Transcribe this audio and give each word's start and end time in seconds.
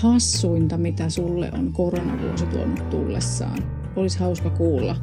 hassuinta, 0.00 0.78
mitä 0.78 1.10
sulle 1.10 1.50
on 1.58 1.72
koronavuosi 1.72 2.46
tuonut 2.46 2.90
tullessaan? 2.90 3.58
Olisi 3.96 4.18
hauska 4.18 4.50
kuulla. 4.50 4.96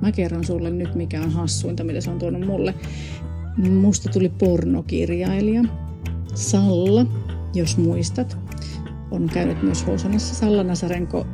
Mä 0.00 0.12
kerron 0.12 0.44
sulle 0.44 0.70
nyt, 0.70 0.94
mikä 0.94 1.22
on 1.22 1.30
hassuinta, 1.30 1.84
mitä 1.84 2.00
se 2.00 2.10
on 2.10 2.18
tuonut 2.18 2.46
mulle. 2.46 2.74
Musta 3.70 4.10
tuli 4.10 4.28
pornokirjailija. 4.28 5.64
Salla, 6.34 7.06
jos 7.54 7.76
muistat, 7.78 8.38
on 9.10 9.30
käynyt 9.32 9.62
myös 9.62 9.86
Housonissa. 9.86 10.34
Salla 10.34 10.64
Nasarenko 10.64 11.26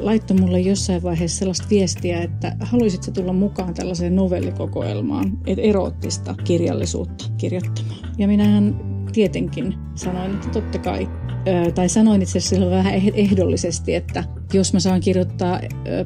laittoi 0.00 0.36
mulle 0.36 0.60
jossain 0.60 1.02
vaiheessa 1.02 1.38
sellaista 1.38 1.66
viestiä, 1.70 2.22
että 2.22 2.56
haluaisitko 2.60 3.10
tulla 3.10 3.32
mukaan 3.32 3.74
tällaiseen 3.74 4.16
novellikokoelmaan, 4.16 5.38
että 5.46 5.62
eroottista 5.62 6.34
kirjallisuutta 6.44 7.24
kirjoittamaan. 7.36 7.98
Ja 8.18 8.28
minähän 8.28 8.95
tietenkin 9.16 9.74
sanoin, 9.94 10.34
että 10.34 10.48
totta 10.48 10.78
kai. 10.78 11.08
Tai 11.74 11.88
sanoin 11.88 12.22
itse 12.22 12.38
asiassa 12.38 12.70
vähän 12.70 12.94
eh-, 12.94 13.12
ehdollisesti, 13.14 13.94
että 13.94 14.24
jos 14.52 14.72
mä 14.72 14.80
saan 14.80 15.00
kirjoittaa 15.00 15.60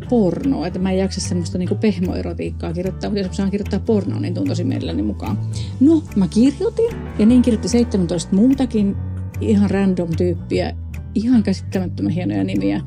pornoa, 0.08 0.66
että 0.66 0.78
mä 0.78 0.90
en 0.90 0.98
jaksa 0.98 1.20
semmoista 1.20 1.58
niinku 1.58 1.74
pehmoerotiikkaa 1.74 2.72
kirjoittaa, 2.72 3.10
mutta 3.10 3.20
jos 3.20 3.28
mä 3.28 3.34
saan 3.34 3.50
kirjoittaa 3.50 3.80
pornoa, 3.80 4.20
niin 4.20 4.34
tuun 4.34 4.48
tosi 4.48 4.64
mielelläni 4.64 5.02
mukaan. 5.02 5.38
No, 5.80 6.02
mä 6.16 6.28
kirjoitin 6.28 6.90
ja 7.18 7.26
niin 7.26 7.42
kirjoitti 7.42 7.68
17 7.68 8.36
muutakin 8.36 8.96
ihan 9.40 9.70
random 9.70 10.10
tyyppiä, 10.16 10.76
ihan 11.14 11.42
käsittämättömän 11.42 12.12
hienoja 12.12 12.44
nimiä. 12.44 12.80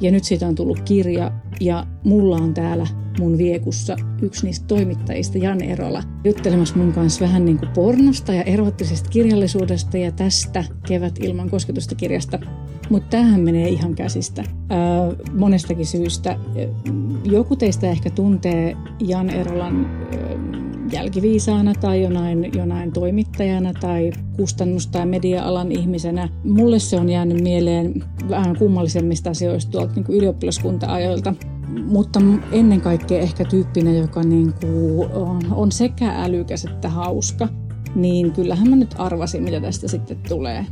Ja 0.00 0.10
nyt 0.10 0.24
siitä 0.24 0.48
on 0.48 0.54
tullut 0.54 0.80
kirja 0.80 1.32
ja 1.60 1.86
mulla 2.04 2.36
on 2.36 2.54
täällä 2.54 2.86
mun 3.18 3.38
viekussa 3.38 3.96
yksi 4.22 4.46
niistä 4.46 4.66
toimittajista, 4.66 5.38
Jan 5.38 5.62
Erola, 5.62 6.02
juttelemassa 6.24 6.76
mun 6.76 6.92
kanssa 6.92 7.24
vähän 7.24 7.44
niin 7.44 7.58
kuin 7.58 7.70
pornosta 7.74 8.32
ja 8.32 8.42
erottisesta 8.42 9.10
kirjallisuudesta 9.10 9.98
ja 9.98 10.12
tästä 10.12 10.64
Kevät 10.86 11.18
ilman 11.20 11.50
kosketusta 11.50 11.94
kirjasta. 11.94 12.38
Mutta 12.90 13.08
tämähän 13.10 13.40
menee 13.40 13.68
ihan 13.68 13.94
käsistä 13.94 14.44
ää, 14.68 14.78
monestakin 15.32 15.86
syystä. 15.86 16.38
Joku 17.24 17.56
teistä 17.56 17.90
ehkä 17.90 18.10
tuntee 18.10 18.76
Jan 19.00 19.30
Erolan 19.30 19.86
ää, 19.86 20.18
jälkiviisaana 20.92 21.74
tai 21.74 22.02
jonain, 22.02 22.50
jonain 22.54 22.92
toimittajana 22.92 23.72
tai 23.72 24.10
kustannus- 24.36 24.86
tai 24.86 25.06
media-alan 25.06 25.72
ihmisenä. 25.72 26.28
Mulle 26.44 26.78
se 26.78 26.96
on 26.96 27.08
jäänyt 27.08 27.40
mieleen 27.40 28.04
vähän 28.28 28.56
kummallisemmista 28.58 29.30
asioista 29.30 29.72
tuolta 29.72 29.92
niin 29.94 30.06
ylioppilaskunta-ajoilta 30.08 31.34
mutta 31.86 32.20
ennen 32.52 32.80
kaikkea 32.80 33.20
ehkä 33.20 33.44
tyyppinen, 33.44 33.98
joka 33.98 34.22
niin 34.22 34.54
kuin 34.60 35.12
on, 35.12 35.40
on 35.50 35.72
sekä 35.72 36.22
älykäs 36.22 36.64
että 36.64 36.88
hauska, 36.88 37.48
niin 37.94 38.32
kyllähän 38.32 38.70
mä 38.70 38.76
nyt 38.76 38.94
arvasin, 38.98 39.42
mitä 39.42 39.60
tästä 39.60 39.88
sitten 39.88 40.18
tulee. 40.28 40.66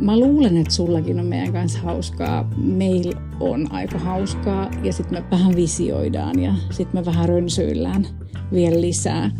Mä 0.00 0.18
luulen, 0.20 0.56
että 0.56 0.74
sullakin 0.74 1.20
on 1.20 1.26
meidän 1.26 1.52
kanssa 1.52 1.78
hauskaa. 1.78 2.50
Meillä 2.56 3.20
on 3.40 3.72
aika 3.72 3.98
hauskaa 3.98 4.70
ja 4.82 4.92
sitten 4.92 5.18
me 5.18 5.30
vähän 5.30 5.56
visioidaan 5.56 6.38
ja 6.38 6.54
sitten 6.70 7.00
me 7.00 7.04
vähän 7.04 7.28
rönsyillään 7.28 8.06
vielä 8.52 8.80
lisää. 8.80 9.30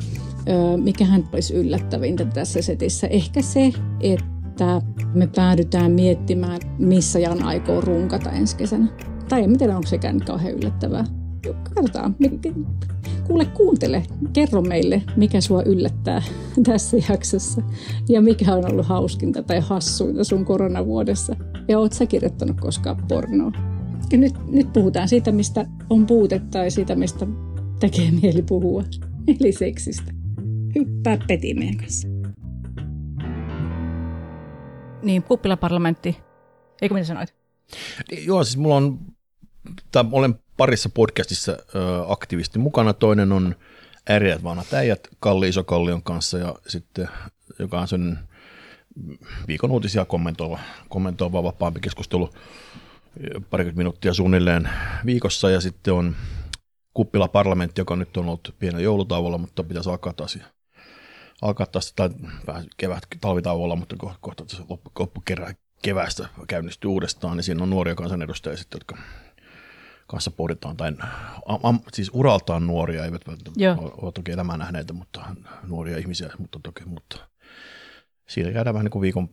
Öö, 0.49 0.77
mikähän 0.77 1.29
olisi 1.33 1.55
yllättävintä 1.55 2.25
tässä 2.25 2.63
setissä? 2.63 3.07
Ehkä 3.07 3.43
se, 3.43 3.73
että 4.01 4.83
me 5.15 5.27
päädytään 5.27 5.93
miettimään, 5.93 6.61
missä 6.79 7.19
Jan 7.19 7.43
aikoo 7.43 7.81
runkata 7.81 8.31
ensi 8.31 8.57
kesänä. 8.57 9.16
Tai 9.29 9.43
en 9.43 9.59
tiedä, 9.59 9.77
onko 9.77 9.89
sekään 9.89 10.21
kauhean 10.21 10.55
yllättävää. 10.55 11.05
Katsotaan. 11.75 12.17
Kuule, 13.27 13.45
kuuntele. 13.45 14.03
Kerro 14.33 14.63
meille, 14.63 15.03
mikä 15.17 15.41
sua 15.41 15.63
yllättää 15.63 16.23
tässä 16.67 16.97
jaksossa. 17.09 17.63
Ja 18.09 18.21
mikä 18.21 18.55
on 18.55 18.73
ollut 18.73 18.87
hauskinta 18.87 19.43
tai 19.43 19.61
hassuinta 19.61 20.25
sun 20.25 20.45
koronavuodessa. 20.45 21.37
Ja 21.69 21.79
oot 21.79 21.93
sä 21.93 22.07
kirjoittanut 22.07 22.61
koskaan 22.61 22.97
pornoa. 23.09 23.53
Ja 24.13 24.19
nyt, 24.19 24.35
nyt 24.49 24.73
puhutaan 24.73 25.09
siitä, 25.09 25.33
mistä 25.33 25.67
on 25.91 26.07
puutetta 26.07 26.49
tai 26.51 26.71
siitä, 26.71 26.95
mistä 26.95 27.27
tekee 27.81 28.11
mieli 28.23 28.43
puhua. 28.43 28.85
Eli 29.41 29.53
seksistä. 29.53 30.13
Hyppää 30.75 31.19
Peti 31.29 31.55
meidän 31.55 31.77
kanssa. 31.77 32.09
Niin, 35.03 35.23
kuppilaparlamentti. 35.23 36.17
Eikö 36.83 36.95
mitä 36.95 37.07
sanoit? 37.07 37.35
Joo, 38.27 38.45
siis 38.45 38.57
mulla 38.57 38.77
on 38.77 38.99
tai 39.93 40.05
olen 40.13 40.35
parissa 40.57 40.89
podcastissa 40.89 41.57
aktiivisesti 42.09 42.59
mukana. 42.59 42.93
Toinen 42.93 43.33
on 43.33 43.55
Äreät 44.11 44.45
vanhat 44.45 44.75
äijät 44.75 45.09
Kalli 45.21 45.49
Isokallion 45.49 46.03
kanssa 46.03 46.39
ja 46.39 46.55
sitten, 46.67 47.09
joka 47.59 47.81
on 47.81 47.89
sen 47.89 48.19
viikon 49.49 49.71
uutisia 49.71 50.05
kommentoiva, 50.05 50.59
kommentoiva 50.89 51.43
vapaampi 51.43 51.81
keskustelu 51.81 52.31
parikymmentä 53.51 53.79
minuuttia 53.79 54.15
suunnilleen 54.15 54.69
viikossa 55.07 55.51
ja 55.51 55.61
sitten 55.61 55.95
on 55.95 56.17
Kuppila 56.95 57.29
parlamentti, 57.29 57.81
joka 57.81 57.97
nyt 57.97 58.17
on 58.17 58.27
ollut 58.27 58.55
pienen 58.59 58.83
joulutauolla, 58.83 59.39
mutta 59.39 59.63
pitäisi 59.63 59.91
alkaa 59.91 60.13
taas 60.13 60.39
alkaa 61.43 61.67
taas 61.67 61.93
tai 61.93 62.11
vähän 62.47 62.65
kevät 62.77 63.07
talvitauolla, 63.21 63.77
mutta 63.77 63.97
kohta, 63.97 64.19
kohta 64.21 64.45
loppu, 64.69 64.91
loppu 64.99 65.23
kerran 65.25 65.55
kevästä 65.83 66.29
käynnistyy 66.47 66.91
uudestaan, 66.91 67.37
niin 67.37 67.45
siinä 67.45 67.63
on 67.63 67.71
nuoria 67.71 67.95
kansanedustajia 67.95 68.59
jotka 68.75 68.99
kanssa 70.07 70.31
pohditaan, 70.31 70.77
tai 70.77 70.93
am, 71.63 71.81
siis 71.93 72.11
uraltaan 72.13 72.67
nuoria, 72.67 73.05
eivät 73.05 73.23
ole 74.03 74.13
toki 74.13 74.33
elämää 74.33 74.57
nähneitä, 74.57 74.93
mutta 74.93 75.25
nuoria 75.67 75.99
ihmisiä, 75.99 76.31
mutta 76.39 76.61
toki, 76.63 76.85
mutta 76.85 77.29
siinä 78.29 78.53
käydään 78.53 78.75
vähän 78.75 78.85
niin 78.85 78.91
kuin 78.91 79.03
viikon 79.03 79.29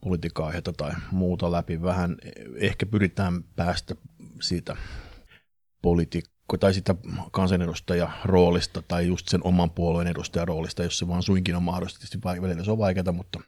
politiikka-aiheita 0.00 0.72
tai 0.72 0.92
muuta 1.10 1.52
läpi. 1.52 1.82
Vähän 1.82 2.16
ehkä 2.56 2.86
pyritään 2.86 3.44
päästä 3.56 3.94
siitä 4.40 4.76
politiikko 5.82 6.56
tai 6.60 6.74
sitä 6.74 6.94
kansanedustajan 7.32 8.12
roolista 8.24 8.82
tai 8.82 9.06
just 9.06 9.28
sen 9.28 9.40
oman 9.44 9.70
puolueen 9.70 10.08
edustajan 10.08 10.48
roolista, 10.48 10.82
jos 10.82 10.98
se 10.98 11.08
vaan 11.08 11.22
suinkin 11.22 11.56
on 11.56 11.62
mahdollisesti. 11.62 12.18
Välillä 12.24 12.64
se 12.64 12.70
on 12.70 12.78
vaikeaa, 12.78 13.12
mutta 13.12 13.40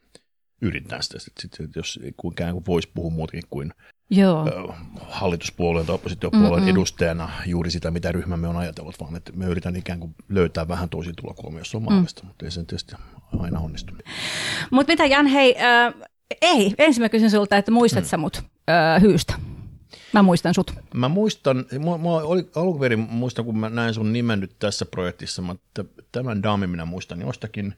yritetään 0.62 1.02
sitä, 1.02 1.18
sitten, 1.18 1.70
jos 1.76 2.00
ikään 2.32 2.52
kuin 2.52 2.66
voisi 2.66 2.90
puhua 2.94 3.10
muutakin 3.10 3.42
kuin 3.50 3.72
Joo. 4.10 4.74
hallituspuolueen 5.08 5.86
tai 5.86 5.94
oppositiopuolueen 5.94 6.62
Mm-mm. 6.62 6.70
edustajana 6.70 7.30
juuri 7.46 7.70
sitä, 7.70 7.90
mitä 7.90 8.12
ryhmämme 8.12 8.48
on 8.48 8.56
ajatellut, 8.56 9.00
vaan 9.00 9.16
että 9.16 9.32
me 9.32 9.46
yritän 9.46 9.76
ikään 9.76 10.00
kuin 10.00 10.14
löytää 10.28 10.68
vähän 10.68 10.88
toisia 10.88 11.12
tulokulmia, 11.16 11.60
jos 11.60 11.74
on 11.74 11.82
mahdollista, 11.82 12.22
mm. 12.22 12.28
mutta 12.28 12.44
ei 12.44 12.50
se 12.50 12.64
tietysti 12.64 12.94
aina 13.38 13.60
onnistu. 13.60 13.94
Mutta 14.70 14.92
mitä 14.92 15.06
Jan, 15.06 15.26
hei, 15.26 15.56
äh, 15.58 15.94
ei, 16.42 16.74
ensin 16.78 17.02
mä 17.02 17.08
kysyn 17.08 17.30
sulta, 17.30 17.56
että 17.56 17.70
muistat 17.70 18.04
mm. 18.04 18.08
sä 18.08 18.16
mut 18.16 18.42
äh, 18.70 19.02
hyystä? 19.02 19.34
Mä 20.12 20.22
muistan 20.22 20.54
sut. 20.54 20.74
Mä 20.94 21.08
muistan, 21.08 21.64
mä, 21.72 21.98
mä 21.98 22.08
oli, 22.08 22.50
alun 22.54 22.80
perin 22.80 22.98
muistan, 22.98 23.44
kun 23.44 23.58
mä 23.58 23.70
näin 23.70 23.94
sun 23.94 24.12
nimen 24.12 24.40
nyt 24.40 24.58
tässä 24.58 24.84
projektissa, 24.84 25.42
että 25.54 25.84
tämän 26.12 26.42
daamin 26.42 26.70
minä 26.70 26.84
muistan 26.84 27.20
jostakin, 27.20 27.74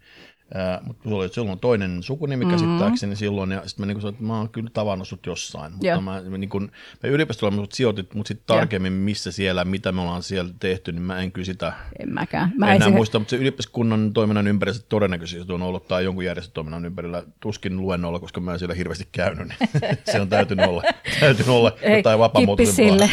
mutta 0.83 1.03
sulla 1.03 1.17
oli 1.17 1.29
silloin 1.29 1.59
toinen 1.59 2.03
sukunimi 2.03 2.45
mm-hmm. 2.45 2.61
käsittääkseni 2.61 3.17
silloin, 3.17 3.51
ja 3.51 3.63
sitten 3.67 3.87
mä 3.87 3.93
niin 3.93 4.01
sanoin, 4.01 4.15
että 4.15 4.25
mä 4.25 4.39
oon 4.39 4.49
kyllä 4.49 4.71
tavannut 4.73 5.09
sut 5.09 5.27
jossain, 5.27 5.73
mutta 5.73 5.87
yeah. 5.87 6.03
mä, 6.03 6.21
niin 6.21 6.49
kuin, 6.49 6.73
mä 7.03 7.11
yliopistolla 7.11 7.57
mut 7.57 7.73
sijoitit, 7.73 8.15
mutta 8.15 8.29
sitten 8.29 8.47
tarkemmin, 8.47 8.93
yeah. 8.93 9.05
missä 9.05 9.33
siellä, 9.33 9.65
mitä 9.65 9.93
me 9.93 10.01
ollaan 10.01 10.23
siellä 10.23 10.51
tehty, 10.61 10.93
niin 10.93 11.03
mä 11.03 11.21
en 11.21 11.33
kyllä 11.33 11.47
sitä 11.47 11.73
en 11.99 12.15
mäkään. 12.15 12.53
Mä 12.57 12.75
enää 12.75 12.89
en 12.89 12.95
muista, 12.95 13.19
mutta 13.19 13.31
se 13.31 13.37
ylioppilaskunnan 13.37 14.12
toiminnan 14.12 14.47
ympärillä 14.47 14.81
todennäköisesti 14.89 15.53
on 15.53 15.62
ollut 15.62 15.89
tai 15.89 16.05
jonkun 16.05 16.25
järjestötoiminnan 16.25 16.85
ympärillä 16.85 17.23
tuskin 17.41 17.77
luennolla, 17.77 18.19
koska 18.19 18.41
mä 18.41 18.53
en 18.53 18.59
siellä 18.59 18.75
hirveästi 18.75 19.09
käynyt, 19.12 19.49
niin 19.49 19.71
se 20.12 20.21
on 20.21 20.29
täytynyt 20.29 20.67
olla, 20.67 20.83
täytynyt 21.21 21.49
olla 21.49 21.73
Ei, 21.83 21.97
jotain 21.97 22.19
vapaamuotoisempaa. 22.19 23.09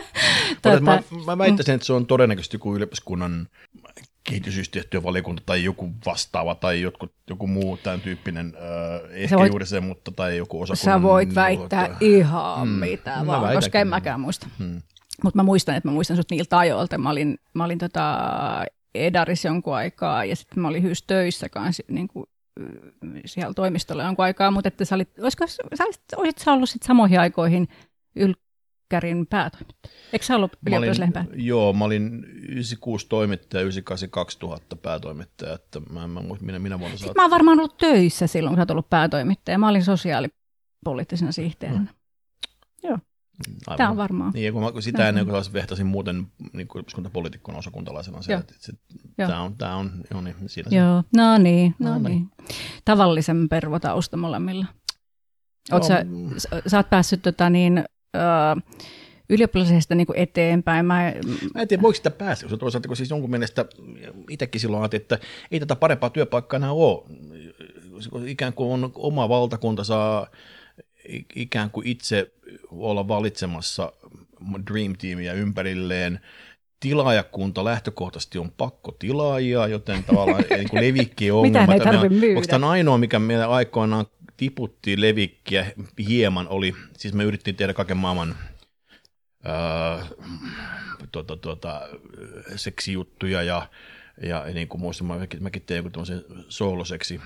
tota, 0.62 0.80
mä, 0.80 1.02
mä 1.26 1.38
väittäisin, 1.38 1.74
että 1.74 1.86
se 1.86 1.92
on 1.92 2.06
todennäköisesti 2.06 2.54
joku 2.54 2.76
ylioppilaskunnan 2.76 3.48
kehitysyhteistyövaliokunta 4.24 5.42
tai 5.46 5.64
joku 5.64 5.90
vastaava 6.06 6.54
tai 6.54 6.80
jotkut, 6.80 7.12
joku 7.30 7.46
muu 7.46 7.76
tämän 7.76 8.00
tyyppinen, 8.00 8.54
äh, 8.56 9.10
ehkä 9.10 9.36
voit, 9.36 9.52
juuri 9.52 9.66
se, 9.66 9.80
mutta 9.80 10.10
tai 10.10 10.36
joku 10.36 10.62
osa. 10.62 10.74
Sä 10.74 11.02
voit 11.02 11.34
väittää 11.34 11.84
että, 11.84 11.96
ihan 12.00 12.68
mm, 12.68 12.74
mitä 12.74 13.22
vaan, 13.26 13.54
koska 13.54 13.80
en 13.80 13.88
mäkään 13.88 14.20
muista. 14.20 14.46
Hmm. 14.58 14.82
Mutta 15.24 15.36
mä 15.36 15.42
muistan, 15.42 15.74
että 15.74 15.88
mä 15.88 15.92
muistan 15.92 16.16
sut 16.16 16.30
niiltä 16.30 16.58
ajoilta. 16.58 16.98
Mä 16.98 17.10
olin, 17.10 17.38
mä 17.54 17.64
olin 17.64 17.78
tota 17.78 18.20
Edaris 18.94 19.44
jonkun 19.44 19.74
aikaa 19.74 20.24
ja 20.24 20.36
sitten 20.36 20.62
mä 20.62 20.68
olin 20.68 20.82
hyys 20.82 21.02
töissä 21.02 21.48
kanssa 21.48 21.82
niin 21.88 22.08
kuin, 22.08 22.26
siellä 23.26 23.54
toimistolla 23.54 24.02
jonkun 24.02 24.24
aikaa, 24.24 24.50
mutta 24.50 24.68
että 24.68 24.84
sä 24.84 24.94
olit, 24.94 25.18
olisiko, 25.18 25.46
sä 25.46 25.62
olisit, 25.84 26.02
olisit 26.16 26.38
sä 26.38 26.52
ollut 26.52 26.70
sit 26.70 26.82
samoihin 26.82 27.20
aikoihin 27.20 27.68
yl, 28.16 28.34
Ykkärin 28.90 29.26
päätoimittaja. 29.26 29.94
Eikö 30.12 30.24
sä 30.24 30.36
ollut 30.36 30.56
ylioppilaslehden 30.66 31.12
päätoimittaja? 31.12 31.46
Joo, 31.46 31.72
mä 31.72 31.84
olin 31.84 32.24
96 32.24 33.06
toimittaja, 33.08 33.62
98 33.62 34.10
2000 34.10 34.76
päätoimittaja, 34.76 35.54
että 35.54 35.80
mä 35.80 36.04
en 36.04 36.10
muista, 36.10 36.46
minä, 36.46 36.58
minä 36.58 36.78
vuonna 36.78 36.96
saat... 36.96 37.16
Mä 37.16 37.22
oon 37.22 37.30
varmaan 37.30 37.58
ollut 37.58 37.76
töissä 37.76 38.26
silloin, 38.26 38.52
kun 38.52 38.56
sä 38.58 38.62
oot 38.62 38.70
ollut 38.70 38.90
päätoimittaja. 38.90 39.58
Mä 39.58 39.68
olin 39.68 39.84
sosiaalipoliittisena 39.84 41.32
sihteerinä. 41.32 41.80
Hmm. 41.80 41.88
Joo. 42.82 42.98
Aivan. 43.66 43.76
Tämä 43.76 43.90
on 43.90 43.96
varmaan. 43.96 44.32
Niin, 44.32 44.52
kun, 44.52 44.62
mä, 44.62 44.80
sitä 44.80 45.08
ennen 45.08 45.26
kuin 45.26 45.44
vehtasin 45.52 45.86
muuten 45.86 46.26
niin 46.52 46.68
poliitikkona 47.12 47.58
osakuntalaisena, 47.58 48.22
se, 48.22 48.34
että, 48.34 48.54
että 48.54 48.82
Tämä 49.16 49.40
on, 49.40 49.56
tämä 49.56 49.76
on, 49.76 49.90
joo 50.10 50.20
niin, 50.20 50.34
siinä 50.46 50.76
Joo, 50.76 51.02
no 51.16 51.38
niin, 51.38 51.74
no, 51.78 51.90
no 51.90 51.98
niin. 51.98 52.04
niin. 52.04 52.30
Tavallisen 52.84 53.48
pervotausta 53.48 54.16
molemmilla. 54.16 54.66
Oot 55.72 55.82
no, 55.82 55.88
sä, 55.88 56.04
sä 56.66 56.76
oot 56.76 56.90
päässyt 56.90 57.22
tota 57.22 57.50
niin, 57.50 57.84
ylioppilaisesta 59.28 59.94
niin 59.94 60.06
eteenpäin. 60.14 60.86
Mä, 60.86 61.12
mä 61.54 61.62
en 61.62 61.68
tiedä, 61.68 61.82
voiko 61.82 61.94
sitä 61.94 62.10
päästä, 62.10 62.44
koska 62.44 62.56
toisaalta 62.56 62.88
kun 62.88 62.96
siis 62.96 63.10
jonkun 63.10 63.30
mielestä 63.30 63.64
itsekin 64.30 64.60
silloin 64.60 64.82
ajattelin, 64.82 65.02
että 65.02 65.18
ei 65.50 65.60
tätä 65.60 65.76
parempaa 65.76 66.10
työpaikkaa 66.10 66.56
enää 66.56 66.72
ole. 66.72 67.04
Ikään 68.26 68.52
kuin 68.52 68.72
on 68.72 68.92
oma 68.94 69.28
valtakunta 69.28 69.84
saa 69.84 70.26
ikään 71.36 71.70
kuin 71.70 71.86
itse 71.86 72.32
olla 72.70 73.08
valitsemassa 73.08 73.92
Dream 74.70 74.94
Teamia 74.98 75.32
ympärilleen, 75.32 76.20
tilaajakunta 76.80 77.64
lähtökohtaisesti 77.64 78.38
on 78.38 78.50
pakko 78.50 78.92
tilaajia, 78.92 79.66
joten 79.66 80.04
tavallaan 80.04 80.44
niin 80.50 80.68
levikki 80.72 81.30
on 81.30 81.38
ongelma. 81.38 81.74
Mitä 81.74 81.90
ei 82.02 82.08
myydä? 82.08 82.36
Onko 82.36 82.46
tämä 82.50 82.70
ainoa, 82.70 82.98
mikä 82.98 83.18
meillä 83.18 83.46
aikoinaan 83.46 84.06
tiputtiin 84.40 85.00
levikkiä 85.00 85.66
hieman, 86.08 86.48
oli, 86.48 86.74
siis 86.98 87.14
me 87.14 87.24
yritettiin 87.24 87.56
tehdä 87.56 87.74
kaiken 87.74 87.96
maailman 87.96 88.36
ää, 89.44 90.06
tuota, 91.12 91.36
tuota, 91.36 91.88
seksijuttuja 92.56 93.42
ja, 93.42 93.68
ja 94.22 94.44
niin 94.54 94.68
kuin 94.68 94.80
muista, 94.80 95.04
mäkin, 95.04 95.42
mäkin 95.42 95.62
tein 95.62 95.76
joku 95.76 95.90
tämmöisen 95.90 96.24
sooloseksi 96.48 97.20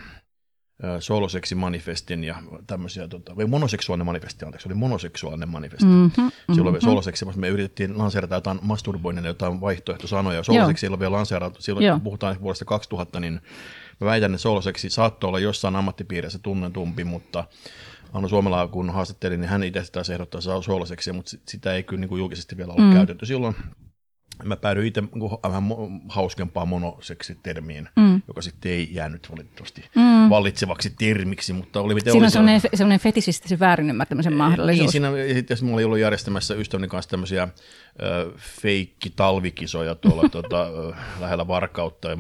sooloseksi 1.00 1.55
manifestin 1.55 2.25
ja 2.25 2.37
tämmöisiä, 2.66 3.08
tota, 3.08 3.37
vai 3.37 3.46
monoseksuaalinen 3.46 4.06
manifesti, 4.06 4.44
anteeksi, 4.44 4.69
oli 4.69 4.75
monoseksuaalinen 4.75 5.49
manifesti. 5.49 5.84
Mm-hmm, 5.84 6.31
silloin 6.55 6.75
mm-hmm. 6.75 6.84
sooloseksi 6.84 7.25
me 7.37 7.49
yritettiin 7.49 7.99
lanseerata 7.99 8.34
jotain 8.34 8.58
masturboinnin 8.62 9.25
jotain 9.25 9.60
vaihtoehtosanoja. 9.60 10.43
Sooloseksi 10.43 10.88
ole 10.88 10.99
vielä 10.99 11.17
lanseerattu, 11.17 11.62
silloin 11.62 11.87
Joo. 11.87 12.00
puhutaan 12.00 12.40
vuodesta 12.40 12.64
2000, 12.64 13.20
niin 13.20 13.40
mä 14.00 14.06
väitän, 14.06 14.35
että 14.35 14.43
sooloseksi 14.43 14.91
saattoi 14.91 15.29
olla 15.29 15.38
jossain 15.38 15.76
ammattipiirissä 15.76 16.38
tunnetumpi, 16.38 17.05
mutta 17.05 17.44
Anno 18.12 18.29
Suomela, 18.29 18.69
kun 18.69 18.91
haastattelin, 18.91 19.41
niin 19.41 19.49
hän 19.49 19.62
itse 19.62 19.82
taas 19.93 20.11
ehdottaa 20.11 20.41
sooloseksi, 20.41 21.12
mutta 21.12 21.37
sitä 21.49 21.75
ei 21.75 21.82
kyllä 21.82 22.00
niin 22.00 22.08
kuin 22.08 22.19
julkisesti 22.19 22.56
vielä 22.56 22.73
ole 22.73 22.81
mm. 22.81 22.93
käytetty 22.93 23.26
silloin 23.26 23.56
mä 24.44 24.56
päädyin 24.56 24.86
itse 24.86 25.00
niin 25.00 25.31
vähän 25.42 25.64
hauskempaan 26.08 26.69
monoseksitermiin, 26.69 27.88
mm. 27.96 28.22
joka 28.28 28.42
sitten 28.42 28.72
ei 28.72 28.88
jäänyt 28.92 29.31
valitettavasti 29.31 29.84
mm. 29.94 30.31
vallitsevaksi 30.31 30.90
termiksi, 30.98 31.52
mutta 31.52 31.81
oli 31.81 31.94
miten 31.94 32.12
Siinä 32.12 32.22
oli 32.22 32.26
on 32.26 32.31
sellainen, 32.31 32.60
se... 32.60 32.69
sellainen 32.75 33.00
fetisistisen 33.00 33.60
väärinymmärtämisen 33.60 34.32
mahdollisuus. 34.32 34.94
Niin, 34.94 35.12
siinä 35.12 35.34
sitten 35.34 35.56
mulla 35.62 35.75
oli 35.75 35.84
ollut 35.84 35.98
järjestämässä 35.98 36.54
ystäväni 36.54 36.88
kanssa 36.88 37.10
tämmöisiä 37.10 37.42
äh, 37.42 37.50
feikki 38.36 39.10
talvikisoja 39.10 39.94
tuolla 39.94 40.28
tuota, 40.32 40.62
äh, 40.62 41.20
lähellä 41.20 41.48
Varkautta, 41.48 42.08
ja 42.08 42.16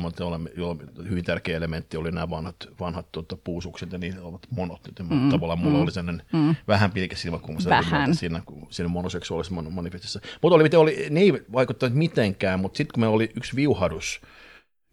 hyvin 1.08 1.24
tärkeä 1.24 1.56
elementti 1.56 1.96
oli 1.96 2.10
nämä 2.10 2.30
vanhat, 2.30 2.56
vanhat 2.80 3.12
tuota, 3.12 3.36
puusukset, 3.36 3.92
ja 3.92 3.98
niillä 3.98 4.22
ovat 4.22 4.46
monot, 4.50 4.80
joten 4.86 5.06
mm. 5.10 5.28
tavallaan 5.28 5.58
mulla 5.58 5.76
mm. 5.76 5.82
oli 5.82 5.90
sellainen 5.90 6.26
mm. 6.32 6.54
vähän 6.68 6.90
pilke 6.90 7.16
silmäkulma 7.16 7.60
siinä, 8.12 8.42
siinä 8.70 8.88
monoseksuaalisessa 8.88 9.62
manifestissa. 9.70 10.20
Mutta 10.42 10.54
oli 10.54 10.62
miten 10.62 10.80
oli, 10.80 11.06
ne 11.10 11.20
ei 11.20 11.32
vaikuttanut 11.52 11.96
mitenkään, 12.04 12.60
mutta 12.60 12.76
sitten 12.76 12.94
kun 12.94 13.00
me 13.00 13.06
oli 13.06 13.32
yksi 13.36 13.56
viuhadus 13.56 14.20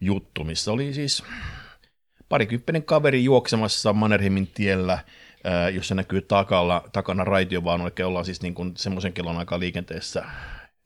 juttu, 0.01 0.43
missä 0.43 0.71
oli 0.71 0.93
siis 0.93 1.23
parikymppinen 2.29 2.83
kaveri 2.83 3.23
juoksemassa 3.23 3.93
Mannerheimin 3.93 4.47
tiellä, 4.47 4.99
jossa 5.73 5.95
näkyy 5.95 6.21
takalla, 6.21 6.83
takana 6.91 7.23
raitiovaunu, 7.23 7.87
eli 7.87 8.05
ollaan 8.05 8.25
siis 8.25 8.41
niin 8.41 8.53
kuin 8.53 8.73
semmoisen 8.77 9.13
kellon 9.13 9.37
aikaa 9.37 9.59
liikenteessä 9.59 10.25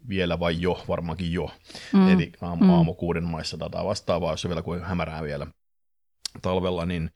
vielä 0.09 0.39
vai 0.39 0.61
jo, 0.61 0.83
varmaankin 0.87 1.33
jo, 1.33 1.51
mm. 1.93 2.07
eli 2.07 2.31
aamu, 2.41 2.63
mm. 2.63 2.69
aamu 2.69 2.93
kuuden 2.93 3.23
maissa 3.23 3.57
tai 3.57 3.85
vastaavaa, 3.85 4.33
jos 4.33 4.45
on 4.45 4.49
vielä 4.49 4.61
kuin 4.61 4.83
hämärää 4.83 5.23
vielä 5.23 5.47
talvella, 6.41 6.85
niin 6.85 7.09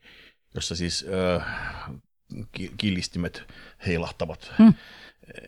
jossa 0.56 0.76
siis 0.76 1.06
äh, 1.38 1.46
kilistimet 2.78 3.44
heilahtavat. 3.86 4.54
Mm 4.60 4.74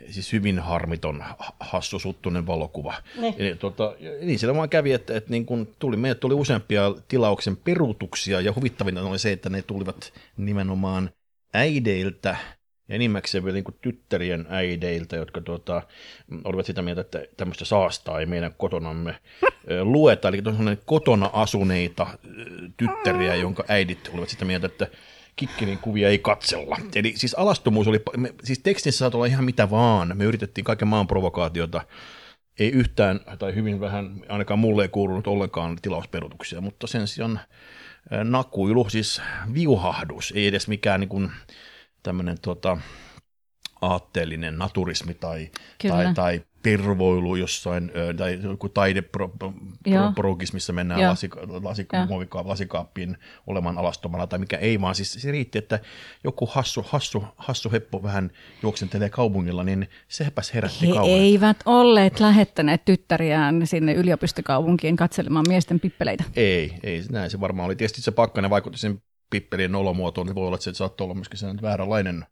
siis 0.10 0.34
hyvin 0.34 0.60
harmiton, 0.60 1.24
hassusuttunen 1.60 2.48
valokuva. 2.48 2.94
Ne. 3.18 3.36
Eli, 3.38 3.56
tota, 3.56 3.96
niin 4.22 4.40
siellä 4.40 4.56
vaan 4.58 4.70
kävi, 4.70 4.94
että, 4.94 5.18
että 5.18 5.30
niin 5.30 5.46
kun 5.46 5.68
tuli, 5.80 5.98
meille 5.98 6.16
tuli 6.16 6.34
useampia 6.34 6.96
tilauksen 7.08 7.58
peruutuksia, 7.58 8.42
ja 8.42 8.54
huvittavinta 8.56 9.02
oli 9.02 9.20
se, 9.20 9.32
että 9.32 9.50
ne 9.50 9.62
tulivat 9.62 10.14
nimenomaan 10.38 11.10
äideiltä, 11.54 12.36
ja 12.88 12.96
enimmäkseen 12.96 13.44
vielä 13.44 13.56
niin 13.56 13.80
tyttärien 13.82 14.46
äideiltä, 14.50 15.16
jotka 15.16 15.42
tuota, 15.42 15.82
olivat 16.44 16.66
sitä 16.66 16.82
mieltä, 16.82 17.02
että 17.02 17.24
tämmöistä 17.38 17.66
saastaa 17.66 18.20
ei 18.20 18.26
meidän 18.26 18.54
kotonamme 18.58 19.16
lueta. 19.82 20.28
Eli 20.28 20.42
kotona 20.86 21.30
asuneita 21.34 22.08
tyttäriä, 22.78 23.36
jonka 23.36 23.64
äidit 23.68 24.10
olivat 24.14 24.30
sitä 24.30 24.46
mieltä, 24.46 24.68
että 24.68 24.88
Kikkelin 25.36 25.78
kuvia 25.78 26.10
ei 26.10 26.20
katsella. 26.20 26.78
Eli 26.96 27.14
siis 27.16 27.34
alastomuus 27.34 27.88
oli, 27.88 28.02
me, 28.18 28.34
siis 28.44 28.60
tekstissä 28.60 29.00
saat 29.00 29.16
olla 29.16 29.26
ihan 29.26 29.46
mitä 29.46 29.70
vaan. 29.70 30.18
Me 30.18 30.24
yritettiin 30.24 30.66
kaiken 30.66 30.88
maan 30.88 31.08
provokaatiota. 31.08 31.82
Ei 32.60 32.70
yhtään, 32.70 33.20
tai 33.40 33.56
hyvin 33.56 33.80
vähän, 33.80 34.22
ainakaan 34.30 34.60
mulle 34.60 34.84
ei 34.84 34.90
kuulunut 34.90 35.28
ollenkaan 35.28 35.78
tilausperutuksia, 35.82 36.62
mutta 36.62 36.88
sen 36.88 37.08
sijaan 37.08 37.40
nakuilu, 38.24 38.90
siis 38.90 39.22
viuhahdus, 39.54 40.34
ei 40.36 40.48
edes 40.48 40.68
mikään 40.68 41.00
niin 41.00 41.32
tämmöinen 42.04 42.38
tota, 42.42 42.78
aatteellinen 43.82 44.58
naturismi 44.58 45.14
tai, 45.14 45.52
tai, 45.88 46.14
tai 46.14 46.42
pervoilu 46.64 47.36
jossain, 47.36 47.92
tai 48.18 48.40
joku 48.44 48.70
taideprogis, 48.70 50.54
missä 50.54 50.74
mennään 50.74 51.02
lasika, 51.02 51.40
lasikaappiin 52.44 53.18
olemaan 53.48 53.78
alastomana 53.78 54.28
tai 54.28 54.40
mikä 54.40 54.58
ei, 54.58 54.82
vaan 54.82 54.96
siis 54.96 55.14
se 55.14 55.32
riitti, 55.32 55.58
että 55.58 55.80
joku 56.24 56.46
hassu, 56.46 56.86
hassu, 56.88 57.24
hassu 57.38 57.72
heppo 57.72 58.04
vähän 58.04 58.32
juoksentelee 58.64 59.10
kaupungilla, 59.10 59.64
niin 59.64 59.90
sepäs 60.08 60.54
herätti 60.54 60.88
He 60.88 60.94
kauan. 60.94 61.10
eivät 61.10 61.58
olleet 61.66 62.20
lähettäneet 62.20 62.86
tyttäriään 62.86 63.68
sinne 63.68 63.94
yliopistokaupunkiin 63.94 64.96
katselemaan 64.96 65.46
miesten 65.48 65.80
pippeleitä. 65.80 66.24
Ei, 66.36 66.74
ei, 66.84 67.04
näin 67.12 67.32
se 67.32 67.40
varmaan 67.40 67.66
oli. 67.66 67.76
Tietysti 67.76 68.02
se 68.02 68.12
pakkanen 68.12 68.50
vaikutti 68.50 68.80
sen 68.80 69.02
pippelien 69.30 69.76
olomuotoon, 69.76 70.28
niin 70.28 70.36
voi 70.36 70.48
olla, 70.48 70.56
että 70.56 70.64
se 70.64 70.74
saattoi 70.74 71.06
olla 71.06 71.16
myöskin 71.16 71.62
vääränlainen 71.62 72.26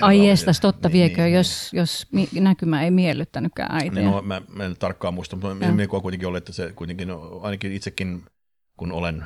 Ai 0.00 0.28
jestas, 0.28 0.60
totta 0.60 0.88
niin, 0.88 0.92
viekö, 0.92 1.22
niin, 1.22 1.34
jos, 1.34 1.72
niin. 1.72 1.78
jos 1.80 2.06
näkymä 2.32 2.82
ei 2.82 2.90
miellyttänytkään 2.90 3.74
äitiä. 3.74 4.02
Niin, 4.02 4.10
no, 4.10 4.22
mä, 4.22 4.42
mä 4.48 4.64
en 4.64 4.76
tarkkaan 4.78 5.14
muista, 5.14 5.36
mutta 5.36 5.54
mielikuva 5.54 6.00
kuitenkin 6.00 6.28
oli, 6.28 6.38
että 6.38 6.52
se 6.52 6.72
kuitenkin, 6.72 7.08
no, 7.08 7.40
ainakin 7.42 7.72
itsekin, 7.72 8.24
kun 8.76 8.92
olen 8.92 9.24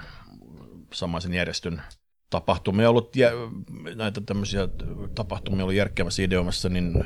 samaisen 0.93 1.35
järjestön 1.35 1.83
tapahtumia 2.31 2.91
ollut, 2.91 3.17
ja 3.17 3.31
näitä 3.95 4.21
tämmöisiä 4.21 4.69
tapahtumia 5.15 5.65
ollut 5.65 5.77
järkkäämässä 5.77 6.23
ideoimassa, 6.23 6.69
niin 6.69 7.05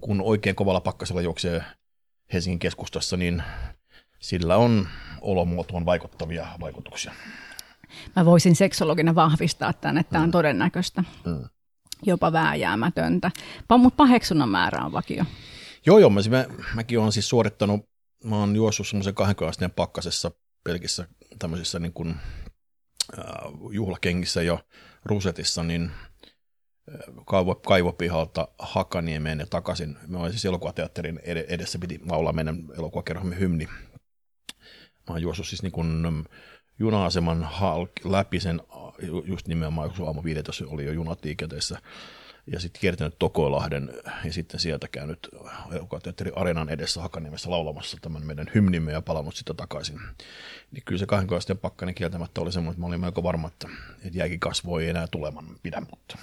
kun 0.00 0.20
oikein 0.20 0.56
kovalla 0.56 0.80
pakkasella 0.80 1.22
juoksee 1.22 1.64
Helsingin 2.32 2.58
keskustassa, 2.58 3.16
niin 3.16 3.42
sillä 4.18 4.56
on 4.56 4.88
olomuotoon 5.20 5.86
vaikuttavia 5.86 6.46
vaikutuksia. 6.60 7.12
Mä 8.16 8.24
voisin 8.24 8.56
seksologina 8.56 9.14
vahvistaa 9.14 9.72
tämän, 9.72 9.98
että 9.98 10.12
tämä 10.12 10.22
on 10.22 10.28
mm. 10.28 10.32
todennäköistä. 10.32 11.04
Mm 11.26 11.48
jopa 12.06 12.32
vääjäämätöntä. 12.32 13.30
Mutta 13.78 13.96
paheksunnan 13.96 14.48
määrä 14.48 14.84
on 14.84 14.92
vakio. 14.92 15.24
Joo, 15.86 15.98
joo. 15.98 16.10
Mä, 16.10 16.20
mä, 16.30 16.44
mäkin 16.74 16.98
olen 16.98 17.12
siis 17.12 17.28
suorittanut, 17.28 17.80
mä 18.24 18.36
oon 18.36 18.56
juossut 18.56 18.88
semmoisen 18.88 19.14
20 19.14 19.50
asteen 19.50 19.70
pakkasessa 19.70 20.30
pelkissä 20.64 21.08
tämmöisissä 21.38 21.78
niin 21.78 21.92
kuin, 21.92 22.14
äh, 23.18 23.24
juhlakengissä 23.72 24.42
jo 24.42 24.60
rusetissa, 25.04 25.62
niin 25.62 25.90
kaivo, 27.26 27.54
kaivopihalta 27.54 28.48
Hakaniemeen 28.58 29.38
ja 29.38 29.46
takaisin. 29.46 29.96
Me 30.06 30.18
olin 30.18 30.32
siis 30.32 30.44
elokuvateatterin 30.44 31.20
edessä, 31.24 31.78
piti 31.78 32.00
laulaa 32.10 32.32
meidän 32.32 32.58
elokuvakerhomme 32.78 33.38
hymni. 33.38 33.68
Mä 35.08 35.14
oon 35.14 35.22
juossut 35.22 35.46
siis 35.46 35.62
niin 35.62 35.72
kuin 35.72 36.04
juna-aseman 36.78 37.48
läpi 38.04 38.40
sen 38.40 38.60
just 39.24 39.48
nimenomaan, 39.48 39.90
kun 39.90 40.06
aamu 40.06 40.24
15 40.24 40.64
oli 40.68 40.84
jo 40.84 40.92
junat 40.92 41.24
liikenteessä, 41.24 41.78
ja 42.46 42.60
sitten 42.60 42.80
kiertänyt 42.80 43.14
Tokolahden 43.18 43.90
ja 44.24 44.32
sitten 44.32 44.60
sieltä 44.60 44.88
käynyt 44.88 45.28
elokuvateatterin 45.72 46.38
Areenan 46.38 46.68
edessä 46.68 47.00
Hakaniemessä 47.02 47.50
laulamassa 47.50 47.96
tämän 48.00 48.26
meidän 48.26 48.50
hymnimme 48.54 48.92
ja 48.92 49.02
palannut 49.02 49.34
sitä 49.34 49.54
takaisin. 49.54 50.00
Niin 50.70 50.82
kyllä 50.84 50.98
se 50.98 51.06
kahden 51.06 51.36
asteen 51.36 51.58
pakkanen 51.58 51.94
kieltämättä 51.94 52.40
oli 52.40 52.52
semmoinen, 52.52 52.72
että 52.72 52.80
mä 52.80 52.86
olin 52.86 53.00
melko 53.00 53.22
varma, 53.22 53.48
että, 53.48 53.68
että 54.04 54.18
jääkikasvu 54.18 54.76
ei 54.76 54.88
enää 54.88 55.06
tuleman 55.06 55.44
pidä, 55.62 55.82
mutta 55.90 56.18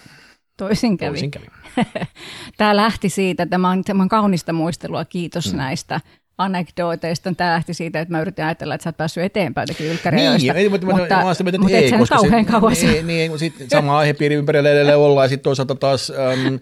Toisin 0.57 0.98
kävi. 0.98 1.10
Toisin 1.10 1.31
kävi. 1.31 1.46
Tämä 2.57 2.75
lähti 2.75 3.10
siitä, 3.10 3.43
että 3.43 3.53
tämä 3.53 3.69
on, 3.69 3.84
tämä 3.84 4.03
on 4.03 4.10
kaunista 4.10 4.53
muistelua, 4.53 5.05
kiitos 5.05 5.51
mm. 5.51 5.57
näistä 5.57 6.01
anekdooteista 6.38 7.34
tämä 7.34 7.53
lähti 7.53 7.74
siitä, 7.74 8.00
että 8.00 8.12
mä 8.12 8.22
yritin 8.22 8.46
ajatella, 8.46 8.75
että 8.75 8.84
sä 8.84 8.89
oot 8.89 8.98
päässyt 8.98 9.24
eteenpäin 9.24 9.63
jotenkin 9.63 9.91
ylkkäriöistä. 9.91 10.53
Niin, 10.53 10.72
mutta, 10.72 10.88
mutta, 10.88 11.15
mä, 11.15 11.24
mä, 11.24 11.58
mutta 11.60 11.77
ei, 11.77 11.91
koska 11.91 12.15
kauhean 12.15 12.46
kauas. 12.46 12.82
Niin, 12.82 13.08
niin 13.08 13.39
sit 13.39 13.53
sama 13.67 13.98
aihepiiri 13.98 14.36
ympärillä 14.36 14.70
edelleen 14.70 14.98
ollaan, 14.98 15.25
ja 15.25 15.29
sitten 15.29 15.44
toisaalta 15.44 15.75
taas 15.75 16.12
äm, 16.12 16.60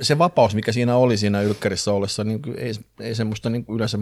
se 0.00 0.18
vapaus, 0.18 0.54
mikä 0.54 0.72
siinä 0.72 0.96
oli 0.96 1.16
siinä 1.16 1.40
ylkkärissä 1.40 1.92
ollessa, 1.92 2.24
niin 2.24 2.40
ei, 2.56 2.72
ei 3.00 3.14
semmoista 3.14 3.50
niin 3.50 3.64
yleensä 3.68 3.98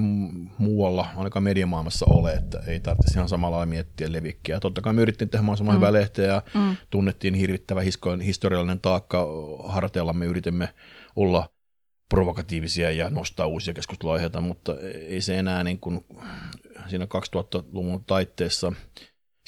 muualla, 0.58 1.06
ainakaan 1.16 1.42
mediamaailmassa 1.42 2.06
ole, 2.08 2.32
että 2.32 2.62
ei 2.66 2.80
tarvitse 2.80 3.18
ihan 3.18 3.28
samalla 3.28 3.56
lailla 3.56 3.70
miettiä 3.70 4.12
levikkiä. 4.12 4.60
Totta 4.60 4.80
kai 4.80 4.92
me 4.92 5.02
yritettiin 5.02 5.28
tehdä 5.28 5.42
mahdollisimman 5.42 5.74
mm. 5.74 5.78
hyvää 5.78 5.92
lehteä, 5.92 6.26
ja 6.26 6.42
mm. 6.54 6.76
tunnettiin 6.90 7.34
hirvittävä 7.34 7.82
historiallinen 8.24 8.80
taakka 8.80 9.26
harteilla, 9.66 10.12
me 10.12 10.26
yritimme 10.26 10.68
olla 11.16 11.48
provokatiivisia 12.08 12.90
ja 12.90 13.10
nostaa 13.10 13.46
uusia 13.46 13.74
keskusteluaiheita, 13.74 14.40
mutta 14.40 14.72
ei 15.08 15.20
se 15.20 15.38
enää 15.38 15.64
niin 15.64 15.78
kuin 15.78 16.04
siinä 16.86 17.04
2000-luvun 17.04 18.04
taitteessa 18.04 18.72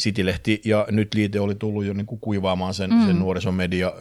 City-lehti 0.02 0.60
ja 0.64 0.86
nyt 0.90 1.14
liite 1.14 1.40
oli 1.40 1.54
tullut 1.54 1.84
jo 1.84 1.92
niin 1.92 2.06
kuin 2.06 2.20
kuivaamaan 2.20 2.74
sen, 2.74 2.90
mm. 2.90 3.06
sen 3.06 3.18
nuorisomedia, 3.18 3.92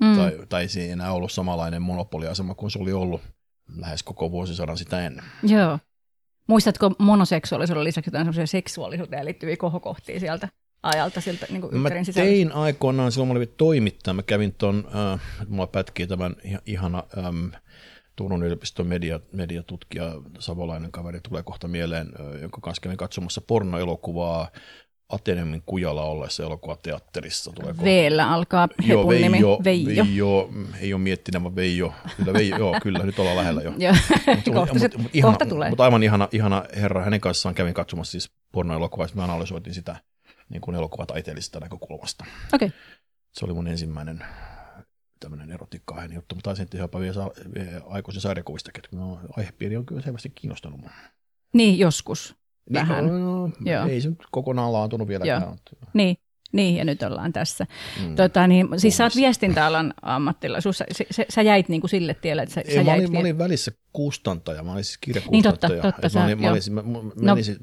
mm. 0.00 0.16
tai, 0.16 0.38
tai 0.48 0.68
se 0.68 0.80
ei 0.80 0.90
enää 0.90 1.12
ollut 1.12 1.32
samanlainen 1.32 1.82
monopoliasema 1.82 2.54
kuin 2.54 2.70
se 2.70 2.78
oli 2.78 2.92
ollut 2.92 3.20
lähes 3.76 4.02
koko 4.02 4.30
vuosisadan 4.30 4.78
sitä 4.78 5.06
ennen. 5.06 5.24
Joo. 5.42 5.78
Muistatko 6.48 6.94
monoseksuaalisuuden 6.98 7.84
lisäksi 7.84 8.08
jotain 8.08 8.24
sellaisia 8.24 8.46
seksuaalisuuteen 8.46 9.24
liittyviä 9.24 9.56
kohokohtia 9.56 10.20
sieltä 10.20 10.48
ajalta 10.82 11.20
siltä 11.20 11.46
niin 11.50 11.60
kuin 11.60 11.76
Mä 11.76 11.90
tein 12.14 12.52
aikoinaan, 12.52 13.12
silloin 13.12 13.28
mä 13.28 13.32
olin 13.32 13.54
toimittaja, 13.56 14.14
mä 14.14 14.22
kävin 14.22 14.54
ton, 14.54 14.88
äh, 15.14 15.20
mulla 15.48 15.66
pätkii 15.66 16.06
tämän 16.06 16.36
ihana 16.66 17.02
ähm, 17.18 17.46
Turun 18.16 18.42
yliopiston 18.42 18.86
media, 18.86 19.20
mediatutkija, 19.32 20.12
savolainen 20.38 20.92
kaveri 20.92 21.20
tulee 21.20 21.42
kohta 21.42 21.68
mieleen, 21.68 22.08
jonka 22.40 22.60
kanssa 22.60 22.80
kävin 22.80 22.96
katsomassa 22.96 23.40
pornoelokuvaa 23.40 24.50
Ateneumin 25.08 25.62
kujalla 25.66 26.02
ollessa 26.02 26.42
elokuvateatterissa. 26.42 27.52
Tulee 27.52 27.74
Veellä 27.84 28.30
alkaa 28.30 28.68
hepun 28.88 28.88
joo, 28.88 29.10
nimi, 29.12 29.32
Veijo. 29.32 29.60
Veijo. 29.64 30.04
Veijo. 30.04 30.50
Ei 30.80 30.94
ole 30.94 31.02
miettinyt, 31.02 31.42
vaan 31.42 31.56
Veijo. 31.56 31.94
Kyllä, 32.16 32.32
Veijo, 32.32 32.58
joo, 32.58 32.74
kyllä, 32.82 32.98
nyt 32.98 33.18
ollaan 33.18 33.36
lähellä 33.36 33.62
jo. 33.62 33.72
mutta, 34.34 34.50
kohta, 34.50 34.78
se, 34.78 34.90
mut, 34.96 35.10
ihana, 35.14 35.32
kohta 35.32 35.46
tulee. 35.46 35.68
Mutta 35.68 35.84
aivan 35.84 36.02
ihana, 36.02 36.28
ihana 36.32 36.64
herra, 36.76 37.04
hänen 37.04 37.20
kanssaan 37.20 37.54
kävin 37.54 37.74
katsomassa 37.74 38.10
siis 38.10 38.30
pornoelokuvaa, 38.52 39.08
mä 39.14 39.24
analysoitin 39.24 39.74
sitä 39.74 39.96
niin 40.48 40.60
kuin 40.60 40.74
elokuvataiteellisesta 40.74 41.60
näkökulmasta. 41.60 42.24
Okay. 42.54 42.70
Se 43.32 43.44
oli 43.44 43.54
mun 43.54 43.68
ensimmäinen 43.68 44.24
tämmöinen 45.20 45.50
erotiikka 45.50 46.04
juttu, 46.14 46.34
mutta 46.34 46.48
taisin 46.48 46.68
tehdä 46.68 46.84
jopa 46.84 47.00
vielä, 47.00 47.30
vielä 47.54 47.82
aikuisen 47.86 48.20
sarjakuvistakin, 48.20 48.84
että 48.84 48.96
no, 48.96 49.20
aihepiiri 49.36 49.76
on 49.76 49.86
kyllä 49.86 50.02
selvästi 50.02 50.32
kiinnostanut 50.34 50.80
mua. 50.80 50.90
Niin, 51.52 51.78
joskus. 51.78 52.36
Niin, 52.70 52.74
vähän. 52.74 53.06
No, 53.06 53.46
no, 53.46 53.50
ei 53.88 54.00
se 54.00 54.08
nyt 54.08 54.18
kokonaan 54.30 54.72
laantunut 54.72 55.08
vieläkään. 55.08 55.42
Joo. 55.42 55.56
Niin, 55.94 56.16
niin, 56.52 56.76
ja 56.76 56.84
nyt 56.84 57.02
ollaan 57.02 57.32
tässä. 57.32 57.66
Mm. 58.02 58.16
Tota, 58.16 58.46
niin, 58.46 58.68
siis 58.76 58.96
sä 58.96 59.04
oot 59.04 59.16
viestintäalan 59.16 59.94
ammattilaisuus. 60.02 60.78
Sä, 60.78 60.84
sä, 61.10 61.24
sä 61.28 61.42
jäit 61.42 61.68
niin 61.68 61.80
kuin 61.80 61.90
sille 61.90 62.14
tielle, 62.14 62.42
että 62.42 62.54
sä, 62.54 62.60
Ei, 62.60 62.74
sä 62.74 62.82
mä, 62.82 62.92
olin, 62.92 63.12
mä 63.12 63.18
olin 63.18 63.38
välissä 63.38 63.72
kustantaja, 63.92 64.62
mä 64.62 64.72
olin 64.72 64.84
siis 64.84 64.98
kirjakustantaja. 64.98 65.68
Niin 65.68 65.82
totta, 65.82 65.92
totta. 65.92 66.18
Mä, 66.18 66.24
olin, 66.24 66.40
mä, 66.40 66.50
olisin, 66.50 66.74
mä, 66.74 66.82
mä 66.82 66.98
no, 67.20 67.34
menisin, 67.34 67.56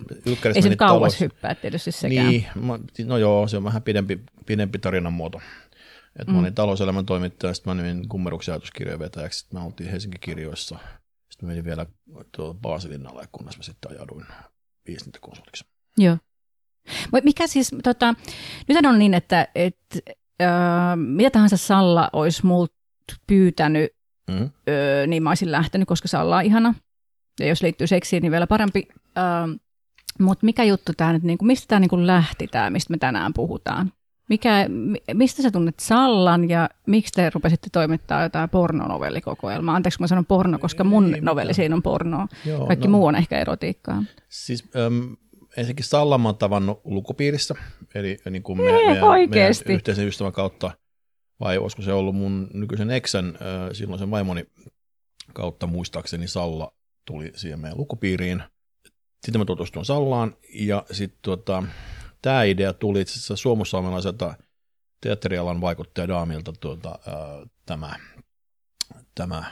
ei 0.55 0.61
se 0.61 0.75
kauas 0.75 0.99
talous... 0.99 1.19
hyppää 1.19 1.55
tietysti 1.55 1.91
sekään. 1.91 2.27
Niin, 2.27 2.45
mä, 2.55 2.79
no 3.05 3.17
joo, 3.17 3.47
se 3.47 3.57
on 3.57 3.63
vähän 3.63 3.81
pidempi, 3.81 4.19
pidempi 4.45 4.79
tarinan 4.79 5.13
muoto. 5.13 5.41
Et 6.19 6.27
mm. 6.27 6.33
Mä 6.33 6.39
olin 6.39 6.55
talouselämän 6.55 7.05
toimittaja, 7.05 7.53
sitten 7.53 7.75
mä 7.75 7.83
menin 7.83 8.09
kummeruksen 8.09 8.53
ajatuskirjojen 8.53 8.99
vetäjäksi, 8.99 9.39
sitten 9.39 9.59
mä 9.59 9.65
oltiin 9.65 9.91
Helsingin 9.91 10.19
kirjoissa. 10.19 10.79
Sitten 11.31 11.49
menin 11.49 11.63
vielä 11.63 11.85
tuolla 12.35 12.53
Baasilinnalla, 12.53 13.23
kunnes 13.31 13.57
mä 13.57 13.63
sitten 13.63 13.91
ajaduin 13.91 14.25
viestintäkonsultiksi. 14.87 15.65
Joo. 15.97 16.17
Mikä 17.23 17.47
siis, 17.47 17.71
tota, 17.83 18.15
nyt 18.67 18.85
on 18.85 18.99
niin, 18.99 19.13
että 19.13 19.47
et, 19.55 19.77
äh, 20.41 20.47
mitä 20.95 21.29
tahansa 21.29 21.57
Salla 21.57 22.09
olisi 22.13 22.45
multa 22.45 22.73
pyytänyt, 23.27 23.91
mm. 24.27 24.43
äh, 24.43 25.07
niin 25.07 25.23
mä 25.23 25.29
olisin 25.29 25.51
lähtenyt, 25.51 25.87
koska 25.87 26.07
Salla 26.07 26.37
on 26.37 26.45
ihana. 26.45 26.73
Ja 27.39 27.47
jos 27.47 27.61
liittyy 27.61 27.87
seksiin, 27.87 28.21
niin 28.21 28.31
vielä 28.31 28.47
parempi. 28.47 28.87
Äh, 29.17 29.59
Mutta 30.19 30.45
mikä 30.45 30.63
juttu 30.63 30.91
tämä 30.97 31.13
nyt, 31.13 31.23
niin 31.23 31.37
kuin, 31.37 31.47
mistä 31.47 31.67
tämä 31.67 31.79
niin 31.79 32.07
lähti, 32.07 32.47
tämä, 32.47 32.69
mistä 32.69 32.91
me 32.91 32.97
tänään 32.97 33.33
puhutaan? 33.33 33.91
Mikä, 34.29 34.65
mistä 35.13 35.41
sä 35.41 35.51
tunnet 35.51 35.79
Sallan 35.79 36.49
ja 36.49 36.69
miksi 36.87 37.13
te 37.13 37.29
rupesitte 37.33 37.69
toimittaa 37.71 38.23
jotain 38.23 38.49
pornonovellikokoelmaa? 38.49 39.75
Anteeksi, 39.75 39.97
kun 39.97 40.03
mä 40.03 40.07
sanon 40.07 40.25
porno, 40.25 40.59
koska 40.59 40.83
mun 40.83 41.15
ei, 41.15 41.21
novelli 41.21 41.53
siinä 41.53 41.75
on 41.75 41.83
pornoa. 41.83 42.27
Joo, 42.45 42.67
Kaikki 42.67 42.87
no, 42.87 42.91
muu 42.91 43.05
on 43.05 43.15
ehkä 43.15 43.39
erotiikkaa. 43.39 44.03
Siis 44.29 44.63
äm, 44.75 45.15
ensinnäkin 45.57 45.85
Sallan 45.85 46.21
mä 46.21 46.27
oon 46.27 46.37
tavannut 46.37 46.81
lukupiirissä, 46.83 47.55
eli 47.95 48.17
niin 48.29 48.43
kuin 48.43 48.57
me, 48.57 48.63
meidän, 48.63 49.29
meidän 49.29 49.53
yhteisen 49.69 50.07
ystävän 50.07 50.33
kautta, 50.33 50.71
vai 51.39 51.57
olisiko 51.57 51.81
se 51.81 51.93
ollut 51.93 52.15
mun 52.15 52.49
nykyisen 52.53 52.91
eksän, 52.91 53.27
äh, 53.27 53.69
silloin 53.73 53.99
sen 53.99 54.11
vaimoni 54.11 54.45
kautta 55.33 55.67
muistaakseni 55.67 56.27
Salla 56.27 56.73
tuli 57.05 57.31
siihen 57.35 57.59
meidän 57.59 57.77
lukupiiriin. 57.77 58.43
Sitten 59.25 59.41
mä 59.41 59.45
tutustuin 59.45 59.85
Sallaan 59.85 60.35
ja 60.53 60.85
sitten 60.91 61.19
tuota, 61.21 61.63
tämä 62.23 62.43
idea 62.43 62.73
tuli 62.73 63.01
itse 63.01 63.13
asiassa 63.13 63.35
suomussalmelaiselta 63.35 64.33
teatterialan 65.01 65.61
vaikuttaja 65.61 66.07
Daamilta 66.07 66.53
tuota, 66.59 66.99
ää, 67.07 67.15
tämä, 67.65 67.95
tämä 69.15 69.43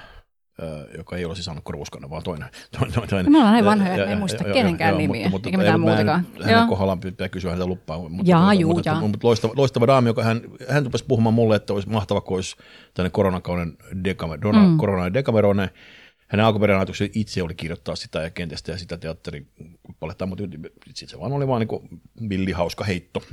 joka 0.98 1.18
ei 1.18 1.25
ole 1.25 1.36
siis 1.36 1.48
Anna 1.48 1.62
Ruuskanen, 1.70 2.10
vaan 2.10 2.24
toinen. 2.24 2.50
toinen, 2.80 3.10
toinen. 3.10 3.32
Me 3.32 3.38
ollaan 3.38 3.54
näin 3.54 3.66
vanhoja, 3.66 3.98
ja, 3.98 4.06
ei 4.06 4.16
muista 4.16 4.48
ja, 4.48 4.54
kenenkään 4.54 4.90
joo, 4.90 4.98
nimiä, 4.98 5.30
mutta, 5.30 5.50
eikä 5.50 5.58
mitään 5.58 5.80
muutakaan. 5.80 6.28
Hänen 6.44 6.68
kohdallaan 6.68 7.00
pitää 7.00 7.30
kysyä 7.30 7.51
häntä 7.51 7.66
luppaa. 7.66 8.10
Mutta, 8.10 8.32
jaa, 8.32 8.42
mutta, 8.42 8.54
juu, 8.54 8.74
mutta, 8.74 8.92
mutta, 8.94 9.08
mutta 9.08 9.28
loistava, 9.28 9.54
loistava 9.56 9.88
daami, 9.88 10.10
joka 10.10 10.24
hän, 10.24 10.42
hän 10.70 10.84
tupesi 10.84 11.06
puhumaan 11.08 11.34
mulle, 11.34 11.56
että 11.56 11.74
olisi 11.74 11.90
mahtava, 11.90 12.22
kun 12.22 12.38
olisi 12.38 12.56
tänne 12.94 13.10
koronakauden 13.10 13.78
dekamerone, 14.04 14.68
mm. 14.68 14.78
korona 14.78 15.13
dekamerone, 15.13 15.70
hänen 16.32 16.46
alkuperäinen 16.46 16.80
ajatuksensa 16.80 17.14
itse 17.16 17.44
oli 17.44 17.56
kirjoittaa 17.56 17.96
sitä 17.96 18.22
ja 18.22 18.30
kenties 18.30 18.64
ja 18.68 18.78
sitä 18.78 18.98
teatterikappaletta, 18.98 20.26
mutta 20.26 20.44
sitten 20.86 21.10
se 21.10 21.20
vaan 21.20 21.32
oli 21.32 21.48
vaan 21.48 21.68
niin 21.68 22.30
villi 22.30 22.52
hauska 22.52 22.84
heitto. 22.84 23.24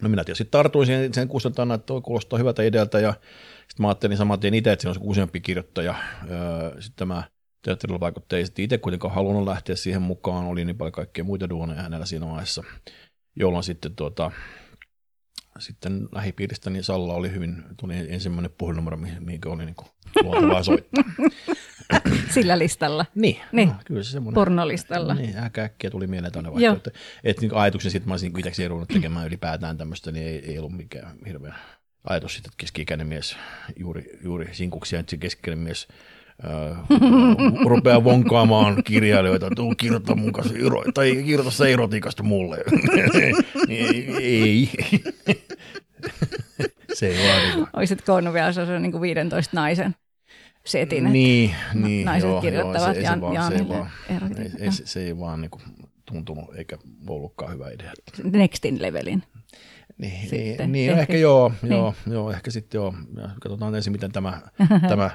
No 0.00 0.08
minä 0.08 0.24
tietysti 0.24 0.48
tartuin 0.50 0.86
siihen 0.86 1.14
sen 1.14 1.28
kustantana, 1.28 1.74
että 1.74 1.86
toi 1.86 2.00
kuulostaa 2.00 2.38
hyvältä 2.38 2.62
idealta 2.62 3.00
ja 3.00 3.14
sitten 3.68 3.82
mä 3.82 3.88
ajattelin 3.88 4.16
saman 4.16 4.40
tien 4.40 4.54
itse, 4.54 4.72
että 4.72 4.80
siinä 4.82 4.90
olisi 4.90 5.04
useampi 5.04 5.40
kirjoittaja. 5.40 5.94
Sitten 6.80 6.96
tämä 6.96 7.22
teatterilla 7.62 8.00
vaikuttaja 8.00 8.38
ei 8.38 8.64
itse 8.64 8.78
kuitenkaan 8.78 9.14
halunnut 9.14 9.44
lähteä 9.44 9.76
siihen 9.76 10.02
mukaan, 10.02 10.44
oli 10.44 10.64
niin 10.64 10.78
paljon 10.78 10.92
kaikkea 10.92 11.24
muita 11.24 11.48
duoneja 11.48 11.82
hänellä 11.82 12.06
siinä 12.06 12.26
vaiheessa, 12.26 12.64
jolloin 13.36 13.64
sitten 13.64 13.96
tuota, 13.96 14.30
sitten 15.58 16.08
lähipiiristä 16.12 16.70
niin 16.70 16.84
Salla 16.84 17.14
oli 17.14 17.30
hyvin, 17.30 17.64
tuli 17.76 17.94
ensimmäinen 18.08 18.50
puhelinnumero, 18.58 18.96
mihin 18.96 19.40
oli 19.46 19.64
niin 19.64 19.76
luontevaa 20.22 20.62
soittaa. 20.62 21.04
Sillä 22.34 22.58
listalla. 22.58 23.06
Niin, 23.14 23.36
niin. 23.52 23.68
No, 23.68 23.74
kyllä 23.84 24.02
se 24.02 24.10
semmoinen. 24.10 24.34
Pornolistalla. 24.34 25.14
Niin, 25.14 25.34
äkkiä 25.58 25.90
tuli 25.90 26.06
mieleen 26.06 26.32
tuonne 26.32 26.52
vaikka, 26.52 26.72
että, 26.72 26.90
että 27.24 27.42
niin 27.42 27.54
ajatuksen 27.54 27.90
sitten 27.90 28.08
mä 28.08 28.12
olisin 28.12 28.26
niinku 28.26 28.38
itseksi 28.38 28.68
ruvennut 28.68 28.88
tekemään 28.88 29.26
ylipäätään 29.26 29.78
tämmöistä, 29.78 30.12
niin 30.12 30.26
ei, 30.26 30.50
ei 30.50 30.58
ollut 30.58 30.76
mikään 30.76 31.16
hirveä 31.26 31.54
ajatus 32.04 32.34
sitten, 32.34 32.50
että 32.50 32.60
keski-ikäinen 32.60 33.06
mies, 33.06 33.36
juuri, 33.76 34.18
juuri 34.22 34.48
sinkuksia, 34.52 35.00
että 35.00 35.10
se 35.10 35.16
keski 35.16 35.56
mies 35.56 35.88
Uh, 36.44 36.76
rupeaa 37.68 38.04
vonkaamaan 38.04 38.84
kirjailijoita, 38.84 39.46
että 39.46 39.62
kirjoita 39.76 40.14
mun 40.14 40.32
kanssa, 40.32 40.54
tai 40.94 41.22
kirjoita 41.24 41.50
se 41.50 41.72
erotiikasta 41.72 42.22
mulle. 42.22 42.58
ei, 43.68 44.16
ei. 44.20 44.70
se 46.94 47.06
ei 47.06 47.28
vaan 47.28 47.56
niin. 47.56 47.66
Olisit 47.72 48.02
koonnut 48.02 48.34
vielä 48.34 48.52
se 48.52 48.78
niin 48.78 48.92
kuin 48.92 49.02
15 49.02 49.56
naisen 49.56 49.94
setin, 50.66 51.12
niin, 51.12 51.54
niin, 51.74 52.04
naiset 52.04 52.30
joo, 52.30 52.40
kirjoittavat 52.40 52.86
joo, 52.86 52.94
se, 52.94 53.00
Jan, 53.00 53.20
se, 53.48 53.54
ei 53.54 53.68
vaan, 53.68 53.90
ei, 54.38 54.50
ei, 54.58 54.72
se, 54.72 54.86
se 54.86 55.04
ei 55.04 55.18
vaan 55.18 55.40
niin 55.40 55.50
kuin 55.50 55.62
tuntunut 56.06 56.54
eikä 56.56 56.78
ollutkaan 57.08 57.52
hyvä 57.52 57.70
idea. 57.70 57.92
Nextin 58.32 58.82
levelin. 58.82 59.22
Niin, 59.98 60.28
sitten, 60.28 60.72
niin, 60.72 60.88
niin 60.88 60.98
ehkä 60.98 61.16
joo, 61.16 61.52
niin. 61.62 61.72
joo, 61.72 61.94
joo, 62.10 62.30
ehkä 62.30 62.50
sitten 62.50 62.78
joo. 62.78 62.94
Ja 63.16 63.28
katsotaan 63.40 63.74
ensin, 63.74 63.92
miten 63.92 64.12
tämä, 64.12 64.40
tämä 64.88 65.10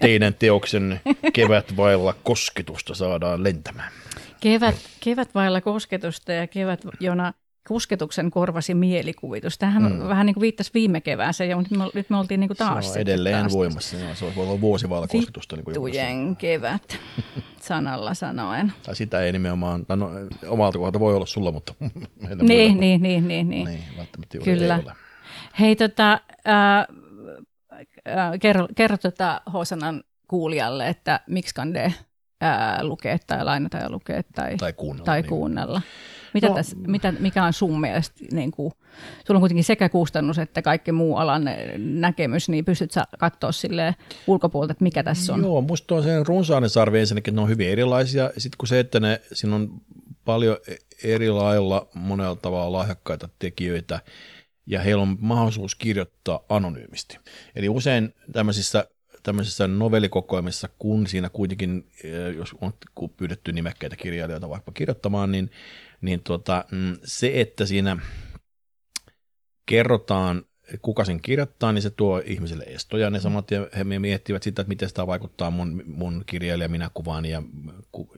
teidän 0.00 0.34
teoksen 0.34 1.00
kevät 1.32 1.76
vailla 1.76 2.14
kosketusta 2.22 2.94
saadaan 2.94 3.42
lentämään. 3.42 3.92
Kevät, 4.40 4.76
kevät 5.00 5.34
vailla 5.34 5.60
kosketusta 5.60 6.32
ja 6.32 6.46
kevät, 6.46 6.80
jona 7.00 7.34
kosketuksen 7.68 8.30
korvasi 8.30 8.74
mielikuvitus. 8.74 9.58
Tähän 9.58 9.82
mm. 9.82 10.08
vähän 10.08 10.26
niin 10.26 10.34
kuin 10.34 10.42
viittasi 10.42 10.70
viime 10.74 11.00
kevääseen, 11.00 11.50
ja 11.50 11.56
nyt 11.56 11.70
me, 11.70 11.84
nyt 11.94 12.10
me 12.10 12.16
oltiin 12.16 12.40
niin 12.40 12.48
kuin 12.48 12.56
taas. 12.56 12.86
Se 12.86 12.98
on 12.98 13.02
edelleen 13.02 13.40
taas 13.40 13.52
voimassa, 13.52 13.96
joo, 13.96 14.14
se 14.14 14.32
voi 14.36 14.46
olla 14.46 14.60
vuosi 14.60 14.88
vailla 14.88 15.08
kosketusta. 15.08 15.56
Niin 15.56 15.64
kuin 15.64 16.36
kevät, 16.36 16.98
sanalla 17.60 18.14
sanoen. 18.14 18.72
Tai 18.82 18.96
sitä 18.96 19.20
ei 19.20 19.32
nimenomaan, 19.32 19.86
no, 19.88 20.10
omalta 20.48 20.78
kohdalta 20.78 21.00
voi 21.00 21.14
olla 21.14 21.26
sulla, 21.26 21.52
mutta 21.52 21.74
niin, 21.80 21.98
niin, 22.42 22.80
niin, 22.80 23.02
niin, 23.02 23.28
niin, 23.28 23.48
niin. 23.48 23.66
niin 23.66 23.84
välttämättä 23.96 24.38
Kyllä. 24.38 24.74
ei 24.76 24.82
ole. 24.84 24.92
Hei, 25.60 25.76
tota, 25.76 26.20
äh, 26.48 26.86
äh, 28.08 28.40
kerro, 28.40 28.68
kerro 28.76 28.96
tota 28.96 29.40
Hosanan 29.52 30.04
kuulijalle, 30.28 30.88
että 30.88 31.20
miksi 31.26 31.54
kande 31.54 31.94
ää, 32.40 32.84
lukea 32.84 33.18
tai 33.26 33.44
lainata 33.44 33.76
ja 33.76 33.90
lukea 33.90 34.22
tai, 34.34 34.56
tai 34.56 34.72
kuunnella. 34.72 35.04
Tai 35.04 35.20
niin. 35.20 35.28
kuunnella. 35.28 35.82
Mitä 36.34 36.48
no, 36.48 36.54
tässä, 36.54 36.76
mitä, 36.86 37.12
mikä 37.12 37.44
on 37.44 37.52
sun 37.52 37.80
mielestä, 37.80 38.24
niin 38.32 38.50
kuin, 38.50 38.72
sulla 39.26 39.38
on 39.38 39.42
kuitenkin 39.42 39.64
sekä 39.64 39.88
kustannus 39.88 40.38
että 40.38 40.62
kaikki 40.62 40.92
muu 40.92 41.16
alan 41.16 41.44
näkemys, 41.78 42.48
niin 42.48 42.64
pystyt 42.64 42.90
sä 42.90 43.04
katsoa 43.18 43.52
sille 43.52 43.94
ulkopuolelta, 44.26 44.72
että 44.72 44.84
mikä 44.84 45.02
tässä 45.02 45.34
on? 45.34 45.40
Joo, 45.40 45.60
musta 45.60 45.94
on 45.94 46.02
sen 46.02 46.26
runsainen 46.26 46.70
sarvi 46.70 46.98
ensinnäkin, 46.98 47.32
että 47.32 47.40
ne 47.40 47.42
on 47.42 47.48
hyvin 47.48 47.68
erilaisia. 47.68 48.30
Sitten 48.38 48.58
kun 48.58 48.68
se, 48.68 48.80
että 48.80 49.00
ne, 49.00 49.20
siinä 49.32 49.56
on 49.56 49.80
paljon 50.24 50.56
eri 51.04 51.30
lailla 51.30 51.88
monella 51.94 52.36
tavalla 52.36 52.78
lahjakkaita 52.78 53.28
tekijöitä, 53.38 54.00
ja 54.66 54.80
heillä 54.80 55.02
on 55.02 55.16
mahdollisuus 55.20 55.74
kirjoittaa 55.74 56.40
anonyymisti. 56.48 57.18
Eli 57.56 57.68
usein 57.68 58.14
tämmöisissä 58.32 58.86
tämmöisissä 59.24 59.68
novellikokoelmissa, 59.68 60.68
kun 60.78 61.06
siinä 61.06 61.28
kuitenkin, 61.28 61.86
eh, 62.04 62.36
jos 62.36 62.54
on 62.60 62.72
pyydetty 63.16 63.52
nimekkäitä 63.52 63.96
kirjailijoita 63.96 64.48
vaikka 64.48 64.72
kirjoittamaan, 64.72 65.32
niin, 65.32 65.50
niin 66.04 66.22
mm, 66.70 66.96
se, 67.04 67.40
että 67.40 67.66
siinä 67.66 67.96
kerrotaan, 69.66 70.44
kuka 70.82 71.04
sen 71.04 71.20
kirjoittaa, 71.20 71.72
niin 71.72 71.82
se 71.82 71.90
tuo 71.90 72.22
ihmisille 72.24 72.64
estoja. 72.64 73.10
Ne 73.10 73.20
samat 73.20 73.50
ja 73.50 73.68
he 73.78 73.84
miettivät 73.84 74.42
sitä, 74.42 74.62
että 74.62 74.68
miten 74.68 74.88
sitä 74.88 75.06
vaikuttaa 75.06 75.50
mun, 75.50 75.82
mun 75.86 76.22
kirjailija 76.26 76.68
minä 76.68 76.90
kuvaan 76.94 77.24
ja 77.24 77.42
ku, 77.92 78.08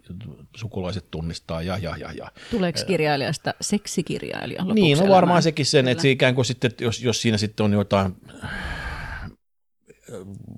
sukulaiset 0.57 1.11
tunnistaa 1.11 1.63
ja, 1.63 1.79
ja, 1.79 1.97
ja, 1.97 2.13
ja. 2.13 2.33
Tuleeko 2.51 2.79
kirjailijasta 2.87 3.55
seksikirjailija 3.61 4.65
Niin, 4.65 4.99
no 4.99 5.09
varmaan 5.09 5.43
sekin 5.43 5.67
sen, 5.67 5.89
että 5.89 6.09
ikään 6.09 6.35
kuin 6.35 6.45
sitten, 6.45 6.71
jos, 6.81 7.03
jos 7.03 7.23
siinä 7.23 7.39
sitten 7.39 7.65
on 7.65 7.73
jotain 7.73 8.17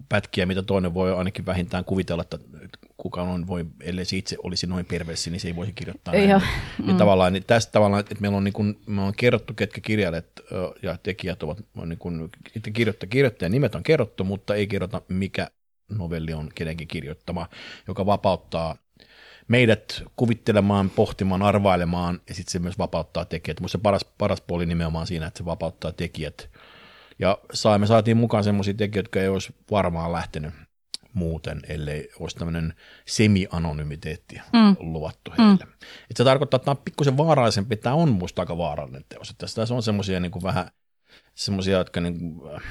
pätkiä, 0.09 0.47
mitä 0.47 0.63
toinen 0.63 0.95
voi 0.95 1.13
ainakin 1.13 1.47
vähintään 1.47 1.85
kuvitella, 1.85 2.23
että 2.23 2.39
kuka 2.99 3.23
on, 3.23 3.47
voi, 3.47 3.67
ellei 3.81 4.05
se 4.05 4.17
itse 4.17 4.37
olisi 4.43 4.67
noin 4.67 4.87
perversi, 4.87 5.31
niin 5.31 5.41
se 5.41 5.49
ei 5.49 5.57
voisi 5.57 5.73
kirjoittaa 5.73 6.15
näin. 6.15 6.29
Niin, 6.29 6.91
mm. 6.91 6.97
tavallaan, 6.97 7.33
niin 7.33 7.45
tästä 7.47 7.73
tavallaan, 7.73 8.01
että 8.01 8.15
meillä 8.21 8.37
on, 8.37 8.45
niin 8.45 8.53
kuin, 8.53 8.81
me 8.87 9.03
on 9.03 9.13
kerrottu, 9.17 9.55
ketkä 9.55 9.81
kirjailijat 9.81 10.27
ja 10.83 10.99
tekijät 11.03 11.43
ovat, 11.43 11.59
niin 11.87 11.99
kuin, 11.99 12.31
kirjoittaja, 12.73 13.11
kirjoittajan 13.11 13.53
nimet 13.53 13.75
on 13.75 13.83
kerrottu, 13.83 14.25
mutta 14.25 14.55
ei 14.55 14.67
kerrota, 14.67 15.03
mikä 15.09 15.51
novelli 15.89 16.33
on 16.33 16.49
kenenkin 16.55 16.89
kirjoittama, 16.89 17.49
joka 17.89 18.07
vapauttaa 18.07 18.77
meidät 19.49 20.03
kuvittelemaan, 20.17 20.91
pohtimaan, 20.91 21.43
arvailemaan, 21.43 22.21
ja 22.29 22.35
sitten 22.35 22.53
se 22.53 22.59
myös 22.59 22.79
vapauttaa 22.79 23.25
tekijät. 23.25 23.61
Minusta 23.61 23.79
se 23.79 23.83
paras, 23.83 24.05
paras 24.19 24.41
puoli 24.41 24.67
nimenomaan 24.67 25.07
siinä, 25.07 25.27
että 25.27 25.39
se 25.39 25.45
vapauttaa 25.45 25.93
tekijät 25.93 26.51
ja 27.19 27.39
saimme, 27.53 27.87
saatiin 27.87 28.17
mukaan 28.17 28.45
semmoisia 28.45 28.75
tekijöitä, 28.75 28.99
jotka 28.99 29.21
ei 29.21 29.29
olisi 29.29 29.55
varmaan 29.71 30.13
lähtenyt 30.13 30.55
muuten, 31.15 31.61
ellei 31.69 32.09
olisi 32.21 32.37
tämmöinen 32.37 32.75
semi-anonymiteetti 33.07 34.41
mm. 34.53 34.77
luvattu 34.79 35.31
heille. 35.39 35.65
Mm. 35.65 35.73
Et 36.11 36.17
se 36.17 36.25
tarkoittaa, 36.25 36.57
että 36.57 36.65
tämä 36.65 36.73
on 36.79 36.85
pikkusen 36.85 37.17
vaarallisempi, 37.17 37.77
tämä 37.77 37.95
on 37.95 38.13
musta 38.13 38.43
aika 38.43 38.59
vaarallinen 38.59 39.05
teos. 39.09 39.31
Että 39.31 39.47
tässä 39.47 39.75
on 39.75 39.83
semmoisia 39.83 40.21
niin 40.21 40.33
vähän 40.43 40.71
semmoisia, 41.35 41.79
jotka 41.79 42.01
niin 42.01 42.19
kuin, 42.19 42.55
äh, 42.55 42.63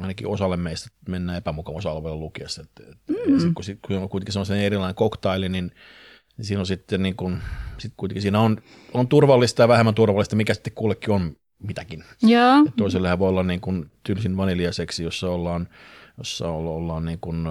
ainakin 0.00 0.26
osalle 0.26 0.56
meistä 0.56 0.88
mennään 1.08 1.38
epämukavuusalueella 1.38 2.20
lukiessa. 2.20 2.62
Että, 2.62 2.82
että 2.82 3.30
mm. 3.30 3.40
sit, 3.40 3.54
kun, 3.54 3.64
sit, 3.64 3.78
kun 3.86 3.96
on 3.96 4.08
kuitenkin 4.08 4.32
semmoinen 4.32 4.66
erilainen 4.66 4.94
koktaili, 4.94 5.48
niin, 5.48 5.72
niin 6.36 6.44
siinä 6.44 6.60
on 6.60 6.66
sitten 6.66 7.02
niin 7.02 7.16
kuin, 7.16 7.38
sit 7.78 7.92
kuitenkin 7.96 8.22
siinä 8.22 8.40
on, 8.40 8.62
on 8.94 9.08
turvallista 9.08 9.62
ja 9.62 9.68
vähemmän 9.68 9.94
turvallista, 9.94 10.36
mikä 10.36 10.54
sitten 10.54 10.72
kullekin 10.72 11.10
on 11.10 11.36
mitäkin. 11.58 12.04
Joo. 12.22 12.66
toisellehän 12.76 13.18
voi 13.18 13.28
olla 13.28 13.42
niin 13.42 13.60
kuin 13.60 13.90
tylsin 14.02 14.36
vaniljaseksi, 14.36 15.04
jossa 15.04 15.30
ollaan, 15.30 15.68
jossa 16.18 16.48
ollaan 16.48 17.04
niin 17.04 17.18
kuin, 17.20 17.46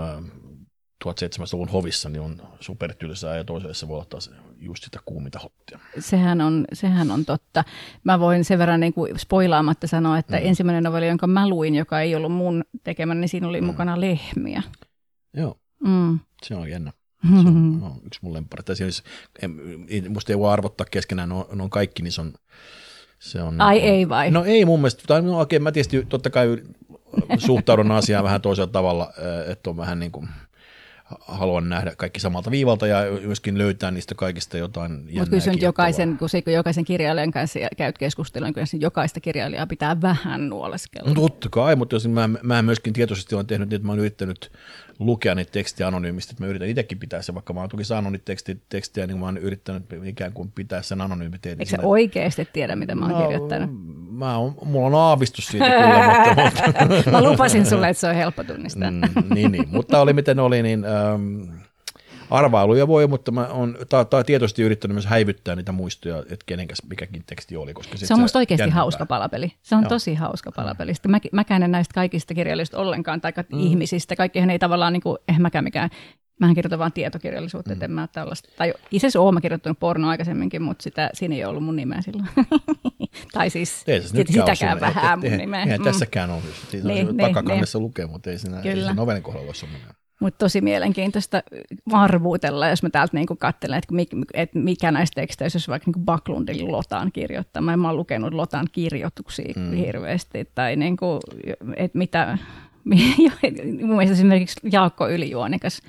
1700-luvun 1.06 1.70
hovissa, 1.70 2.10
niin 2.10 2.22
on 2.22 2.42
supertylsää 2.60 3.38
ja 3.38 3.44
toiselle 3.44 3.74
se 3.74 3.88
voi 3.88 3.96
olla 3.96 4.06
taas 4.06 4.32
just 4.60 4.84
sitä 4.84 5.00
kuumita 5.06 5.40
hottia. 5.40 5.80
Sehän 6.00 6.42
on, 6.42 6.66
sehän 6.74 7.12
on 7.12 7.26
totta. 7.26 7.64
Mä 8.04 8.20
voin 8.20 8.46
sen 8.46 8.60
verran 8.60 8.80
niin 8.80 8.94
kuin 8.94 9.20
spoilaamatta 9.20 9.88
sanoa, 9.88 10.18
että 10.18 10.38
mm. 10.38 10.46
ensimmäinen 10.46 10.84
novelli, 10.84 11.08
jonka 11.08 11.28
mä 11.28 11.50
luin, 11.50 11.76
joka 11.76 12.02
ei 12.02 12.16
ollut 12.16 12.32
mun 12.32 12.64
tekemä, 12.84 13.16
niin 13.16 13.30
siinä 13.30 13.48
oli 13.48 13.62
mm. 13.62 13.68
mukana 13.68 14.02
lehmiä. 14.02 14.64
Joo, 15.34 15.58
mm. 15.86 16.20
se 16.46 16.56
on 16.56 16.70
jännä. 16.70 16.94
Se 17.42 17.48
on, 17.48 17.80
no, 17.80 17.96
yksi 18.06 18.20
mun 18.22 18.34
lempari. 18.34 18.76
Siis, 18.76 19.04
musta 20.10 20.34
ei 20.34 20.40
voi 20.40 20.52
arvottaa 20.52 20.88
keskenään, 20.92 21.30
ne 21.30 21.36
on, 21.36 21.46
ne 21.54 21.64
on 21.64 21.70
kaikki, 21.70 22.04
niin 22.04 22.12
se 22.12 22.22
on 22.22 22.34
se 23.20 23.42
on, 23.42 23.62
Ai 23.62 23.80
niin, 23.80 23.94
ei 23.94 24.10
vai? 24.10 24.32
No 24.32 24.44
ei 24.44 24.66
mun 24.66 24.80
mielestä, 24.80 25.04
tai 25.08 25.22
no 25.22 25.38
oikein, 25.38 25.64
mä 25.64 25.72
tietysti 25.72 26.06
totta 26.10 26.30
kai 26.30 26.58
suhtaudun 27.38 27.92
asiaan 27.92 28.24
vähän 28.24 28.42
toisella 28.42 28.72
tavalla, 28.72 29.14
että 29.48 29.70
on 29.70 29.78
vähän 29.78 30.00
niin 30.00 30.12
kuin, 30.12 30.30
haluan 31.20 31.70
nähdä 31.70 31.96
kaikki 31.98 32.20
samalta 32.20 32.52
viivalta 32.52 32.88
ja 32.88 32.98
myöskin 33.26 33.58
löytää 33.58 33.92
niistä 33.92 34.16
kaikista 34.16 34.58
jotain 34.58 34.92
Mutta 34.92 35.30
kyllä 35.30 35.52
nyt 35.52 35.62
jokaisen, 35.62 36.18
kun, 36.18 36.30
se, 36.30 36.42
kun 36.42 36.54
jokaisen 36.54 36.86
kirjailijan 36.86 37.32
kanssa 37.32 37.60
käyt 37.78 37.98
keskustelua, 37.98 38.48
niin 38.48 38.54
kyllä 38.54 38.68
jokaista 38.80 39.20
kirjailijaa 39.20 39.68
pitää 39.68 40.02
vähän 40.02 40.50
nuoleskella. 40.50 41.10
No 41.10 41.22
totta 41.22 41.50
kai, 41.50 41.76
mutta 41.76 41.96
jos 41.96 42.08
mä, 42.08 42.30
mä 42.44 42.62
myöskin 42.62 42.94
tietoisesti 42.94 43.36
olen 43.36 43.48
tehnyt 43.48 43.70
niin, 43.70 43.76
että 43.76 43.86
mä 43.86 43.92
olen 43.92 44.00
yrittänyt 44.00 44.52
lukea 45.00 45.36
niitä 45.36 45.52
tekstiä 45.52 45.88
anonyymisti, 45.88 46.34
että 46.34 46.44
mä 46.44 46.50
yritän 46.50 46.68
itsekin 46.68 47.00
pitää 47.00 47.22
se, 47.22 47.34
vaikka 47.34 47.54
mä 47.54 47.60
oon 47.60 47.70
toki 47.70 47.84
saanut 47.84 48.12
niitä 48.12 48.26
teksti, 48.26 48.62
tekstiä, 48.70 49.08
niin 49.08 49.20
mä 49.20 49.26
oon 49.26 49.38
yrittänyt 49.38 49.84
ikään 50.04 50.34
kuin 50.34 50.52
pitää 50.52 50.82
sen 50.82 51.02
anonyymiteetin. 51.02 51.62
Eikö 51.62 51.70
sä 51.70 51.88
oikeasti 51.88 52.48
tiedä, 52.54 52.76
mitä 52.76 52.96
mä 52.96 53.06
oon 53.06 53.14
no, 53.14 53.22
kirjoittanut? 53.22 53.70
Mä 54.12 54.38
oon, 54.38 54.56
mulla 54.66 54.88
on 54.88 54.96
aavistus 54.96 55.48
siitä 55.48 55.66
kyllä, 55.66 56.24
mutta, 56.58 56.86
mutta... 56.86 57.12
mä 57.12 57.24
lupasin 57.24 57.66
sulle, 57.66 57.90
että 57.90 58.02
se 58.02 58.08
on 58.08 58.16
helppo 58.16 58.44
tunnistaa. 58.44 58.92
mm, 58.92 59.02
niin, 59.34 59.52
niin, 59.52 59.68
mutta 59.72 60.02
oli 60.02 60.14
miten 60.14 60.40
oli, 60.40 60.64
niin 60.64 60.86
ähm, 60.86 61.58
arvailuja 62.30 62.88
voi, 62.88 63.08
mutta 63.08 63.32
mä 63.32 63.48
oon 63.48 63.78
ta, 63.90 64.06
ta, 64.06 64.24
tietoisesti 64.24 64.62
yrittänyt 64.62 64.96
myös 64.96 65.06
häivyttää 65.06 65.56
niitä 65.56 65.72
muistoja, 65.72 66.20
että 66.20 66.46
kenenkäs 66.46 66.78
mikäkin 66.90 67.24
teksti 67.26 67.58
oli. 67.58 67.74
Koska 67.74 67.98
se 67.98 68.14
on 68.14 68.20
musta 68.20 68.40
oikeasti 68.40 68.62
jännempää. 68.62 68.82
hauska 68.82 69.06
palapeli. 69.06 69.52
Se 69.62 69.76
on 69.76 69.82
Joo. 69.82 69.90
tosi 69.90 70.16
hauska 70.16 70.52
palapeli. 70.52 70.94
Sitten 70.94 71.12
mä, 71.12 71.20
mäkään 71.32 71.64
en 71.64 71.72
näistä 71.72 71.94
kaikista 71.94 72.34
kirjallisista 72.34 72.78
ollenkaan, 72.78 73.22
tai 73.22 73.34
mm. 73.38 73.60
ihmisistä. 73.60 74.16
Kaikkihan 74.16 74.50
ei 74.50 74.60
tavallaan, 74.60 74.94
niin 74.94 75.04
kuin, 75.04 75.18
eh 75.28 75.40
mäkään 75.40 75.64
mikään 75.64 75.90
Mähän 76.40 76.56
kirjoitan 76.56 76.80
vain 76.80 76.92
tietokirjallisuutta, 76.92 77.70
mm. 77.70 77.74
että 77.74 77.86
en 77.86 77.92
mä 77.92 78.08
tällaista. 78.08 78.50
Tai 78.58 78.74
itse 78.92 79.08
asiassa 79.08 79.22
olen 79.22 79.42
kirjoittanut 79.42 79.80
pornoa 79.80 80.10
aikaisemmin, 80.10 80.50
mutta 80.60 80.84
sitä, 80.84 81.10
siinä 81.14 81.36
ei 81.36 81.46
ollut 81.46 81.64
mun 81.64 81.76
nimeä 81.76 82.02
silloin. 82.02 82.30
tai 83.34 83.50
siis 83.50 83.84
ei 83.88 84.02
se 84.02 84.24
sitäkään 84.28 84.80
vähän 84.80 85.20
mun 85.20 85.38
nimeä. 85.38 85.64
Eihän 85.64 85.80
mm. 85.80 85.84
tässäkään 85.84 86.30
ole. 86.30 86.42
Siinä 86.70 86.88
niin, 86.88 87.08
on 87.08 87.18
niin, 87.18 87.28
takakannessa 87.28 87.78
niin. 87.78 87.84
lukee, 87.84 88.06
mutta 88.06 88.30
ei 88.30 88.40
siinä, 88.40 88.62
ei 88.62 88.76
siinä 88.76 88.94
novelin 88.94 89.24
kohdalla 89.24 89.48
ole 89.48 89.54
semmoinen. 89.54 89.90
Mutta 90.20 90.38
tosi 90.38 90.62
mielenkiintoista 90.62 91.44
arvuutella, 91.92 92.68
jos 92.68 92.84
mä 92.84 92.90
täältä 92.90 93.18
niinku 93.18 93.36
katselen, 93.36 93.78
että 93.78 93.94
mikä, 93.94 94.18
et 94.34 94.56
mikä 94.56 94.92
näistä 94.92 95.22
teksteistä, 95.22 95.56
jos 95.56 95.68
vaikka 95.68 95.88
niinku 95.88 96.06
Backlundin 96.06 96.72
Lotan 96.72 97.12
kirjoittama. 97.12 97.78
Mä 97.78 97.88
oon 97.88 97.98
lukenut 97.98 98.34
Lotan 98.34 98.68
kirjoituksia 98.72 99.54
mm. 99.56 99.72
hirveästi, 99.72 100.50
tai 100.56 100.76
niinku, 100.76 101.20
että 101.76 101.98
mitä, 101.98 102.38
mun 103.82 103.98
mielestä 103.98 104.14
esimerkiksi 104.14 104.60
Jaakko 104.72 105.10
Ylijuonikas, 105.10 105.82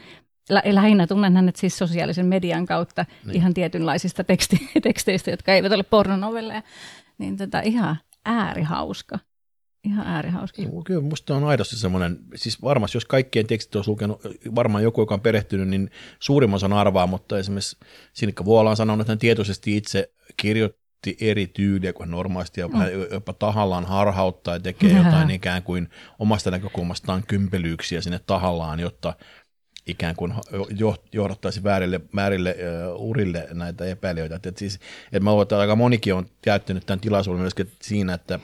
lä- 0.50 0.62
lähinnä 0.64 1.06
tunnen 1.06 1.36
hänet 1.36 1.56
siis 1.56 1.78
sosiaalisen 1.78 2.26
median 2.26 2.66
kautta 2.66 3.04
niin. 3.24 3.36
ihan 3.36 3.54
tietynlaisista 3.54 4.24
teksti- 4.24 4.70
teksteistä, 4.82 5.30
jotka 5.30 5.52
eivät 5.52 5.72
ole 5.72 5.82
pornonovelleja, 5.82 6.62
niin 7.18 7.36
tota, 7.36 7.60
ihan 7.60 7.96
äärihauska. 8.24 9.18
Ihan 9.88 10.06
äärihauska. 10.06 10.62
Joo, 10.62 10.82
kyllä 10.82 11.00
musta 11.00 11.36
on 11.36 11.44
aidosti 11.44 11.76
semmoinen, 11.76 12.18
siis 12.34 12.62
varmasti 12.62 12.96
jos 12.96 13.04
kaikkien 13.04 13.46
tekstit 13.46 13.76
olisi 13.76 13.90
lukenut, 13.90 14.20
varmaan 14.54 14.84
joku, 14.84 15.00
joka 15.00 15.14
on 15.14 15.20
perehtynyt, 15.20 15.68
niin 15.68 15.90
suurimman 16.20 16.56
osan 16.56 16.72
arvaa, 16.72 17.06
mutta 17.06 17.38
esimerkiksi 17.38 17.76
Sinikka 18.12 18.44
Vuola 18.44 18.70
on 18.70 18.76
sanonut, 18.76 19.00
että 19.00 19.10
hän 19.10 19.18
tietoisesti 19.18 19.76
itse 19.76 20.12
kirjoitti 20.36 21.16
eri 21.20 21.46
tyyliä 21.46 21.92
kuin 21.92 22.10
normaalisti 22.10 22.60
ja 22.60 22.68
mm. 22.68 22.74
jopa 23.12 23.32
tahallaan 23.32 23.84
harhauttaa 23.84 24.54
ja 24.54 24.60
tekee 24.60 24.96
jotain 24.96 25.30
ikään 25.30 25.62
kuin 25.62 25.88
omasta 26.18 26.50
näkökulmastaan 26.50 27.22
kympelyyksiä 27.28 28.00
sinne 28.00 28.20
tahallaan, 28.26 28.80
jotta 28.80 29.14
ikään 29.86 30.16
kuin 30.16 30.34
johdattaisi 31.12 31.62
väärille, 31.62 32.00
väärille 32.14 32.56
uh, 32.94 33.08
urille 33.08 33.48
näitä 33.52 33.84
epäilijöitä. 33.84 34.34
Että, 34.34 34.48
että 34.48 34.58
siis, 34.58 34.74
että 35.04 35.20
mä 35.20 35.30
luulen, 35.30 35.42
että 35.42 35.58
aika 35.58 35.76
monikin 35.76 36.14
on 36.14 36.26
käyttänyt 36.42 36.86
tämän 36.86 37.00
tilaisuuden 37.00 37.40
myöskin 37.40 37.72
siinä, 37.82 38.14
että 38.14 38.40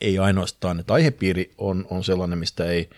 ei 0.00 0.18
ainoastaan, 0.18 0.80
että 0.80 0.94
aihepiiri 0.94 1.54
on, 1.58 1.86
on 1.90 2.04
sellainen, 2.04 2.38
mistä 2.38 2.64
ei 2.64 2.90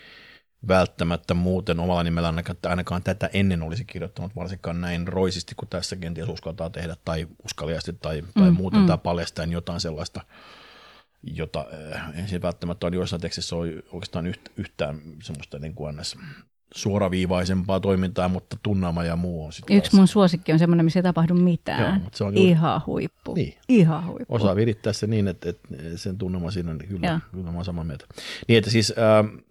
välttämättä 0.68 1.34
muuten 1.34 1.80
omalla 1.80 2.02
nimellä 2.02 2.28
ainakaan, 2.28 2.56
ainakaan 2.66 3.02
tätä 3.02 3.30
ennen 3.32 3.62
olisi 3.62 3.84
kirjoittanut, 3.84 4.36
varsinkaan 4.36 4.80
näin 4.80 5.08
roisisti 5.08 5.54
kuin 5.54 5.68
tässä 5.68 5.96
kenties 5.96 6.28
uskaltaa 6.28 6.70
tehdä, 6.70 6.96
tai 7.04 7.28
uskaliasti, 7.44 7.92
tai, 7.92 8.20
mm, 8.20 8.28
tai 8.34 8.50
muuten, 8.50 8.80
mm. 8.80 8.86
tai 8.86 8.98
paljastaen 8.98 9.52
jotain 9.52 9.80
sellaista, 9.80 10.20
jota 11.22 11.66
ensin 12.14 12.42
välttämättä 12.42 12.86
on 12.86 12.94
joissain 12.94 13.22
tekstissä 13.22 13.56
oikeastaan 13.56 14.34
yhtään 14.56 15.00
semmoista 15.22 15.58
niin 15.58 15.74
kuin 15.74 15.96
suoraviivaisempaa 16.74 17.80
toimintaa, 17.80 18.28
mutta 18.28 18.56
tunnelma 18.62 19.04
ja 19.04 19.16
muu 19.16 19.44
on 19.44 19.52
sitten 19.52 19.76
Yksi 19.76 19.96
mun 19.96 20.08
suosikki 20.08 20.52
on 20.52 20.58
semmoinen, 20.58 20.84
missä 20.84 20.98
ei 20.98 21.02
tapahdu 21.02 21.34
mitään. 21.34 22.00
Joo, 22.00 22.10
se 22.14 22.24
on 22.24 22.34
juuri... 22.34 22.50
Ihan 22.50 22.82
huippu. 22.86 23.34
Niin. 23.34 23.54
Ihan 23.68 24.06
huippu. 24.06 24.34
Osaa 24.34 24.56
virittää 24.56 24.92
se 24.92 25.06
niin, 25.06 25.28
että, 25.28 25.48
että 25.48 25.68
sen 25.96 26.18
tunnelma 26.18 26.50
siinä 26.50 26.70
on 26.70 26.78
kyllä, 26.88 27.20
kyllä 27.32 27.52
mä 27.52 27.64
samaa 27.64 27.84
mieltä. 27.84 28.04
Niin, 28.48 28.58
että 28.58 28.70
siis 28.70 28.94
äh, 28.98 29.42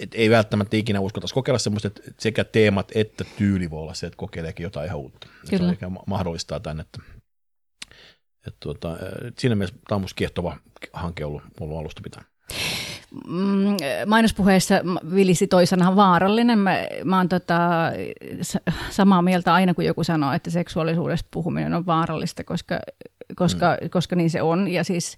et 0.00 0.14
ei 0.14 0.30
välttämättä 0.30 0.76
ikinä 0.76 1.00
uskaltaisi 1.00 1.34
kokeilla 1.34 1.58
semmoista, 1.58 1.88
että 1.88 2.02
sekä 2.18 2.44
teemat 2.44 2.92
että 2.94 3.24
tyyli 3.38 3.70
voi 3.70 3.80
olla 3.80 3.94
se, 3.94 4.06
että 4.06 4.16
kokeileekin 4.16 4.64
jotain 4.64 4.86
ihan 4.86 4.98
uutta. 4.98 5.26
Kyllä. 5.50 5.74
Se 5.80 5.86
mahdollistaa 6.06 6.60
tämän, 6.60 6.80
että, 6.80 7.02
että 8.46 8.56
tuota, 8.60 8.96
siinä 9.38 9.54
mielessä 9.54 9.76
tämä 9.88 9.96
on 9.96 10.06
kiehtova 10.16 10.56
hanke 10.92 11.24
ollut, 11.24 11.42
ollut 11.60 11.78
alusta 11.78 12.00
pitää. 12.04 12.24
Mm, 13.26 13.76
mainospuheessa 14.06 14.74
vilisi 15.14 15.46
toisena 15.46 15.96
vaarallinen. 15.96 16.58
Mä, 16.58 16.76
mä 17.04 17.16
oon 17.16 17.28
tota, 17.28 17.58
samaa 18.90 19.22
mieltä 19.22 19.54
aina, 19.54 19.74
kun 19.74 19.84
joku 19.84 20.04
sanoo, 20.04 20.32
että 20.32 20.50
seksuaalisuudesta 20.50 21.28
puhuminen 21.30 21.74
on 21.74 21.86
vaarallista, 21.86 22.44
koska, 22.44 22.80
koska, 23.36 23.78
mm. 23.80 23.90
koska 23.90 24.16
niin 24.16 24.30
se 24.30 24.42
on. 24.42 24.68
Ja 24.68 24.84
siis 24.84 25.16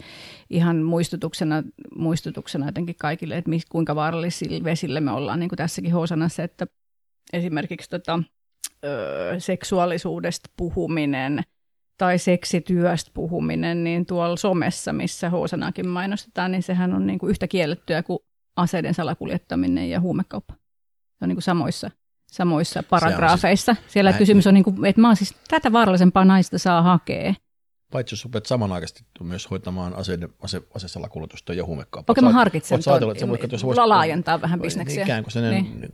ihan 0.50 0.76
muistutuksena, 0.76 1.62
muistutuksena 1.96 2.66
jotenkin 2.66 2.96
kaikille, 2.98 3.36
että 3.36 3.50
kuinka 3.68 3.94
vaarallisilla 3.94 4.64
vesillä 4.64 5.00
me 5.00 5.10
ollaan, 5.10 5.40
niin 5.40 5.48
kuin 5.48 5.56
tässäkin 5.56 5.92
Hosanassa, 5.92 6.42
että 6.42 6.66
esimerkiksi 7.32 7.90
tota, 7.90 8.22
ö, 8.84 9.34
seksuaalisuudesta 9.38 10.50
puhuminen– 10.56 11.42
tai 12.02 12.18
seksityöstä 12.18 13.10
puhuminen, 13.14 13.84
niin 13.84 14.06
tuolla 14.06 14.36
somessa, 14.36 14.92
missä 14.92 15.30
Hoosanakin 15.30 15.88
mainostetaan, 15.88 16.52
niin 16.52 16.62
sehän 16.62 16.94
on 16.94 17.06
niin 17.06 17.18
kuin 17.18 17.30
yhtä 17.30 17.48
kiellettyä 17.48 18.02
kuin 18.02 18.18
aseiden 18.56 18.94
salakuljettaminen 18.94 19.90
ja 19.90 20.00
huumekauppa. 20.00 20.54
Se 21.18 21.24
on 21.24 21.28
niin 21.28 21.36
kuin 21.36 21.42
samoissa, 21.42 21.90
samoissa 22.26 22.82
paragraafeissa. 22.82 23.74
Siis, 23.74 23.92
Siellä 23.92 24.12
kysymys 24.12 24.46
on, 24.46 24.54
niin 24.54 24.64
kuin, 24.64 24.84
että 24.84 25.00
mä 25.00 25.08
oon 25.08 25.16
siis 25.16 25.34
tätä 25.48 25.72
vaarallisempaa 25.72 26.24
naista 26.24 26.58
saa 26.58 26.82
hakea. 26.82 27.34
Paitsi 27.92 28.12
jos 28.12 28.24
rupeat 28.24 28.46
samanaikaisesti 28.46 29.04
myös 29.20 29.50
hoitamaan 29.50 29.94
aseiden, 29.94 30.28
ase, 30.42 30.62
asesalakuljetusta 30.74 31.54
ja 31.54 31.64
huumekauppaa. 31.64 32.12
Okei, 32.12 32.24
mä 32.24 32.32
harkitsen 32.32 32.84
tuon, 32.84 33.12
että 33.12 33.28
voit, 33.62 33.76
laajentaa 33.76 34.40
vähän 34.40 34.60
bisneksiä. 34.60 35.02
Ikään 35.02 35.24
kuin 35.24 35.50
niin. 35.50 35.92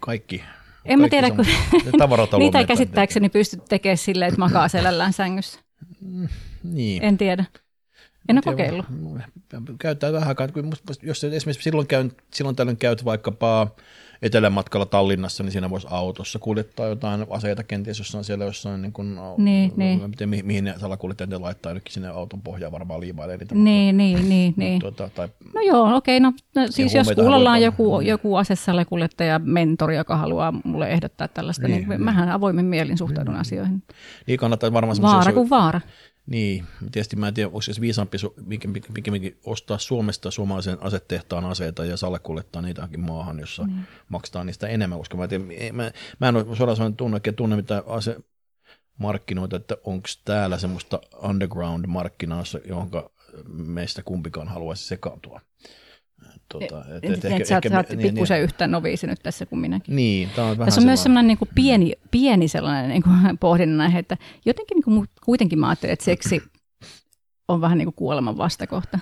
kaikki 0.00 0.42
en 0.84 1.00
mä 1.00 1.08
tiedä, 1.08 1.30
kun 1.30 1.44
niitä 2.38 2.58
ei 2.58 2.66
käsittääkseni 2.66 3.28
pysty 3.28 3.56
tekemään 3.68 3.96
silleen, 3.96 4.28
että 4.28 4.40
makaa 4.40 4.68
selällään 4.68 5.12
sängyssä. 5.12 5.60
Mm, 6.00 6.28
niin. 6.62 7.02
En 7.02 7.18
tiedä. 7.18 7.44
En 8.28 8.36
ole 8.36 8.42
kokeillut. 8.42 8.86
Käyttää 9.78 10.12
vähän 10.12 10.28
aikaa. 10.28 10.48
Jos 11.02 11.24
esimerkiksi 11.24 11.64
silloin, 11.64 11.86
käyn, 11.86 12.12
silloin 12.34 12.56
tällöin 12.56 12.76
käyt 12.76 13.04
vaikkapa 13.04 13.76
etelämatkalla 14.22 14.86
Tallinnassa, 14.86 15.42
niin 15.42 15.52
siinä 15.52 15.70
voisi 15.70 15.86
autossa 15.90 16.38
kuljettaa 16.38 16.86
jotain 16.86 17.26
aseita 17.30 17.64
kenties 17.64 17.98
jossain 17.98 18.24
siellä 18.24 18.44
jossain, 18.44 18.82
niin 18.82 18.92
kuin, 18.92 19.18
niin, 19.38 19.72
niin. 19.76 20.10
Miten, 20.10 20.28
mihin, 20.28 20.46
mihin 20.46 20.64
ne 20.64 20.74
salakuljettajat 20.80 21.40
laittaa 21.42 21.70
jonnekin 21.70 21.92
sinne 21.92 22.08
auton 22.08 22.42
pohjaan 22.42 22.72
varmaan 22.72 23.00
liimailee 23.00 23.36
niitä. 23.36 23.54
Niin, 23.54 23.94
mutta, 23.94 23.96
niin, 23.96 24.28
niin, 24.28 24.54
niin. 24.64 24.80
Tuota, 24.80 25.10
tai, 25.14 25.28
no 25.54 25.60
joo, 25.60 25.96
okei, 25.96 26.20
no, 26.20 26.32
no 26.54 26.66
siis 26.70 26.94
jos 26.94 27.12
kuulolla 27.14 27.52
on 27.52 27.62
joku, 27.62 27.98
niin. 27.98 28.08
joku 28.08 28.36
asesalakuljettaja, 28.36 29.38
mentori, 29.38 29.96
joka 29.96 30.16
haluaa 30.16 30.52
mulle 30.64 30.90
ehdottaa 30.90 31.28
tällaista, 31.28 31.68
niin, 31.68 31.78
niin, 31.78 31.88
niin. 31.88 32.02
mähän 32.02 32.28
avoimen 32.28 32.64
mielin 32.64 32.98
suhtaudun 32.98 33.34
niin, 33.34 33.40
asioihin. 33.40 33.82
Niin 34.26 34.38
kannattaa 34.38 34.72
varmaan 34.72 35.02
Vaara 35.02 35.32
kuin 35.32 35.50
vaara. 35.50 35.80
Niin, 36.26 36.66
tietysti 36.92 37.16
mä 37.16 37.28
en 37.28 37.34
tiedä, 37.34 37.46
onko 37.46 37.62
se 37.62 37.80
viisaampi 37.80 38.18
pikemminkin 38.94 39.38
ostaa 39.44 39.78
Suomesta 39.78 40.30
suomalaisen 40.30 40.82
asetehtaan 40.82 41.44
aseita 41.44 41.84
ja 41.84 41.96
salakuljettaa 41.96 42.62
niitäkin 42.62 43.00
maahan, 43.00 43.40
jossa 43.40 43.62
mm. 43.62 43.82
maksetaan 44.08 44.46
niistä 44.46 44.68
enemmän, 44.68 44.98
koska 44.98 45.16
mä, 45.16 45.28
tiedän, 45.28 45.48
mä, 45.72 45.90
mä 46.20 46.28
en 46.28 46.36
ole 46.36 46.56
suoraan 46.56 46.76
sanoen 46.76 46.96
tunne, 46.96 47.20
tunne 47.20 47.56
mitä 47.56 47.82
ase 47.86 48.16
markkinoita, 48.98 49.56
että 49.56 49.76
onko 49.84 50.08
täällä 50.24 50.58
semmoista 50.58 51.00
underground-markkinaa, 51.22 52.44
johon 52.68 52.90
meistä 53.46 54.02
kumpikaan 54.02 54.48
haluaisi 54.48 54.86
sekaantua. 54.86 55.40
Tuota, 56.48 56.84
et, 56.88 57.04
et, 57.04 57.10
et, 57.10 57.24
ehkä, 57.24 57.44
sä, 57.44 57.56
ehkä, 57.56 57.68
sä 57.68 57.76
oot 57.76 57.88
niin, 57.88 58.00
pikkusen 58.00 58.36
niin, 58.36 58.44
yhtä 58.44 58.66
noviisi 58.66 59.06
nyt 59.06 59.20
tässä 59.22 59.46
kuin 59.46 59.60
minäkin. 59.60 59.96
Niin, 59.96 60.30
tämä 60.36 60.48
on 60.48 60.58
vähän 60.58 60.66
Tässä 60.66 60.80
on 60.80 60.86
myös 60.86 61.02
sellainen 61.02 61.26
niin 61.26 61.38
kuin 61.38 61.48
pieni, 61.54 61.92
pieni 62.10 62.48
sellainen 62.48 62.90
niin 62.90 63.02
kuin 63.02 63.14
pohdinnan 63.40 63.80
aihe, 63.80 63.98
että 63.98 64.16
jotenkin 64.46 64.74
niin 64.74 64.84
kuin, 64.84 65.06
kuitenkin 65.24 65.58
mä 65.58 65.68
ajattelen, 65.68 65.92
että 65.92 66.04
seksi 66.04 66.42
on 67.48 67.60
vähän 67.60 67.78
niin 67.78 67.86
kuin 67.86 67.94
kuoleman 67.94 68.38
vastakohta. 68.38 68.98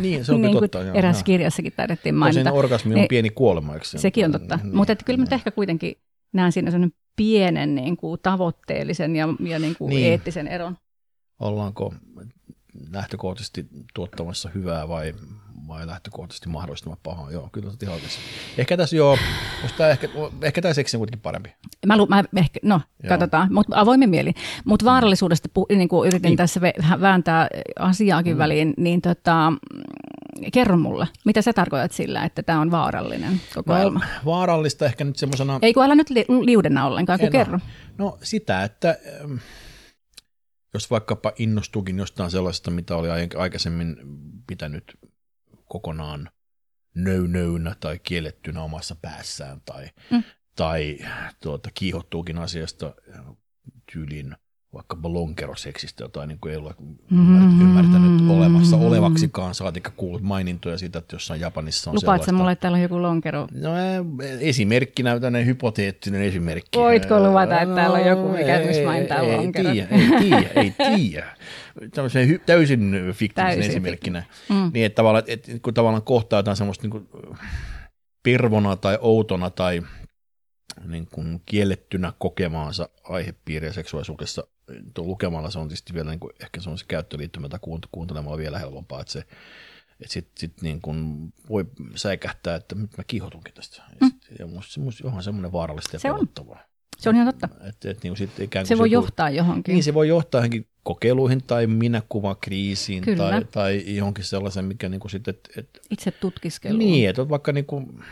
Niin, 0.00 0.24
se 0.24 0.32
on 0.32 0.42
niin 0.42 0.58
totta. 0.58 0.82
Joo, 0.82 0.94
erässä 0.94 1.20
joo. 1.20 1.24
kirjassakin 1.24 1.72
taidettiin 1.76 2.14
mainita. 2.14 2.50
Tosin 2.50 2.58
orgasmi 2.58 2.94
on 2.94 2.94
niin, 2.94 3.08
pieni 3.08 3.30
kuolema, 3.30 3.74
eikö 3.74 3.86
se? 3.86 3.98
Sekin 3.98 4.24
on 4.24 4.32
totta, 4.32 4.58
niin, 4.62 4.76
mutta 4.76 4.92
että 4.92 5.04
kyllä 5.04 5.16
mä 5.16 5.24
niin. 5.24 5.34
ehkä 5.34 5.50
kuitenkin 5.50 5.94
näen 6.32 6.52
siinä 6.52 6.70
sellainen 6.70 6.98
pienen 7.16 7.74
niin 7.74 7.96
kuin, 7.96 8.20
tavoitteellisen 8.22 9.16
ja, 9.16 9.28
ja 9.40 9.58
niin 9.58 9.76
kuin 9.78 9.90
niin. 9.90 10.06
eettisen 10.06 10.48
eron. 10.48 10.76
Ollaanko 11.40 11.94
lähtökohtaisesti 12.92 13.66
tuottamassa 13.94 14.50
hyvää 14.54 14.88
vai 14.88 15.14
vai 15.68 15.86
lähtökohtaisesti 15.86 16.48
mahdollistamaan 16.48 17.00
pahaa. 17.02 17.30
Joo, 17.30 17.48
kyllä 17.52 17.72
ihan 17.82 17.94
oikeassa. 17.94 18.20
Ehkä 18.58 18.76
tässä 18.76 18.96
joo, 18.96 19.18
tämä 19.76 19.90
ehkä, 19.90 20.08
ehkä 20.42 20.62
tämä 20.62 20.74
seksi 20.74 20.96
on 20.96 20.98
kuitenkin 20.98 21.20
parempi. 21.20 21.54
Mä, 21.86 21.96
lu, 21.96 22.06
mä 22.06 22.24
ehkä, 22.36 22.60
no, 22.62 22.80
joo. 23.02 23.08
katsotaan, 23.08 23.52
mutta 23.52 23.80
avoimen 23.80 24.10
mieli. 24.10 24.32
Mutta 24.64 24.84
mm. 24.84 24.90
vaarallisuudesta 24.90 25.48
pu, 25.54 25.66
niin 25.68 25.88
kuin 25.88 26.08
yritin 26.08 26.28
niin. 26.28 26.36
tässä 26.36 26.60
vääntää 27.00 27.48
asiaakin 27.78 28.34
mm. 28.34 28.38
väliin, 28.38 28.74
niin 28.76 29.02
tota, 29.02 29.52
kerro 30.52 30.76
mulle, 30.76 31.08
mitä 31.24 31.42
sä 31.42 31.52
tarkoitat 31.52 31.92
sillä, 31.92 32.24
että 32.24 32.42
tämä 32.42 32.60
on 32.60 32.70
vaarallinen 32.70 33.40
kokoelma? 33.54 33.98
No, 33.98 34.06
vaarallista 34.24 34.86
ehkä 34.86 35.04
nyt 35.04 35.16
semmoisena... 35.16 35.58
Ei 35.62 35.74
kun 35.74 35.84
älä 35.84 35.94
nyt 35.94 36.10
li, 36.10 36.24
liudenna 36.28 36.86
ollenkaan, 36.86 37.18
kun 37.18 37.26
no, 37.26 37.32
kerro. 37.32 37.58
No 37.98 38.18
sitä, 38.22 38.64
että 38.64 38.98
jos 40.74 40.90
vaikkapa 40.90 41.32
innostuukin 41.38 41.98
jostain 41.98 42.30
sellaista, 42.30 42.70
mitä 42.70 42.96
oli 42.96 43.08
aikaisemmin 43.38 43.96
pitänyt 44.46 44.84
kokonaan 45.68 46.30
nöynöynä 46.94 47.76
tai 47.80 47.98
kiellettynä 47.98 48.62
omassa 48.62 48.96
päässään 49.02 49.60
tai, 49.64 49.90
mm. 50.10 50.22
tai 50.56 50.98
tuota, 51.42 51.70
kiihottuukin 51.74 52.38
asiasta 52.38 52.94
tyyliin 53.92 54.36
vaikkapa 54.74 55.12
lonkeroseksistä, 55.12 56.04
jota 56.04 56.26
niin 56.26 56.38
kuin 56.40 56.52
ei 56.52 56.58
ole 56.58 56.74
mm-hmm. 57.10 57.60
ymmärtänyt 57.60 58.30
olemassa 58.30 58.76
olevaksikaan, 58.76 59.54
saatika 59.54 59.90
kuullut 59.90 60.22
mainintoja 60.22 60.78
siitä, 60.78 60.98
että 60.98 61.14
jossain 61.14 61.40
Japanissa 61.40 61.90
on 61.90 61.94
Lupaat 61.94 62.04
sellaista. 62.04 62.32
mulle, 62.32 62.52
että 62.52 62.60
täällä 62.62 62.76
on 62.76 62.82
joku 62.82 63.02
lonkero? 63.02 63.48
No 63.52 63.70
esimerkkinä, 64.40 65.20
tämmöinen 65.20 65.46
hypoteettinen 65.46 66.22
esimerkki. 66.22 66.78
Voitko 66.78 67.20
luvata, 67.20 67.60
että 67.60 67.74
täällä 67.74 67.98
on 67.98 68.06
joku, 68.06 68.28
mikä 68.28 68.54
esimerkiksi 68.56 68.84
mainittaa 68.84 69.28
lonkerot? 69.28 69.76
Ei 69.76 69.86
tiedä, 70.20 70.48
ei 70.54 70.74
tiedä. 70.96 71.36
Tämmöisen 71.94 72.28
hy- 72.28 72.40
täysin 72.46 72.94
fiktiivisen 73.12 73.62
esimerkkinä. 73.62 74.22
Mm. 74.48 74.70
Niin, 74.74 74.86
että 74.86 74.96
tavallaan, 74.96 75.24
että, 75.26 75.52
kun 75.62 75.74
tavallaan 75.74 76.02
kohtaa 76.02 76.38
jotain 76.38 76.56
semmoista 76.56 76.84
niin 76.84 76.90
kuin 76.90 77.08
pirvona 78.22 78.76
tai 78.76 78.98
outona 79.00 79.50
tai 79.50 79.82
niin 80.84 81.06
kuin 81.06 81.42
kiellettynä 81.46 82.12
kokemaansa 82.18 82.88
aihepiiriä 83.04 83.72
seksuaalisuudessa 83.72 84.46
lukemalla 84.98 85.50
se 85.50 85.58
on 85.58 85.68
tietysti 85.68 85.94
vielä 85.94 86.10
niin 86.10 86.20
kuin, 86.20 86.32
ehkä 86.40 86.60
se 86.60 86.70
on 86.70 86.78
se 86.78 86.84
käyttöliittymä 86.88 87.48
tai 87.48 87.60
kuuntelemalla 87.92 88.38
vielä 88.38 88.58
helpompaa, 88.58 89.00
että 89.00 89.12
se 89.12 89.24
että 90.00 90.12
sitten 90.12 90.40
sit 90.40 90.62
niin 90.62 90.80
kun 90.80 91.32
voi 91.48 91.66
säikähtää, 91.94 92.56
että 92.56 92.74
nyt 92.74 92.96
mä 92.98 93.04
kiihotunkin 93.04 93.54
tästä. 93.54 93.82
Mm. 94.00 94.10
Ja 94.38 94.46
musta, 94.46 94.80
musta 94.80 95.06
onhan 95.06 95.22
semmoinen 95.22 95.52
vaarallista 95.52 95.96
ja 95.96 96.00
se 96.00 96.08
pelottavaa. 96.08 96.56
On. 96.56 96.68
Se 96.98 97.08
on 97.08 97.14
ihan 97.14 97.26
totta. 97.26 97.48
Et, 97.68 97.84
et, 97.84 98.02
niin 98.02 98.16
sit 98.16 98.40
ikään 98.40 98.62
kuin 98.62 98.68
se 98.68 98.78
voi 98.78 98.90
johtaa 98.90 99.30
johonkin. 99.30 99.72
Niin, 99.72 99.84
se 99.84 99.94
voi 99.94 100.08
johtaa 100.08 100.38
johonkin 100.38 100.66
kokeiluihin 100.82 101.42
tai 101.42 101.66
minäkuvakriisiin 101.66 103.04
tai, 103.16 103.44
tai 103.44 103.96
johonkin 103.96 104.24
sellaisen, 104.24 104.64
mikä 104.64 104.88
niin 104.88 105.00
kuin 105.00 105.10
sitten... 105.10 105.34
Et, 105.34 105.48
et, 105.56 105.80
Itse 105.90 106.10
tutkiskeluun. 106.10 106.78
Niin, 106.78 107.08
että 107.08 107.28
vaikka 107.28 107.52
niin 107.52 107.66
kuin, 107.66 108.02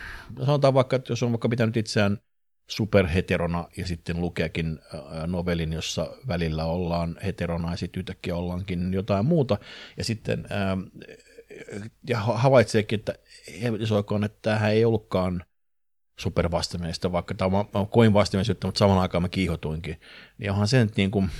sanotaan 0.47 0.75
vaikka, 0.75 0.97
että 0.97 1.13
jos 1.13 1.23
on 1.23 1.33
vaikka 1.33 1.49
pitänyt 1.49 1.77
itseään 1.77 2.19
superheterona 2.67 3.69
ja 3.77 3.87
sitten 3.87 4.21
lukeekin 4.21 4.79
novelin, 5.27 5.73
jossa 5.73 6.11
välillä 6.29 6.65
ollaan 6.65 7.17
heterona 7.25 7.71
ja 7.71 7.77
sitten 7.77 8.01
yhtäkkiä 8.01 8.37
ollaankin 8.37 8.93
jotain 8.95 9.27
muuta. 9.27 9.59
Ja 9.97 10.05
sitten 10.05 10.47
ää, 10.51 10.77
ja 12.09 12.19
havaitseekin, 12.19 12.99
että 12.99 13.15
helvetisoikoon, 13.63 14.25
että 14.25 14.39
tämähän 14.43 14.73
ei 14.73 14.85
ollutkaan 14.85 15.45
supervastamielistä, 16.19 17.13
vaikka 17.13 17.35
tämä 17.35 17.59
on, 17.59 17.69
on 17.75 17.89
koin 17.89 18.15
vastamielisyyttä, 18.15 18.67
mutta 18.67 18.79
saman 18.79 18.99
aikaan 18.99 19.23
mä 19.23 19.29
kiihotuinkin. 19.29 20.01
Niin 20.39 20.51
onhan 20.51 20.69
se 20.69 20.85
nyt 20.85 20.97
niin 20.97 21.11
kuin, 21.11 21.31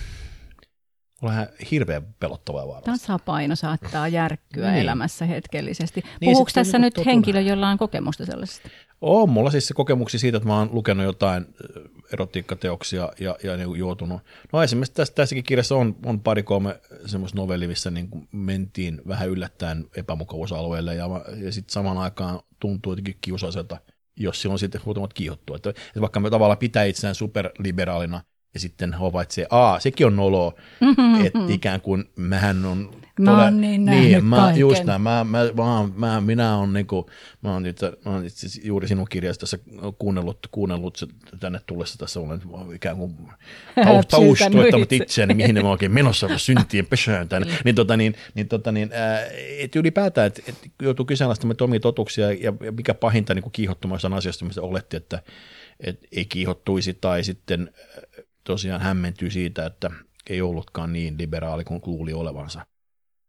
vähän 1.23 1.49
hirveän 1.71 2.15
pelottavaa 2.21 2.67
vaarallista. 2.67 3.07
Tasapaino 3.07 3.57
saattaa 3.57 4.09
järkkyä 4.09 4.71
niin. 4.71 4.83
elämässä 4.83 5.27
hetkellisesti. 5.27 6.03
Niin, 6.21 6.37
tässä 6.55 6.79
nyt 6.79 6.95
totuna. 6.95 7.11
henkilö, 7.11 7.41
jolla 7.41 7.69
on 7.69 7.79
kokemusta 7.79 8.27
sellaisesta? 8.27 8.69
On 9.01 9.29
mulla 9.29 9.51
siis 9.51 9.67
se 9.67 9.75
kokemuksia 9.75 10.21
siitä, 10.21 10.37
että 10.37 10.49
mä 10.49 10.59
oon 10.59 10.69
lukenut 10.73 11.05
jotain 11.05 11.47
erotiikkateoksia 12.13 13.13
ja, 13.21 13.37
ja 13.43 13.57
niin 13.57 13.77
juotunut. 13.77 14.21
No 14.53 14.63
esimerkiksi 14.63 14.95
tässä, 14.95 15.15
tässäkin 15.15 15.45
kirjassa 15.45 15.77
on, 15.77 15.97
on 16.05 16.21
pari 16.21 16.43
kolme 16.43 16.81
semmoista 17.07 17.39
novellia, 17.39 17.69
missä 17.69 17.91
niin 17.91 18.09
kuin 18.09 18.29
mentiin 18.33 19.03
vähän 19.09 19.29
yllättäen 19.29 19.85
epämukavuusalueelle 19.97 20.95
ja, 20.95 21.07
ja 21.37 21.53
sitten 21.53 21.73
samaan 21.73 21.99
aikaan 21.99 22.41
tuntuu 22.61 22.93
jotenkin 22.93 23.19
kiusaiselta, 23.21 23.79
jos 24.17 24.43
silloin 24.43 24.59
sitten 24.59 24.81
muutamat 24.85 25.15
kiihottua. 25.15 25.57
Että, 25.57 25.71
että 25.71 26.01
vaikka 26.01 26.21
me 26.21 26.31
tavallaan 26.31 26.59
pitää 26.59 26.85
itseään 26.85 27.15
superliberaalina 27.15 28.23
ja 28.55 28.61
sitten 28.61 28.95
havaitsee, 28.95 29.47
aa, 29.51 29.81
sekin 29.81 30.07
on 30.07 30.17
noloa, 30.17 30.53
mm-hmm. 30.81 31.21
että 31.27 31.39
ikään 31.49 31.81
kuin 31.81 32.05
mähän 32.17 32.65
on 32.65 32.91
Mä 33.21 33.45
oon 33.45 33.61
niin 33.61 33.85
niin 33.85 34.25
mä, 34.25 34.37
kaiken. 34.37 34.61
just 34.61 34.85
näin, 34.85 35.01
mä, 35.01 35.25
mä, 35.25 35.39
mä, 35.57 35.89
mä, 35.97 36.21
minä 36.21 36.57
on 36.57 36.73
niinku, 36.73 37.11
mä 37.43 37.53
oon 37.53 37.67
itse, 37.67 37.93
mä 38.05 38.13
oon 38.13 38.25
itse 38.25 38.47
juuri 38.65 38.89
sinun 38.89 39.07
kirjasta 39.11 39.41
tässä 39.41 39.59
kuunnellut, 39.99 40.39
kuunnellut 40.51 41.01
tänne 41.41 41.61
tullessa 41.67 41.99
tässä 41.99 42.21
olen 42.21 42.41
ikään 42.75 42.97
kuin 42.97 43.17
taustoittanut 44.11 44.93
itseäni, 44.93 45.35
mihin 45.35 45.55
ne 45.55 45.63
oikein 45.65 45.93
menossa 45.93 46.39
syntien 46.39 46.87
pesään 46.87 47.29
tänne, 47.29 47.59
niin, 47.65 47.75
tota, 47.75 47.97
niin, 47.97 48.15
niin, 48.35 48.49
tota, 48.49 48.73
niin 48.73 48.91
ää, 48.93 49.21
et 49.59 49.77
ylipäätään, 49.77 50.27
että 50.27 50.43
et 50.47 50.59
joutuu 50.83 51.07
kyseenalaistamaan 51.07 51.57
omia 51.61 51.81
totuksia 51.81 52.33
ja, 52.33 52.53
ja 52.61 52.73
mikä 52.73 52.95
pahinta 52.95 53.35
niin 53.35 53.53
kiihottumaan 53.53 54.15
asiasta, 54.17 54.45
mistä 54.45 54.63
oletti, 54.63 54.97
että 54.97 55.23
et 55.81 56.01
ei 56.13 56.25
kiihottuisi 56.25 56.95
tai 56.95 57.25
sitten 57.25 57.73
tosiaan 58.45 58.81
hämmentyy 58.81 59.31
siitä, 59.31 59.67
että 59.67 59.91
ei 60.31 60.43
ollutkaan 60.43 60.93
niin 60.93 61.15
liberaali 61.19 61.65
kuin 61.65 61.81
luuli 61.87 62.13
olevansa. 62.13 62.67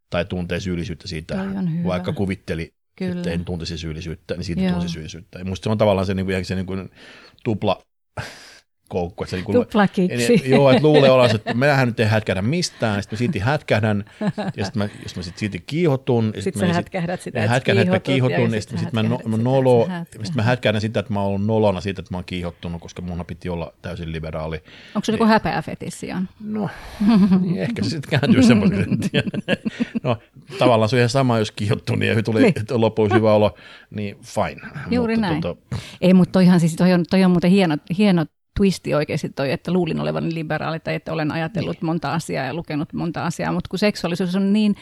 Tai 0.10 0.26
tuntee 0.26 0.60
syyllisyyttä 0.60 1.08
siitä, 1.08 1.36
vaikka 1.84 2.14
kuvitteli, 2.14 2.74
Kyllä. 2.96 3.12
että 3.12 3.32
en 3.32 3.46
tuntisi 3.46 3.78
syyllisyyttä, 3.78 4.34
niin 4.36 4.44
siitä 4.44 4.72
tuntisi 4.72 4.94
syyllisyyttä. 4.94 5.40
Ja 5.40 5.46
musta 5.46 5.64
se 5.64 5.70
on 5.70 5.78
tavallaan 5.78 6.08
se, 6.08 6.14
niin 6.14 6.26
kuin, 6.26 6.46
se 6.46 6.56
niin 6.56 6.66
kuin 6.66 6.90
tupla 7.44 7.82
koukku. 8.88 9.24
Että 9.24 9.32
se, 9.32 9.38
niin 9.38 9.54
Tuplakiksi. 9.54 10.36
Niin, 10.36 10.50
joo, 10.50 10.72
että 10.72 10.84
luulee 10.84 11.10
olla, 11.10 11.26
että 11.26 11.54
mehän 11.54 11.88
nyt 11.88 12.00
ei 12.00 12.06
hätkähdä 12.06 12.42
mistään, 12.42 13.04
sitten 13.04 13.16
mä 13.16 13.18
siitä 13.18 13.46
hätkähdän, 13.46 14.06
ja 14.58 14.66
sitten 14.66 14.84
mä, 14.84 14.90
jos 15.04 15.16
mä 15.16 15.22
sit 15.22 15.38
siitä 15.38 15.58
kiihotun, 15.66 16.32
ja 16.36 16.42
sitten 16.42 16.60
sit 16.60 16.70
sä 16.70 16.74
hätkähdät 16.74 17.22
sitä, 17.22 17.40
että 17.40 17.50
hätkähdän, 17.50 17.84
että 17.84 18.00
kiihotun, 18.00 18.54
ja 18.54 18.62
sitten 18.62 18.80
sit 18.80 18.94
mä, 18.94 19.04
no, 19.04 19.20
mä, 19.26 19.38
nolo, 19.38 19.90
sit 20.24 20.36
mä 20.36 20.44
hätkähdän 20.44 20.82
sitä, 20.82 21.00
että 21.00 21.14
mä 21.14 21.22
oon 21.22 21.48
nolona 21.48 21.82
siitä, 21.82 22.02
että 22.02 22.14
mä 22.14 22.18
oon 22.18 22.26
kiihottunut, 22.26 22.82
koska 22.82 23.02
mun 23.02 23.26
piti 23.28 23.50
olla 23.50 23.74
täysin 23.82 24.12
liberaali. 24.12 24.64
Onko 24.96 25.06
se 25.06 25.12
joku 25.12 25.24
niin, 25.24 25.32
häpeä 25.32 25.62
fetissiaan? 25.62 26.30
No, 26.40 26.70
niin 27.42 27.62
ehkä 27.62 27.84
se 27.84 27.90
sitten 27.90 28.20
kääntyy 28.20 28.44
semmoisen, 28.44 28.88
No, 30.04 30.18
tavallaan 30.60 30.90
se 30.90 30.96
on 30.96 30.98
ihan 30.98 31.10
sama, 31.10 31.40
jos 31.40 31.52
kiihottuu, 31.52 31.96
niin 31.96 32.24
tuli 32.24 32.42
niin. 32.42 32.54
lopuksi 32.72 33.16
hyvä 33.16 33.34
olo, 33.34 33.56
niin 33.90 34.18
fine. 34.24 34.72
Juuri 34.92 35.16
mutta, 35.16 35.30
näin. 35.30 35.42
Tuota, 35.42 35.62
ei, 36.02 36.14
mutta 36.14 36.32
toihan 36.32 36.60
siis, 36.60 36.76
toi 36.76 36.94
on, 36.94 37.06
toi 37.10 37.24
on 37.24 37.32
muuten 37.32 37.52
hieno, 37.52 37.78
hieno 37.98 38.26
twisti 38.58 38.94
oikeasti 38.94 39.30
toi, 39.30 39.52
että 39.52 39.72
luulin 39.72 40.00
olevani 40.00 40.34
liberaali 40.34 40.80
tai 40.80 40.96
että 40.96 41.14
olen 41.14 41.32
ajatellut 41.32 41.78
niin. 41.78 41.86
monta 41.86 42.14
asiaa 42.14 42.46
ja 42.46 42.54
lukenut 42.54 42.94
monta 42.94 43.26
asiaa, 43.26 43.52
mutta 43.52 43.70
kun 43.70 43.80
seksuaalisuus 43.80 44.36
on 44.36 44.54
niin, 44.54 44.76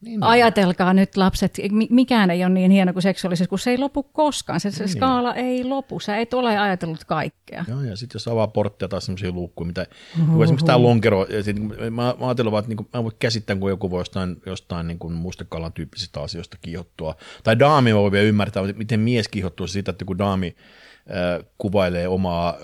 niin, 0.00 0.22
Ajatelkaa 0.22 0.94
nyt 0.94 1.16
lapset, 1.16 1.58
mikään 1.90 2.30
ei 2.30 2.44
ole 2.44 2.52
niin 2.52 2.70
hieno 2.70 2.92
kuin 2.92 3.02
seksuaalisuus, 3.02 3.48
kun 3.48 3.58
se 3.58 3.70
ei 3.70 3.78
lopu 3.78 4.02
koskaan. 4.02 4.60
Se, 4.60 4.70
se 4.70 4.84
niin. 4.84 4.92
skaala 4.92 5.34
ei 5.34 5.64
lopu, 5.64 6.00
sä 6.00 6.16
et 6.16 6.34
ole 6.34 6.58
ajatellut 6.58 7.04
kaikkea. 7.04 7.64
Joo, 7.68 7.82
ja 7.82 7.96
sitten 7.96 8.14
jos 8.14 8.28
avaa 8.28 8.46
porttia 8.46 8.88
taas 8.88 9.06
sellaisia 9.06 9.30
luukkuja, 9.30 9.66
mitä 9.66 9.86
uhuh. 10.22 10.42
esimerkiksi 10.42 10.66
tämä 10.66 10.82
lonkero, 10.82 11.26
ja 11.28 11.42
sit, 11.42 11.56
mä, 11.80 11.90
mä 11.90 12.14
ajattelen 12.20 12.58
että 12.58 12.68
niin 12.68 12.76
kuin, 12.76 12.88
mä 12.94 13.02
voin 13.02 13.14
käsittää, 13.18 13.56
kun 13.56 13.70
joku 13.70 13.90
voi 13.90 14.00
jostain, 14.00 14.36
jostain 14.46 14.86
niin 14.86 14.98
kuin 14.98 15.14
mustekalan 15.14 15.72
tyyppisistä 15.72 16.20
asioista 16.20 16.56
kiihottua. 16.60 17.16
Tai 17.44 17.58
daami 17.58 17.94
voi 17.94 18.12
vielä 18.12 18.28
ymmärtää, 18.28 18.62
miten 18.76 19.00
mies 19.00 19.28
kiihottuu 19.28 19.66
siitä, 19.66 19.90
että 19.90 20.04
kun 20.04 20.18
daami 20.18 20.56
kuvailee 21.58 22.08
omaa 22.08 22.56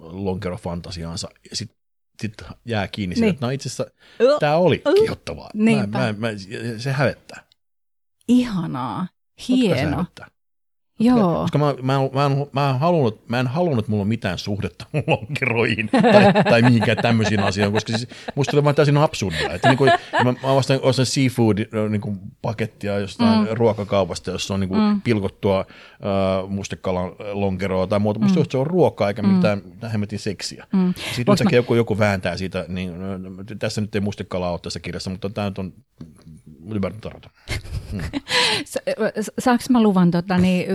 lonkerofantasiaansa 0.00 1.28
ja 1.50 1.56
sitten 1.56 1.78
sit 2.22 2.42
jää 2.64 2.88
kiinni 2.88 3.14
niin. 3.14 3.28
että 3.28 3.46
no 3.46 3.50
itse 3.50 3.68
asiassa 3.68 3.86
tämä 4.40 4.56
oli 4.56 4.82
kiihottavaa. 4.96 5.50
Mä, 5.54 5.86
mä, 5.86 6.14
mä, 6.18 6.28
se 6.78 6.92
hävettää. 6.92 7.42
Ihanaa. 8.28 9.06
Hieno. 9.48 10.04
Joo. 11.00 11.40
Koska 11.42 11.58
mä, 11.58 11.74
mä, 11.82 11.98
mä, 12.12 12.26
en, 12.26 12.46
mä, 12.52 12.70
en 12.70 12.78
halunnut, 12.78 13.28
mä 13.28 13.40
en 13.40 13.46
halunnut, 13.46 13.78
että 13.78 13.90
mulla 13.90 14.02
on 14.02 14.08
mitään 14.08 14.38
suhdetta 14.38 14.86
lonkeroihin 15.06 15.90
tai, 15.92 16.44
tai 16.44 16.62
mihinkään 16.62 16.96
tämmöisiin 16.96 17.40
asioihin, 17.40 17.72
koska 17.72 17.98
siis 17.98 18.08
musta 18.34 18.56
oli 18.56 18.64
vaan 18.64 18.74
täysin 18.74 18.96
absurdia. 18.96 19.52
Että 19.52 19.68
niin 19.68 19.78
kuin, 19.78 19.92
mä, 20.24 20.34
mä 20.42 20.48
ostan, 20.48 20.78
ostan 20.82 21.06
seafood 21.06 21.58
niin 21.88 22.00
kuin 22.00 22.18
pakettia 22.42 22.98
jostain 22.98 23.40
mm. 23.40 23.48
ruokakaupasta, 23.52 24.30
jossa 24.30 24.54
on 24.54 24.60
niin 24.60 24.68
kuin 24.68 24.80
mm. 24.80 25.00
pilkottua 25.00 25.60
uh, 25.60 26.50
mustekalan 26.50 27.12
lonkeroa 27.32 27.86
tai 27.86 27.98
muuta. 27.98 28.20
Musta 28.20 28.40
mm. 28.40 28.46
se 28.50 28.58
on 28.58 28.66
ruokaa 28.66 29.08
eikä 29.08 29.22
mm. 29.22 29.28
mitään, 29.28 29.62
mitään 29.64 29.92
hemmetin 29.92 30.18
seksiä. 30.18 30.66
Mm. 30.72 30.94
Sitten 30.94 31.32
yhtäkkiä 31.32 31.56
mä... 31.56 31.58
joku, 31.58 31.74
joku 31.74 31.98
vääntää 31.98 32.36
siitä, 32.36 32.64
niin 32.68 32.92
tässä 33.58 33.80
nyt 33.80 33.94
ei 33.94 34.00
mustekalaa 34.00 34.52
ole 34.52 34.60
tässä 34.62 34.80
kirjassa, 34.80 35.10
mutta 35.10 35.30
tämä 35.30 35.52
on 35.58 35.72
ymmärtänyt 36.74 37.26
hmm. 37.92 38.00
Saanko 39.38 39.64
mä 39.70 39.82
luvan 39.82 40.10
tota, 40.10 40.38
niin, 40.38 40.66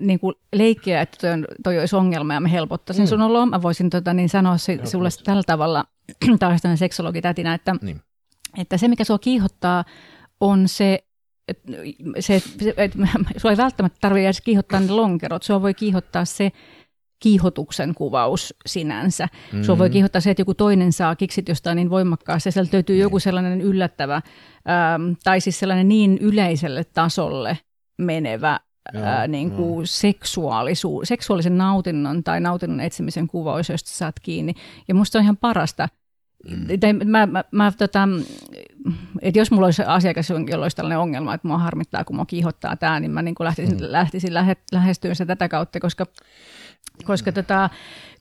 niin 0.00 0.20
kuin 0.20 0.34
leikkiä, 0.52 1.00
että 1.00 1.18
toi, 1.20 1.30
on, 1.30 1.46
toi 1.62 1.78
olisi 1.78 1.96
ongelma 1.96 2.34
ja 2.34 2.40
mä 2.40 2.48
helpottaisin 2.48 3.04
mm. 3.04 3.08
sun 3.08 3.22
oloa. 3.22 3.46
Mä 3.46 3.62
voisin 3.62 3.90
tota, 3.90 4.14
niin 4.14 4.28
sanoa 4.28 4.56
si, 4.56 4.80
sulle 4.84 5.08
tällä 5.24 5.42
tavalla, 5.46 5.84
taas 6.38 6.60
seksologitätinä, 6.74 7.54
että, 7.54 7.74
niin. 7.82 8.00
että 8.58 8.76
se 8.76 8.88
mikä 8.88 9.04
sua 9.04 9.18
kiihottaa 9.18 9.84
on 10.40 10.68
se, 10.68 11.04
se, 12.20 12.40
se 12.40 12.74
että 12.76 12.98
sua 13.40 13.50
ei 13.50 13.56
välttämättä 13.56 13.98
tarvitse 14.00 14.26
edes 14.26 14.40
kiihottaa 14.40 14.80
ne 14.80 14.92
lonkerot, 14.92 15.42
sua 15.42 15.62
voi 15.62 15.74
kiihottaa 15.74 16.24
se, 16.24 16.52
kiihotuksen 17.22 17.94
kuvaus 17.94 18.54
sinänsä. 18.66 19.24
Mm-hmm. 19.24 19.62
Sua 19.62 19.78
voi 19.78 19.90
kiihottaa 19.90 20.20
se, 20.20 20.30
että 20.30 20.40
joku 20.40 20.54
toinen 20.54 20.92
saa 20.92 21.16
kiksit 21.16 21.48
jostain 21.48 21.76
niin 21.76 21.90
voimakkaasti, 21.90 22.48
ja 22.48 22.52
sieltä 22.52 22.76
löytyy 22.76 22.96
joku 22.96 23.18
sellainen 23.18 23.60
yllättävä, 23.60 24.14
ähm, 24.14 25.12
tai 25.24 25.40
siis 25.40 25.58
sellainen 25.58 25.88
niin 25.88 26.18
yleiselle 26.18 26.84
tasolle 26.84 27.58
menevä 27.98 28.60
Joo, 28.94 29.04
ää, 29.04 29.28
niin 29.28 29.50
kuin 29.50 29.86
seksuaalisuus, 29.86 31.08
seksuaalisen 31.08 31.58
nautinnon 31.58 32.24
tai 32.24 32.40
nautinnon 32.40 32.80
etsimisen 32.80 33.26
kuvaus, 33.26 33.68
josta 33.68 33.90
saat 33.90 34.20
kiinni. 34.20 34.54
Ja 34.88 34.94
musta 34.94 35.18
on 35.18 35.24
ihan 35.24 35.36
parasta. 35.36 35.88
Mm. 36.48 37.10
Mä, 37.10 37.26
mä, 37.26 37.44
mä, 37.50 37.72
tota, 37.78 38.08
että 39.22 39.38
jos 39.38 39.50
mulla 39.50 39.66
olisi 39.66 39.82
asiakas, 39.86 40.30
jolla 40.30 40.64
olisi 40.64 40.76
tällainen 40.76 40.98
ongelma, 40.98 41.34
että 41.34 41.48
mua 41.48 41.58
harmittaa, 41.58 42.04
kun 42.04 42.16
mua 42.16 42.26
kiihottaa 42.26 42.76
tämä, 42.76 43.00
niin 43.00 43.10
mä 43.10 43.22
niin 43.22 43.34
kuin 43.34 43.44
lähtisin, 43.44 43.78
mm. 43.78 43.86
lähtisin 43.88 44.34
lähe, 44.34 44.56
lähestyä 44.72 45.14
se 45.14 45.26
tätä 45.26 45.48
kautta, 45.48 45.80
koska 45.80 46.06
koska, 47.04 47.32
tota, 47.32 47.70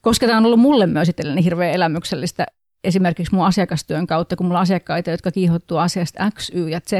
koska 0.01 0.27
tämä 0.27 0.37
on 0.37 0.45
ollut 0.45 0.59
mulle 0.59 0.87
myös 0.87 1.09
itselleni 1.09 1.43
hirveän 1.43 1.73
elämyksellistä 1.73 2.45
esimerkiksi 2.83 3.35
mun 3.35 3.45
asiakastyön 3.45 4.07
kautta, 4.07 4.35
kun 4.35 4.45
mulla 4.45 4.59
on 4.59 4.63
asiakkaita, 4.63 5.11
jotka 5.11 5.31
kiihottuu 5.31 5.77
asiasta 5.77 6.31
X, 6.31 6.49
Y 6.53 6.69
ja 6.69 6.79
Z, 6.79 6.93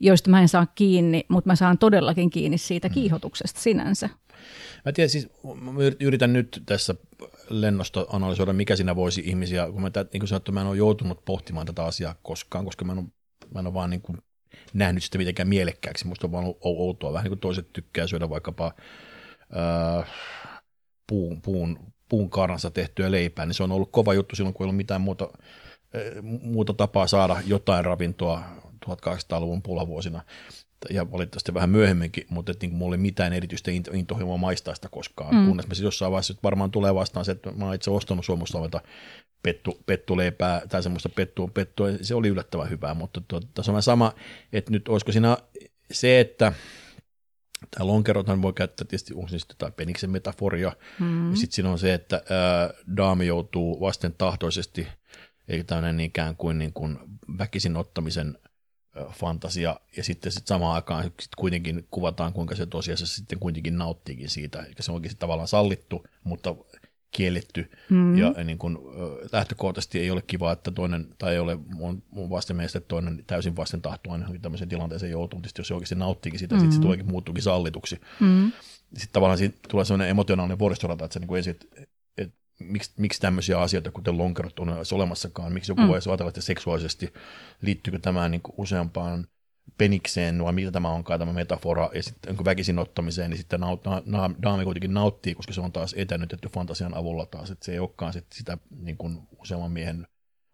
joista 0.00 0.30
mä 0.30 0.40
en 0.40 0.48
saa 0.48 0.66
kiinni, 0.74 1.24
mutta 1.28 1.50
mä 1.50 1.56
saan 1.56 1.78
todellakin 1.78 2.30
kiinni 2.30 2.58
siitä 2.58 2.88
mm. 2.88 2.94
kiihotuksesta 2.94 3.60
sinänsä. 3.60 4.08
Mä 4.84 4.92
tiedän, 4.92 5.10
siis 5.10 5.28
mä 5.60 5.70
yritän 6.00 6.32
nyt 6.32 6.62
tässä 6.66 6.94
lennosta 7.50 8.06
analysoida, 8.08 8.52
mikä 8.52 8.76
siinä 8.76 8.96
voisi 8.96 9.22
ihmisiä, 9.24 9.70
kun 9.72 9.82
mä, 9.82 9.90
niin 10.12 10.20
kuin 10.20 10.28
sanottu, 10.28 10.52
mä 10.52 10.60
en 10.60 10.66
ole 10.66 10.76
joutunut 10.76 11.24
pohtimaan 11.24 11.66
tätä 11.66 11.84
asiaa 11.84 12.14
koskaan, 12.22 12.64
koska 12.64 12.84
mä 12.84 12.92
en 12.92 12.98
ole, 12.98 13.06
mä 13.54 13.60
en 13.60 13.66
ole 13.66 13.74
vaan 13.74 13.90
niin 13.90 14.02
kuin 14.02 14.18
nähnyt 14.74 15.04
sitä 15.04 15.18
mitenkään 15.18 15.48
mielekkääksi. 15.48 16.06
Musta 16.06 16.26
on 16.26 16.32
vaan 16.32 16.54
outoa, 16.60 17.12
vähän 17.12 17.24
niin 17.24 17.30
kuin 17.30 17.40
toiset 17.40 17.72
tykkää 17.72 18.06
syödä 18.06 18.30
vaikkapa 18.30 18.72
äh, 19.56 20.08
puun, 21.08 21.42
puun, 21.42 21.78
puun 22.08 22.30
karansa 22.30 22.70
tehtyä 22.70 23.10
leipää, 23.10 23.46
niin 23.46 23.54
se 23.54 23.62
on 23.62 23.72
ollut 23.72 23.92
kova 23.92 24.14
juttu 24.14 24.36
silloin, 24.36 24.54
kun 24.54 24.64
ei 24.64 24.66
ollut 24.66 24.76
mitään 24.76 25.00
muuta, 25.00 25.28
eh, 25.94 26.22
muuta 26.22 26.72
tapaa 26.72 27.06
saada 27.06 27.36
jotain 27.46 27.84
ravintoa 27.84 28.42
1800-luvun 28.86 29.62
pulavuosina 29.62 30.22
ja 30.90 31.12
valitettavasti 31.12 31.54
vähän 31.54 31.70
myöhemminkin, 31.70 32.26
mutta 32.30 32.52
että 32.52 32.66
niin 32.66 32.76
mulla 32.76 32.94
ei 32.94 33.00
mitään 33.00 33.32
erityistä 33.32 33.70
intohimoa 33.92 34.36
maistaa 34.36 34.74
sitä 34.74 34.88
koskaan, 34.88 35.34
mm. 35.34 35.46
kunnes 35.46 35.66
mä 35.66 35.74
siis 35.74 35.84
jossain 35.84 36.12
vaiheessa 36.12 36.34
varmaan 36.42 36.70
tulee 36.70 36.94
vastaan 36.94 37.24
se, 37.24 37.32
että 37.32 37.52
mä 37.52 37.64
oon 37.64 37.74
itse 37.74 37.90
ostanut 37.90 38.24
Suomussalmelta 38.24 38.80
pettu, 39.42 39.82
pettuleipää 39.86 40.62
tai 40.68 40.82
semmoista 40.82 41.08
pettua, 41.08 41.48
pettua, 41.54 41.86
se 42.02 42.14
oli 42.14 42.28
yllättävän 42.28 42.70
hyvää, 42.70 42.94
mutta 42.94 43.22
tuota, 43.28 43.46
tässä 43.54 43.72
on 43.72 43.82
sama, 43.82 44.12
että 44.52 44.70
nyt 44.70 44.88
olisiko 44.88 45.12
siinä 45.12 45.36
se, 45.92 46.20
että 46.20 46.52
Tämä 47.70 47.86
lonkerothan 47.86 48.42
voi 48.42 48.52
käyttää 48.52 48.84
tietysti 48.84 49.14
onko 49.14 49.28
se 49.28 49.38
sitten 49.38 49.72
peniksen 49.72 50.10
metaforia. 50.10 50.72
Mm. 51.00 51.30
Ja 51.30 51.36
sitten 51.36 51.54
siinä 51.54 51.70
on 51.70 51.78
se, 51.78 51.94
että 51.94 52.22
ää, 52.30 52.70
daami 52.96 53.26
joutuu 53.26 53.80
vasten 53.80 54.14
tahtoisesti, 54.18 54.88
eli 55.48 55.64
tämmöinen 55.64 56.00
ikään 56.00 56.36
kuin, 56.36 56.58
niin 56.58 56.72
kuin 56.72 56.98
väkisin 57.38 57.76
ottamisen 57.76 58.38
fantasia, 59.12 59.80
ja 59.96 60.04
sitten 60.04 60.32
sit 60.32 60.46
samaan 60.46 60.74
aikaan 60.74 61.04
sit 61.04 61.34
kuitenkin 61.36 61.86
kuvataan, 61.90 62.32
kuinka 62.32 62.54
se 62.54 62.66
tosiasiassa 62.66 63.16
sitten 63.16 63.38
kuitenkin 63.38 63.78
nauttiikin 63.78 64.28
siitä, 64.28 64.62
eli 64.62 64.74
se 64.80 64.92
onkin 64.92 65.16
tavallaan 65.18 65.48
sallittu, 65.48 66.06
mutta 66.24 66.54
kielletty, 67.10 67.70
mm-hmm. 67.90 68.18
ja 68.18 68.44
niin 68.44 68.58
kun, 68.58 68.78
lähtökohtaisesti 69.32 69.98
ei 69.98 70.10
ole 70.10 70.22
kiva, 70.26 70.52
että 70.52 70.70
toinen, 70.70 71.06
tai 71.18 71.32
ei 71.32 71.38
ole 71.38 71.58
mun, 71.74 72.02
mun 72.10 72.30
vastenmielestä, 72.30 72.78
että 72.78 72.88
toinen 72.88 73.24
täysin 73.26 73.56
vasten 73.56 73.82
tahtoinen 73.82 74.40
tämmöiseen 74.40 74.68
tilanteeseen 74.68 75.12
joutuu, 75.12 75.40
tietysti 75.40 75.60
jos 75.60 75.68
se 75.68 75.74
oikeasti 75.74 75.94
nauttiikin 75.94 76.38
sitä, 76.38 76.54
mm-hmm. 76.54 76.64
sitten 76.64 76.82
se 76.82 76.82
tuleekin, 76.82 77.10
muuttuukin 77.10 77.42
sallituksi. 77.42 78.00
Mm-hmm. 78.20 78.52
Sitten 78.88 79.12
tavallaan 79.12 79.38
siitä 79.38 79.58
tulee 79.68 79.84
sellainen 79.84 80.08
emotionaalinen 80.08 80.58
vuoristorata, 80.58 81.04
että 81.04 81.12
se 81.12 81.20
niin 81.20 81.36
ensin, 81.36 81.50
että, 81.50 81.66
että 82.18 82.36
miksi, 82.60 82.92
miksi 82.96 83.20
tämmöisiä 83.20 83.60
asioita, 83.60 83.90
kuten 83.90 84.18
lonkerot 84.18 84.58
on 84.58 84.76
olemassakaan, 84.92 85.52
miksi 85.52 85.72
joku 85.72 85.82
mm. 85.82 85.88
voi 85.88 85.98
ajatella, 86.06 86.28
että 86.28 86.40
seksuaalisesti 86.40 87.12
liittyykö 87.62 87.98
tämä 87.98 88.28
niin 88.28 88.42
useampaan 88.56 89.26
penikseen, 89.78 90.44
vai 90.44 90.52
mitä 90.52 90.72
tämä 90.72 90.90
onkaan 90.90 91.20
tämä 91.20 91.32
metafora, 91.32 91.90
ja 91.94 92.02
sitten 92.02 92.44
väkisin 92.44 92.78
ottamiseen, 92.78 93.30
niin 93.30 93.38
sitten 93.38 93.60
naut, 93.60 93.84
na, 93.84 94.02
na, 94.06 94.30
daami 94.42 94.64
kuitenkin 94.64 94.94
nauttii, 94.94 95.34
koska 95.34 95.52
se 95.52 95.60
on 95.60 95.72
taas 95.72 95.94
etänytetty 95.98 96.48
fantasian 96.48 96.96
avulla 96.96 97.26
taas, 97.26 97.50
että 97.50 97.64
se 97.64 97.72
ei 97.72 97.78
olekaan 97.78 98.12
sit 98.12 98.26
sitä 98.32 98.58
niin 98.80 98.96
kuin 98.96 99.18
useamman 99.38 99.72
miehen 99.72 100.06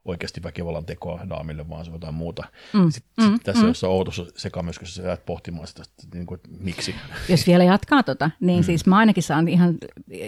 oikeasti 0.05 0.43
väkivallan 0.43 0.87
tekoa 0.87 1.21
daamille, 1.29 1.69
vaan 1.69 1.85
se 1.85 1.91
on 1.91 1.95
jotain 1.95 2.15
muuta. 2.15 2.45
Mm. 2.73 2.91
Sitten, 2.91 3.25
mm. 3.25 3.33
sit 3.33 3.43
tässä 3.43 3.63
mm. 3.63 3.69
jossain 3.69 3.91
outossa 3.93 4.27
sekamyskyssä 4.37 5.03
sä 5.03 5.09
jäät 5.09 5.27
pohtimaan 5.27 5.67
sitä, 5.67 5.83
että, 5.83 6.17
niin 6.17 6.27
kuin, 6.27 6.37
että 6.37 6.49
miksi. 6.61 6.95
Jos 7.29 7.47
vielä 7.47 7.65
jatkaa 7.65 8.03
tota, 8.03 8.31
niin 8.41 8.61
mm. 8.61 8.65
siis 8.65 8.87
mä 8.87 8.97
ainakin 8.97 9.23
saan 9.23 9.49
ihan, 9.49 9.75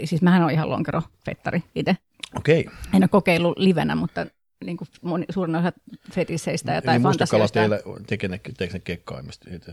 siis 0.05 0.23
mähän 0.23 0.43
on 0.43 0.51
ihan 0.51 0.71
lonkerofettari 0.71 1.63
itse. 1.75 1.97
Okei. 2.37 2.61
Okay. 2.61 2.75
En 2.95 3.03
ole 3.03 3.09
kokeillut 3.09 3.59
livenä, 3.59 3.95
mutta 3.95 4.27
niin 4.65 4.77
kuin 4.77 4.89
moni, 5.03 5.25
suurin 5.31 5.57
osa 5.57 5.73
fetisseistä 6.13 6.73
ja 6.73 6.83
tai 6.83 7.01
fantasioista. 7.01 7.61
teille 7.61 7.83
tekee 8.07 8.29
ne, 8.29 8.41
kekkaimista 8.85 9.51
itse? 9.55 9.73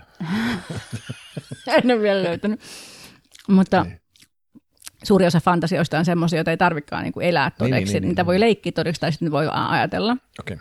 en 1.83 1.91
ole 1.91 2.01
vielä 2.01 2.23
löytänyt. 2.23 2.59
Mutta 3.47 3.83
niin. 3.83 4.01
suuri 5.03 5.25
osa 5.25 5.39
fantasioista 5.39 5.99
on 5.99 6.05
semmoisia, 6.05 6.37
joita 6.37 6.51
ei 6.51 6.57
tarvitsekaan 6.57 7.03
niin 7.03 7.13
kuin 7.13 7.25
elää 7.25 7.51
todeksi. 7.51 7.75
Niin, 7.75 7.85
niin, 7.85 7.93
niin, 7.93 8.09
Niitä 8.09 8.21
niin, 8.21 8.27
voi 8.27 8.39
leikkiä 8.39 8.71
todeksi 8.71 9.01
tai 9.01 9.11
sitten 9.11 9.31
voi 9.31 9.47
ajatella. 9.51 10.17
Okay. 10.39 10.57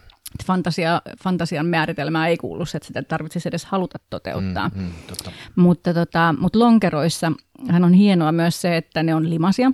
Fantasia, 0.47 1.03
fantasian 1.23 1.67
määritelmää 1.67 2.29
ei 2.29 2.37
kuulu 2.37 2.63
että 2.63 2.87
sitä 2.87 3.03
tarvitsisi 3.03 3.49
edes 3.49 3.65
haluta 3.65 3.99
toteuttaa. 4.11 4.71
Mm, 4.75 4.83
mm, 4.83 4.93
totta. 5.07 5.33
Mutta, 5.57 5.95
tota, 5.95 6.35
mutta 6.39 6.59
lonkeroissa 6.59 7.33
hän 7.69 7.85
on 7.85 7.93
hienoa 7.93 8.33
myös 8.33 8.61
se, 8.61 8.77
että 8.77 9.03
ne 9.03 9.15
on 9.15 9.31
limasia. 9.31 9.73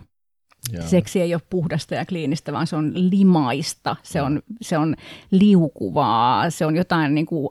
Joo. 0.73 0.83
Seksi 0.87 1.21
ei 1.21 1.35
ole 1.35 1.43
puhdasta 1.51 1.95
ja 1.95 2.07
kliinistä, 2.07 2.53
vaan 2.53 2.67
se 2.67 2.77
on 2.77 2.93
limaista, 2.95 3.97
se 4.03 4.23
on, 4.23 4.43
se 4.61 4.79
on 4.79 4.97
liukuvaa, 5.31 6.51
se 6.51 6.67
on 6.67 6.77
jotain 6.77 7.15
niin 7.15 7.27
kuin 7.27 7.49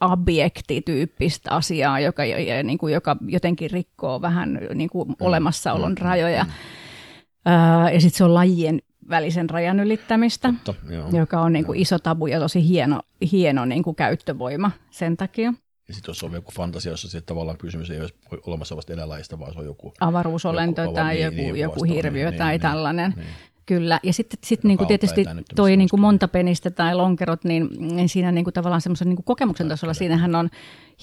abjektityyppistä 0.00 1.50
asiaa, 1.50 2.00
joka, 2.00 2.22
niin 2.64 2.78
kuin, 2.78 2.94
joka 2.94 3.16
jotenkin 3.26 3.70
rikkoo 3.70 4.20
vähän 4.20 4.60
niin 4.74 4.90
kuin 4.90 5.08
mm. 5.08 5.14
olemassaolon 5.20 5.92
mm. 5.92 6.04
rajoja. 6.04 6.44
Mm. 6.44 6.50
Uh, 6.50 7.94
ja 7.94 8.00
sitten 8.00 8.18
se 8.18 8.24
on 8.24 8.34
lajien 8.34 8.82
välisen 9.10 9.50
rajan 9.50 9.80
ylittämistä, 9.80 10.54
Totta, 10.64 10.82
joka 11.12 11.40
on 11.40 11.52
niin 11.52 11.64
kuin 11.64 11.80
iso 11.80 11.98
tabu 11.98 12.26
ja 12.26 12.40
tosi 12.40 12.68
hieno, 12.68 13.00
hieno 13.32 13.64
niin 13.64 13.82
kuin 13.82 13.96
käyttövoima 13.96 14.70
sen 14.90 15.16
takia. 15.16 15.54
Ja 15.88 15.94
sitten 15.94 16.10
jos 16.10 16.22
on 16.22 16.32
joku 16.32 16.52
fantasia, 16.52 16.92
jossa 16.92 17.08
se 17.08 17.20
tavallaan 17.20 17.58
kysymys 17.58 17.90
ei 17.90 18.00
ole 18.00 18.10
olemassa 18.46 18.76
vasta 18.76 18.92
eläinlajista, 18.92 19.38
vaan 19.38 19.52
se 19.52 19.58
on 19.58 19.64
joku... 19.64 19.92
Avaruusolento 20.00 20.82
joku, 20.82 20.94
tai 20.94 21.14
niin, 21.14 21.24
joku, 21.24 21.36
niin, 21.36 21.56
joku 21.56 21.84
hirviö 21.84 22.30
niin, 22.30 22.38
tai 22.38 22.52
niin, 22.52 22.60
tällainen. 22.60 23.14
Niin. 23.16 23.26
Kyllä, 23.66 24.00
ja 24.02 24.12
sitten 24.12 24.38
sit 24.44 24.64
niinku 24.64 24.86
tietysti 24.86 25.24
toi 25.56 25.76
niinku 25.76 25.96
montapenistä 25.96 26.70
tai 26.70 26.94
lonkerot, 26.94 27.44
niin, 27.44 27.68
niin 27.78 28.08
siinä 28.08 28.32
niinku 28.32 28.52
tavallaan 28.52 28.80
semmoisen 28.80 29.08
niinku 29.08 29.22
kokemuksen 29.22 29.68
tasolla, 29.68 29.94
siinähän 29.94 30.34
on 30.34 30.50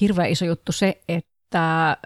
hirveän 0.01 0.29
iso 0.29 0.45
juttu 0.45 0.71
se, 0.71 1.01
että 1.09 1.97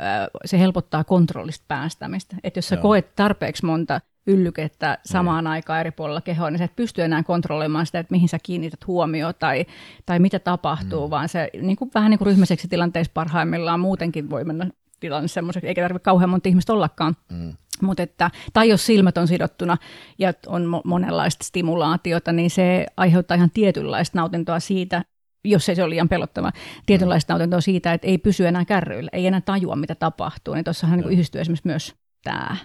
se 0.46 0.60
helpottaa 0.60 1.04
kontrollista 1.04 1.66
päästämistä. 1.68 2.36
Että 2.44 2.58
jos 2.58 2.68
sä 2.68 2.76
Joo. 2.76 2.82
koet 2.82 3.16
tarpeeksi 3.16 3.66
monta 3.66 4.02
yllykettä 4.30 4.98
samaan 5.06 5.46
mm. 5.46 5.52
aikaan 5.52 5.80
eri 5.80 5.92
puolilla 5.92 6.22
kehoa, 6.22 6.52
niin 6.52 6.58
sä 6.58 6.66
et 6.66 6.76
pysty 6.76 7.04
enää 7.04 7.24
kontrolloimaan 7.24 7.86
sitä, 7.86 8.00
että 8.00 8.12
mihin 8.12 8.30
sä 8.30 8.38
kiinnität 8.44 8.88
huomioon 8.88 9.34
tai, 9.40 9.66
tai 10.06 10.20
mitä 10.20 10.40
tapahtuu, 10.40 11.08
mm. 11.08 11.12
vaan 11.12 11.30
se 11.30 11.50
niin 11.62 11.76
kuin, 11.76 11.92
vähän 11.94 12.10
niin 12.10 12.18
kuin 12.18 12.26
ryhmäiseksi 12.26 12.68
tilanteessa 12.68 13.12
parhaimmillaan 13.14 13.80
muutenkin 13.80 14.30
voi 14.30 14.44
mennä 14.44 14.70
tilanne 15.00 15.28
semmoiseksi, 15.28 15.68
eikä 15.68 15.82
tarvitse 15.82 16.04
kauhean 16.04 16.30
monta 16.30 16.50
ihmistä 16.50 16.74
ollakaan. 16.74 17.16
Mm. 17.32 17.54
Mut 17.82 18.00
että, 18.00 18.32
tai 18.54 18.70
jos 18.70 18.86
silmät 18.86 19.18
on 19.18 19.28
sidottuna 19.28 19.78
ja 20.18 20.34
on 20.48 20.66
mo- 20.66 20.82
monenlaista 20.84 21.44
stimulaatiota, 21.44 22.32
niin 22.32 22.50
se 22.50 22.86
aiheuttaa 22.98 23.36
ihan 23.36 23.52
tietynlaista 23.52 24.18
nautintoa 24.18 24.60
siitä, 24.60 25.04
jos 25.44 25.70
ei 25.70 25.76
se 25.76 25.84
ole 25.84 25.90
liian 25.90 26.10
pelottava, 26.10 26.52
tietynlaista 26.86 27.34
nautintoa 27.34 27.62
siitä, 27.62 27.94
että 27.94 28.08
ei 28.08 28.18
pysy 28.18 28.48
enää 28.48 28.66
kärryillä, 28.66 29.10
ei 29.14 29.28
enää 29.28 29.42
tajua, 29.42 29.76
mitä 29.76 29.96
tapahtuu. 29.96 30.54
Niin 30.54 30.64
tuossahan 30.64 31.00
niin 31.00 31.12
yhdistyy 31.12 31.42
esimerkiksi 31.42 31.68
myös 31.68 31.96
tämä 32.24 32.56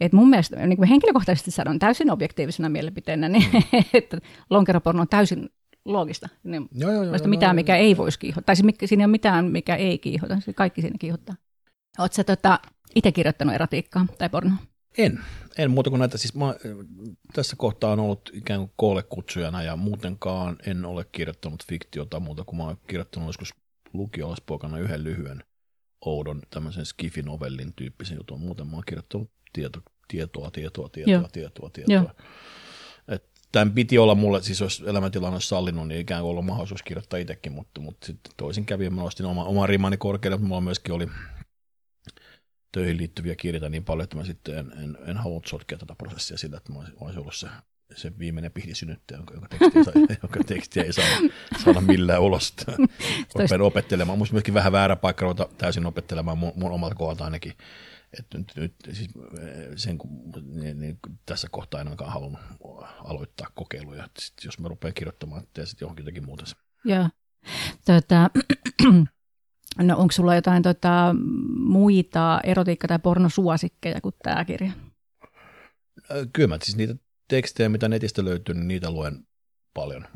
et 0.00 0.12
mun 0.12 0.30
mielestä 0.30 0.66
niin 0.66 0.76
kuin 0.76 0.88
henkilökohtaisesti 0.88 1.50
sanon 1.50 1.78
täysin 1.78 2.10
objektiivisena 2.10 2.68
mielipiteenä, 2.68 3.28
niin, 3.28 3.50
mm. 3.52 3.62
että 3.94 4.18
lonkeroporno 4.50 5.00
on 5.00 5.08
täysin 5.08 5.48
loogista. 5.84 6.28
Niin 6.44 6.68
joo, 6.74 6.92
joo, 6.92 7.04
joo, 7.04 7.16
mitään, 7.26 7.56
mikä 7.56 7.76
ei 7.76 7.96
voisi 7.96 8.18
kiihottaa. 8.18 8.54
Tai 8.56 8.56
siinä 8.86 9.02
ei 9.02 9.04
ole 9.04 9.10
mitään, 9.10 9.44
mikä 9.44 9.76
ei 9.76 9.98
kiihota. 9.98 10.40
Se 10.40 10.52
kaikki 10.52 10.80
siinä 10.80 10.96
kiihottaa. 10.98 11.34
Oletko 11.98 12.24
tota, 12.24 12.60
itse 12.94 13.12
kirjoittanut 13.12 13.54
erotiikkaa 13.54 14.06
tai 14.18 14.28
pornoa? 14.28 14.56
En. 14.98 15.20
En 15.58 15.70
muuta 15.70 15.90
kuin 15.90 16.00
näitä. 16.00 16.18
Siis 16.18 16.34
mä, 16.34 16.54
tässä 17.32 17.56
kohtaa 17.56 17.92
on 17.92 18.00
ollut 18.00 18.30
ikään 18.32 18.60
kuin 18.60 18.72
koolekutsujana 18.76 19.62
ja 19.62 19.76
muutenkaan 19.76 20.56
en 20.66 20.84
ole 20.84 21.06
kirjoittanut 21.12 21.66
fiktiota 21.68 22.20
muuta 22.20 22.44
kuin 22.44 22.56
mä 22.56 22.64
oon 22.64 22.78
kirjoittanut 22.86 23.28
joskus 23.28 23.54
lukio 23.92 24.34
yhden 24.80 25.04
lyhyen 25.04 25.44
oudon 26.04 26.42
tämmöisen 26.50 26.86
skifinovellin 26.86 27.72
tyyppisen 27.76 28.16
jutun. 28.16 28.40
Muuten 28.40 28.66
mä 28.66 28.76
oon 28.76 28.82
kirjoittanut 28.86 29.30
tieto, 29.52 29.80
tietoa, 30.08 30.50
tietoa, 30.50 30.88
tietoa, 30.88 31.12
Joo. 31.12 31.28
tietoa, 31.32 31.70
tietoa. 31.70 31.94
Joo. 33.08 33.18
tämän 33.52 33.74
piti 33.74 33.98
olla 33.98 34.14
mulle, 34.14 34.42
siis 34.42 34.60
jos 34.60 34.84
elämäntilanne 34.86 35.34
olisi 35.34 35.48
sallinut, 35.48 35.88
niin 35.88 36.00
ikään 36.00 36.22
kuin 36.22 36.30
ollut 36.30 36.46
mahdollisuus 36.46 36.82
kirjoittaa 36.82 37.18
itsekin, 37.18 37.52
mutta, 37.52 37.80
mutta 37.80 38.06
sitten 38.06 38.32
toisin 38.36 38.66
kävi, 38.66 38.90
mä 38.90 39.02
nostin 39.02 39.26
oma, 39.26 39.44
oma 39.44 39.66
rimani 39.66 39.96
korkealle, 39.96 40.36
mutta 40.36 40.48
mulla 40.48 40.60
myöskin 40.60 40.94
oli 40.94 41.08
töihin 42.72 42.96
liittyviä 42.96 43.36
kirjoita 43.36 43.68
niin 43.68 43.84
paljon, 43.84 44.04
että 44.04 44.16
mä 44.16 44.24
sitten 44.24 44.58
en, 44.58 44.72
en, 44.72 44.98
en 45.06 45.16
halunnut 45.16 45.46
sotkea 45.46 45.78
tätä 45.78 45.94
prosessia 45.94 46.38
sillä, 46.38 46.56
että 46.56 46.72
mä 46.72 46.78
olisin 46.78 47.20
ollut 47.20 47.34
se, 47.34 47.48
se 47.94 48.18
viimeinen 48.18 48.52
pihdisynnyttäjä, 48.52 49.18
jonka, 49.18 49.34
jonka, 49.34 49.48
tekstiä, 49.48 50.16
jonka 50.22 50.44
tekstiä 50.46 50.82
ei 50.82 50.92
saa, 50.92 51.04
saada 51.64 51.80
millään 51.80 52.20
ulos. 52.20 52.54
Rupean 53.34 53.60
opettelemaan. 53.60 54.18
Musta 54.18 54.32
myöskin 54.32 54.54
vähän 54.54 54.72
väärä 54.72 54.96
paikka 54.96 55.22
ruveta 55.24 55.48
täysin 55.58 55.86
opettelemaan 55.86 56.38
mun, 56.38 56.52
mun 56.56 56.72
omalta 56.72 56.94
kohdalta 56.94 57.24
ainakin 57.24 57.52
että 58.18 58.38
nyt, 58.38 58.52
nyt 58.56 58.74
siis 58.92 59.08
eh, 59.40 59.68
sen, 59.76 59.98
niin, 60.44 60.80
niin, 60.80 60.98
tässä 61.26 61.48
kohtaa 61.50 61.80
en 61.80 61.86
ainakaan 61.86 62.12
halunnut 62.12 62.40
aloittaa 63.04 63.46
kokeiluja. 63.54 64.08
Sitten 64.18 64.48
jos 64.48 64.58
mä 64.58 64.68
rupean 64.68 64.94
kirjoittamaan, 64.94 65.42
teen 65.54 65.66
sitten 65.66 65.86
johonkin 65.86 66.02
jotenkin 66.02 66.26
muuta. 66.26 66.44
Joo. 66.84 67.08
Tota, 67.84 68.30
no 69.86 69.96
onko 69.96 70.12
sulla 70.12 70.34
jotain 70.34 70.62
tota, 70.62 71.14
muita 71.58 72.40
erotiikka- 72.44 72.88
tai 72.88 72.98
pornosuosikkeja 72.98 74.00
kuin 74.00 74.14
tämä 74.22 74.44
kirja? 74.44 74.72
Kyllä 76.32 76.48
mä 76.48 76.58
siis 76.62 76.76
niitä 76.76 76.94
tekstejä, 77.28 77.68
mitä 77.68 77.88
netistä 77.88 78.24
löytyy, 78.24 78.54
niin 78.54 78.68
niitä 78.68 78.90
luen 78.90 79.26
paljon. 79.74 80.06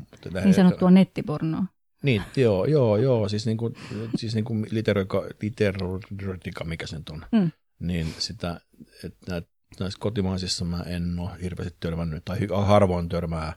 Niin 0.43 0.53
sanottua 0.53 0.91
nettipornoa. 0.91 1.63
Niin, 2.03 2.21
joo, 2.35 2.65
joo, 2.65 2.97
joo, 2.97 3.29
siis 3.29 3.45
niin 3.45 3.57
kuin, 3.57 3.75
siis 4.15 4.35
niin 4.35 4.45
kuin 4.45 4.65
literotika, 4.71 6.63
mikä 6.63 6.87
se 6.87 6.97
nyt 6.97 7.09
on. 7.09 7.25
Mm 7.31 7.51
niin 7.79 8.13
sitä, 8.19 8.61
että 9.03 9.41
näissä 9.79 9.99
kotimaisissa 9.99 10.65
mä 10.65 10.83
en 10.87 11.19
ole 11.19 11.41
hirveästi 11.41 11.77
törmännyt, 11.79 12.25
tai 12.25 12.39
harvoin 12.65 13.09
törmää 13.09 13.53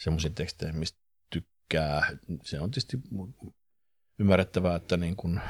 semmoisiin 0.00 0.34
teksteihin, 0.34 0.78
mistä 0.78 0.98
tykkää. 1.30 2.16
Se 2.42 2.60
on 2.60 2.70
tietysti 2.70 2.98
ymmärrettävää, 4.18 4.76
että 4.76 4.96
niin 4.96 5.16
kun, 5.16 5.40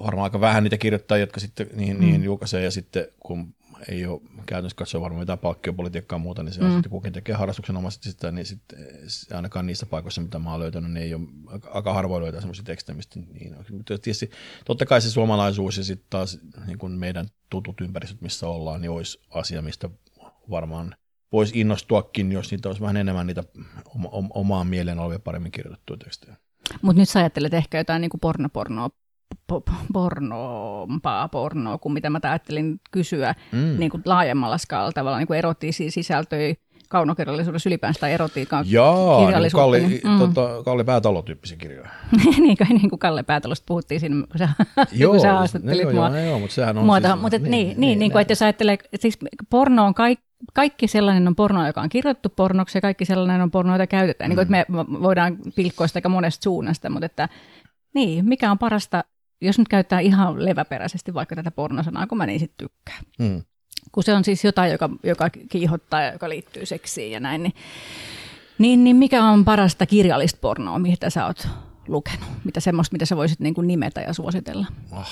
varmaan 0.00 0.24
aika 0.24 0.40
vähän 0.40 0.62
niitä 0.62 0.78
kirjoittajia, 0.78 1.22
jotka 1.22 1.40
sitten 1.40 1.66
niihin, 1.72 1.96
mm. 1.96 2.00
niihin 2.00 2.24
julkaisee, 2.24 2.64
ja 2.64 2.70
sitten 2.70 3.06
kun 3.20 3.54
ei 3.88 4.06
ole 4.06 4.20
käytännössä 4.46 4.76
katsoa 4.76 5.00
varmaan 5.00 5.22
mitään 5.22 5.38
palkkiopolitiikkaa 5.38 6.18
muuta, 6.18 6.42
niin 6.42 6.52
se 6.52 6.60
on 6.60 6.66
mm. 6.66 6.72
sitten 6.72 6.90
kukin 6.90 7.12
tekee 7.12 7.34
harrastuksen 7.34 7.76
omasti 7.76 8.10
sitä, 8.10 8.32
niin 8.32 8.46
sitten 8.46 8.78
ainakaan 9.32 9.66
niissä 9.66 9.86
paikoissa, 9.86 10.20
mitä 10.20 10.38
mä 10.38 10.50
oon 10.50 10.60
löytänyt, 10.60 10.92
niin 10.92 11.02
ei 11.02 11.14
ole 11.14 11.22
aika 11.70 11.94
harvoin 11.94 12.22
löytää 12.22 12.40
semmoisia 12.40 12.64
tekstejä, 12.64 12.96
mistä 12.96 13.20
niin 13.20 13.54
on. 13.54 13.64
Mutta 13.70 13.98
tietysti 13.98 14.30
totta 14.64 14.86
kai 14.86 15.00
se 15.00 15.10
suomalaisuus 15.10 15.76
ja 15.76 15.84
sitten 15.84 16.06
taas 16.10 16.38
niin 16.66 16.78
kuin 16.78 16.92
meidän 16.92 17.26
tutut 17.50 17.80
ympäristöt, 17.80 18.20
missä 18.20 18.48
ollaan, 18.48 18.80
niin 18.80 18.90
olisi 18.90 19.20
asia, 19.30 19.62
mistä 19.62 19.90
varmaan 20.50 20.96
voisi 21.32 21.60
innostuakin, 21.60 22.32
jos 22.32 22.50
niitä 22.50 22.68
olisi 22.68 22.80
vähän 22.80 22.96
enemmän 22.96 23.26
niitä 23.26 23.44
oma, 23.84 24.08
omaan 24.30 24.66
mieleen 24.66 24.98
olevia 24.98 25.18
paremmin 25.18 25.52
kirjoitettuja 25.52 25.98
tekstejä. 25.98 26.36
Mutta 26.82 27.00
nyt 27.00 27.08
sä 27.08 27.18
ajattelet 27.18 27.54
ehkä 27.54 27.78
jotain 27.78 28.00
niin 28.00 28.10
pornopornoa 28.20 28.90
pornompaa 29.92 31.28
pornoa 31.28 31.78
kuin 31.78 31.92
mitä 31.92 32.10
mä 32.10 32.20
ajattelin 32.22 32.80
kysyä 32.90 33.34
mm. 33.52 33.76
niin 33.78 33.90
kuin 33.90 34.02
laajemmalla 34.04 34.58
skaalalla 34.58 34.92
tavalla 34.92 35.18
niin 35.18 35.26
kuin 35.26 35.38
erottisia 35.38 35.90
sisältöjä 35.90 36.54
kaunokirjallisuudessa 36.88 37.68
ylipäänsä 37.68 38.00
tai 38.00 38.12
erotiikan 38.12 38.64
Jaa, 38.68 39.24
kirjallisuutta. 39.24 39.78
Niin 39.78 40.00
Kalli, 40.02 40.18
mm. 40.18 40.18
tota, 40.18 40.62
Kalle 40.64 40.84
Päätalo-tyyppisiä 40.84 41.56
kirjoja. 41.56 41.88
niin, 42.38 42.56
kuin, 42.56 42.68
niin 42.68 42.90
kuin 42.90 42.98
Kalle 42.98 43.22
Päätalosta 43.22 43.64
puhuttiin 43.66 44.00
siinä, 44.00 44.26
kun 44.30 44.38
sä, 44.38 44.48
joo, 44.92 45.12
kun 45.12 45.20
sä 45.20 45.32
haastattelit 45.32 45.92
mua. 45.92 46.08
Joo, 46.08 46.24
joo, 46.26 46.38
mutta 46.38 46.54
sehän 46.54 46.78
on 46.78 46.86
muota, 46.86 47.08
siis, 47.08 47.20
mutta, 47.20 47.38
niin, 47.38 47.50
niin, 47.50 47.66
niin, 47.66 47.80
niin, 47.80 47.98
niin 47.98 48.12
kuin, 48.12 48.22
että 48.22 48.32
jos 48.32 48.42
ajattelee, 48.42 48.78
siis 48.94 49.18
porno 49.50 49.84
on 49.84 49.94
kaikki, 49.94 50.24
kaikki 50.54 50.88
sellainen 50.88 51.28
on 51.28 51.36
porno, 51.36 51.66
joka 51.66 51.80
on 51.80 51.88
kirjoittu 51.88 52.28
pornoksi 52.28 52.78
ja 52.78 52.82
kaikki 52.82 53.04
sellainen 53.04 53.42
on 53.42 53.50
porno, 53.50 53.72
jota 53.72 53.86
käytetään. 53.86 54.30
Mm. 54.30 54.36
Niin 54.36 54.46
kuin, 54.46 54.58
että 54.60 54.72
me 54.72 55.02
voidaan 55.02 55.36
pilkkoa 55.56 55.86
sitä 55.86 55.96
aika 55.96 56.08
monesta 56.08 56.44
suunnasta, 56.44 56.90
mutta 56.90 57.06
että 57.06 57.28
niin, 57.94 58.24
mikä 58.24 58.50
on 58.50 58.58
parasta 58.58 59.04
jos 59.40 59.58
nyt 59.58 59.68
käyttää 59.68 60.00
ihan 60.00 60.44
leväperäisesti 60.44 61.14
vaikka 61.14 61.36
tätä 61.36 61.50
pornosanaa, 61.50 62.06
kun 62.06 62.18
mä 62.18 62.26
niin 62.26 62.40
sitten 62.40 62.68
tykkään. 62.68 63.04
Mm. 63.18 63.42
Kun 63.92 64.02
se 64.02 64.14
on 64.14 64.24
siis 64.24 64.44
jotain, 64.44 64.72
joka, 64.72 64.90
joka 65.02 65.30
kiihottaa 65.30 66.02
ja 66.02 66.12
joka 66.12 66.28
liittyy 66.28 66.66
seksiin 66.66 67.12
ja 67.12 67.20
näin, 67.20 67.42
niin, 67.42 67.54
niin, 68.58 68.84
niin 68.84 68.96
mikä 68.96 69.24
on 69.24 69.44
parasta 69.44 69.86
kirjallista 69.86 70.38
pornoa, 70.40 70.78
mitä 70.78 71.10
sä 71.10 71.26
oot 71.26 71.48
lukenut? 71.88 72.28
Mitä 72.44 72.60
semmoista, 72.60 72.94
mitä 72.94 73.06
sä 73.06 73.16
voisit 73.16 73.40
niin 73.40 73.54
kuin 73.54 73.66
nimetä 73.66 74.00
ja 74.00 74.12
suositella? 74.12 74.66
Oh, 74.92 75.08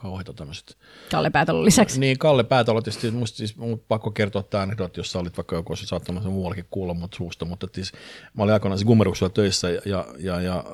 kauheita 0.00 0.32
tämmöiset. 0.32 0.76
Kalle 1.10 1.30
Päätalon 1.30 1.64
lisäksi. 1.64 2.00
Niin, 2.00 2.18
Kalle 2.18 2.44
Päätalo 2.44 2.82
tietysti, 2.82 3.10
musta 3.10 3.36
siis 3.36 3.56
mun 3.56 3.84
pakko 3.88 4.10
kertoa 4.10 4.42
tämä 4.42 4.62
anekdootti, 4.62 5.00
jos 5.00 5.12
sä 5.12 5.18
olit 5.18 5.36
vaikka 5.36 5.56
joku, 5.56 5.72
olisi 5.72 5.86
saattanut 5.86 6.22
sen 6.22 6.32
muuallakin 6.32 6.66
kuulla 6.70 6.94
mut 6.94 7.14
suusta, 7.14 7.44
mutta 7.44 7.66
siis, 7.74 7.92
mä 8.34 8.42
olin 8.42 8.52
aikoinaan 8.52 8.80
Gummeruksella 8.86 9.30
töissä 9.30 9.70
ja, 9.70 9.80
ja, 9.84 10.06
ja, 10.18 10.40
ja 10.40 10.64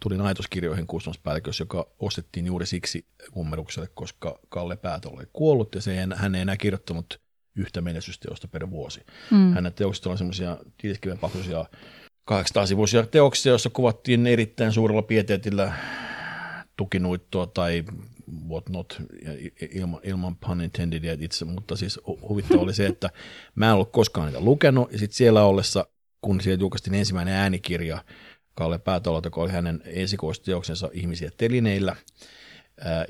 tulin 0.00 0.20
aitoskirjoihin 0.20 0.86
kustannuspäällikössä, 0.86 1.62
joka 1.62 1.86
ostettiin 1.98 2.46
juuri 2.46 2.66
siksi 2.66 3.06
Gummerukselle, 3.34 3.88
koska 3.94 4.38
Kalle 4.48 4.76
Päätalo 4.76 5.16
oli 5.16 5.26
kuollut 5.32 5.74
ja 5.74 5.80
se 5.80 6.00
ei, 6.00 6.06
hän 6.14 6.34
ei 6.34 6.42
enää 6.42 6.56
kirjoittanut 6.56 7.20
yhtä 7.56 7.80
menestysteosta 7.80 8.48
per 8.48 8.70
vuosi. 8.70 9.00
Mm. 9.30 9.52
Hänen 9.52 9.72
teokset 9.72 10.06
on 10.06 10.18
semmoisia 10.18 10.56
tiiliskiven 10.76 11.18
paksuisia 11.18 11.64
800-sivuisia 12.30 13.06
teoksia, 13.10 13.50
joissa 13.50 13.70
kuvattiin 13.70 14.26
erittäin 14.26 14.72
suurella 14.72 15.02
pieteetillä 15.02 15.72
tukinuittoa 16.76 17.46
tai 17.46 17.84
what 18.48 18.68
not, 18.68 19.02
ilman, 19.70 20.00
ilman 20.04 20.36
pun 20.36 20.60
intended 20.62 21.22
itse, 21.22 21.44
mutta 21.44 21.76
siis 21.76 22.00
huvittava 22.28 22.60
oli 22.60 22.74
se, 22.74 22.86
että 22.86 23.10
mä 23.54 23.66
en 23.66 23.72
ollut 23.74 23.92
koskaan 23.92 24.26
niitä 24.26 24.40
lukenut, 24.40 24.92
ja 24.92 24.98
sitten 24.98 25.16
siellä 25.16 25.44
ollessa, 25.44 25.86
kun 26.20 26.40
siellä 26.40 26.60
julkaistiin 26.60 26.94
ensimmäinen 26.94 27.34
äänikirja, 27.34 28.04
Kalle 28.54 28.78
Päätalo, 28.78 29.20
joka 29.24 29.40
oli 29.40 29.50
hänen 29.50 29.82
esikoisteoksensa 29.84 30.90
Ihmisiä 30.92 31.30
telineillä, 31.36 31.96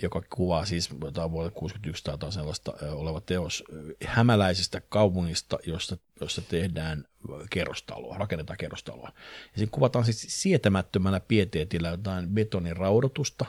joka 0.02 0.22
kuvaa 0.30 0.64
siis 0.64 0.90
jotain 1.04 1.30
vuodelta 1.30 1.54
61 1.54 2.04
tai 2.04 2.14
jotain 2.14 2.32
sellaista 2.32 2.72
oleva 2.92 3.20
teos 3.20 3.64
hämäläisestä 4.04 4.80
kaupungista, 4.80 5.58
jossa, 5.66 5.96
jossa 6.20 6.42
tehdään 6.42 7.04
kerrostaloa, 7.50 8.18
rakennetaan 8.18 8.56
kerrostaloa. 8.56 9.12
Ja 9.52 9.58
siinä 9.58 9.70
kuvataan 9.70 10.04
siis 10.04 10.26
sietämättömällä 10.28 11.20
pieteetillä 11.20 11.88
jotain 11.88 12.28
betonin 12.28 12.76
raudotusta, 12.76 13.46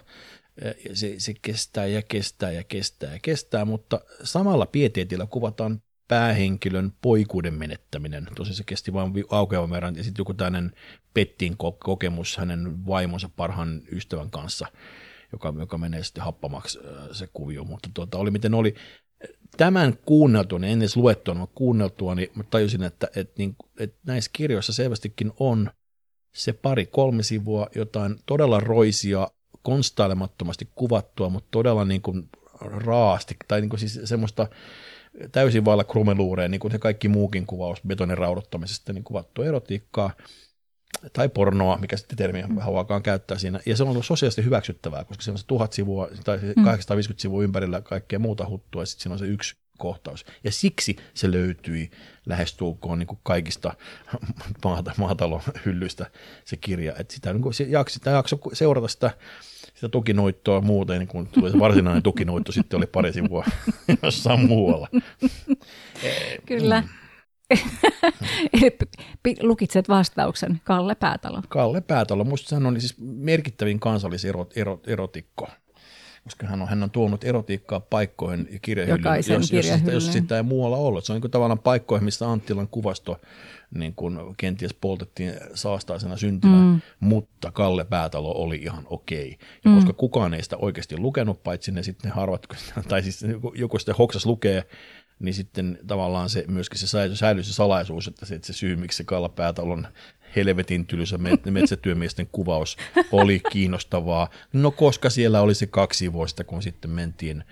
se, 0.93 1.15
se 1.17 1.33
kestää 1.41 1.85
ja 1.85 2.01
kestää 2.01 2.51
ja 2.51 2.63
kestää 2.63 3.13
ja 3.13 3.19
kestää, 3.21 3.65
mutta 3.65 4.01
samalla 4.23 4.65
pieteetillä 4.65 5.25
kuvataan 5.25 5.81
päähenkilön 6.07 6.93
poikuuden 7.01 7.53
menettäminen. 7.53 8.27
Tosin 8.35 8.55
se 8.55 8.63
kesti 8.63 8.93
vain 8.93 9.13
aukeavan 9.29 9.69
verran 9.69 9.95
ja 9.95 10.03
sitten 10.03 10.21
joku 10.21 10.33
tämmöinen 10.33 10.71
Pettin 11.13 11.57
kokemus 11.79 12.37
hänen 12.37 12.85
vaimonsa 12.85 13.29
parhaan 13.35 13.81
ystävän 13.91 14.31
kanssa– 14.31 14.67
joka, 15.31 15.53
joka 15.59 15.77
menee 15.77 16.03
sitten 16.03 16.23
happamaksi 16.23 16.79
se 17.11 17.29
kuvio, 17.33 17.63
mutta 17.63 17.89
tuota, 17.93 18.17
oli 18.17 18.31
miten 18.31 18.53
oli. 18.53 18.75
Tämän 19.57 19.97
kuunneltua, 20.05 20.59
en 20.63 20.79
edes 20.79 20.97
luettua, 20.97 21.33
mutta 21.33 21.55
kuunneltua, 21.55 22.15
niin 22.15 22.29
mä 22.35 22.43
tajusin, 22.43 22.83
että, 22.83 23.07
että, 23.15 23.33
niin, 23.37 23.55
että 23.79 23.97
näissä 24.05 24.31
kirjoissa 24.33 24.73
selvästikin 24.73 25.31
on 25.39 25.71
se 26.35 26.53
pari 26.53 26.85
kolme 26.85 27.23
sivua 27.23 27.67
jotain 27.75 28.15
todella 28.25 28.59
roisia, 28.59 29.27
konstailemattomasti 29.69 30.69
kuvattua, 30.75 31.29
mutta 31.29 31.47
todella 31.51 31.85
niin 31.85 32.01
kuin 32.01 32.29
raasti, 32.61 33.35
tai 33.47 33.61
niin 33.61 33.69
kuin 33.69 33.79
siis 33.79 33.99
semmoista 34.03 34.47
täysin 35.31 35.65
vailla 35.65 35.83
krumeluureja, 35.83 36.49
niin 36.49 36.59
kuin 36.59 36.71
se 36.71 36.79
kaikki 36.79 37.07
muukin 37.07 37.45
kuvaus 37.45 37.81
betonin 37.87 38.17
raudottamisesta, 38.17 38.93
niin 38.93 39.03
kuvattua 39.03 39.45
erotiikkaa, 39.45 40.11
tai 41.13 41.29
pornoa, 41.29 41.77
mikä 41.77 41.97
sitten 41.97 42.17
termiä 42.17 42.47
mm. 42.47 42.57
haluakaan 42.57 43.03
käyttää 43.03 43.37
siinä. 43.37 43.59
Ja 43.65 43.77
se 43.77 43.83
on 43.83 43.89
ollut 43.89 44.05
sosiaalisesti 44.05 44.45
hyväksyttävää, 44.45 45.03
koska 45.03 45.23
se 45.23 45.31
on 45.31 45.37
se 45.37 45.45
tuhat 45.47 45.73
sivua 45.73 46.07
tai 46.23 46.39
850 46.63 47.13
mm. 47.13 47.21
sivua 47.21 47.43
ympärillä 47.43 47.81
kaikkea 47.81 48.19
muuta 48.19 48.49
huttua, 48.49 48.81
ja 48.81 48.85
sitten 48.85 49.03
siinä 49.03 49.13
on 49.13 49.19
se 49.19 49.25
yksi 49.25 49.55
kohtaus. 49.77 50.25
Ja 50.43 50.51
siksi 50.51 50.95
se 51.13 51.31
löytyi 51.31 51.91
lähestulkoon 52.25 52.99
niin 52.99 53.07
kuin 53.07 53.19
kaikista 53.23 53.73
maata, 54.63 54.93
maatalon 54.97 55.41
hyllyistä 55.65 56.05
se 56.45 56.57
kirja. 56.57 56.93
Että 56.99 57.13
sitä, 57.13 57.33
niin 57.33 57.41
kuin, 57.41 57.53
se 57.53 57.63
jakso, 57.63 57.93
sitä 57.93 58.09
jakso 58.09 58.39
seurata 58.53 58.87
sitä, 58.87 59.11
sitä 59.79 59.89
tukinoittoa 59.89 60.61
muuten, 60.61 61.07
kun 61.07 61.27
tuli 61.27 61.51
se 61.51 61.59
varsinainen 61.59 62.03
tukinoitto, 62.03 62.51
sitten 62.51 62.77
oli 62.77 62.85
pari 62.85 63.13
sivua 63.13 63.45
jossain 64.03 64.47
muualla. 64.47 64.87
Kyllä. 66.45 66.81
Mm. 66.81 66.87
Lukitset 69.41 69.89
vastauksen, 69.89 70.61
Kalle 70.63 70.95
Päätalo. 70.95 71.41
Kalle 71.49 71.81
Päätalo, 71.81 72.23
musta 72.23 72.55
hän 72.55 72.65
on 72.65 72.81
siis 72.81 72.95
merkittävin 72.99 73.79
kansalliserotikko, 73.79 75.49
koska 76.23 76.47
hän 76.47 76.61
on, 76.61 76.67
hän 76.67 76.83
on 76.83 76.91
tuonut 76.91 77.23
erotiikkaa 77.23 77.79
paikkoihin 77.79 78.47
ja 78.51 78.59
kirjahyllyyn, 78.59 79.15
jos, 79.27 79.51
jos, 79.51 79.67
jos 79.91 80.13
sitä 80.13 80.37
ei 80.37 80.43
muualla 80.43 80.77
ollut. 80.77 81.05
Se 81.05 81.13
on 81.13 81.21
niin 81.21 81.31
tavallaan 81.31 81.59
paikkoihin, 81.59 82.05
missä 82.05 82.31
Anttilan 82.31 82.67
kuvasto 82.67 83.17
niin 83.75 83.95
kuin 83.95 84.19
kenties 84.37 84.73
poltettiin 84.73 85.33
saastaisena 85.53 86.17
syntinä, 86.17 86.57
mm. 86.57 86.81
mutta 86.99 87.51
Kalle 87.51 87.85
Päätalo 87.85 88.31
oli 88.31 88.55
ihan 88.55 88.83
okei. 88.89 89.37
Ja 89.63 89.71
mm. 89.71 89.75
koska 89.75 89.93
kukaan 89.93 90.33
ei 90.33 90.43
sitä 90.43 90.57
oikeasti 90.57 90.97
lukenut, 90.97 91.43
paitsi 91.43 91.71
ne 91.71 91.83
sitten 91.83 92.11
harvat, 92.11 92.47
tai 92.87 93.03
siis 93.03 93.25
joku 93.55 93.79
sitten 93.79 93.95
hoksas 93.95 94.25
lukee, 94.25 94.65
niin 95.19 95.33
sitten 95.33 95.79
tavallaan 95.87 96.29
se 96.29 96.45
myöskin 96.47 96.79
se 96.79 96.87
säilyi 97.13 97.43
se 97.43 97.53
salaisuus, 97.53 98.07
että 98.07 98.25
se, 98.25 98.35
että 98.35 98.47
se 98.47 98.53
syy, 98.53 98.75
miksi 98.75 98.97
se 98.97 99.03
Kallapäätalon 99.03 99.87
helvetin 100.35 100.85
tylsä 100.85 101.19
metsätyömiesten 101.49 102.27
kuvaus 102.31 102.77
oli 103.11 103.41
kiinnostavaa. 103.51 104.29
No 104.53 104.71
koska 104.71 105.09
siellä 105.09 105.41
oli 105.41 105.55
se 105.55 105.67
kaksi 105.67 106.13
vuosta, 106.13 106.43
kun 106.43 106.63
sitten 106.63 106.91
mentiin 106.91 107.43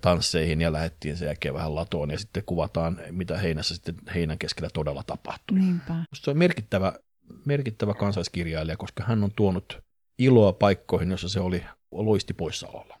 tansseihin 0.00 0.60
ja 0.60 0.72
lähdettiin 0.72 1.16
sen 1.16 1.26
jälkeen 1.26 1.54
vähän 1.54 1.74
latoon 1.74 2.10
ja 2.10 2.18
sitten 2.18 2.42
kuvataan, 2.46 3.00
mitä 3.10 3.38
heinässä 3.38 3.74
sitten 3.74 3.94
heinän 4.14 4.38
keskellä 4.38 4.70
todella 4.74 5.02
tapahtui. 5.06 5.58
Niinpä. 5.58 5.94
Se 6.14 6.30
on 6.30 6.38
merkittävä, 6.38 6.92
merkittävä 7.44 7.94
kansaiskirjailija, 7.94 8.76
koska 8.76 9.04
hän 9.06 9.24
on 9.24 9.30
tuonut 9.36 9.78
iloa 10.18 10.52
paikkoihin, 10.52 11.10
jossa 11.10 11.28
se 11.28 11.40
oli 11.40 11.64
loisti 11.92 12.34
poissaololla. 12.34 13.00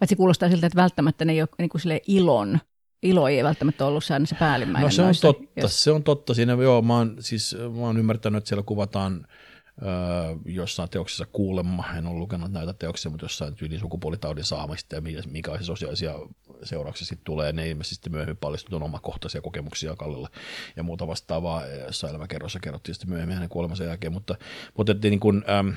Paitsi 0.00 0.16
kuulostaa 0.16 0.48
siltä, 0.48 0.66
että 0.66 0.82
välttämättä 0.82 1.24
ne 1.24 1.32
ei 1.32 1.42
ole 1.42 1.48
niin 1.58 1.70
kuin 1.70 2.00
ilon 2.06 2.60
ilo 3.02 3.28
ei 3.28 3.44
välttämättä 3.44 3.86
ollut 3.86 4.04
se, 4.04 4.14
se 4.24 4.34
päällimmäinen. 4.34 4.86
No 4.86 4.90
se 4.90 5.02
on 5.02 5.06
noissa, 5.06 5.28
totta, 5.28 5.60
jos... 5.60 5.84
se 5.84 5.90
on 5.90 6.02
totta. 6.02 6.34
Siinä, 6.34 6.52
joo, 6.52 6.82
mä 6.82 6.96
oon, 6.96 7.16
siis, 7.20 7.56
mä 7.76 7.80
oon 7.80 7.98
ymmärtänyt, 7.98 8.38
että 8.38 8.48
siellä 8.48 8.62
kuvataan 8.62 9.26
jossain 10.44 10.90
teoksessa 10.90 11.26
kuulemma, 11.32 11.84
en 11.96 12.06
ole 12.06 12.18
lukenut 12.18 12.52
näitä 12.52 12.72
teoksia, 12.72 13.10
mutta 13.10 13.24
jossain 13.24 13.54
tyyli 13.54 13.78
sukupuolitaudin 13.78 14.44
saamista 14.44 14.96
ja 14.96 15.02
mikä 15.26 15.58
se 15.58 15.64
sosiaalisia 15.64 16.14
seurauksia 16.62 17.06
sitten 17.06 17.24
tulee, 17.24 17.52
ne 17.52 17.68
ilmeisesti 17.68 18.10
myöhemmin 18.10 18.36
paljastui 18.36 18.82
omakohtaisia 18.82 19.40
kokemuksia 19.40 19.96
Kallella 19.96 20.28
ja 20.76 20.82
muuta 20.82 21.06
vastaavaa, 21.06 21.66
jossa 21.66 22.08
elämäkerrossa 22.08 22.60
kerrottiin 22.60 22.94
sitten 22.94 23.10
myöhemmin 23.10 23.34
hänen 23.34 23.48
kuolemansa 23.48 23.84
jälkeen, 23.84 24.12
mutta, 24.12 24.34
mutta 24.76 24.92
että 24.92 25.08
niin 25.08 25.20
kuin, 25.20 25.44
ähm, 25.50 25.68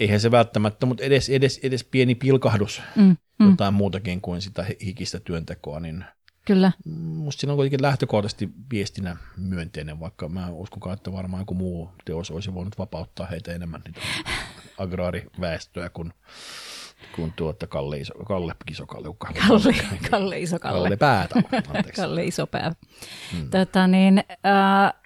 eihän 0.00 0.20
se 0.20 0.30
välttämättä, 0.30 0.86
mutta 0.86 1.04
edes, 1.04 1.28
edes, 1.28 1.60
edes 1.62 1.84
pieni 1.84 2.14
pilkahdus, 2.14 2.82
mm, 2.96 3.16
mm. 3.38 3.50
jotain 3.50 3.74
muutakin 3.74 4.20
kuin 4.20 4.42
sitä 4.42 4.66
hikistä 4.84 5.20
työntekoa, 5.20 5.80
niin– 5.80 6.04
Kyllä. 6.44 6.72
Musta 6.84 7.40
siinä 7.40 7.52
on 7.52 7.56
kuitenkin 7.56 7.82
lähtökohtaisesti 7.82 8.48
viestinä 8.70 9.16
myönteinen, 9.36 10.00
vaikka 10.00 10.28
mä 10.28 10.48
uskon, 10.50 10.92
että 10.92 11.12
varmaan 11.12 11.40
joku 11.40 11.54
muu 11.54 11.92
teos 12.04 12.30
olisi 12.30 12.54
voinut 12.54 12.78
vapauttaa 12.78 13.26
heitä 13.26 13.52
enemmän 13.52 13.82
niitä 13.84 14.00
agraariväestöä 14.78 15.90
kuin, 15.90 16.12
kuin 17.16 17.32
tuota 17.36 17.66
Kalle, 17.66 17.96
iso, 17.96 18.14
Kalle 18.14 18.54
Isokalle. 18.70 19.08
Kalle, 19.48 19.74
Kalle 20.10 20.40
Isokalle. 20.40 20.78
Kalle 20.82 20.96
Päätä. 20.96 21.42
Kalle 21.96 22.24
Isopää. 22.24 22.72
Hmm. 23.32 23.50
Tota 23.50 23.86
niin, 23.86 24.18
äh, 24.46 24.99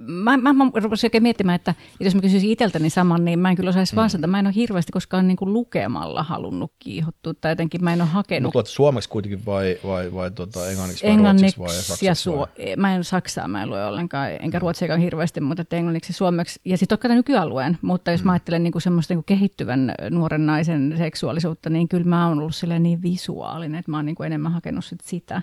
mä, 0.00 0.36
mä, 0.36 0.52
mä 0.52 0.70
rupesin 0.74 1.06
oikein 1.06 1.22
miettimään, 1.22 1.56
että 1.56 1.74
jos 2.00 2.14
mä 2.14 2.20
kysyisin 2.20 2.50
itseltäni 2.50 2.90
saman, 2.90 3.24
niin 3.24 3.38
mä 3.38 3.50
en 3.50 3.56
kyllä 3.56 3.70
osaisi 3.70 3.94
mm. 3.94 4.02
vastata. 4.02 4.26
Mä 4.26 4.38
en 4.38 4.46
ole 4.46 4.54
hirveästi 4.54 4.92
koskaan 4.92 5.28
niin 5.28 5.36
kuin 5.36 5.52
lukemalla 5.52 6.22
halunnut 6.22 6.72
kiihottua, 6.78 7.34
tai 7.34 7.52
jotenkin 7.52 7.84
mä 7.84 7.92
en 7.92 8.00
ole 8.00 8.08
hakenut. 8.08 8.54
Mutta 8.54 8.70
suomeksi 8.70 9.08
kuitenkin 9.08 9.46
vai, 9.46 9.78
vai, 9.86 10.12
vai 10.12 10.30
tuota, 10.30 10.70
englanniksi 10.70 11.04
vai 11.06 11.12
englanniksi 11.12 11.58
vai 11.58 11.68
ja 12.02 12.14
suo- 12.14 12.48
vai? 12.58 12.76
Mä 12.76 12.94
en 12.94 13.04
saksaa, 13.04 13.48
mä 13.48 13.62
en 13.62 13.70
lue 13.70 13.84
ollenkaan, 13.84 14.30
enkä 14.30 14.58
mm. 14.58 14.62
ruotsiakaan 14.62 15.00
hirveästi, 15.00 15.40
mutta 15.40 15.76
englanniksi 15.76 16.10
ja 16.10 16.14
suomeksi. 16.14 16.60
Ja 16.64 16.78
sitten 16.78 16.98
totta 16.98 17.14
nykyalueen, 17.14 17.78
mutta 17.82 18.10
jos 18.10 18.20
mm. 18.20 18.26
mä 18.26 18.32
ajattelen 18.32 18.62
niin 18.62 18.72
kuin 18.72 18.82
semmoista 18.82 19.14
niin 19.14 19.18
kuin 19.18 19.36
kehittyvän 19.36 19.94
nuoren 20.10 20.46
naisen 20.46 20.94
seksuaalisuutta, 20.98 21.70
niin 21.70 21.88
kyllä 21.88 22.06
mä 22.06 22.28
oon 22.28 22.38
ollut 22.38 22.52
niin 22.78 23.02
visuaalinen, 23.02 23.78
että 23.78 23.90
mä 23.90 23.98
oon 23.98 24.06
niin 24.06 24.16
kuin 24.16 24.26
enemmän 24.26 24.52
hakenut 24.52 24.84
sit 24.84 25.00
sitä 25.00 25.42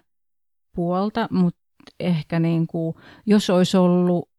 puolta, 0.76 1.28
mutta 1.32 1.60
ehkä 2.00 2.40
niin 2.40 2.68
kuin, 2.68 2.96
jos 3.26 3.50
olisi 3.50 3.78
ollut 3.78 4.30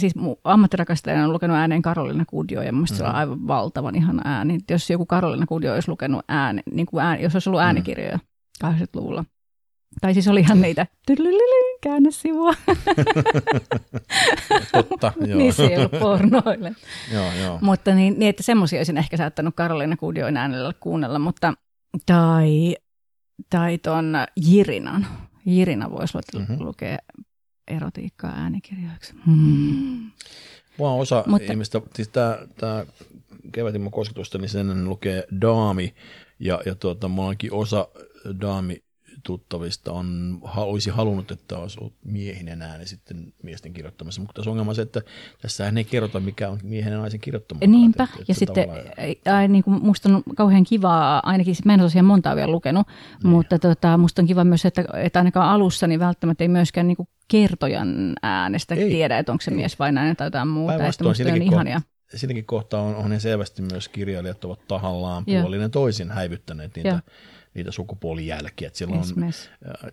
Siis 0.00 0.14
ammattirakastajana 0.44 1.24
on 1.24 1.32
lukenut 1.32 1.56
ääneen 1.56 1.82
Karolina 1.82 2.24
Kudio 2.24 2.62
ja 2.62 2.72
musta 2.72 2.94
mm-hmm. 2.94 2.98
se 2.98 3.04
on 3.04 3.10
mhm. 3.10 3.18
aivan 3.18 3.46
valtavan 3.46 3.94
ihan 3.94 4.20
ääni. 4.24 4.58
Jos 4.70 4.90
joku 4.90 5.06
Karolina 5.06 5.46
Kudio 5.46 5.74
olisi 5.74 5.88
lukenut 5.88 6.24
ääni, 6.28 6.62
niin 6.72 6.86
kuin 6.86 7.04
ääni 7.04 7.22
jos 7.22 7.34
olisi 7.34 7.48
ollut 7.48 7.60
mm. 7.60 7.66
äänikirjoja 7.66 8.18
mm. 8.62 8.68
80-luvulla. 8.70 9.24
Tai 10.00 10.14
siis 10.14 10.28
oli 10.28 10.40
ihan 10.40 10.60
niitä 10.60 10.86
käännä 11.80 12.10
sivua. 12.10 12.54
Totta, 14.72 15.12
joo. 15.26 15.38
Niissä 15.38 15.62
ei 15.62 15.76
ollut 15.76 16.00
pornoille. 16.00 16.72
joo, 17.14 17.32
joo. 17.32 17.58
Mutta 17.62 17.94
niin, 17.94 18.18
niin 18.18 18.28
että 18.28 18.42
semmoisia 18.42 18.78
olisin 18.78 18.98
ehkä 18.98 19.16
saattanut 19.16 19.54
Karolina 19.56 19.96
Kudioin 19.96 20.36
äänellä 20.36 20.72
kuunnella, 20.80 21.18
mutta 21.18 21.54
tai, 22.06 22.76
tai 23.50 23.78
ton 23.78 24.14
Jirinan. 24.36 25.06
Jirina 25.46 25.90
voisi 25.90 26.18
mm-hmm. 26.34 26.56
lukea 26.58 26.98
erotiikkaa 27.68 28.32
äänikirjoiksi. 28.36 29.14
Hmm. 29.26 30.10
Mua 30.78 30.92
osa 30.92 31.24
Mutta, 31.26 31.52
ihmistä, 31.52 31.80
siis 31.94 32.08
tämä, 32.08 32.38
tämä 32.56 32.86
kevätimman 33.52 33.92
kosketusta, 33.92 34.38
niin 34.38 34.48
sen 34.48 34.88
lukee 34.88 35.24
daami, 35.40 35.94
ja, 36.38 36.60
ja 36.66 36.74
tuota, 36.74 37.08
mullakin 37.08 37.52
osa 37.52 37.88
daami 38.40 38.83
tuttavista 39.24 39.92
on, 39.92 40.38
olisi 40.56 40.90
halunnut, 40.90 41.30
että 41.30 41.58
olisi 41.58 41.80
ollut 41.80 41.94
miehinen 42.04 42.62
ääni 42.62 42.86
sitten 42.86 43.32
miesten 43.42 43.72
kirjoittamassa, 43.72 44.20
mutta 44.20 44.32
tässä 44.32 44.50
ongelma 44.50 44.70
on 44.70 44.74
se, 44.74 44.82
että 44.82 45.02
tässä 45.42 45.72
ei 45.76 45.84
kerrota, 45.84 46.20
mikä 46.20 46.48
on 46.48 46.58
miehen 46.62 46.92
ja 46.92 46.98
naisen 46.98 47.20
kirjoittama. 47.20 47.60
Niinpä, 47.66 48.04
että, 48.04 48.24
ja 48.28 48.34
sitten 48.34 48.68
ai, 49.32 49.48
niin 49.48 49.64
kuin 49.64 49.84
musta 49.84 50.08
on 50.08 50.22
kauhean 50.36 50.64
kivaa, 50.64 51.22
ainakin 51.24 51.54
mä 51.64 51.74
en 51.74 51.80
tosiaan 51.80 52.06
montaa 52.06 52.36
vielä 52.36 52.52
lukenut, 52.52 52.86
niin. 53.22 53.30
mutta 53.30 53.58
tota, 53.58 53.98
musta 53.98 54.22
on 54.22 54.28
kiva 54.28 54.44
myös, 54.44 54.64
että, 54.64 54.84
että 54.94 55.18
ainakaan 55.18 55.50
alussa 55.50 55.86
niin 55.86 56.00
välttämättä 56.00 56.44
ei 56.44 56.48
myöskään 56.48 56.86
niin 56.86 56.96
kuin 56.96 57.08
kertojan 57.28 58.12
äänestä 58.22 58.74
ei, 58.74 58.90
tiedä, 58.90 59.18
että 59.18 59.32
onko 59.32 59.42
se 59.42 59.50
ei. 59.50 59.56
mies 59.56 59.78
vai 59.78 59.92
nainen 59.92 60.16
tai 60.16 60.26
jotain 60.26 60.48
muuta. 60.48 60.76
Päinvastoin 60.76 61.32
on 61.32 61.42
ihania. 61.42 61.82
Siinäkin 62.14 62.44
kohtaa 62.44 62.82
on, 62.82 62.94
on 62.94 63.20
selvästi 63.20 63.62
myös 63.62 63.88
kirjailijat 63.88 64.44
ovat 64.44 64.68
tahallaan 64.68 65.24
puolinen 65.24 65.70
toisin 65.70 66.10
häivyttäneet 66.10 66.76
niitä 66.76 67.02
niitä 67.54 67.70
sukupuolijälkiä. 67.70 68.66
Että 68.66 68.78
siellä 68.78 68.96
on 68.96 69.32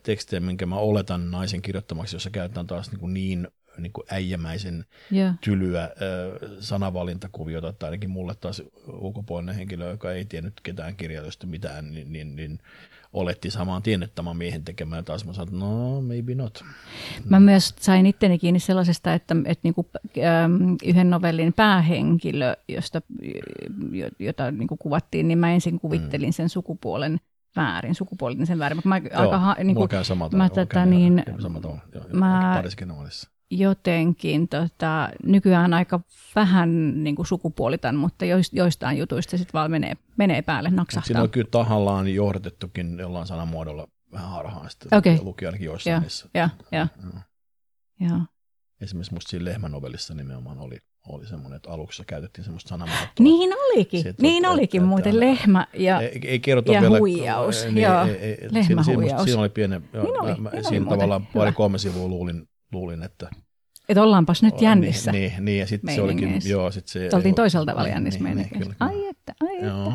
tekstejä, 0.03 0.39
minkä 0.39 0.65
mä 0.65 0.75
oletan 0.75 1.31
naisen 1.31 1.61
kirjoittamaksi, 1.61 2.15
jossa 2.15 2.29
käytetään 2.29 2.67
taas 2.67 2.91
niin, 2.91 2.99
kuin 2.99 3.13
niin 3.13 3.47
niin 3.77 3.93
kuin 3.93 4.05
äijämäisen 4.09 4.85
yeah. 5.13 5.35
tylyä 5.41 5.83
äh, 5.83 5.89
sanavalintakuviota, 6.59 7.73
tai 7.73 7.87
ainakin 7.87 8.09
mulle 8.09 8.35
taas 8.35 8.63
ulkopuolinen 8.87 9.55
henkilö, 9.55 9.89
joka 9.89 10.11
ei 10.11 10.25
tiennyt 10.25 10.53
ketään 10.63 10.95
kirjailijoista 10.95 11.47
mitään, 11.47 11.91
niin, 11.91 12.13
niin, 12.13 12.35
niin 12.35 12.59
oletti 13.13 13.51
samaan 13.51 13.81
tien, 13.81 14.03
että 14.03 14.15
tämä 14.15 14.33
miehen 14.33 14.63
tekemään, 14.63 14.99
ja 14.99 15.03
taas 15.03 15.25
mä 15.25 15.33
sanoin, 15.33 15.59
no 15.59 16.01
maybe 16.01 16.35
not. 16.35 16.63
Mä 17.29 17.39
mm. 17.39 17.45
myös 17.45 17.75
sain 17.79 18.05
itteni 18.05 18.39
kiinni 18.39 18.59
sellaisesta, 18.59 19.13
että, 19.13 19.35
että 19.45 19.59
niin 19.63 19.73
kuin, 19.73 19.87
ähm, 20.17 20.75
yhden 20.85 21.09
novellin 21.09 21.53
päähenkilö, 21.53 22.55
josta, 22.67 23.01
jota 24.19 24.51
niin 24.51 24.67
kuin 24.67 24.77
kuvattiin, 24.77 25.27
niin 25.27 25.37
mä 25.37 25.53
ensin 25.53 25.79
kuvittelin 25.79 26.29
mm. 26.29 26.33
sen 26.33 26.49
sukupuolen 26.49 27.19
väärin, 27.55 27.95
sukupuolinen 27.95 28.47
sen 28.47 28.59
väärin. 28.59 28.81
Mä 28.85 28.97
Joo, 28.97 29.21
aika, 29.21 29.39
ha, 29.39 29.55
niin 29.63 29.75
kuin, 29.75 29.89
käy 29.89 30.03
sama 30.03 30.29
mä, 30.29 30.49
tätä, 30.49 30.85
niin, 30.85 31.23
mä 32.13 32.63
jotenkin 33.51 34.47
tota, 34.47 35.09
nykyään 35.23 35.73
aika 35.73 35.99
vähän 36.35 37.03
niin 37.03 37.15
kuin 37.15 37.25
sukupuolitan, 37.25 37.95
mutta 37.95 38.25
joistain 38.51 38.97
jutuista 38.97 39.37
sitten 39.37 39.53
vaan 39.53 39.71
menee, 39.71 39.93
menee 40.17 40.41
päälle, 40.41 40.69
naksahtaa. 40.69 41.07
Siinä 41.07 41.21
on 41.21 41.29
kyllä 41.29 41.47
tahallaan 41.51 42.07
johdatettukin 42.07 42.99
jollain 42.99 43.27
sanamuodolla 43.27 43.87
vähän 44.11 44.29
harhaan, 44.29 44.69
sitten 44.69 44.97
okay. 44.97 45.17
luki 45.21 45.45
ainakin 45.45 45.65
joissain 45.65 45.93
ja, 45.93 45.99
niissä. 45.99 46.29
Ja, 46.33 46.49
ja. 46.71 46.87
Ja. 47.99 48.19
Esimerkiksi 48.81 49.13
musta 49.13 49.29
siinä 49.29 49.45
lehmänovellissa 49.45 50.13
nimenomaan 50.13 50.59
oli 50.59 50.77
oli 51.07 51.25
semmoinen, 51.25 51.57
että 51.57 51.69
aluksi 51.69 52.03
käytettiin 52.07 52.45
semmoista 52.45 52.69
sanamuotoa. 52.69 53.07
Niin 53.19 53.53
olikin, 53.53 54.01
Sieltä, 54.01 54.21
niin 54.21 54.45
että, 54.45 54.51
olikin 54.51 54.81
että, 54.81 54.89
muuten 54.89 55.19
lehmä 55.19 55.67
ja, 55.73 56.01
ei, 56.01 56.19
ei 56.23 56.41
ja 56.47 56.81
vielä, 56.81 56.99
huijaus. 56.99 57.65
Niin, 57.65 57.77
joo, 57.77 58.05
ei, 58.05 58.15
ei, 58.15 58.37
lehmähuijaus. 58.51 59.09
Siinä, 59.09 59.25
siinä 59.25 59.41
oli 59.41 59.49
pieni, 59.49 59.81
joo, 59.93 60.03
niin 60.03 60.21
oli, 60.21 60.35
mä, 60.35 60.49
niin 60.49 60.63
siinä 60.63 60.85
oli 60.85 60.95
tavallaan 60.95 61.21
muuten. 61.21 61.39
pari 61.39 61.51
kolme 61.51 61.77
sivua 61.77 62.07
luulin, 62.07 62.47
luulin 62.71 63.03
että 63.03 63.29
että 63.89 64.03
ollaanpas 64.03 64.43
nyt 64.43 64.61
jännissä. 64.61 65.11
Niin, 65.11 65.31
niin, 65.31 65.45
niin 65.45 65.59
ja 65.59 65.67
sitten 65.67 65.95
se 65.95 66.01
olikin, 66.01 66.41
joo, 66.45 66.71
sit 66.71 66.87
se... 66.87 67.09
Oltiin 67.13 67.35
toisella 67.35 67.65
tavalla 67.65 67.87
niin, 67.87 67.93
jännissä 67.93 68.23
niin, 68.23 68.37
niin, 68.37 68.75
Ai 68.79 69.07
että, 69.07 69.33
ai 69.41 69.57
että. 69.57 69.65
Joo, 69.65 69.77
joo. 69.77 69.93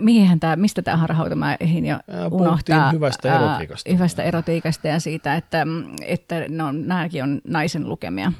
Mihin 0.00 0.40
tämä, 0.40 0.56
mistä 0.56 0.82
tämä 0.82 0.96
harhauta, 0.96 1.34
mä 1.34 1.56
ehdin 1.60 1.86
jo 1.86 1.98
unohtaa. 2.30 2.90
hyvästä 2.90 3.36
erotiikasta. 3.36 3.92
Hyvästä 3.92 4.22
erotiikasta 4.22 4.88
ja 4.88 5.00
siitä, 5.00 5.36
että, 5.36 5.66
että 6.06 6.44
no, 6.48 6.72
nämäkin 6.72 7.22
on 7.22 7.40
naisen 7.48 7.88
lukemia 7.88 8.32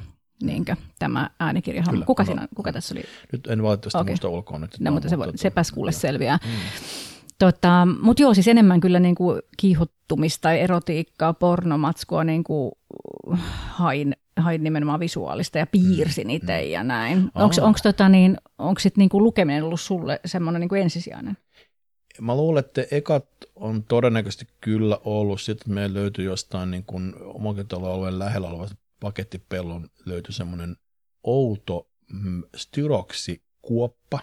niinkö, 0.43 0.75
tämä 0.99 1.29
äänikirja. 1.39 1.83
Kyllä, 1.89 2.05
kuka, 2.05 2.25
siinä, 2.25 2.47
kuka 2.55 2.73
tässä 2.73 2.95
oli? 2.95 3.03
Nyt 3.31 3.47
en 3.47 3.63
valitettavasti 3.63 3.97
okay. 3.97 4.11
muista 4.11 4.29
ulkoa 4.29 4.59
nyt. 4.59 4.79
No, 4.79 4.91
mutta 4.91 5.09
se, 5.09 5.17
voi, 5.17 5.31
sepäs 5.35 5.71
kuule 5.71 5.91
selviää. 5.91 6.39
Mm. 6.45 6.51
Tota, 7.39 7.87
mutta 8.01 8.21
joo, 8.21 8.33
siis 8.33 8.47
enemmän 8.47 8.79
kyllä 8.79 8.99
niin 8.99 9.15
kuin 9.15 9.41
kiihottumista 9.57 10.41
tai 10.41 10.59
erotiikkaa, 10.59 11.33
pornomatskua 11.33 12.23
niin 12.23 12.43
kuin 12.43 12.71
hain, 13.67 14.15
hain 14.37 14.63
nimenomaan 14.63 14.99
visuaalista 14.99 15.57
ja 15.57 15.67
piirsin 15.67 16.27
mm. 16.27 16.33
itse 16.33 16.61
mm. 16.61 16.69
ja 16.69 16.83
näin. 16.83 17.31
Onko 17.35 17.79
tota 17.83 18.09
niin, 18.09 18.37
sit 18.79 18.97
niin 18.97 19.09
kuin 19.09 19.23
lukeminen 19.23 19.63
ollut 19.63 19.81
sulle 19.81 20.19
semmoinen 20.25 20.59
niin 20.59 20.69
kuin 20.69 20.81
ensisijainen? 20.81 21.37
Mä 22.21 22.35
luulen, 22.35 22.59
että 22.65 22.85
ekat 22.91 23.25
on 23.55 23.83
todennäköisesti 23.83 24.47
kyllä 24.61 24.97
ollut. 25.05 25.41
Sitten 25.41 25.73
meillä 25.73 25.99
löytyy 25.99 26.25
jostain 26.25 26.71
niin 26.71 26.83
kuin 26.83 27.13
omakotitaloalueen 27.23 28.19
lähellä 28.19 28.47
olevasta 28.47 28.75
pakettipellon 28.99 29.89
löytyi 30.05 30.33
semmoinen 30.33 30.75
outo 31.23 31.89
mm, 32.13 32.43
styroksi 32.55 33.41
kuoppa. 33.61 34.19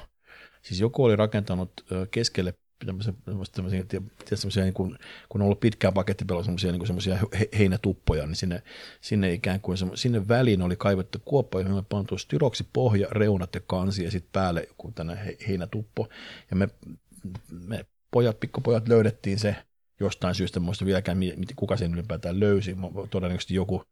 Siis 0.63 0.81
joku 0.81 1.05
oli 1.05 1.17
rakentanut 1.17 1.87
keskelle 2.11 2.55
tämmöisiä, 2.87 3.13
tämmöisiä, 3.53 3.85
tämmöisiä 4.29 4.65
niin 4.65 4.75
kuin, 4.75 4.99
kun 5.29 5.41
on 5.41 5.45
ollut 5.45 5.61
pitkään 5.61 5.95
pakettipelloa 5.95 6.45
semmoisia, 6.45 6.73
niin 6.73 6.87
semmoisia 6.87 7.19
heinätuppoja, 7.59 8.27
niin 8.27 8.37
sinne, 8.37 8.63
sinne 9.01 9.33
ikään 9.33 9.61
kuin 9.61 9.79
sinne 9.95 10.29
väliin 10.29 10.63
oli 10.63 10.77
kaivettu 10.77 11.19
kuoppa, 11.25 11.61
johon 11.61 11.75
oli 11.75 11.85
pantu 11.89 12.19
styroksi 12.19 12.67
pohja, 12.73 13.09
reunat 13.11 13.55
ja 13.55 13.61
kansi 13.67 14.05
ja 14.05 14.11
sitten 14.11 14.33
päälle 14.33 14.65
joku 14.69 14.93
tänne 14.93 15.37
heinätuppo. 15.49 16.09
Ja 16.51 16.57
me, 16.57 16.69
me 17.51 17.87
pojat, 18.11 18.41
pikkupojat 18.41 18.89
löydettiin 18.89 19.39
se 19.39 19.57
jostain 20.01 20.35
syystä, 20.35 20.61
muista 20.61 20.85
vieläkään 20.85 21.19
kuka 21.57 21.77
sen 21.77 21.95
ylipäätään 21.95 22.41
löysi, 22.41 22.77
todennäköisesti 23.11 23.55
joku 23.55 23.83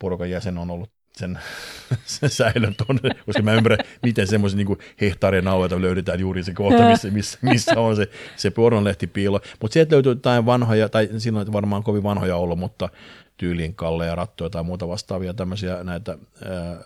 porukan 0.00 0.30
jäsen 0.30 0.58
on 0.58 0.70
ollut 0.70 0.90
sen, 1.16 1.38
sen 2.04 2.30
säilön 2.30 2.74
tuonne, 2.86 3.10
koska 3.26 3.42
mä 3.42 3.54
ymmärrän, 3.54 3.78
miten 4.02 4.26
semmoisen 4.26 4.56
niin 4.56 4.78
hehtaarien 5.00 5.48
alueelta 5.48 5.82
löydetään 5.82 6.20
juuri 6.20 6.44
se 6.44 6.54
kohta, 6.54 6.88
missä, 6.88 7.10
missä, 7.10 7.38
missä 7.42 7.80
on 7.80 7.96
se, 7.96 8.08
se 8.36 8.50
pornolehti 8.50 9.06
piilo. 9.06 9.40
Mutta 9.60 9.72
sieltä 9.72 9.94
löytyy 9.94 10.12
jotain 10.12 10.46
vanhoja, 10.46 10.88
tai 10.88 11.08
siinä 11.18 11.40
on 11.40 11.52
varmaan 11.52 11.82
kovin 11.82 12.02
vanhoja 12.02 12.36
ollut, 12.36 12.58
mutta 12.58 12.88
tyyliin 13.36 13.74
kalleja 13.74 14.14
rattoja 14.14 14.50
tai 14.50 14.62
muuta 14.62 14.88
vastaavia 14.88 15.34
tämmöisiä 15.34 15.84
näitä 15.84 16.18
ää, 16.44 16.82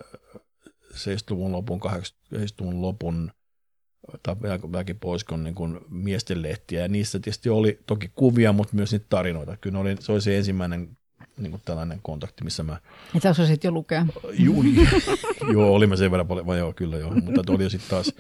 70-luvun 0.95 1.53
lopun, 1.53 1.81
80-luvun 1.83 2.83
lopun 2.83 3.33
tai 4.23 4.37
väkipoiskon 4.73 5.45
niin 5.45 5.55
kuin 5.55 5.81
miesten 5.89 6.43
lehtiä, 6.43 6.81
ja 6.81 6.89
niissä 6.89 7.19
tietysti 7.19 7.51
oli 7.51 7.79
toki 7.87 8.11
kuvia, 8.15 8.53
mutta 8.53 8.77
myös 8.77 8.93
niitä 8.93 9.07
tarinoita. 9.09 9.57
Kyllä 9.57 9.79
oli, 9.79 9.97
se 10.01 10.13
oli 10.13 10.21
se 10.21 10.37
ensimmäinen 10.37 10.97
niin 11.37 11.51
kuin 11.51 11.63
tällainen 11.65 12.01
kontakti, 12.03 12.45
missä 12.45 12.63
mä... 12.63 12.77
Mitä 13.15 13.31
osasit 13.31 13.65
jo 13.65 13.71
lukea? 13.71 14.07
Juu, 14.33 14.65
joo, 15.53 15.75
oli 15.75 15.87
mä 15.87 15.97
sen 15.97 16.11
verran 16.11 16.27
paljon, 16.27 16.47
vai 16.47 16.59
joo, 16.59 16.73
kyllä 16.73 16.97
joo, 16.97 17.11
mutta 17.11 17.53
oli 17.53 17.63
jo 17.63 17.71
sitten 17.71 17.91
taas, 17.91 18.15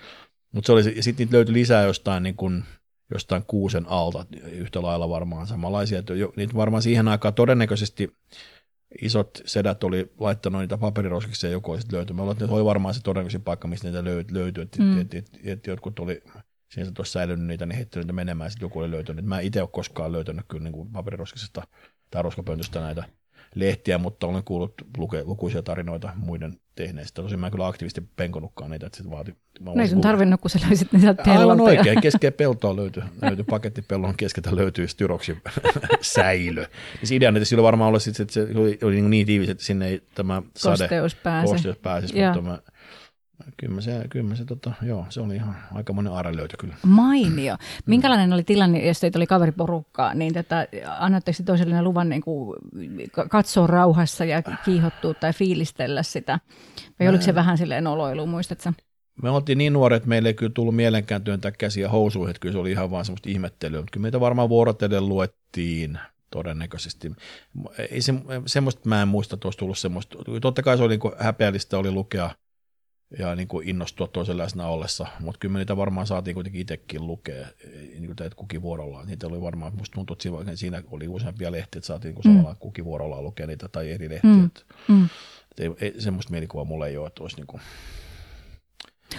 mutta 0.52 0.66
se 0.66 0.72
oli, 0.72 1.02
sitten 1.02 1.24
niitä 1.24 1.36
löytyi 1.36 1.54
lisää 1.54 1.82
jostain 1.82 2.22
niin 2.22 2.36
kuin, 2.36 2.64
jostain 3.12 3.44
kuusen 3.46 3.86
alta, 3.88 4.26
yhtä 4.52 4.82
lailla 4.82 5.08
varmaan 5.08 5.46
samanlaisia, 5.46 5.98
että 5.98 6.14
jo, 6.14 6.32
niitä 6.36 6.54
varmaan 6.54 6.82
siihen 6.82 7.08
aikaan 7.08 7.34
todennäköisesti 7.34 8.16
isot 9.02 9.42
sedät 9.44 9.84
oli 9.84 10.12
laittanut 10.18 10.60
niitä 10.60 10.78
paperiroskiksi 10.78 11.46
ja 11.46 11.52
joku 11.52 11.72
olisi 11.72 11.92
löytynyt. 11.92 12.24
Mä 12.24 12.32
että 12.32 12.46
oli 12.48 12.64
varmaan 12.64 12.94
se 12.94 13.00
todennäköisin 13.02 13.42
paikka, 13.42 13.68
mistä 13.68 13.88
niitä 13.88 14.04
löytyi, 14.30 14.62
että 14.62 14.82
mm. 14.82 15.00
et, 15.00 15.14
et, 15.14 15.30
et, 15.34 15.40
et 15.44 15.66
jotkut 15.66 15.98
oli 15.98 16.22
siinä 16.74 16.90
tuossa 16.90 17.12
säilynyt 17.12 17.46
niitä, 17.46 17.66
niin 17.66 17.76
heittänyt 17.76 18.04
niitä 18.06 18.12
menemään, 18.12 18.46
ja 18.46 18.50
sitten 18.50 18.66
joku 18.66 18.78
oli 18.78 18.90
löytänyt. 18.90 19.24
Mä 19.24 19.40
itse 19.40 19.62
ole 19.62 19.68
koskaan 19.72 20.12
löytänyt 20.12 20.44
kyllä 20.48 20.64
niin 20.64 20.92
paperiroskisesta 20.92 21.62
tai 22.14 22.22
roskapöntöstä 22.22 22.80
näitä 22.80 23.04
lehtiä, 23.54 23.98
mutta 23.98 24.26
olen 24.26 24.44
kuullut 24.44 24.74
luke, 24.96 25.22
lukuisia 25.24 25.62
tarinoita 25.62 26.12
muiden 26.16 26.54
tehneistä. 26.74 27.22
Tosin 27.22 27.40
mä 27.40 27.46
en 27.46 27.52
kyllä 27.52 27.66
aktiivisesti 27.66 28.08
penkonutkaan 28.16 28.70
niitä, 28.70 28.86
että 28.86 28.96
sit 28.96 29.10
vaati. 29.10 29.34
No 29.60 29.74
ei 29.80 29.88
sun 29.88 30.00
tarvinnut, 30.00 30.40
kun 30.40 30.50
sä 30.50 30.58
löysit 30.66 30.92
ne 30.92 31.00
sieltä 31.00 31.22
pellolta. 31.22 31.42
Aivan 31.42 31.60
oikein, 31.60 32.00
keskellä 32.00 32.32
peltoa 32.42 32.76
löytyi, 32.76 33.02
löytyi 33.22 33.44
pakettipellon 33.44 34.16
keskeltä 34.16 34.56
löytyy 34.56 34.88
styroksi 34.88 35.36
säilö. 36.14 36.66
Siis 36.98 37.12
ideana 37.12 37.38
että 37.38 37.48
sillä 37.48 37.62
varmaan 37.62 37.88
ollut, 37.88 38.02
että 38.06 38.32
se 38.32 38.42
oli, 38.42 38.78
oli 38.82 38.94
niin, 38.94 39.10
niin 39.10 39.26
tiivis, 39.26 39.48
että 39.48 39.64
sinne 39.64 39.88
ei 39.88 40.02
tämä 40.14 40.42
sade, 40.56 40.72
kosteus, 40.72 41.14
pääse. 41.14 41.52
kosteus 41.52 41.78
pääsisi, 41.78 42.14
mutta 42.24 42.42
mä 42.42 42.58
Kyllä 43.56 43.80
se, 43.80 44.04
kyllä 44.10 44.34
se, 44.34 44.44
tota, 44.44 44.72
joo, 44.82 45.06
se 45.08 45.20
oli 45.20 45.34
ihan 45.34 45.56
aikamoinen 45.72 46.12
aarelöytö 46.12 46.56
kyllä. 46.56 46.74
Mainio. 46.82 47.56
Minkälainen 47.86 48.32
oli 48.32 48.44
tilanne, 48.44 48.86
jos 48.86 49.00
teitä 49.00 49.18
oli 49.18 49.26
kaveriporukkaa, 49.26 50.14
niin 50.14 50.34
tätä, 50.34 50.66
annatteko 50.98 51.38
toisellinen 51.44 51.84
luvan 51.84 52.08
niin 52.08 52.22
kuin, 52.22 52.56
katsoa 53.28 53.66
rauhassa 53.66 54.24
ja 54.24 54.42
kiihottua 54.64 55.14
tai 55.14 55.32
fiilistellä 55.32 56.02
sitä? 56.02 56.40
Vai 57.00 57.08
oliko 57.08 57.24
se 57.24 57.34
vähän 57.34 57.58
silleen 57.58 57.86
oloilu, 57.86 58.26
muistatko? 58.26 58.72
Me 59.22 59.30
oltiin 59.30 59.58
niin 59.58 59.72
nuoret, 59.72 59.96
että 59.96 60.08
meille 60.08 60.28
ei 60.28 60.34
kyllä 60.34 60.52
tullut 60.54 60.76
mielenkään 60.76 61.24
työntää 61.24 61.52
käsiä 61.52 61.88
housuihin, 61.88 62.30
että 62.30 62.40
kyllä 62.40 62.52
se 62.52 62.58
oli 62.58 62.70
ihan 62.70 62.90
vaan 62.90 63.04
semmoista 63.04 63.30
ihmettelyä, 63.30 63.80
mutta 63.80 63.90
kyllä 63.92 64.02
meitä 64.02 64.20
varmaan 64.20 64.48
vuorotellen 64.48 65.08
luettiin 65.08 65.98
todennäköisesti. 66.30 67.12
Ei 67.90 68.00
se, 68.00 68.14
semmoista 68.46 68.88
mä 68.88 69.02
en 69.02 69.08
muista, 69.08 69.34
että 69.34 69.46
olisi 69.46 69.58
tullut 69.58 69.78
semmoista. 69.78 70.18
Totta 70.40 70.62
kai 70.62 70.76
se 70.76 70.82
oli 70.82 70.96
niin 70.96 71.12
häpeällistä 71.18 71.78
oli 71.78 71.90
lukea– 71.90 72.30
ja 73.18 73.34
niin 73.34 73.48
kuin 73.48 73.68
innostua 73.68 74.06
toisen 74.06 74.38
läsnä 74.38 74.66
ollessa, 74.66 75.06
mutta 75.20 75.38
kyllä 75.38 75.52
me 75.52 75.58
niitä 75.58 75.76
varmaan 75.76 76.06
saatiin 76.06 76.34
kuitenkin 76.34 76.60
itsekin 76.60 77.06
lukea, 77.06 77.46
niin 77.92 78.06
kuin 78.06 78.16
teet 78.16 78.34
kukin 78.34 78.62
vuorollaan. 78.62 79.06
Niitä 79.06 79.26
oli 79.26 79.40
varmaan, 79.40 79.76
musta 79.76 79.94
tuntuu, 79.94 80.16
että 80.40 80.56
siinä 80.56 80.82
oli 80.90 81.08
useampia 81.08 81.52
lehtiä, 81.52 81.78
että 81.78 81.86
saatiin 81.86 82.14
niin 82.24 82.36
mm. 82.36 82.56
kukin 82.58 82.84
vuorollaan 82.84 83.24
lukea 83.24 83.46
niitä 83.46 83.68
tai 83.68 83.90
eri 83.90 84.08
lehtiä. 84.08 84.30
Mm. 84.30 84.50
Mm. 84.88 85.08
ei, 85.58 85.70
ei, 85.80 86.00
semmoista 86.00 86.30
mielikuvaa 86.30 86.64
mulle 86.64 86.88
ei 86.88 86.96
ole, 86.96 87.06
että 87.06 87.22
olisi 87.22 87.36
niin 87.36 87.46
kuin... 87.46 87.62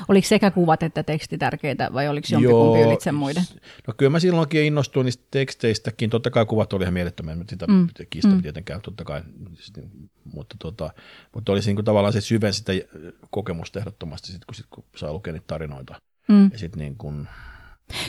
Oliko 0.07 0.27
sekä 0.27 0.51
kuvat 0.51 0.83
että 0.83 1.03
teksti 1.03 1.37
tärkeitä 1.37 1.89
vai 1.93 2.07
oliko 2.07 2.27
jompikumpi 2.31 2.81
ylitse 2.81 3.11
muiden? 3.11 3.43
No 3.87 3.93
kyllä 3.97 4.09
mä 4.09 4.19
silloinkin 4.19 4.63
innostuin 4.63 5.05
niistä 5.05 5.23
teksteistäkin. 5.31 6.09
Totta 6.09 6.31
kai 6.31 6.45
kuvat 6.45 6.73
oli 6.73 6.83
ihan 6.83 6.93
mielettömiä, 6.93 7.35
mutta 7.35 7.51
sitä 7.51 7.67
mm. 7.67 7.87
kiistä 8.09 8.31
mm. 8.31 8.41
tietenkään 8.41 8.81
totta 8.81 9.03
kai. 9.03 9.21
Mutta, 10.33 10.55
tota, 10.59 10.89
mutta 11.33 11.51
oli 11.51 11.59
niin 11.65 11.75
kuin 11.75 11.85
tavallaan 11.85 12.13
se 12.13 12.21
syven 12.21 12.53
sitä 12.53 12.73
kokemusta 13.29 13.79
ehdottomasti, 13.79 14.31
sit, 14.31 14.45
kun, 14.45 14.55
sit, 14.55 14.65
kun 14.69 14.83
saa 14.95 15.13
lukea 15.13 15.33
niitä 15.33 15.47
tarinoita. 15.47 15.95
Mm. 16.27 16.49
Ja 16.51 16.57
sit 16.57 16.75
niin 16.75 16.95
kun... 16.97 17.27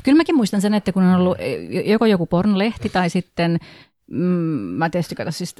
Kyllä 0.05 0.17
mäkin 0.17 0.37
muistan 0.37 0.61
sen, 0.61 0.75
että 0.75 0.93
kun 0.93 1.03
on 1.03 1.21
ollut 1.21 1.39
joko 1.85 2.07
joku 2.07 2.27
pornolehti 2.27 2.89
tai 2.89 3.11
sitten 3.11 3.59
mm, 4.11 4.19
mä 4.79 4.91
tietysti 4.91 5.15
katson 5.15 5.33
siis 5.33 5.55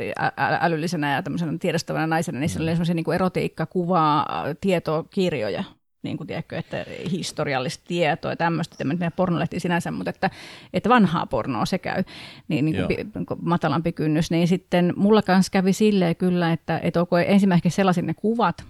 älyllisenä 0.61 1.15
ja 1.15 1.23
tämmöisenä 1.23 1.59
tiedostavana 1.59 2.07
naisena, 2.07 2.39
niin 2.39 2.51
mm. 2.55 2.63
oli 2.63 2.71
semmoisia 2.71 2.95
niin 2.95 3.13
erotiikkakuvaa, 3.15 4.27
tietokirjoja, 4.61 5.65
niin 6.07 6.17
kuin 6.17 6.27
tiedätkö, 6.27 6.59
että 6.59 6.85
historiallista 7.11 7.85
tietoa 7.89 8.33
ja 8.33 8.37
tämmöistä, 8.37 8.77
tämä 8.77 9.11
pornolehti 9.11 9.61
sinänsä, 9.61 9.91
mutta 9.91 10.11
että, 10.11 10.31
että 10.73 10.89
vanhaa 10.89 11.27
pornoa 11.27 11.67
se 11.67 11.79
käy, 11.79 12.05
niin, 12.49 12.65
niin 12.65 12.77
kuin 12.77 12.89
pi, 12.89 13.07
matalampi 13.43 13.93
kynnys, 13.93 14.31
niin 14.31 14.49
sitten 14.49 14.93
mulla 14.97 15.23
kanssa 15.23 15.51
kävi 15.51 15.73
silleen 15.73 16.17
kyllä, 16.17 16.53
että, 16.53 16.81
että 16.83 17.01
onko 17.01 17.19
ensimmäisenkin 17.19 17.73
sellaisin 17.73 18.07
ne 18.07 18.15
kuvat, 18.15 18.65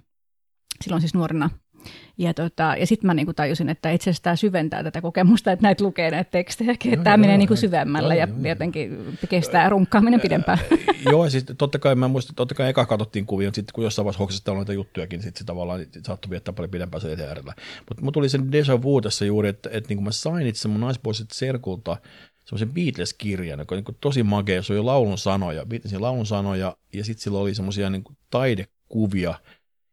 silloin 0.84 1.01
siis 1.01 1.14
nuorena 1.14 1.51
ja, 2.18 2.34
tota, 2.34 2.74
ja 2.78 2.87
sitten 2.87 3.07
mä 3.07 3.14
niinku 3.14 3.34
tajusin, 3.34 3.68
että 3.68 3.91
itse 3.91 4.11
asiassa 4.11 4.22
tämä 4.22 4.37
syventää 4.37 4.82
tätä 4.82 5.01
kokemusta, 5.01 5.53
että 5.53 5.62
näitä 5.62 5.84
lukee 5.84 6.11
näitä 6.11 6.30
tekstejä, 6.30 6.72
että 6.72 7.05
tämä 7.05 7.16
menee 7.16 7.39
niinku 7.39 7.57
syvemmällä 7.57 8.14
joo, 8.14 8.20
ja 8.20 8.28
joo, 8.28 8.49
jotenkin 8.49 9.18
kestää 9.28 9.68
runkkaaminen 9.68 10.20
pidempään. 10.20 10.59
joo, 11.12 11.24
ja 11.24 11.30
siis 11.30 11.45
totta 11.59 11.78
kai 11.78 11.95
mä 11.95 12.09
muistan, 12.09 12.34
totta 12.34 12.55
kai 12.55 12.68
eka 12.68 12.87
katsottiin 12.87 13.26
kuvia, 13.26 13.51
sitten 13.53 13.72
kun 13.74 13.84
jossain 13.84 14.05
vaiheessa 14.05 14.22
hoksasta 14.22 14.53
on 14.53 14.57
noita 14.57 14.72
juttujakin, 14.72 15.22
sitten 15.22 15.39
se 15.39 15.45
tavallaan 15.45 15.87
saattoi 16.07 16.30
viettää 16.30 16.55
paljon 16.55 16.70
pidempään 16.70 17.01
se 17.01 17.26
äärellä. 17.28 17.55
Mutta 17.89 18.05
mut 18.05 18.14
tuli 18.14 18.28
sen 18.28 18.53
deja 18.53 18.82
vu 18.82 19.01
tässä 19.01 19.24
juuri, 19.24 19.49
että, 19.49 19.70
että 19.72 19.89
niin 19.89 19.97
kuin 19.97 20.05
mä 20.05 20.12
sain 20.12 20.47
itse 20.47 20.68
mun 20.68 20.80
naispuoliset 20.80 21.30
serkulta 21.30 21.97
semmoisen 22.47 22.72
Beatles-kirjan, 22.72 23.59
joka 23.59 23.74
on 23.74 23.82
niin 23.87 23.97
tosi 24.01 24.22
makea, 24.22 24.62
se 24.62 24.72
oli 24.72 24.82
laulun 24.82 25.18
sanoja, 25.18 25.66
Beatlesin 25.66 26.03
laulun 26.03 26.26
sanoja, 26.26 26.76
ja 26.93 27.05
sitten 27.05 27.22
sillä 27.22 27.39
oli 27.39 27.55
semmoisia 27.55 27.91
niin 27.91 28.05
taidekuvia, 28.30 29.34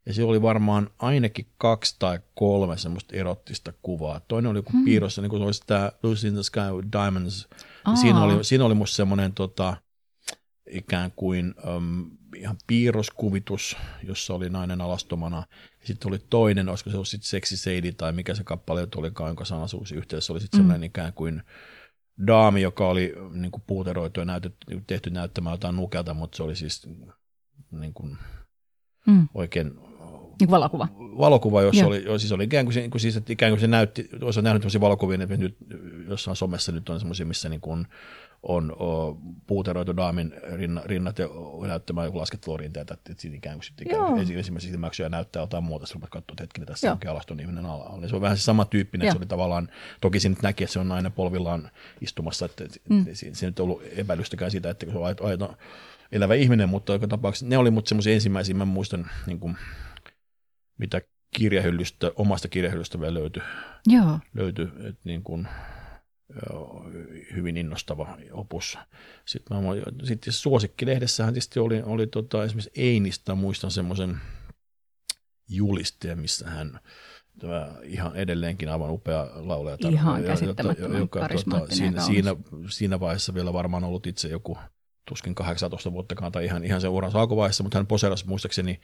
ja 0.06 0.14
se 0.14 0.24
oli 0.24 0.42
varmaan 0.42 0.90
ainakin 1.00 1.48
kaksi 1.58 1.96
tai 2.00 2.20
kolme 2.36 2.78
semmoista 2.78 3.16
erottista 3.16 3.74
kuvaa. 3.82 4.20
Toinen 4.20 4.52
oli 4.52 4.60
joku 4.60 4.72
hmm. 4.72 4.86
piirrossa, 4.86 5.22
niin 5.22 5.30
kuin 5.30 5.40
se 5.40 5.46
olisi 5.46 5.64
tämä 5.68 5.92
Lucy 6.04 6.28
in 6.28 6.34
the 6.34 6.44
Sky 6.44 6.60
with 6.60 6.88
Diamonds. 6.92 7.48
Siinä 8.02 8.24
oli, 8.24 8.44
siinä 8.44 8.66
oli 8.66 8.74
musta 8.74 8.96
semmoinen 8.96 9.34
tota, 9.34 9.78
ikään 10.70 11.12
kuin 11.16 11.54
um, 11.76 12.12
ihan 12.36 12.58
piirroskuvitus, 12.68 13.78
jossa 14.04 14.34
oli 14.34 14.50
nainen 14.50 14.82
alastomana. 14.82 15.44
Sitten 15.84 16.12
oli 16.12 16.20
toinen, 16.30 16.70
olisiko 16.70 16.90
se 16.90 16.96
ollut 16.96 17.08
sitten 17.08 17.28
Sexy 17.28 17.58
Sadie 17.58 17.92
tai 17.92 18.12
mikä 18.12 18.36
se 18.36 18.44
kappale 18.44 18.88
olikaan, 18.96 19.30
jonka 19.30 19.46
sanasuusi 19.46 19.96
yhteydessä 19.96 20.34
oli 20.34 20.40
sitten 20.40 20.58
semmoinen 20.58 20.82
mm. 20.82 20.86
ikään 20.86 21.14
kuin 21.14 21.44
daami, 22.28 22.62
joka 22.62 22.88
oli 22.88 23.14
niin 23.32 23.52
kuin 23.52 23.64
puuteroitu 23.68 24.20
ja 24.20 24.26
näytetty, 24.26 24.84
tehty 24.88 25.10
näyttämään 25.10 25.54
jotain 25.54 25.76
nukelta, 25.76 26.14
mutta 26.14 26.36
se 26.36 26.44
oli 26.44 26.56
siis 26.56 26.88
niin 27.72 27.94
kuin, 27.94 28.18
mm. 29.08 29.28
oikein 29.34 29.72
niin 30.40 30.52
valokuva. 30.52 30.88
Valokuva, 30.98 31.62
jossa 31.62 31.88
oli, 31.88 32.04
siis 32.18 32.32
oli 32.32 32.44
ikään 32.44 32.66
kuin, 32.66 32.74
se, 32.74 32.90
siis, 32.98 33.18
että 33.18 33.34
ikään 33.34 33.52
kuin 33.52 33.60
se 33.60 33.68
näytti, 33.68 34.10
olisi 34.22 34.42
nähnyt 34.42 34.62
sellaisia 34.62 34.82
valokuvia, 34.82 35.24
että 35.24 35.38
nyt 35.38 35.58
jossain 36.08 36.38
somessa 36.38 36.72
nyt 36.72 36.90
on 36.90 37.00
semmoisia, 37.00 37.26
missä 37.26 37.50
niin 37.50 37.62
kuin 37.62 37.88
on 38.44 38.72
o, 38.72 39.18
puuteroitu 39.48 39.98
daamin 39.98 40.34
rinna, 40.54 40.82
rinnat 40.86 41.20
ja 41.20 41.28
näyttämään 41.68 42.06
joku 42.06 42.18
laskettelua 42.18 42.58
rinteitä, 42.58 42.94
että, 42.94 43.14
siinä 43.18 43.38
ikään 43.38 43.56
kuin 43.56 43.64
sitten 43.64 43.88
ikään, 43.88 44.20
esimerkiksi 44.40 44.70
silmäksyä 44.70 45.10
näyttää 45.10 45.42
jotain 45.42 45.64
muuta, 45.64 45.86
sitten 45.86 46.10
katsoa, 46.10 46.34
että 46.34 46.44
hetkinen, 46.44 46.68
tässä 46.68 46.92
onkin 46.92 47.10
alaston 47.10 47.40
ihminen 47.40 47.66
alla. 47.66 47.98
Niin 47.98 48.10
se 48.10 48.16
on 48.16 48.22
vähän 48.22 48.38
se 48.38 48.44
sama 48.44 48.66
tyyppinen, 48.66 49.08
että 49.08 49.14
se 49.14 49.20
oli 49.20 49.26
tavallaan, 49.26 49.70
toki 50.02 50.20
siinä 50.20 50.36
näki, 50.42 50.64
että 50.64 50.74
se 50.74 50.80
on 50.80 50.88
nainen 50.88 51.12
polvillaan 51.12 51.70
istumassa, 52.02 52.46
että 52.46 52.64
mm. 52.90 53.06
siinä, 53.14 53.36
siinä 53.36 53.50
nyt 53.50 53.60
ollut 53.60 53.84
epäilystäkään 53.96 54.52
siitä, 54.52 54.70
että 54.70 54.86
se 54.92 54.98
on 54.98 55.06
aito 55.06 55.24
elävä 56.12 56.34
ihminen, 56.34 56.70
mutta 56.70 56.94
joka 56.94 57.08
tapauksessa 57.08 57.46
ne 57.46 57.58
oli 57.58 57.72
mut 57.72 57.88
semmoisia 57.88 58.14
ensimmäisiä, 58.14 58.56
mä 58.56 58.66
muistan 58.66 59.10
niin 59.28 59.40
kuin, 59.40 59.58
mitä 60.78 61.02
kirjahyllystä, 61.36 62.12
omasta 62.16 62.48
kirjahyllystä 62.48 63.00
vielä 63.00 63.14
löytyi. 63.14 63.44
Joo. 63.88 64.20
Löytyi, 64.34 64.66
että 64.66 65.02
niin 65.04 65.24
kuin, 65.24 65.48
hyvin 67.36 67.58
innostava 67.58 68.18
opus. 68.32 68.78
Sitten, 69.26 69.58
mä, 69.58 69.70
sitten 70.04 70.34
suosikkilehdessähän 70.34 71.34
tietysti 71.34 71.60
oli, 71.60 71.82
oli 71.86 72.08
tota, 72.08 72.44
esimerkiksi 72.44 72.72
Einistä, 72.76 73.36
muistan 73.36 73.72
semmoisen 73.72 74.18
julisteen, 75.50 76.20
missä 76.20 76.50
hän 76.50 76.80
tämä 77.40 77.76
ihan 77.84 78.16
edelleenkin 78.16 78.70
aivan 78.70 78.92
upea 78.92 79.28
laulaja. 79.34 79.78
Ihan 79.80 80.24
käsittämättömän 80.24 81.00
joka, 81.00 81.20
tota, 81.20 81.76
siinä, 81.76 82.02
siinä, 82.02 82.36
siinä, 82.70 83.00
vaiheessa 83.00 83.34
vielä 83.34 83.54
varmaan 83.54 83.84
ollut 83.84 84.08
itse 84.08 84.28
joku 84.28 84.58
tuskin 85.08 85.36
18 85.36 85.92
vuottakaan 85.92 86.32
tai 86.32 86.46
ihan, 86.46 86.64
ihan 86.64 86.82
sen 86.82 86.90
uransa 86.90 87.20
alkuvaiheessa, 87.20 87.64
mutta 87.64 87.78
hän 87.78 87.88
poserasi 87.88 88.28
muistaakseni 88.28 88.80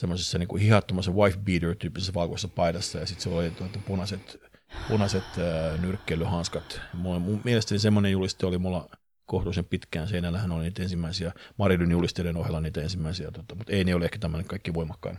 semmoisessa 0.00 0.38
niin 0.38 0.48
kuin 0.48 0.62
hihattomassa 0.62 1.12
wife 1.12 1.38
beater 1.38 1.76
tyyppisessä 1.76 2.14
valkoisessa 2.14 2.48
paidassa 2.48 2.98
ja 2.98 3.06
sitten 3.06 3.22
se 3.22 3.28
oli 3.28 3.50
tuota, 3.50 3.78
punaiset, 3.86 4.40
punaiset 4.88 5.24
äh, 5.24 5.80
nyrkkeilyhanskat. 5.80 6.80
Mun, 6.94 7.22
mun 7.22 7.40
mielestäni 7.44 7.78
semmoinen 7.78 8.12
juliste 8.12 8.46
oli 8.46 8.58
mulla 8.58 8.88
kohtuullisen 9.26 9.64
pitkään. 9.64 10.08
Seinällähän 10.08 10.52
oli 10.52 10.64
niitä 10.64 10.82
ensimmäisiä, 10.82 11.32
Maridyn 11.56 11.90
julisteiden 11.90 12.36
ohella 12.36 12.60
niitä 12.60 12.80
ensimmäisiä, 12.80 13.30
tota, 13.30 13.54
mutta 13.54 13.72
ei 13.72 13.84
ne 13.84 13.94
ole 13.94 14.04
ehkä 14.04 14.18
tämmöinen 14.18 14.48
kaikki 14.48 14.74
voimakkain 14.74 15.18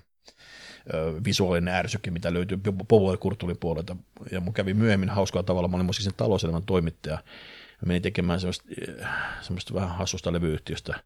visuaalinen 1.26 1.74
ärsyke, 1.74 2.12
mitä 2.12 2.34
löytyy 2.34 2.60
Kurtulin 3.20 3.58
puolelta. 3.58 3.96
Ja 4.32 4.40
mun 4.40 4.54
kävi 4.54 4.74
myöhemmin 4.74 5.10
hauskaa 5.10 5.44
tavalla, 5.44 5.68
mä 5.68 5.76
olin 5.76 5.86
musiikisen 5.86 6.18
talouselämän 6.18 6.64
toimittaja. 6.64 7.16
Mä 7.16 7.88
menin 7.88 8.02
tekemään 8.02 8.40
semmoista, 8.40 8.66
semmoista 9.42 9.74
vähän 9.74 9.98
hassusta 9.98 10.34
levyyhtiöstä 10.34 11.04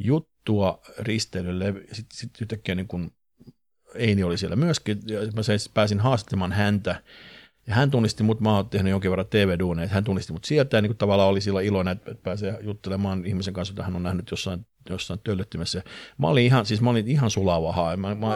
juttua 0.00 0.80
risteilylle. 0.98 1.74
Sitten 1.92 2.18
sit 2.18 2.30
yhtäkkiä 2.40 2.74
niin 2.74 2.88
kun 2.88 3.12
Eini 3.94 4.22
oli 4.22 4.38
siellä 4.38 4.56
myöskin, 4.56 5.00
ja 5.06 5.20
mä 5.20 5.42
pääsin 5.74 6.00
haastattelemaan 6.00 6.52
häntä, 6.52 7.02
ja 7.66 7.74
hän 7.74 7.90
tunnisti 7.90 8.22
mut, 8.22 8.40
mä 8.40 8.56
oon 8.56 8.68
tehnyt 8.68 8.90
jonkin 8.90 9.10
verran 9.10 9.26
TV-duuneja, 9.26 9.88
hän 9.88 10.04
tunnisti 10.04 10.32
mut 10.32 10.44
sieltä, 10.44 10.76
ja 10.76 10.80
niin 10.82 10.96
tavallaan 10.96 11.28
oli 11.28 11.40
sillä 11.40 11.60
iloinen, 11.60 11.92
että 11.92 12.14
pääsee 12.14 12.58
juttelemaan 12.60 13.26
ihmisen 13.26 13.54
kanssa, 13.54 13.72
jota 13.72 13.82
hän 13.82 13.96
on 13.96 14.02
nähnyt 14.02 14.30
jossain, 14.30 14.66
jossain 14.90 15.20
töllöttimessä. 15.24 15.82
Mä 16.18 16.28
olin 16.28 16.44
ihan, 16.44 16.66
siis 16.66 16.80
mä 16.80 16.90
olin 16.90 17.08
ihan 17.08 17.30
sulavahaa. 17.30 17.96
Mä, 17.96 18.08
mä, 18.08 18.14
mä, 18.14 18.26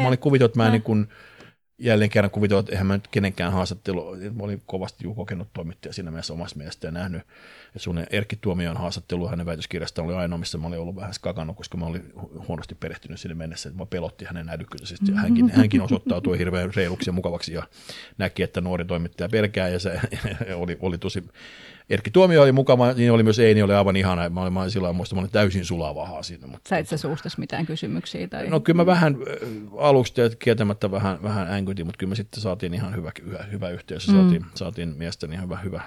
mä 0.00 0.08
olin 0.08 0.18
kuvitellut, 0.18 0.50
että 0.50 0.58
mä 0.58 0.66
en 0.66 0.72
niin 0.72 0.82
kuin, 0.82 1.08
jälleen 1.78 2.10
kerran 2.10 2.30
kuvitellut, 2.30 2.64
että 2.64 2.72
eihän 2.72 2.86
mä 2.86 2.94
nyt 2.94 3.08
kenenkään 3.08 3.52
haastattelu, 3.52 4.16
mä 4.16 4.42
olin 4.42 4.62
kovasti 4.66 5.04
kokenut 5.16 5.48
toimittaja 5.52 5.92
siinä 5.92 6.10
mielessä 6.10 6.32
omassa 6.32 6.56
mielestä 6.56 6.86
ja 6.86 6.90
nähnyt 6.90 7.22
ja 7.74 7.80
sun 7.80 8.04
Erkki 8.10 8.36
Tuomion 8.36 8.76
haastattelu 8.76 9.28
hänen 9.28 9.46
väitöskirjasta 9.46 10.02
oli 10.02 10.14
ainoa, 10.14 10.38
missä 10.38 10.58
mä 10.58 10.66
olin 10.66 10.78
ollut 10.78 10.96
vähän 10.96 11.14
skakannut, 11.14 11.56
koska 11.56 11.76
mä 11.76 11.86
olin 11.86 12.12
huonosti 12.48 12.74
perehtynyt 12.74 13.20
sinne 13.20 13.34
mennessä, 13.34 13.68
että 13.68 13.82
mä 13.82 13.86
pelotti 13.86 14.24
hänen 14.24 14.48
älykkyyttä. 14.48 14.94
Ja 15.08 15.16
hänkin, 15.16 15.50
hänkin 15.56 15.82
osoittautui 15.82 16.38
hirveän 16.38 16.74
reiluksi 16.74 17.08
ja 17.08 17.12
mukavaksi 17.12 17.52
ja 17.52 17.62
näki, 18.18 18.42
että 18.42 18.60
nuori 18.60 18.84
toimittaja 18.84 19.28
pelkää 19.28 19.68
ja 19.68 19.78
se 19.78 20.00
oli, 20.54 20.78
oli 20.80 20.98
tosi 20.98 21.24
Erkki 21.90 22.10
Tuomio 22.10 22.42
oli 22.42 22.52
mukava, 22.52 22.92
niin 22.92 23.12
oli 23.12 23.22
myös 23.22 23.38
Eini, 23.38 23.62
oli 23.62 23.74
aivan 23.74 23.96
ihana. 23.96 24.28
Mä 24.28 24.42
olin, 24.42 24.52
mä 24.52 24.60
olin 24.60 24.70
silloin 24.70 24.96
muista, 24.96 25.14
mä 25.14 25.20
olin 25.20 25.30
täysin 25.30 25.64
sulavaa 25.64 26.22
siinä. 26.22 26.46
Mutta, 26.46 26.68
Sä 26.68 26.78
et 26.78 26.88
sä 26.88 26.96
suustas 26.96 27.38
mitään 27.38 27.66
kysymyksiä? 27.66 28.28
Tai... 28.28 28.48
No 28.48 28.60
kyllä 28.60 28.76
mä 28.76 28.86
vähän 28.86 29.16
aluksi 29.78 30.14
kieltämättä 30.38 30.90
vähän, 30.90 31.22
vähän 31.22 31.52
änkytin, 31.52 31.86
mutta 31.86 31.98
kyllä 31.98 32.10
me 32.10 32.16
sitten 32.16 32.42
saatiin 32.42 32.74
ihan 32.74 32.96
hyvä, 32.96 33.10
hyvä, 33.26 33.44
hyvä 33.52 33.68
yhteys 33.68 34.08
mm. 34.08 34.14
saatiin, 34.14 34.46
saatiin 34.54 34.94
miestäni 34.96 35.36
hyvä, 35.42 35.58
hyvä, 35.58 35.82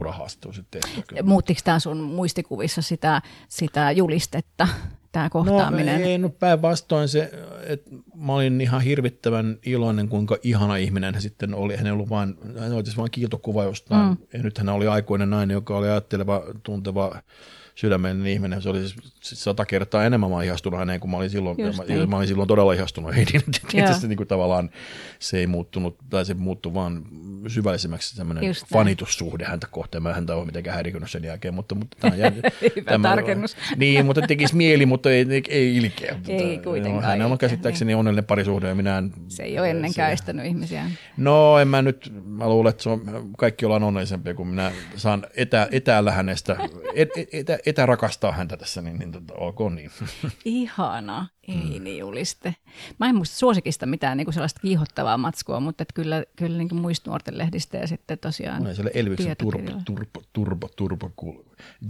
urahaastattelu 0.00 0.52
sitten. 0.52 0.82
Muuttiko 1.22 1.60
tämä 1.64 1.78
sun 1.78 2.00
muistikuvissa 2.00 2.82
sitä, 2.82 3.22
sitä 3.48 3.90
julistetta, 3.90 4.68
tämä 5.12 5.30
kohtaaminen? 5.30 6.00
No 6.00 6.06
ei, 6.06 6.18
no 6.18 6.28
päinvastoin 6.28 7.08
se, 7.08 7.32
että 7.66 7.90
mä 8.14 8.34
olin 8.34 8.60
ihan 8.60 8.80
hirvittävän 8.80 9.58
iloinen, 9.66 10.08
kuinka 10.08 10.36
ihana 10.42 10.76
ihminen 10.76 11.14
hän 11.14 11.22
sitten 11.22 11.54
oli. 11.54 11.76
Hän 11.76 11.86
ei 11.86 11.92
ollut 11.92 12.10
vain, 12.10 12.34
hän 12.58 12.72
oli 12.72 12.82
vain 12.96 13.10
kiiltokuva 13.10 13.64
jostain. 13.64 14.08
Mm. 14.08 14.16
Ja 14.32 14.42
nyt 14.42 14.58
hän 14.58 14.68
oli 14.68 14.86
aikuinen 14.86 15.30
nainen, 15.30 15.54
joka 15.54 15.76
oli 15.76 15.88
ajatteleva, 15.88 16.42
tunteva, 16.62 17.22
sydämellinen 17.80 18.32
ihminen. 18.32 18.62
Se 18.62 18.68
oli 18.68 18.80
siis 19.20 19.44
sata 19.44 19.64
kertaa 19.64 20.04
enemmän 20.04 20.30
mä 20.30 20.42
ihastunut 20.42 20.78
häneen 20.78 21.00
kuin 21.00 21.10
mä 21.10 21.16
olin 21.16 21.30
silloin. 21.30 21.56
Just 21.58 21.78
mä, 21.78 21.84
niin. 21.84 22.10
mä 22.10 22.16
olin 22.16 22.28
silloin 22.28 22.48
todella 22.48 22.72
ihastunut 22.72 23.14
heihin. 23.14 23.40
Tietysti 23.70 24.08
niin 24.08 24.16
kuin 24.16 24.26
tavallaan 24.26 24.70
se 25.18 25.38
ei 25.38 25.46
muuttunut, 25.46 25.96
tai 26.10 26.24
se 26.24 26.34
muuttui 26.34 26.74
vaan 26.74 27.02
syvällisemmäksi 27.48 28.16
tämmöinen 28.16 28.44
fanitussuhde 28.72 29.44
häntä 29.44 29.66
kohtaan. 29.70 30.02
Mä 30.02 30.14
häntä 30.14 30.34
ole 30.34 30.46
mitenkään 30.46 30.74
häirikönyt 30.74 31.10
sen 31.10 31.24
jälkeen, 31.24 31.54
mutta, 31.54 31.74
mutta 31.74 31.96
tämä 32.00 32.16
jää, 32.16 32.30
Hyvä 32.76 32.90
tämä, 32.90 33.08
tarkennus. 33.08 33.56
Niin, 33.76 34.06
mutta 34.06 34.22
tekisi 34.22 34.56
mieli, 34.56 34.86
mutta 34.86 35.10
ei, 35.10 35.26
ei, 35.30 35.42
ei 35.48 35.76
ilkeä. 35.76 36.16
Ei 36.28 36.58
kuitenkaan. 36.58 37.04
Hän 37.04 37.22
on 37.22 37.38
käsittääkseni 37.38 37.94
onnellinen 37.94 38.24
parisuhde 38.24 38.68
ja 38.68 38.74
minä 38.74 38.98
en, 38.98 39.12
Se 39.28 39.42
ei 39.42 39.58
ole 39.58 39.70
ennenkään 39.70 40.12
estänyt 40.12 40.46
ihmisiä. 40.46 40.90
No 41.16 41.58
en 41.58 41.68
mä 41.68 41.82
nyt, 41.82 42.12
mä 42.24 42.48
luulen, 42.48 42.70
että 42.70 42.82
se 42.82 42.88
on, 42.88 43.30
kaikki 43.38 43.64
ollaan 43.64 43.82
onnellisempia, 43.82 44.34
kun 44.34 44.48
minä 44.48 44.72
saan 44.96 45.26
etä, 45.36 45.68
etäällä 45.72 46.12
hänestä, 46.12 46.56
et, 46.94 47.08
et, 47.16 47.28
etä, 47.32 47.58
etärakastaa 47.70 48.32
häntä 48.32 48.56
tässä, 48.56 48.82
niin, 48.82 48.98
niin 48.98 49.12
tota, 49.12 49.34
olkoon 49.34 49.74
niin. 49.74 49.90
Ihana, 50.44 51.26
ei 51.48 51.78
mm. 51.78 51.84
niin 51.84 51.98
juliste. 51.98 52.54
Mä 53.00 53.08
en 53.08 53.16
muista 53.16 53.36
suosikista 53.36 53.86
mitään 53.86 54.16
niin 54.16 54.26
kuin 54.26 54.34
sellaista 54.34 54.60
kiihottavaa 54.60 55.18
matskua, 55.18 55.60
mutta 55.60 55.82
että 55.82 55.94
kyllä, 55.94 56.24
kyllä 56.36 56.58
niin 56.58 56.76
muista 56.76 57.10
nuorten 57.10 57.38
lehdistä 57.38 57.78
ja 57.78 57.86
sitten 57.86 58.18
tosiaan 58.18 58.62
Olen 58.62 58.74
siellä 58.74 58.90
Elviksen 58.94 59.36
turbo, 59.36 59.70
turbo, 59.84 60.22
turbo, 60.32 60.68
turbo, 60.76 61.10
cool. 61.20 61.42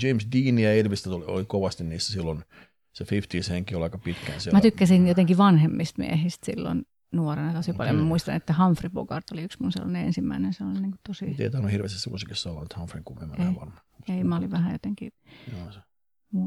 James 0.02 0.26
Dean 0.32 0.58
ja 0.58 0.74
Elvistä 0.74 1.10
oli, 1.10 1.24
oli 1.24 1.44
kovasti 1.44 1.84
niissä 1.84 2.12
silloin, 2.12 2.44
se 2.92 3.04
50s 3.04 3.50
henki 3.50 3.74
oli 3.74 3.84
aika 3.84 3.98
pitkään 3.98 4.40
siellä. 4.40 4.56
Mä 4.56 4.62
tykkäsin 4.62 5.08
jotenkin 5.08 5.38
vanhemmista 5.38 6.02
miehistä 6.02 6.46
silloin 6.46 6.82
nuorena 7.12 7.52
tosi 7.52 7.72
paljon. 7.72 7.96
Mä 7.96 8.02
muistan, 8.02 8.36
että 8.36 8.54
Humphrey 8.58 8.90
Bogart 8.90 9.30
oli 9.32 9.42
yksi 9.42 9.58
mun 9.60 9.72
sellainen 9.72 10.06
ensimmäinen. 10.06 10.54
Se 10.54 10.64
on 10.64 10.82
niin 10.82 10.94
tosi... 11.06 11.36
Ei 11.38 11.50
tainnut 11.50 11.72
hirveästi 11.72 12.10
musiikissa 12.10 12.50
olla, 12.50 12.62
että 12.62 12.78
Humphrey 12.78 13.02
kuvia, 13.04 13.26
mä 13.26 13.34
ei, 13.38 13.54
varma. 13.60 13.80
Ei, 14.08 14.24
mä 14.24 14.36
olin 14.36 14.50
vähän 14.50 14.72
jotenkin 14.72 15.12
Joo, 15.52 15.72
se. 15.72 15.80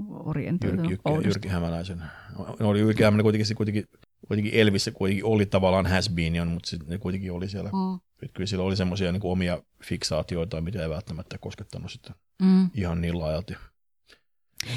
orientoitunut. 0.09 0.91
Jyrki, 0.91 1.09
Jyrki, 1.09 1.27
Jyrki 1.27 1.47
Hämäläisen. 1.47 2.03
No, 2.37 2.69
oli 2.69 2.79
Jyrki 2.79 3.03
Hämäläinen 3.03 3.23
kuitenkin, 3.23 3.55
kuitenkin, 3.55 3.85
kuitenkin 4.27 4.53
Elvissä 4.53 4.91
kuitenkin 4.91 5.25
oli 5.25 5.45
tavallaan 5.45 5.85
has 5.85 6.09
been, 6.09 6.47
mutta 6.47 6.69
sitten 6.69 6.89
ne 6.89 6.97
kuitenkin 6.97 7.31
oli 7.31 7.49
siellä. 7.49 7.69
Mm. 7.69 7.99
Että 8.23 8.33
kyllä 8.33 8.47
sillä 8.47 8.63
oli 8.63 8.75
semmoisia 8.75 9.11
niin 9.11 9.21
omia 9.23 9.61
fiksaatioita, 9.83 10.61
mitä 10.61 10.81
ei 10.81 10.89
välttämättä 10.89 11.37
koskettanut 11.37 11.91
sitten 11.91 12.15
mm. 12.41 12.69
ihan 12.73 13.01
niin 13.01 13.19
laajalti 13.19 13.55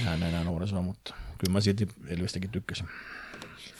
enää 0.01 0.29
enää 0.29 0.45
nuorisoa, 0.45 0.83
mutta 0.83 1.15
kyllä 1.39 1.53
mä 1.53 1.61
silti 1.61 1.89
Elvistäkin 2.09 2.51
tykkäsin. 2.51 2.87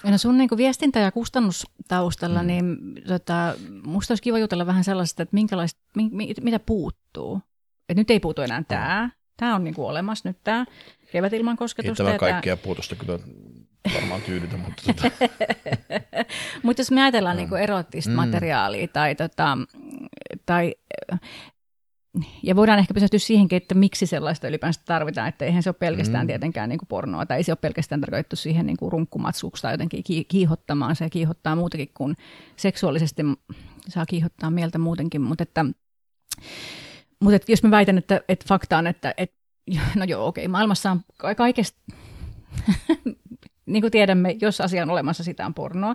No 0.05 0.19
sun 0.19 0.39
niin 0.39 0.49
viestintä- 0.57 0.99
ja 0.99 1.13
kustannustaustalla, 1.13 2.43
mm. 2.43 2.47
niin 2.47 2.77
tota, 3.07 3.55
musta 3.85 4.13
olisi 4.13 4.23
kiva 4.23 4.39
jutella 4.39 4.67
vähän 4.67 4.85
sellaista, 4.85 5.23
että 5.23 5.35
minkälaista, 5.35 5.81
mi, 5.97 6.09
mi, 6.13 6.35
mitä 6.41 6.59
puuttuu. 6.59 7.41
Et 7.89 7.97
nyt 7.97 8.11
ei 8.11 8.21
puutu 8.21 8.43
enää 8.43 8.63
tämä. 8.69 9.11
Tämä 9.37 9.55
on 9.55 9.65
niin 9.65 9.75
kuin 9.75 9.89
olemassa 9.89 10.29
nyt 10.29 10.39
tämä 10.45 10.67
kevät 11.13 11.33
ilman 11.33 11.57
kosketusta. 11.57 12.03
Ei 12.03 12.19
tämä 12.19 12.33
kaikkea 12.33 12.57
puutosta 12.57 12.97
kyllä 12.97 13.19
varmaan 13.95 14.23
tyydytä, 14.23 14.57
mutta... 14.57 14.83
Tota. 14.87 15.11
mutta 16.63 16.81
jos 16.81 16.91
me 16.91 17.03
ajatellaan 17.03 17.37
niin 17.37 17.49
kuin 17.49 17.63
erottista 17.63 18.11
mm. 18.11 18.17
materiaalia 18.17 18.89
tai, 18.89 19.15
tota, 19.15 19.59
tai 20.47 20.75
ja 22.43 22.57
voidaan 22.57 22.79
ehkä 22.79 22.95
pysähtyä 22.95 23.19
siihenkin, 23.19 23.57
että 23.57 23.75
miksi 23.75 24.07
sellaista 24.07 24.49
ylipäänsä 24.49 24.81
tarvitaan, 24.85 25.29
että 25.29 25.45
eihän 25.45 25.63
se 25.63 25.71
ole 25.71 25.77
pelkästään 25.79 26.25
mm. 26.25 26.27
tietenkään 26.27 26.69
niin 26.69 26.79
kuin 26.79 26.89
pornoa, 26.89 27.27
tai 27.27 27.37
ei 27.37 27.43
se 27.43 27.53
ole 27.53 27.59
pelkästään 27.61 28.01
tarkoitettu 28.01 28.37
siihen 28.37 28.67
niin 28.67 28.77
kuin 28.77 28.93
runkkumatsuksi 28.93 29.63
tai 29.63 29.73
jotenkin 29.73 30.05
kiihottamaan, 30.29 30.97
se 30.97 31.11
kiihottaa 31.11 31.57
muutakin 31.57 31.91
kuin 31.95 32.17
seksuaalisesti, 32.57 33.23
saa 33.89 34.07
kiihottaa 34.07 34.51
mieltä 34.51 34.79
muutenkin, 34.79 35.21
mutta 35.21 35.43
että, 35.43 35.65
mutta 37.21 37.53
jos 37.53 37.63
mä 37.63 37.71
väitän, 37.71 37.99
että, 37.99 38.21
että 38.29 38.45
fakta 38.49 38.79
on, 38.79 38.87
että, 38.87 39.15
että 39.17 39.37
no 39.97 40.05
joo, 40.05 40.27
okei, 40.27 40.49
maailmassa 40.49 40.91
on 40.91 41.01
kaikesta, 41.37 41.81
niin 43.67 43.81
kuin 43.81 43.91
tiedämme, 43.91 44.37
jos 44.41 44.61
asia 44.61 44.83
on 44.83 44.91
olemassa, 44.91 45.25
sitä 45.25 45.47
on 45.47 45.55
pornoa, 45.55 45.95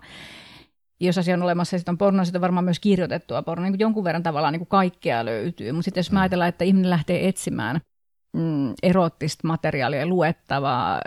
jos 1.01 1.17
asia 1.17 1.34
on 1.34 1.43
olemassa, 1.43 1.78
sitten 1.78 1.93
on 1.93 1.97
porno, 1.97 2.26
sitten 2.26 2.39
on 2.39 2.41
varmaan 2.41 2.65
myös 2.65 2.80
kirjoitettua 2.80 3.43
pornoa. 3.43 3.69
Niin 3.69 3.80
jonkun 3.80 4.03
verran 4.03 4.24
tavallaan 4.24 4.53
niin 4.53 4.59
kuin 4.59 4.67
kaikkea 4.67 5.26
löytyy. 5.26 5.72
Mutta 5.72 5.86
sitten 5.86 5.99
jos 5.99 6.11
mä 6.11 6.19
mm. 6.19 6.22
ajatellaan, 6.22 6.49
että 6.49 6.63
ihminen 6.63 6.89
lähtee 6.89 7.28
etsimään 7.28 7.82
mm, 8.34 8.74
erottista 8.84 9.47
materiaalia, 9.47 10.05
luettavaa, 10.05 11.01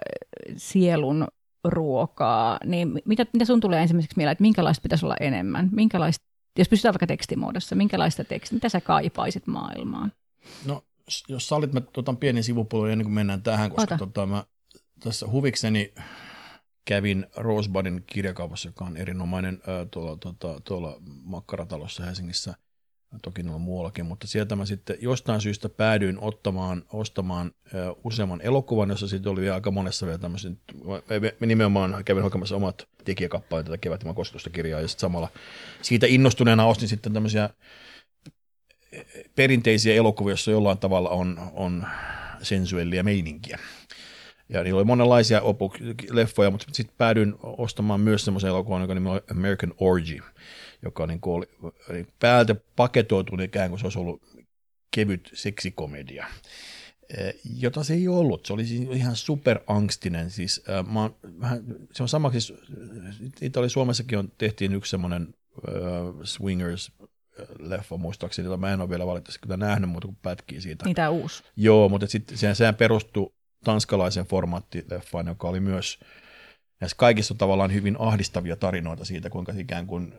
sielun 0.57 1.27
ruokaa, 1.65 2.59
niin 2.65 3.03
mitä, 3.05 3.27
mitä 3.33 3.45
sun 3.45 3.61
tulee 3.61 3.83
ensimmäiseksi 3.83 4.17
mieleen, 4.17 4.33
että 4.33 4.43
minkälaista 4.43 4.83
pitäisi 4.83 5.07
olla 5.07 5.17
enemmän? 5.21 5.69
Minkälaista, 5.73 6.25
jos 6.59 6.69
pysytään 6.69 6.95
vaikka 6.95 7.07
tekstimuodossa, 7.07 7.75
minkälaista 7.75 8.25
tekstiä, 8.25 8.57
mitä 8.57 8.69
sä 8.69 8.81
kaipaisit 8.81 9.47
maailmaan? 9.47 10.13
No, 10.65 10.85
jos 11.29 11.49
sallit, 11.49 11.73
mä 11.73 11.81
otan 11.97 12.17
pienen 12.17 12.45
sivupolun 12.45 12.91
ennen 12.91 13.05
kuin 13.05 13.15
mennään 13.15 13.43
tähän, 13.43 13.71
koska 13.71 13.99
tota, 13.99 14.27
mä 14.27 14.45
tässä 15.01 15.27
huvikseni 15.27 15.95
kävin 16.85 17.27
Rosebudin 17.37 18.05
kirjakaupassa, 18.07 18.69
joka 18.69 18.85
on 18.85 18.97
erinomainen 18.97 19.63
ää, 19.67 19.87
tuolla, 19.91 20.17
tuolla, 20.17 20.61
tuolla 20.61 20.97
Makkaratalossa 21.23 22.05
Helsingissä, 22.05 22.55
toki 23.23 23.45
on 23.55 23.61
muuallakin, 23.61 24.07
mutta 24.07 24.27
sieltä 24.27 24.57
mä 24.57 24.67
sitten 24.67 24.97
jostain 25.01 25.41
syystä 25.41 25.69
päädyin 25.69 26.19
ottamaan, 26.21 26.85
ostamaan 26.93 27.53
useamman 28.05 28.41
elokuvan, 28.41 28.91
jossa 28.91 29.09
sitten 29.09 29.33
oli 29.33 29.41
vielä 29.41 29.55
aika 29.55 29.71
monessa 29.71 30.07
vielä 30.07 30.19
tämmöisen, 30.19 30.61
mä 31.41 31.47
nimenomaan 31.47 32.05
kävin 32.05 32.23
hakemassa 32.23 32.57
omat 32.57 32.89
tekijäkappaleet 33.05 33.67
tätä 33.67 33.79
kevätimän 33.79 34.15
kosketusta 34.15 34.51
kirjaa, 34.51 34.81
ja 34.81 34.89
sitten 34.89 35.01
samalla 35.01 35.29
siitä 35.83 36.07
innostuneena 36.07 36.67
ostin 36.67 36.89
sitten 36.89 37.13
tämmöisiä 37.13 37.51
perinteisiä 39.37 39.95
elokuvia, 39.95 40.31
joissa 40.31 40.51
jollain 40.51 40.79
tavalla 40.79 41.09
on, 41.09 41.51
on 41.55 41.87
sensuellia 42.43 43.03
meininkiä. 43.03 43.59
Ja 44.49 44.63
niillä 44.63 44.79
oli 44.79 44.85
monenlaisia 44.85 45.41
opu- 45.41 45.73
leffoja, 46.11 46.51
mutta 46.51 46.67
sitten 46.73 46.97
päädyin 46.99 47.35
ostamaan 47.43 48.01
myös 48.01 48.25
semmoisen 48.25 48.49
elokuvan, 48.49 48.81
joka 48.81 48.95
nimi 48.95 49.09
oli 49.09 49.21
American 49.31 49.75
Orgy, 49.79 50.19
joka 50.83 51.07
niin 51.07 51.21
oli, 51.27 51.47
oli 51.91 52.07
päältä 52.19 52.55
paketoitu 52.77 53.43
ikään 53.43 53.69
kuin 53.69 53.81
se 53.81 53.87
olisi 53.87 53.99
ollut 53.99 54.23
kevyt 54.91 55.31
seksikomedia 55.35 56.27
eh, 57.19 57.35
jota 57.59 57.85
se 57.85 57.95
ei 57.95 58.09
ollut. 58.09 58.47
Se 58.47 58.53
oli 58.53 58.67
siis 58.67 58.89
ihan 58.91 59.17
superangstinen. 59.17 60.31
Siis, 60.31 60.63
äh, 60.69 60.87
mä 60.87 61.11
vähän, 61.41 61.65
se 61.93 62.03
on 62.03 62.09
sama, 62.09 62.31
siis 62.31 62.53
oli 63.57 63.71
Suomessakin 63.71 64.19
on, 64.19 64.33
tehtiin 64.39 64.75
yksi 64.75 64.91
semmoinen 64.91 65.35
äh, 65.69 65.75
Swingers 66.25 66.93
leffa 67.59 67.97
muistaakseni, 67.97 68.47
jota 68.47 68.57
mä 68.57 68.73
en 68.73 68.81
ole 68.81 68.91
vielä 68.91 69.07
valitettavasti 69.07 69.41
kyllä 69.43 69.57
nähnyt, 69.57 69.91
mutta 69.91 70.09
kun 70.09 70.17
pätkii 70.17 70.61
siitä. 70.61 70.85
Niitä 70.85 71.11
uusi. 71.11 71.43
Joo, 71.57 71.89
mutta 71.89 72.07
sitten 72.07 72.39
sehän, 72.39 72.57
sehän 72.57 72.75
perustui 72.75 73.33
tanskalaisen 73.65 74.27
formaattileffaan, 74.27 75.27
joka 75.27 75.49
oli 75.49 75.61
myös 75.61 75.99
näissä 76.81 76.97
kaikissa 76.97 77.35
tavallaan 77.35 77.73
hyvin 77.73 77.97
ahdistavia 77.99 78.57
tarinoita 78.57 79.05
siitä, 79.05 79.31
kuinka 79.31 79.53
ikään 79.57 79.87
kuin 79.87 80.15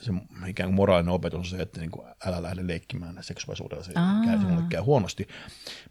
se 0.00 0.12
ikään 0.48 0.68
kuin 0.68 0.74
moraalinen 0.74 1.14
opetus 1.14 1.38
on 1.38 1.44
se, 1.44 1.62
että 1.62 1.80
niin 1.80 1.90
kuin, 1.90 2.06
älä 2.26 2.42
lähde 2.42 2.66
leikkimään 2.66 3.18
seksuaalisuudella, 3.20 3.82
se 3.84 3.92
käy, 4.24 4.38
sinulle 4.38 4.62
käy 4.68 4.80
huonosti. 4.80 5.28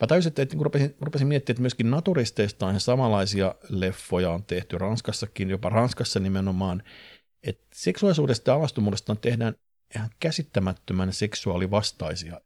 Mä 0.02 0.08
täysin, 0.08 0.28
että, 0.28 0.42
että 0.42 0.56
niin 0.56 0.64
rupesin, 0.64 0.96
rupesin 1.02 1.28
miettimään, 1.28 1.54
että 1.54 1.62
myöskin 1.62 1.92
naturisteista 1.92 2.68
on 2.68 2.80
samanlaisia 2.80 3.56
leffoja 3.70 4.32
on 4.32 4.44
tehty 4.44 4.78
Ranskassakin, 4.78 5.50
jopa 5.50 5.70
Ranskassa 5.70 6.20
nimenomaan, 6.20 6.84
että 7.44 7.68
seksuaalisuudesta 7.74 8.52
ja 8.52 8.56
alastomuudesta 8.56 9.16
tehdään 9.16 9.56
ihan 9.96 10.10
käsittämättömän 10.20 11.14
seksuaalivastaisia 11.14 12.42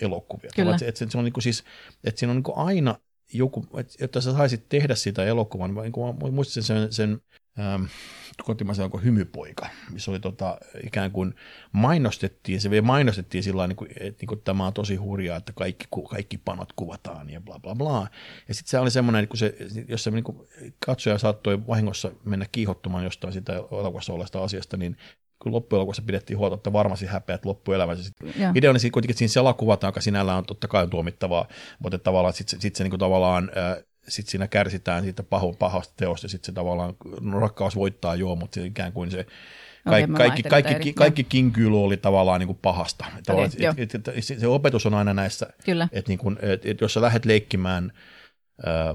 elokuvia. 0.00 0.50
Kyllä. 0.56 0.72
Että, 0.72 0.86
että, 0.86 1.06
se 1.08 1.18
on 1.18 1.24
niin 1.24 1.32
kuin 1.32 1.42
siis, 1.42 1.64
että 2.04 2.18
siinä 2.18 2.30
on 2.30 2.36
niin 2.36 2.44
kuin 2.44 2.58
aina 2.58 2.98
joku, 3.32 3.66
että 4.00 4.20
sä 4.20 4.32
saisit 4.32 4.68
tehdä 4.68 4.94
sitä 4.94 5.24
elokuvan, 5.24 5.74
niin 5.74 5.92
kuin 5.92 6.34
muistin 6.34 6.62
sen, 6.62 6.92
sen 6.92 7.20
ähm, 7.58 7.84
kotimaisen 8.44 8.82
alkoi 8.82 9.04
Hymypoika, 9.04 9.68
missä 9.90 10.10
oli 10.10 10.20
tota, 10.20 10.58
ikään 10.86 11.10
kuin 11.10 11.34
mainostettiin, 11.72 12.60
se 12.60 12.70
vielä 12.70 12.86
mainostettiin 12.86 13.42
sillä 13.42 13.66
niin 13.66 13.76
että 14.00 14.20
niin 14.20 14.26
kuin, 14.26 14.40
tämä 14.40 14.66
on 14.66 14.72
tosi 14.72 14.96
hurjaa, 14.96 15.36
että 15.36 15.52
kaikki, 15.52 15.84
kaikki 16.10 16.38
panot 16.38 16.72
kuvataan 16.72 17.30
ja 17.30 17.40
bla 17.40 17.58
bla 17.58 17.74
bla. 17.74 18.08
Ja 18.48 18.54
sitten 18.54 18.70
se 18.70 18.78
oli 18.78 18.90
semmoinen, 18.90 19.28
kun 19.28 19.36
se, 19.36 19.56
jos 19.88 20.04
se 20.04 20.10
niin 20.10 20.24
katsoja 20.86 21.18
saattoi 21.18 21.66
vahingossa 21.66 22.12
mennä 22.24 22.46
kiihottumaan 22.52 23.04
jostain 23.04 23.32
sitä 23.32 23.52
elokuvassa 23.52 24.12
olleesta 24.12 24.44
asiasta, 24.44 24.76
niin 24.76 24.96
kun 25.42 25.52
loppuelokuvassa 25.52 26.02
pidettiin 26.06 26.38
huolta, 26.38 26.54
että 26.54 26.72
varmasti 26.72 27.06
häpeät 27.06 27.44
loppuelämänsä. 27.44 28.12
Idea 28.54 28.70
on 28.70 28.76
kuitenkin, 28.92 29.10
että 29.10 29.18
siinä 29.18 29.32
siellä 29.32 29.52
kuvataan, 29.52 29.88
joka 29.88 30.00
sinällään 30.00 30.38
on 30.38 30.44
totta 30.44 30.68
kai 30.68 30.88
tuomittavaa, 30.88 31.48
mutta 31.78 31.98
tavallaan 31.98 32.34
sitten 32.34 32.60
sit 32.60 32.76
se 32.76 32.84
niin 32.84 32.90
kuin 32.90 33.00
tavallaan 33.00 33.50
sitten 34.08 34.30
siinä 34.30 34.48
kärsitään 34.48 35.02
siitä 35.02 35.22
paho, 35.22 35.52
pahasta 35.52 35.94
teosta, 35.96 36.24
ja 36.24 36.28
sitten 36.28 36.46
se 36.46 36.52
tavallaan, 36.52 36.94
no 37.20 37.40
rakkaus 37.40 37.76
voittaa 37.76 38.14
joo, 38.14 38.36
mutta 38.36 38.54
se 38.54 38.66
ikään 38.66 38.92
kuin 38.92 39.10
se 39.10 39.26
kaikki, 39.84 40.12
kaikki, 40.12 40.42
kaikki, 40.42 40.72
kaikki, 40.72 40.92
kaikki 40.92 41.24
kinkyily 41.24 41.84
oli 41.84 41.96
tavallaan 41.96 42.40
niin 42.40 42.46
kuin 42.46 42.58
pahasta. 42.62 43.04
Okay, 43.28 43.44
et, 43.76 43.94
et, 43.94 44.08
et, 44.08 44.24
se 44.24 44.46
opetus 44.46 44.86
on 44.86 44.94
aina 44.94 45.14
näissä, 45.14 45.46
että 45.92 46.08
niin 46.08 46.18
kuin, 46.18 46.38
et, 46.42 46.66
et 46.66 46.80
jos 46.80 46.94
sä 46.94 47.02
lähdet 47.02 47.24
leikkimään 47.24 47.92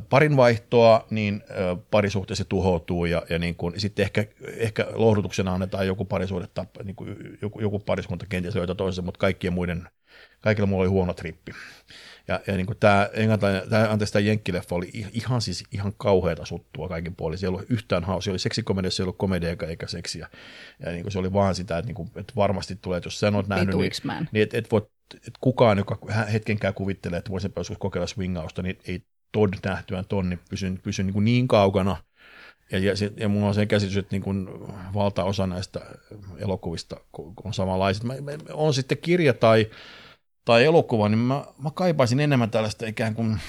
parin 0.09 0.37
vaihtoa, 0.37 1.07
niin 1.09 1.43
parisuhteessa 1.91 2.45
tuhoutuu 2.45 3.05
ja, 3.05 3.23
ja 3.29 3.39
niin 3.39 3.55
kuin, 3.55 3.79
sitten 3.79 4.03
ehkä, 4.03 4.25
ehkä 4.57 4.87
lohdutuksena 4.93 5.53
annetaan 5.53 5.87
joku 5.87 6.05
parisuhde, 6.05 6.47
niin 6.83 6.95
kuin 6.95 7.37
joku, 7.41 7.61
joku 7.61 7.79
pariskunta 7.79 8.25
kenties 8.29 8.55
löytää 8.55 8.75
toisensa, 8.75 9.01
mutta 9.01 9.19
kaikkien 9.19 9.53
muiden, 9.53 9.87
kaikilla 10.41 10.67
muilla 10.67 10.81
oli 10.81 10.89
huono 10.89 11.13
trippi. 11.13 11.51
Ja, 12.27 12.39
ja 12.47 12.53
niin 12.53 12.65
kuin 12.65 12.77
tämä, 12.77 13.09
tämä, 13.69 13.91
anteeksi, 13.91 14.13
tämä 14.13 14.23
Jenkkileffa 14.23 14.75
oli 14.75 14.91
ihan 15.11 15.41
siis 15.41 15.63
ihan 15.71 15.93
kauheata 15.97 16.45
suttua 16.45 16.87
kaikin 16.87 17.15
puolin. 17.15 17.37
Siellä 17.37 17.55
ei 17.55 17.57
ollut 17.57 17.71
yhtään 17.71 18.03
hauska. 18.03 18.31
oli 18.31 18.39
seksikomedia, 18.39 18.91
se 18.91 19.03
ei 19.03 19.05
ollut 19.05 19.17
komedia 19.17 19.49
eikä, 19.49 19.65
eikä 19.65 19.87
seksiä. 19.87 20.27
Ja 20.85 20.91
niin 20.91 21.03
kuin 21.03 21.11
se 21.11 21.19
oli 21.19 21.33
vaan 21.33 21.55
sitä, 21.55 21.77
että, 21.77 21.87
niin 21.87 21.95
kuin, 21.95 22.11
että 22.15 22.33
varmasti 22.35 22.75
tulee, 22.75 22.97
että 22.97 23.07
jos 23.07 23.19
sä 23.19 23.31
oot 23.35 23.47
nähnyt, 23.47 23.75
niin, 23.75 24.29
niin 24.31 24.43
että 24.43 24.57
et, 24.57 24.65
et, 24.65 25.27
et 25.27 25.33
kukaan, 25.39 25.77
joka 25.77 25.97
hetkenkään 26.33 26.73
kuvittelee, 26.73 27.17
että 27.17 27.31
voisi 27.31 27.49
joskus 27.55 27.77
kokeilla 27.77 28.07
swingausta, 28.07 28.61
niin 28.61 28.79
ei 28.87 29.01
Todd 29.31 29.53
nähtyään 29.65 30.05
ton, 30.05 30.29
niin 30.29 30.39
pysyn, 30.49 30.79
pysyn 30.83 31.05
niin, 31.05 31.13
kuin 31.13 31.25
niin 31.25 31.47
kaukana. 31.47 31.97
Ja, 32.71 32.79
ja, 32.79 32.93
ja 33.17 33.29
mulla 33.29 33.47
on 33.47 33.53
se 33.53 33.65
käsitys, 33.65 33.97
että 33.97 34.15
niin 34.15 34.21
kuin 34.21 34.47
valtaosa 34.93 35.47
näistä 35.47 35.81
elokuvista 36.37 36.99
on 37.43 37.53
samanlaiset. 37.53 38.03
Mä, 38.03 38.13
mä, 38.13 38.31
on 38.53 38.73
sitten 38.73 38.97
kirja 38.97 39.33
tai, 39.33 39.67
tai 40.45 40.63
elokuva, 40.63 41.09
niin 41.09 41.19
mä, 41.19 41.45
mä 41.63 41.71
kaipaisin 41.73 42.19
enemmän 42.19 42.49
tällaista 42.49 42.87
ikään 42.87 43.15
kuin 43.15 43.39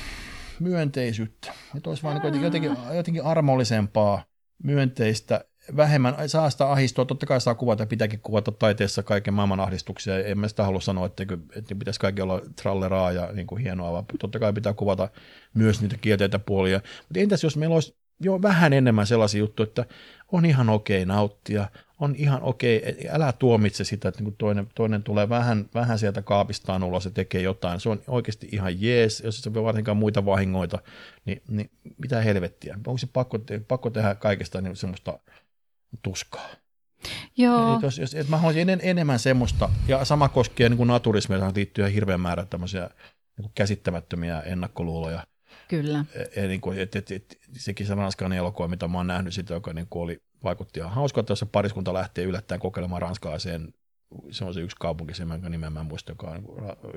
myönteisyyttä. 0.61 1.53
Että 1.77 1.91
olisi 1.91 2.03
vaan 2.03 2.33
niin 2.33 2.43
jotenkin, 2.43 2.77
jotenkin 2.95 3.25
armollisempaa, 3.25 4.25
myönteistä, 4.63 5.45
vähemmän, 5.77 6.15
saa 6.27 6.51
sitä 6.51 6.71
ahistoa, 6.71 7.05
totta 7.05 7.27
kai 7.27 7.41
saa 7.41 7.55
kuvata, 7.55 7.87
pitääkin 7.87 8.21
kuvata 8.21 8.53
taiteessa 8.53 9.03
kaiken 9.03 9.35
maailman 9.35 9.61
ahdistuksia, 9.61 10.25
en 10.25 10.39
mä 10.39 10.49
sitä 10.49 10.65
halua 10.65 10.81
sanoa, 10.81 11.07
että, 11.07 11.23
että 11.57 11.75
pitäisi 11.75 12.01
kaikki 12.01 12.23
olla 12.23 12.43
tralleraa 12.63 13.13
ja 13.13 13.29
niin 13.33 13.47
kuin 13.47 13.63
hienoa, 13.63 13.93
vaan 13.93 14.05
totta 14.19 14.39
kai 14.39 14.53
pitää 14.53 14.73
kuvata 14.73 15.09
myös 15.55 15.81
niitä 15.81 15.97
kielteitä 16.01 16.39
puolia, 16.39 16.81
mutta 16.99 17.21
entäs 17.21 17.45
jos 17.45 17.57
meillä 17.57 17.75
olisi 17.75 17.97
jo 18.21 18.43
vähän 18.43 18.73
enemmän 18.73 19.07
sellaisia 19.07 19.39
juttuja, 19.39 19.65
että 19.65 19.85
on 20.33 20.45
ihan 20.45 20.69
okei 20.69 21.07
nauttia, 21.07 21.69
on 21.99 22.15
ihan 22.17 22.43
okei, 22.43 23.09
älä 23.11 23.33
tuomitse 23.33 23.85
sitä, 23.85 24.09
että 24.09 24.23
niin 24.23 24.37
toinen, 24.39 24.67
toinen 24.75 25.03
tulee 25.03 25.29
vähän, 25.29 25.69
vähän 25.75 25.99
sieltä 25.99 26.23
kaapistaan 26.23 26.83
ulos 26.83 27.05
ja 27.05 27.11
tekee 27.11 27.43
jotain, 27.43 27.81
se 27.81 27.89
on 27.89 28.03
oikeasti 28.07 28.49
ihan 28.53 28.83
jees, 28.83 29.21
jos 29.21 29.43
se 29.43 29.55
varsinkaan 29.55 29.97
muita 29.97 30.25
vahingoita, 30.25 30.79
niin, 31.25 31.43
niin 31.49 31.71
mitä 31.99 32.21
helvettiä, 32.21 32.79
onko 32.87 32.99
se 32.99 33.09
pakko, 33.13 33.39
pakko 33.69 33.91
tehdä 33.91 34.15
kaikesta 34.15 34.61
niin 34.61 34.77
semmoista 34.77 35.19
tuskaa? 36.03 36.49
Joo. 37.37 37.73
Eli 37.73 37.83
jos, 37.83 37.99
jos, 37.99 38.15
että 38.15 38.31
mä 38.31 38.37
haluaisin 38.37 38.69
en, 38.69 38.81
enemmän 38.83 39.19
semmoista, 39.19 39.69
ja 39.89 40.05
sama 40.05 40.29
koskee 40.29 40.69
niin 40.69 40.87
naturismia, 40.87 41.39
johon 41.39 41.53
liittyy 41.57 41.95
hirveän 41.95 42.21
määrä 42.21 42.47
tämmöisiä 42.47 42.91
niin 43.39 43.51
käsittämättömiä 43.55 44.41
ennakkoluuloja. 44.41 45.27
Kyllä. 45.69 46.05
Ja, 46.15 46.43
ja 46.43 46.49
niin 46.49 46.61
kuin, 46.61 46.79
et, 46.79 46.97
et, 46.97 47.11
et, 47.11 47.39
sekin 47.53 47.87
se 47.87 47.95
ranskalainen 47.95 48.39
elokuva, 48.39 48.69
mitä 48.69 48.89
mä 48.89 48.99
oon 48.99 49.07
nähnyt 49.07 49.35
sitä, 49.35 49.55
joka 49.55 49.73
niin 49.73 49.87
kuin 49.91 50.03
oli, 50.03 50.23
vaikutti 50.45 50.81
ihan 50.81 50.93
hauskaa, 50.93 51.21
että 51.21 51.33
jos 51.33 51.45
pariskunta 51.53 51.95
lähtee 51.95 52.25
yllättäen 52.25 52.61
kokeilemaan 52.61 53.03
ranskalaiseen, 53.03 53.75
se 54.31 54.45
on 54.45 54.55
se 54.55 54.61
yksi 54.61 54.77
kaupunki, 54.81 55.15
se 55.15 55.23
jonka 55.23 55.49
nimen 55.49 55.73
mä 55.73 55.81
en 55.81 55.87
muista, 55.87 56.13
joka 56.13 56.31
on 56.31 56.45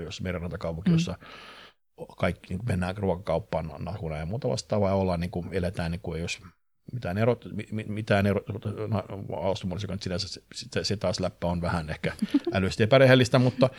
jos 0.04 0.22
merenrantakaupunki, 0.22 0.90
mm. 0.90 0.96
jossa 0.96 1.18
kaikki 2.18 2.54
niin 2.54 2.66
mennään 2.66 2.98
ruokakauppaan 2.98 3.72
nahuna 3.80 4.18
ja 4.18 4.26
muuta 4.26 4.50
vastaavaa 4.50 4.90
ja 4.90 4.96
ollaan, 4.96 5.20
niin 5.20 5.32
kuin, 5.32 5.50
eletään, 5.52 5.92
niin 5.92 6.02
kuin, 6.02 6.22
jos 6.22 6.40
mitään 6.92 7.18
erot, 7.18 7.46
mitään 7.88 8.26
erot, 8.28 8.46
alustumallisia, 9.42 9.88
joka 9.92 10.04
sinänsä 10.04 10.28
se, 10.28 10.42
se, 10.54 10.84
se, 10.84 10.98
taas 10.98 11.20
läppä 11.20 11.48
on 11.48 11.62
vähän 11.62 11.90
ehkä 11.90 12.14
älyllisesti 12.54 12.84
epärehellistä, 12.84 13.40
mutta 13.40 13.70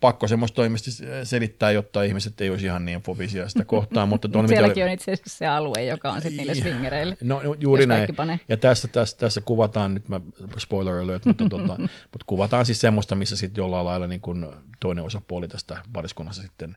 pakko 0.00 0.28
semmoista 0.28 0.56
toimista 0.56 0.90
selittää, 1.24 1.70
jotta 1.70 2.02
ihmiset 2.02 2.40
ei 2.40 2.50
olisi 2.50 2.66
ihan 2.66 2.84
niin 2.84 3.02
fobisia 3.02 3.48
sitä 3.48 3.64
kohtaan. 3.74 4.08
Mutta 4.08 4.28
tuonne, 4.28 4.48
Sielläkin 4.48 4.74
mitä... 4.74 4.86
on 4.86 4.92
itse 4.92 5.12
asiassa 5.12 5.38
se 5.38 5.46
alue, 5.46 5.84
joka 5.84 6.10
on 6.12 6.22
sitten 6.22 6.36
niille 6.36 6.54
swingereille. 6.54 7.16
No, 7.22 7.42
no 7.44 7.54
juuri 7.60 7.86
näin. 7.86 8.08
Ja 8.48 8.56
tässä, 8.56 8.88
tässä, 8.88 9.16
tässä, 9.18 9.40
kuvataan, 9.40 9.94
nyt 9.94 10.08
mä 10.08 10.20
spoiler 10.58 10.94
alert, 10.94 11.24
mutta, 11.24 11.48
tota, 11.48 11.76
mutta 12.12 12.24
kuvataan 12.26 12.66
siis 12.66 12.80
semmoista, 12.80 13.14
missä 13.14 13.36
sitten 13.36 13.62
jollain 13.62 13.86
lailla 13.86 14.06
niin 14.06 14.20
kuin 14.20 14.46
toinen 14.80 15.04
osapuoli 15.04 15.48
tästä 15.48 15.78
pariskunnassa 15.92 16.42
sitten 16.42 16.76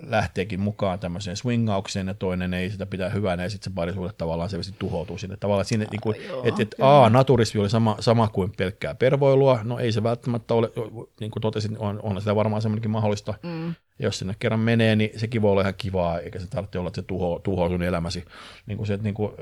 lähteekin 0.00 0.60
mukaan 0.60 0.98
tämmöiseen 0.98 1.36
swingaukseen 1.36 2.06
ja 2.06 2.14
toinen 2.14 2.54
ei 2.54 2.70
sitä 2.70 2.86
pitää 2.86 3.08
hyvänä 3.08 3.42
ja 3.42 3.50
sitten 3.50 3.72
se 3.72 3.74
parisuhde 3.74 4.12
tavallaan 4.12 4.50
se 4.50 4.58
tuhoutuu 4.78 5.18
sinne. 5.18 5.36
Tavallaan 5.36 5.64
sinne, 5.64 5.86
niin 5.90 6.00
kuin, 6.00 6.16
että 6.44 6.62
et, 6.62 6.74
A, 6.80 7.10
naturismi 7.10 7.60
oli 7.60 7.70
sama, 7.70 7.96
sama 8.00 8.28
kuin 8.28 8.52
pelkkää 8.56 8.94
pervoilua, 8.94 9.60
no 9.62 9.78
ei 9.78 9.92
se 9.92 10.02
välttämättä 10.02 10.54
ole, 10.54 10.70
niin 11.20 11.30
kuin 11.30 11.40
totesin, 11.40 11.78
on, 11.78 12.00
on 12.02 12.20
sitä 12.20 12.36
varmaan 12.36 12.62
semmoinenkin 12.62 12.90
mahdollista. 12.90 13.34
Mm. 13.42 13.74
Jos 13.98 14.18
sinne 14.18 14.34
kerran 14.38 14.60
menee, 14.60 14.96
niin 14.96 15.10
sekin 15.16 15.42
voi 15.42 15.50
olla 15.50 15.60
ihan 15.60 15.74
kivaa, 15.78 16.18
eikä 16.18 16.38
se 16.38 16.46
tarvitse 16.46 16.78
olla, 16.78 16.88
että 16.88 17.00
se 17.00 17.06
tuho, 17.06 17.40
tuhoaa 17.44 17.68
sun 17.68 17.82
elämäsi. 17.82 18.24
Niin 18.66 18.76
kuin 18.76 18.86
se, 18.86 18.94
että, 18.94 19.04
niin 19.04 19.14
kuin, 19.14 19.32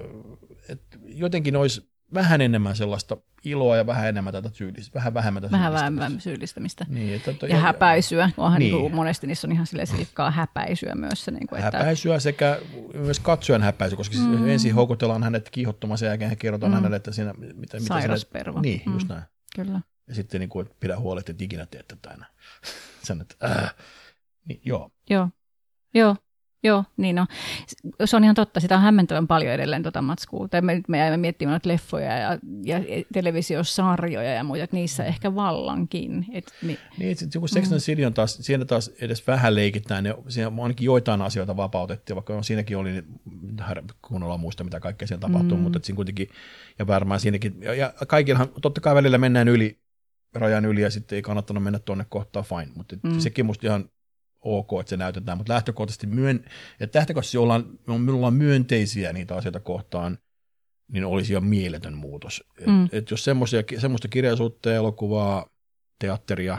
että 0.69 0.99
jotenkin 1.05 1.57
olisi 1.57 1.92
vähän 2.15 2.41
enemmän 2.41 2.77
sellaista 2.77 3.17
iloa 3.45 3.77
ja 3.77 3.87
vähän 3.87 4.09
enemmän 4.09 4.33
tätä 4.33 4.51
syyllistä, 4.53 4.95
vähän 4.95 5.15
vähemmän 5.15 5.43
tätä 5.43 5.53
Vähän 5.53 5.73
vähemmän 5.73 6.21
syyllistämistä. 6.21 6.87
Niin, 6.89 7.15
että 7.15 7.35
ja, 7.43 7.49
ja 7.49 7.57
häpäisyä. 7.57 8.31
Onhan 8.37 8.59
niin. 8.59 8.75
Niin 8.75 8.95
monesti 8.95 9.27
niissä 9.27 9.49
on 9.49 9.53
ihan 9.53 9.67
sille 9.67 9.87
silkkaa 9.87 10.31
häpäisyä 10.31 10.95
myös. 10.95 11.27
Niin 11.27 11.47
kuin, 11.47 11.65
että... 11.65 11.79
Häpäisyä 11.79 12.19
sekä 12.19 12.59
myös 12.95 13.21
katsojan 13.21 13.63
häpäisy, 13.63 13.97
koska 13.97 14.15
siis 14.15 14.29
mm. 14.29 14.49
ensin 14.49 14.75
houkutellaan 14.75 15.23
hänet 15.23 15.51
kiihottomaan, 15.51 15.99
sen 15.99 16.07
jälkeen 16.07 16.37
kerrotaan 16.37 16.73
mm. 16.73 16.75
hänelle, 16.75 16.97
että 16.97 17.13
siinä... 17.13 17.33
Mitä, 17.33 17.55
mitä 17.55 17.81
Sairaspervo. 17.81 18.61
Niin, 18.61 18.83
mm. 18.87 18.93
just 18.93 19.09
näin. 19.09 19.23
Kyllä. 19.57 19.81
Ja 20.09 20.15
sitten 20.15 20.41
niin 20.41 20.49
kuin, 20.49 20.71
pidä 20.81 20.99
huoli, 20.99 21.21
että 21.21 21.35
ikinä 21.39 21.67
teet 21.67 21.89
tätä 21.89 22.11
enää. 22.11 22.29
Sen, 23.05 23.21
että, 23.21 23.37
äh. 23.47 23.75
niin, 24.49 24.61
joo. 24.65 24.91
Joo. 25.11 25.29
Joo, 25.95 26.17
Joo, 26.65 26.85
niin 26.97 27.19
on. 27.19 27.27
Se 28.05 28.17
on 28.17 28.25
ihan 28.25 28.35
totta, 28.35 28.61
sitä 28.61 28.77
on 28.77 28.83
hämmentävän 28.83 29.27
paljon 29.27 29.53
edelleen 29.53 29.83
tuota 29.83 30.03
matskua. 30.03 30.49
Tai 30.49 30.61
me, 30.61 30.83
me 30.89 30.99
jäimme 30.99 31.17
miettimään 31.17 31.53
noita 31.53 31.69
leffoja 31.69 32.19
ja, 32.19 32.39
ja 32.65 32.81
televisiosarjoja 33.13 34.35
ja 34.35 34.45
muita, 34.45 34.65
että 34.65 34.77
niissä 34.77 35.05
ehkä 35.05 35.35
vallankin. 35.35 36.27
Et, 36.33 36.45
mi- 36.63 36.79
niin, 36.99 37.13
että 37.13 37.25
joku 37.35 37.49
Sex 37.49 37.73
and 37.73 37.81
City 37.81 38.05
on 38.05 38.15
taas, 38.15 38.39
siinä 38.41 38.65
taas 38.65 38.91
edes 39.01 39.27
vähän 39.27 39.55
leikitään, 39.55 40.07
ja 40.07 40.19
siinä 40.29 40.53
ainakin 40.63 40.85
joitain 40.85 41.23
asioita 41.23 41.57
vapautettiin, 41.57 42.15
vaikka 42.15 42.43
siinäkin 42.43 42.77
oli, 42.77 43.05
kun 44.03 44.23
ollaan 44.23 44.41
muista, 44.41 44.65
mitä 44.65 44.81
kaikkea 44.81 45.09
siellä 45.09 45.21
tapahtuu, 45.21 45.57
mm. 45.57 45.63
mutta 45.63 45.79
siinä 45.83 45.97
kuitenkin, 45.97 46.29
ja 46.79 46.87
varmaan 46.87 47.21
siinäkin, 47.21 47.57
ja, 47.61 47.75
ja 47.75 47.93
kaikillahan, 48.09 48.49
totta 48.63 48.81
kai 48.81 48.95
välillä 48.95 49.19
mennään 49.19 49.49
yli, 49.49 49.79
rajan 50.35 50.65
yli, 50.65 50.83
ja 50.83 50.91
sitten 50.91 51.17
ei 51.17 51.23
kannattanut 51.23 51.63
mennä 51.63 51.79
tuonne 51.79 52.07
kohtaan, 52.09 52.45
fine, 52.45 52.73
mutta 52.77 52.97
mm. 53.03 53.19
sekin 53.19 53.47
musta 53.47 53.67
ihan 53.67 53.89
ok, 54.43 54.81
että 54.81 54.91
se 54.91 54.97
näytetään, 54.97 55.39
mutta 55.39 55.53
lähtökohtaisesti, 55.53 56.07
myön, 56.07 56.45
että 56.81 56.99
lähtökohtaisesti 56.99 57.39
ollaan, 57.39 57.79
minulla 57.87 58.27
on 58.27 58.35
myönteisiä 58.35 59.13
niitä 59.13 59.37
asioita 59.37 59.61
kohtaan, 59.61 60.19
niin 60.93 61.05
olisi 61.05 61.33
jo 61.33 61.41
mieletön 61.41 61.97
muutos. 61.97 62.45
Mm. 62.67 62.85
Et, 62.85 62.95
et 62.95 63.11
jos 63.11 63.25
semmoista 63.25 64.09
kirjallisuutta 64.11 64.71
ja 64.71 64.77
elokuvaa, 64.77 65.47
teatteria 65.99 66.59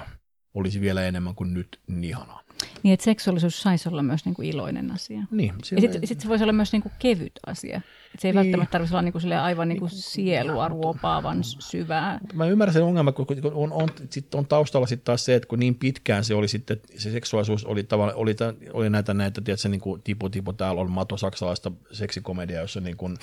olisi 0.54 0.82
vielä 0.82 1.04
enemmän 1.04 1.36
kuin 1.36 1.54
nyt, 1.54 1.80
niin 1.88 2.04
ihanaa. 2.04 2.44
Niin, 2.84 2.94
että 2.94 3.04
seksuaalisuus 3.04 3.62
saisi 3.62 3.90
olla 3.90 4.04
myös 4.04 4.26
niin 4.26 4.36
kuin 4.36 4.50
iloinen 4.50 4.92
asia. 4.92 5.24
Niin. 5.32 5.54
Ja 5.72 5.82
sitten 5.82 6.08
sit 6.08 6.22
se 6.22 6.28
voisi 6.28 6.44
olla 6.44 6.54
myös 6.54 6.72
niin 6.72 6.82
kuin 6.82 6.94
kevyt 7.00 7.40
asia. 7.48 7.82
Se 8.20 8.28
ei 8.28 8.32
niin. 8.32 8.36
välttämättä 8.36 8.72
tarvitse 8.72 8.96
olla 8.96 9.02
niin 9.02 9.14
kuin 9.14 9.34
aivan 9.34 9.70
niin 9.70 9.80
kuin 9.80 9.90
sielua 9.90 10.68
ruopaavan 10.68 11.44
syvää. 11.44 12.20
Mä 12.34 12.46
ymmärrän 12.46 12.74
sen 12.74 12.84
ongelman, 12.84 13.14
kun 13.14 13.26
on, 13.54 13.72
on, 13.72 13.90
sit 14.10 14.36
on 14.36 14.46
taustalla 14.46 14.88
sitten 14.88 15.06
taas 15.06 15.26
se, 15.26 15.36
että 15.36 15.48
kun 15.48 15.60
niin 15.60 15.76
pitkään 15.76 16.24
se 16.24 16.36
oli 16.36 16.48
sitten, 16.48 16.80
se 16.98 17.12
seksuaalisuus 17.12 17.66
oli, 17.66 17.84
tavallaan, 17.84 18.18
oli, 18.18 18.36
oli 18.74 18.90
näitä, 18.90 19.14
näitä 19.14 19.42
tiedätkö, 19.42 19.70
niin 19.70 19.82
kuin 19.82 20.02
tipo, 20.02 20.30
tipo, 20.30 20.54
täällä 20.54 20.82
on 20.82 20.92
mato 20.92 21.18
saksalaista 21.18 21.72
seksikomedia, 21.92 22.62
jossa 22.62 22.80
niin 22.80 22.98
kuin 22.98 23.18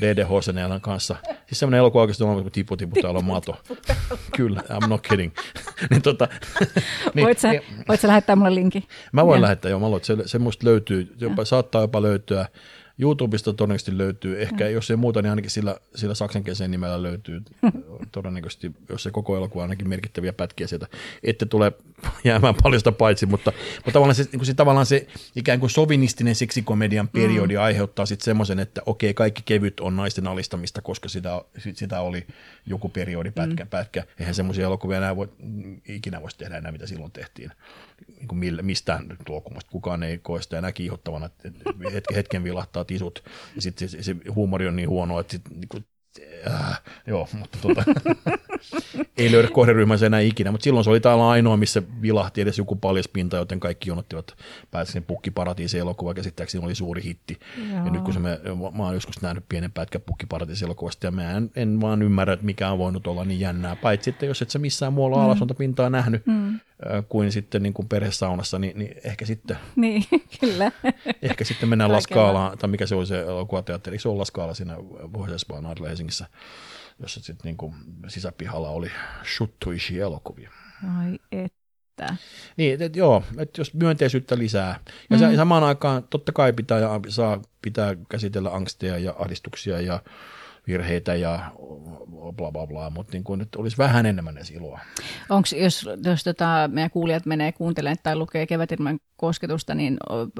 D.D. 0.00 0.24
Hosenelan 0.24 0.80
kanssa. 0.80 1.16
Siis 1.46 1.58
semmoinen 1.58 1.78
elokuva 1.78 2.02
oikeasti 2.02 2.24
on 2.24 2.42
kuin 2.42 2.52
tipo, 2.52 2.76
tipo, 2.76 3.00
täällä 3.02 3.18
on 3.18 3.24
mato. 3.24 3.56
Kyllä, 4.36 4.62
I'm 4.68 4.88
not 4.88 5.00
kidding. 5.00 5.32
niin, 5.90 6.02
tota, 6.02 6.28
niin, 7.14 7.24
voit, 7.24 7.38
sä, 7.38 7.52
voit 7.88 8.00
sä 8.00 8.08
lähettää 8.08 8.36
mulle 8.36 8.54
linkin? 8.54 8.84
Mä 9.12 9.26
voin 9.26 9.38
ja. 9.38 9.42
lähettää, 9.42 9.70
joo, 9.70 9.80
mä 9.80 9.96
että 9.96 10.06
se, 10.06 10.16
se 10.26 10.38
musta 10.38 10.66
löytyy, 10.66 11.14
jopa, 11.20 11.44
saattaa 11.44 11.80
jopa 11.80 12.02
löytyä 12.02 12.46
YouTubesta 13.00 13.52
todennäköisesti 13.52 13.98
löytyy, 13.98 14.42
ehkä 14.42 14.64
mm. 14.64 14.70
jos 14.70 14.90
ei 14.90 14.96
muuta, 14.96 15.22
niin 15.22 15.30
ainakin 15.30 15.50
sillä, 15.50 15.76
sillä 15.94 16.14
saksankielisen 16.14 16.70
nimellä 16.70 17.02
löytyy 17.02 17.42
todennäköisesti, 18.12 18.72
jos 18.88 19.02
se 19.02 19.10
koko 19.10 19.36
elokuva 19.36 19.62
ainakin 19.62 19.88
merkittäviä 19.88 20.32
pätkiä 20.32 20.66
sieltä, 20.66 20.86
ette 21.22 21.46
tule 21.46 21.72
jäämään 22.24 22.54
paljon 22.62 22.80
sitä 22.80 22.92
paitsi, 22.92 23.26
mutta, 23.26 23.52
mutta 23.76 23.92
tavallaan, 23.92 24.14
se, 24.14 24.26
niin 24.32 24.46
se, 24.46 24.54
tavallaan 24.54 24.86
se 24.86 25.06
ikään 25.36 25.60
kuin 25.60 25.70
sovinistinen 25.70 26.34
seksikomedian 26.34 27.08
periodi 27.08 27.54
mm. 27.54 27.62
aiheuttaa 27.62 28.06
sitten 28.06 28.24
semmoisen, 28.24 28.58
että 28.58 28.82
okei, 28.86 29.14
kaikki 29.14 29.42
kevyt 29.44 29.80
on 29.80 29.96
naisten 29.96 30.26
alistamista, 30.26 30.82
koska 30.82 31.08
sitä, 31.08 31.42
sitä 31.74 32.00
oli 32.00 32.26
joku 32.66 32.88
periodi 32.88 33.30
pätkä, 33.30 33.64
mm. 33.64 33.70
pätkä. 33.70 34.04
Eihän 34.20 34.34
semmoisia 34.34 34.66
elokuvia 34.66 34.96
enää 34.96 35.16
voi, 35.16 35.28
ikinä 35.88 36.22
voisi 36.22 36.38
tehdä 36.38 36.56
enää, 36.56 36.72
mitä 36.72 36.86
silloin 36.86 37.12
tehtiin 37.12 37.50
niin 38.06 38.28
kuin 38.28 38.58
mistään 38.62 39.16
tuokumasta. 39.26 39.70
Kukaan 39.70 40.02
ei 40.02 40.18
koe 40.18 40.42
sitä 40.42 40.58
enää 40.58 40.72
kiihottavana, 40.72 41.26
että 41.26 42.14
hetken 42.14 42.44
vilahtaa 42.44 42.84
tisut 42.84 43.22
ja 43.56 43.62
sitten 43.62 43.88
se, 43.88 44.02
se, 44.02 44.16
huumori 44.34 44.68
on 44.68 44.76
niin 44.76 44.88
huono, 44.88 45.20
että 45.20 45.32
sit, 45.32 45.50
niin 45.50 45.68
kuin, 45.68 45.84
äh, 46.46 46.82
joo, 47.06 47.28
mutta 47.38 47.58
tuota, 47.62 47.84
ei 49.18 49.32
löydä 49.32 49.48
kohderyhmänsä 49.48 50.06
enää 50.06 50.20
ikinä, 50.20 50.50
mutta 50.50 50.64
silloin 50.64 50.84
se 50.84 50.90
oli 50.90 51.00
täällä 51.00 51.28
ainoa, 51.28 51.56
missä 51.56 51.82
vilahti 52.02 52.40
edes 52.40 52.58
joku 52.58 52.76
paljaspinta, 52.76 53.36
joten 53.36 53.60
kaikki 53.60 53.90
jonottivat 53.90 54.36
pääsevät 54.70 55.06
Pukkiparatiisin 55.06 55.80
elokuva, 55.80 56.14
käsittääkseni 56.14 56.64
oli 56.64 56.74
suuri 56.74 57.02
hitti. 57.02 57.38
Joo. 57.70 57.84
Ja 57.84 57.90
nyt 57.90 58.02
kun 58.02 58.12
se 58.12 58.18
me, 58.20 58.40
mä 58.76 58.84
oon 58.84 58.94
joskus 58.94 59.22
nähnyt 59.22 59.44
pienen 59.48 59.72
pätkän 59.72 60.02
Pukkiparatiisin 60.06 60.66
elokuvasta, 60.66 61.06
ja 61.06 61.10
mä 61.10 61.32
en, 61.32 61.50
en, 61.56 61.80
vaan 61.80 62.02
ymmärrä, 62.02 62.34
että 62.34 62.46
mikä 62.46 62.70
on 62.70 62.78
voinut 62.78 63.06
olla 63.06 63.24
niin 63.24 63.40
jännää, 63.40 63.76
paitsi 63.76 64.10
että 64.10 64.26
jos 64.26 64.42
et 64.42 64.50
sä 64.50 64.58
missään 64.58 64.92
muualla 64.92 65.16
mm. 65.16 65.22
alasonta 65.22 65.54
pintaa 65.54 65.90
nähnyt, 65.90 66.26
mm 66.26 66.60
kuin 67.08 67.32
sitten 67.32 67.62
niin 67.62 67.72
kuin 67.72 67.88
perhesaunassa, 67.88 68.58
niin, 68.58 68.78
niin 68.78 68.94
ehkä 69.04 69.26
sitten. 69.26 69.56
Niin, 69.76 70.04
kyllä. 70.40 70.72
Ehkä 71.22 71.44
sitten 71.44 71.68
mennään 71.68 71.92
Laskaalaan, 71.92 72.58
tai 72.58 72.70
mikä 72.70 72.86
se 72.86 72.94
oli 72.94 73.06
se 73.06 73.20
elokuvateatteri, 73.20 73.98
se 73.98 74.08
on 74.08 74.18
Laskaala 74.18 74.54
siinä 74.54 74.76
Pohjois-Espoon 75.12 75.66
Helsingissä, 76.08 76.26
jossa 76.98 77.20
sitten 77.20 77.44
niin 77.44 77.56
kuin 77.56 77.74
sisäpihalla 78.08 78.70
oli 78.70 78.90
shuttuisi 79.36 80.00
elokuvia. 80.00 80.50
Ai 80.98 81.18
että. 81.32 82.16
Niin, 82.56 82.82
et, 82.82 82.96
joo, 82.96 83.22
että 83.38 83.60
jos 83.60 83.74
myönteisyyttä 83.74 84.38
lisää. 84.38 84.80
Ja 85.10 85.16
mm-hmm. 85.16 85.36
samaan 85.36 85.64
aikaan 85.64 86.04
totta 86.10 86.32
kai 86.32 86.52
pitää, 86.52 86.78
ja 86.78 87.00
saa, 87.08 87.42
pitää 87.62 87.96
käsitellä 88.08 88.50
angsteja 88.50 88.98
ja 88.98 89.14
ahdistuksia 89.18 89.80
ja 89.80 90.02
virheitä 90.66 91.14
ja 91.14 91.52
bla 92.36 92.52
bla 92.52 92.66
bla, 92.66 92.90
mutta 92.90 93.12
niin 93.12 93.24
kuin 93.24 93.38
nyt 93.38 93.56
olisi 93.56 93.78
vähän 93.78 94.06
enemmän 94.06 94.36
edes 94.36 94.50
iloa. 94.50 94.80
Onko, 95.28 95.48
jos, 95.56 95.88
jos 96.04 96.24
tota, 96.24 96.70
meidän 96.72 96.90
kuulijat 96.90 97.26
menee 97.26 97.52
kuuntelemaan 97.52 97.96
tai 98.02 98.16
lukee 98.16 98.46
kevätilman 98.46 98.98
kosketusta, 99.16 99.74
niin 99.74 99.96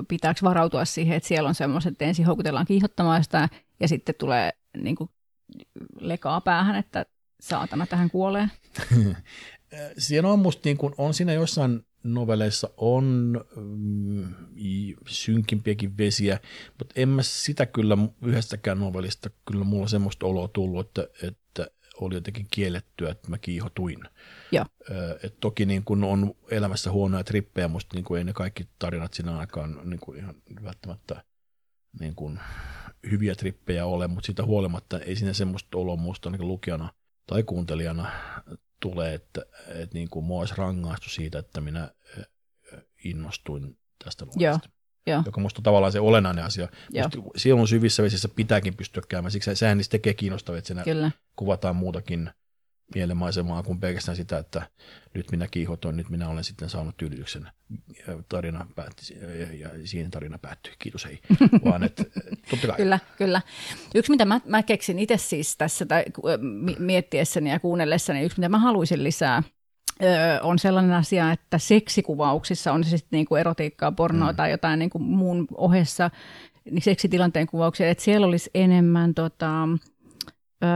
pitääkö 0.09 0.41
varautua 0.43 0.85
siihen, 0.85 1.17
että 1.17 1.29
siellä 1.29 1.49
on 1.49 1.55
semmoiset, 1.55 1.93
että 1.93 2.05
ensin 2.05 2.27
houkutellaan 2.27 2.67
kiihottamaan 2.67 3.25
sitä 3.25 3.49
ja 3.81 3.89
sitten 3.89 4.15
tulee 4.19 4.51
niin 4.77 4.97
kuin, 4.97 5.11
lekaa 6.01 6.41
päähän, 6.41 6.77
että 6.77 7.07
saatana 7.41 7.87
tähän 7.87 8.11
kuolee? 8.11 8.49
Siinä 9.99 10.29
on 10.29 10.39
musta 10.39 10.63
niin 10.65 10.77
kuin, 10.77 10.95
on 10.99 11.15
siinä 11.15 11.33
jossain 11.33 11.87
novelleissa 12.03 12.71
on 12.77 13.41
mm, 13.57 14.35
synkimpiäkin 15.07 15.99
vesiä, 15.99 16.41
mutta 16.79 16.93
en 16.97 17.09
mä 17.09 17.23
sitä 17.23 17.67
kyllä 17.67 17.99
yhdestäkään 18.23 18.79
novellista 18.79 19.31
kyllä 19.47 19.65
mulla 19.65 19.89
semmoista 19.89 20.27
oloa 20.27 20.49
tullut, 20.49 20.87
että, 20.87 21.27
että 21.27 21.67
oli 22.01 22.15
jotenkin 22.15 22.47
kiellettyä, 22.51 23.11
että 23.11 23.31
mä 23.31 23.39
kiihotuin. 23.39 23.99
Joo. 24.53 24.65
Et 25.23 25.41
toki 25.41 25.67
niin 25.67 25.85
kun 25.85 26.05
on 26.05 26.35
elämässä 26.51 26.91
huonoja 26.91 27.25
trippejä, 27.25 27.69
musta 27.69 27.97
niin 27.97 28.19
ei 28.19 28.25
ne 28.25 28.33
kaikki 28.33 28.69
tarinat 28.79 29.15
siinä 29.15 29.39
aikaan 29.39 29.81
niin 29.85 30.01
kuin 30.01 30.19
ihan 30.19 30.35
välttämättä 30.65 31.25
niin 32.01 32.15
kuin 32.15 32.41
hyviä 33.11 33.35
trippejä 33.35 33.87
ole, 33.87 34.07
mutta 34.07 34.27
siitä 34.27 34.45
huolimatta 34.45 34.99
ei 34.99 35.17
siinä 35.17 35.33
semmoista 35.33 35.79
oloa 35.79 35.97
musta 35.97 36.31
niin 36.31 36.49
lukijana 36.49 36.93
tai 37.27 37.43
kuuntelijana 37.43 38.11
tulee, 38.81 39.15
että, 39.15 39.43
että 39.69 39.95
niin 39.95 40.11
kuin 40.11 40.25
mua 40.25 40.41
olisi 40.41 40.55
rangaistu 40.57 41.11
siitä, 41.11 41.39
että 41.39 41.61
minä 41.61 41.91
innostuin 43.05 43.79
tästä 44.05 44.25
luonnosta. 44.25 44.69
Joo. 45.07 45.23
joka 45.27 45.41
minusta 45.41 45.59
on 45.59 45.63
tavallaan 45.63 45.93
se 45.93 46.01
olennainen 46.01 46.45
asia. 46.45 46.69
Sielun 47.37 47.69
syvissä 47.69 48.03
vesissä 48.03 48.29
pitääkin 48.29 48.77
pystyä 48.77 49.03
käymään, 49.09 49.31
siksi 49.31 49.57
sehän 49.57 49.77
niistä 49.77 49.93
tekee 49.93 50.15
kiinnostavia, 50.15 50.59
että 50.59 50.69
siinä 50.69 50.85
Kyllä. 50.85 51.11
kuvataan 51.37 51.77
muutakin 51.77 52.31
mielenmaisemaa 52.95 53.63
kuin 53.63 53.81
pelkästään 53.81 54.17
sitä, 54.17 54.39
että 54.39 54.63
nyt 55.15 55.31
minä 55.31 55.47
kiihotoin, 55.51 55.97
nyt 55.97 56.09
minä 56.09 56.29
olen 56.29 56.45
sitten 56.45 56.71
saanut 56.71 56.97
tyydytyksen. 56.97 57.49
Tarina 58.29 58.67
päätti, 58.75 59.19
ja 59.59 59.69
siinä 59.85 60.09
tarina 60.11 60.39
päättyi. 60.39 60.73
Kiitos, 60.79 61.05
hei. 61.05 61.19
Vaan 61.65 61.83
että, 61.83 62.05
totta 62.51 62.67
kai. 62.67 62.77
Kyllä, 62.77 62.99
kyllä. 63.17 63.43
Yksi, 63.95 64.11
mitä 64.11 64.25
mä, 64.25 64.41
mä 64.45 64.63
keksin 64.63 64.99
itse 64.99 65.17
siis 65.17 65.57
tässä 65.57 65.87
tai 65.87 66.05
miettiessäni 66.79 67.51
ja 67.51 67.61
kuunnellessani, 67.61 68.23
yksi, 68.23 68.39
mitä 68.39 68.49
mä 68.49 68.59
haluaisin 68.59 69.05
lisää, 69.05 69.43
on 70.43 70.59
sellainen 70.59 70.93
asia, 70.93 71.33
että 71.33 71.59
seksikuvauksissa 71.59 72.73
on 72.73 72.85
se 72.85 72.91
sitten 72.91 73.17
niinku 73.17 73.37
erotiikkaa, 73.37 73.93
pornoa 73.93 74.33
mm. 74.33 74.37
tai 74.37 74.51
jotain 74.51 74.79
niinku 74.79 74.99
muun 74.99 75.47
ohessa, 75.55 76.11
niin 76.71 76.83
seksitilanteen 76.83 77.47
kuvauksia, 77.47 77.91
että 77.91 78.05
siellä 78.05 78.27
olisi 78.27 78.51
enemmän 78.55 79.15
tota, 79.15 79.69
öö, 80.65 80.69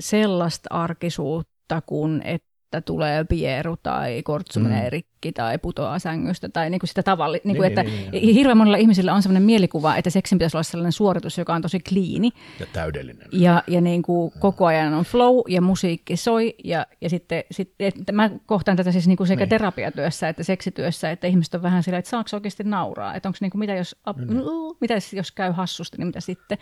sellaista 0.00 0.68
arkisuutta 0.70 1.82
kuin, 1.86 2.22
että 2.22 2.80
tulee 2.80 3.24
pieru 3.24 3.76
tai 3.76 4.22
kortsu 4.22 4.60
menee 4.60 4.90
mm. 4.90 4.90
Rikki 5.20 5.32
tai 5.32 5.58
putoaa 5.58 5.98
sängystä 5.98 6.48
tai 6.48 6.70
niin 6.70 6.78
kuin 6.78 6.88
sitä 6.88 7.02
tavalli, 7.02 7.40
niin 7.44 7.56
kuin, 7.56 7.68
niin, 7.68 7.78
että 7.78 7.82
niin, 7.82 8.10
niin, 8.10 8.34
hirveän 8.34 8.58
monilla 8.58 8.76
ihmisillä 8.76 9.14
on 9.14 9.22
sellainen 9.22 9.42
mielikuva, 9.42 9.96
että 9.96 10.10
seksin 10.10 10.38
pitäisi 10.38 10.56
olla 10.56 10.62
sellainen 10.62 10.92
suoritus, 10.92 11.38
joka 11.38 11.54
on 11.54 11.62
tosi 11.62 11.80
kliini. 11.80 12.30
Ja 12.60 12.66
täydellinen. 12.72 13.28
Ja, 13.32 13.62
ja 13.66 13.80
niin 13.80 14.02
kuin 14.02 14.32
koko 14.38 14.66
ajan 14.66 14.94
on 14.94 15.04
flow 15.04 15.36
ja 15.48 15.60
musiikki 15.60 16.16
soi 16.16 16.54
ja, 16.64 16.86
ja 17.00 17.10
sitten, 17.10 17.44
sitten 17.50 17.88
että 17.88 18.12
mä 18.12 18.30
kohtaan 18.46 18.76
tätä 18.76 18.92
siis 18.92 19.08
niin 19.08 19.16
kuin 19.16 19.26
sekä 19.26 19.44
niin. 19.44 19.48
terapiatyössä 19.48 20.28
että 20.28 20.42
seksityössä, 20.42 21.10
että 21.10 21.26
ihmiset 21.26 21.54
on 21.54 21.62
vähän 21.62 21.82
sillä, 21.82 21.98
että 21.98 22.10
saako 22.10 22.28
oikeasti 22.32 22.64
nauraa, 22.64 23.14
että 23.14 23.28
onko 23.28 23.38
niin 23.40 23.50
kuin 23.50 23.58
mitä 23.58 23.74
jos, 23.74 23.96
niin. 24.16 24.42
mitä 24.80 24.94
jos 25.12 25.32
käy 25.32 25.52
hassusti, 25.52 25.96
niin 25.98 26.06
mitä 26.06 26.20
sitten, 26.20 26.58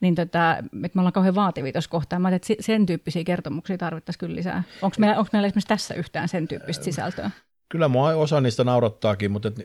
niin 0.00 0.14
tota, 0.14 0.56
että 0.58 0.90
me 0.94 1.00
ollaan 1.00 1.12
kauhean 1.12 1.34
vaativia 1.34 1.72
tuossa 1.72 1.90
kohtaa. 1.90 2.18
Mä 2.18 2.28
että 2.28 2.54
sen 2.60 2.86
tyyppisiä 2.86 3.24
kertomuksia 3.24 3.78
tarvittaisiin 3.78 4.20
kyllä 4.20 4.36
lisää. 4.36 4.62
Onko 4.82 4.96
meillä, 4.98 5.18
onko 5.18 5.28
meillä 5.32 5.46
esimerkiksi 5.46 5.68
tässä 5.68 5.94
yhtään 5.94 6.28
sen 6.28 6.48
tyyppistä 6.48 6.84
sisältöä? 6.84 7.30
Kyllä 7.70 7.88
mua 7.88 8.08
osa 8.08 8.40
niistä 8.40 8.64
naurattaakin, 8.64 9.30
mutta 9.30 9.48
et, 9.48 9.58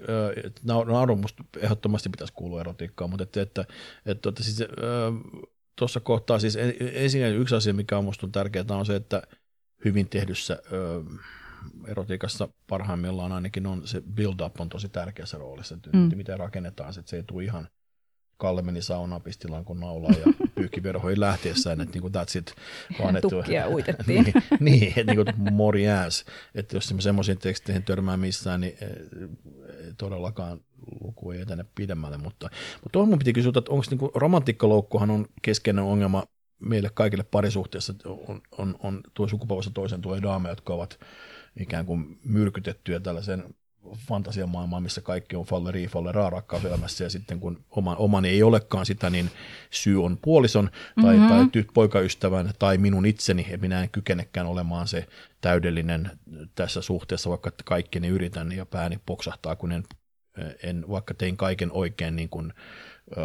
et, 0.43 0.61
naurun 0.63 1.19
musta 1.19 1.43
ehdottomasti 1.57 2.09
pitäisi 2.09 2.33
kuulua 2.33 2.61
erotiikkaan, 2.61 3.09
mutta 3.09 3.23
että, 3.23 3.41
että, 3.41 3.65
että, 4.05 4.29
että 4.29 4.43
siis, 4.43 4.63
tuossa 5.75 5.99
kohtaa 5.99 6.39
siis 6.39 6.57
ensin 6.93 7.35
yksi 7.35 7.55
asia, 7.55 7.73
mikä 7.73 7.97
on 7.97 8.05
musta 8.05 8.27
tärkeää, 8.27 8.65
on 8.69 8.85
se, 8.85 8.95
että 8.95 9.21
hyvin 9.85 10.09
tehdyssä 10.09 10.59
ö, 10.71 11.03
erotiikassa 11.87 12.49
parhaimmillaan 12.67 13.31
ainakin 13.31 13.67
on 13.67 13.87
se 13.87 14.01
build-up 14.15 14.61
on 14.61 14.69
tosi 14.69 14.89
tärkeässä 14.89 15.37
roolissa, 15.37 15.75
että 15.75 15.89
mm. 15.93 16.09
miten 16.15 16.39
rakennetaan 16.39 16.93
se, 16.93 16.99
että 16.99 17.09
se 17.09 17.17
ei 17.17 17.23
tule 17.23 17.43
ihan 17.43 17.67
Kalle 18.37 18.61
meni 18.61 18.81
saunaan, 18.81 19.21
pisti 19.21 19.47
lankun 19.47 19.79
naulaa 19.79 20.11
ja 20.11 20.47
pyyhki 20.55 20.83
verhoihin 20.83 21.19
lähtiessään, 21.19 21.81
että 21.81 21.99
niin 21.99 22.11
that's 22.11 22.37
it. 22.37 22.55
Vaan, 22.99 23.15
että, 23.15 23.29
Tukkia 23.29 23.69
uitettiin. 23.69 24.23
niin, 24.33 24.33
niin, 24.59 24.93
että 24.97 25.13
niin 25.13 25.25
kuin 25.25 25.53
mori 25.53 25.89
ass. 25.89 26.25
Että 26.55 26.75
jos 26.75 26.93
semmoisiin 26.99 27.37
teksteihin 27.37 27.83
törmää 27.83 28.17
missään, 28.17 28.61
niin 28.61 28.77
eh, 28.81 28.89
todellakaan 29.97 30.59
luku 31.01 31.31
ei 31.31 31.41
etene 31.41 31.65
pidemmälle. 31.75 32.17
Mutta, 32.17 32.49
mutta 32.73 32.89
tuohon 32.91 33.09
mun 33.09 33.19
piti 33.19 33.33
kysyä, 33.33 33.51
että 33.57 33.71
onko 33.71 33.85
niin 33.89 34.11
romantikkaloukkuhan 34.15 35.11
on 35.11 35.25
keskeinen 35.41 35.83
ongelma 35.83 36.23
meille 36.59 36.89
kaikille 36.93 37.23
parisuhteessa, 37.23 37.93
on, 38.27 38.41
on, 38.57 38.75
on 38.79 39.01
tuo 39.13 39.27
sukupolvessa 39.27 39.71
toisen 39.73 40.01
tulee 40.01 40.21
daameja, 40.21 40.51
jotka 40.51 40.73
ovat 40.73 40.99
ikään 41.59 41.85
kuin 41.85 42.19
myrkytettyjä 42.23 42.99
tällaisen 42.99 43.43
fantasiamaailmaa, 44.07 44.79
missä 44.79 45.01
kaikki 45.01 45.35
on 45.35 45.45
falle 45.45 45.71
riifalle 45.71 46.11
raarakkauselämässä 46.11 47.03
ja 47.03 47.09
sitten 47.09 47.39
kun 47.39 47.63
oma, 47.69 47.95
omani 47.95 48.29
ei 48.29 48.43
olekaan 48.43 48.85
sitä, 48.85 49.09
niin 49.09 49.31
syy 49.69 50.03
on 50.03 50.17
puolison 50.21 50.69
tai, 51.01 51.15
mm-hmm. 51.15 51.29
tai 51.29 51.47
tyt, 51.51 51.67
poikaystävän 51.73 52.53
tai 52.59 52.77
minun 52.77 53.05
itseni, 53.05 53.41
että 53.41 53.57
minä 53.57 53.83
en 53.83 53.89
kykenekään 53.89 54.47
olemaan 54.47 54.87
se 54.87 55.07
täydellinen 55.41 56.11
tässä 56.55 56.81
suhteessa, 56.81 57.29
vaikka 57.29 57.51
kaikkeni 57.65 58.07
yritän 58.07 58.51
ja 58.51 58.65
pääni 58.65 58.99
poksahtaa, 59.05 59.55
kun 59.55 59.71
en, 59.71 59.83
en 60.63 60.85
vaikka 60.89 61.13
tein 61.13 61.37
kaiken 61.37 61.71
oikein 61.71 62.15
niin 62.15 62.29
kuin 62.29 62.53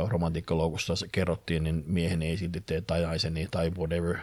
romantiikkaloukussa 0.08 0.94
kerrottiin, 1.12 1.64
niin 1.64 1.84
miehen 1.86 2.22
ei 2.22 2.36
silti 2.36 2.62
tee 2.66 2.80
tai 2.80 3.02
naiseni 3.02 3.48
tai 3.50 3.70
whatever. 3.70 4.16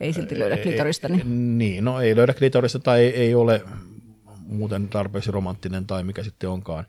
Ei 0.00 0.12
silti 0.12 0.38
löydä 0.38 0.56
klitorista. 0.56 1.08
Niin, 1.08 1.58
niin 1.58 1.84
no 1.84 2.00
ei 2.00 2.16
löydä 2.16 2.34
klitorista 2.34 2.78
tai 2.78 3.00
ei, 3.00 3.16
ei 3.16 3.34
ole 3.34 3.62
muuten 4.54 4.88
tarpeeksi 4.88 5.30
romanttinen 5.30 5.86
tai 5.86 6.04
mikä 6.04 6.22
sitten 6.22 6.50
onkaan, 6.50 6.86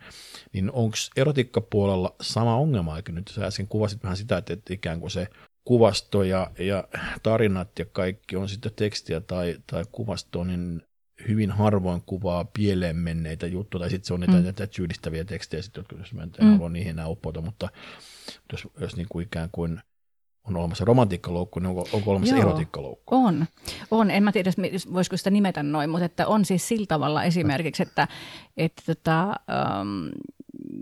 niin 0.54 0.72
onko 0.72 0.98
erotiikkapuolella 1.18 2.16
sama 2.22 2.56
ongelma, 2.56 2.96
eikö 2.96 3.12
nyt 3.12 3.28
sä 3.28 3.46
äsken 3.46 3.68
kuvasit 3.68 4.04
vähän 4.04 4.18
sitä, 4.18 4.38
että, 4.38 4.54
että 4.54 4.74
ikään 4.74 5.00
kuin 5.00 5.12
se 5.12 5.28
kuvasto 5.66 6.24
ja, 6.24 6.52
ja 6.60 6.88
tarinat 7.24 7.80
ja 7.80 7.86
kaikki 7.86 8.36
on 8.36 8.50
sitten 8.50 8.72
tekstiä 8.76 9.22
tai, 9.22 9.58
tai 9.72 9.84
kuvasto, 9.92 10.44
niin 10.44 10.82
hyvin 11.28 11.52
harvoin 11.52 12.02
kuvaa 12.06 12.46
pieleen 12.46 12.96
menneitä 12.96 13.48
juttuja, 13.48 13.80
tai 13.80 13.90
sitten 13.90 14.08
se 14.08 14.14
on 14.14 14.20
niitä, 14.20 14.34
mm. 14.34 14.44
niitä 14.44 14.68
syydistäviä 14.72 15.26
tekstejä, 15.26 15.62
sit, 15.62 15.78
jotka 15.78 15.96
jos 15.96 16.14
mä 16.14 16.24
en 16.24 16.32
mm. 16.42 16.52
halua 16.52 16.70
niihin 16.70 16.90
enää 16.90 17.08
uppoutua, 17.08 17.42
mutta 17.42 17.70
jos, 18.52 18.68
jos 18.80 18.96
niin 18.96 19.08
kuin 19.10 19.24
ikään 19.24 19.50
kuin 19.52 19.82
on 20.50 20.58
olemassa 20.58 20.86
romantiikkaloukku, 20.86 21.60
niin 21.60 21.68
onko, 21.68 21.88
onko 21.94 22.12
olemassa 22.12 22.36
Joo, 22.36 22.48
erotiikkaloukku? 22.48 23.16
On. 23.16 23.46
on. 23.92 24.12
En 24.12 24.24
mä 24.24 24.32
tiedä, 24.32 24.52
voisiko 24.94 25.18
sitä 25.18 25.30
nimetä 25.30 25.64
noin, 25.64 25.90
mutta 25.90 26.06
että 26.06 26.28
on 26.28 26.46
siis 26.46 26.68
sillä 26.68 26.86
tavalla 26.86 27.24
esimerkiksi, 27.24 27.84
että, 27.84 28.08
että 28.58 28.82
tota, 28.86 29.36
um, 29.82 30.12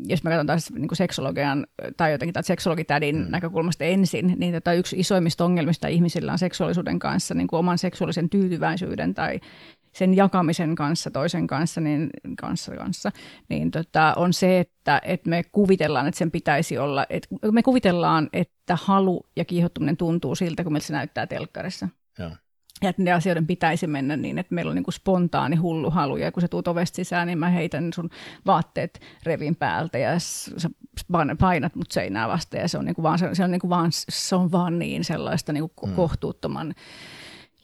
jos 0.07 0.24
mä 0.24 0.30
katson 0.30 0.47
taas 0.47 0.72
niin 0.72 0.88
kuin 0.88 0.97
seksologian 0.97 1.68
tai 1.97 2.11
jotenkin 2.11 2.34
tai 2.34 2.43
seksologitädin 2.43 3.16
mm. 3.16 3.26
näkökulmasta 3.30 3.84
ensin, 3.84 4.36
niin 4.38 4.53
tota 4.53 4.74
yksi 4.74 4.99
isoimmista 4.99 5.45
ongelmista 5.45 5.88
ihmisillä 5.88 6.32
on 6.32 6.39
seksuaalisuuden 6.39 6.99
kanssa 6.99 7.34
niin 7.34 7.47
kuin 7.47 7.59
oman 7.59 7.78
seksuaalisen 7.78 8.30
tyytyväisyyden 8.30 9.14
tai 9.14 9.39
sen 9.94 10.16
jakamisen 10.16 10.76
kanssa 10.76 11.12
toisen 11.12 11.48
kanssa, 11.48 11.82
niin, 11.82 12.10
kanssa, 12.41 12.76
kanssa, 12.76 13.12
niin 13.50 13.72
tota, 13.72 14.14
on 14.18 14.34
se, 14.34 14.60
että, 14.60 15.02
että 15.04 15.30
me 15.30 15.44
kuvitellaan, 15.52 16.08
että 16.08 16.18
sen 16.18 16.32
pitäisi 16.32 16.78
olla, 16.78 17.06
että 17.10 17.36
me 17.52 17.64
kuvitellaan, 17.64 18.30
että 18.34 18.78
halu 18.82 19.26
ja 19.36 19.46
kiihottuminen 19.46 19.98
tuntuu 19.98 20.36
siltä, 20.36 20.64
kun 20.64 20.74
meiltä 20.74 20.88
se 20.88 20.94
näyttää 20.94 21.28
telkkarissa. 21.28 21.89
Ja. 22.20 22.32
Ja 22.82 22.89
että 22.89 23.02
ne 23.02 23.12
asioiden 23.12 23.48
pitäisi 23.48 23.88
mennä 23.88 24.18
niin, 24.18 24.39
että 24.39 24.56
meillä 24.56 24.70
on 24.70 24.76
niin 24.76 24.84
kuin 24.84 24.94
spontaani 24.94 25.56
hullu 25.56 25.89
halu, 25.89 26.18
ja 26.18 26.32
kun 26.32 26.41
sä 26.41 26.48
tuut 26.48 26.68
ovesta 26.68 26.96
sisään, 26.96 27.28
niin 27.28 27.38
mä 27.38 27.50
heitän 27.50 27.94
sun 27.94 28.10
vaatteet 28.46 29.00
revin 29.24 29.56
päältä, 29.56 29.98
ja 29.98 30.20
sä 30.20 30.70
painat 31.39 31.76
mut 31.76 31.91
seinää 31.91 32.28
vasta, 32.28 32.58
ja 32.58 32.68
se 32.68 32.78
on, 32.78 32.86
niin 32.86 32.96
kuin 32.96 33.04
vaan, 33.04 33.20
se 33.20 33.44
on, 33.44 33.52
niin 33.52 33.62
kuin 33.62 33.70
vaan, 33.70 33.89
se 33.91 34.36
on 34.36 34.52
vaan 34.52 34.80
niin 34.80 35.04
sellaista 35.04 35.54
niin 35.54 35.70
kuin 35.76 35.91
mm. 35.91 35.96
kohtuuttoman 35.96 36.74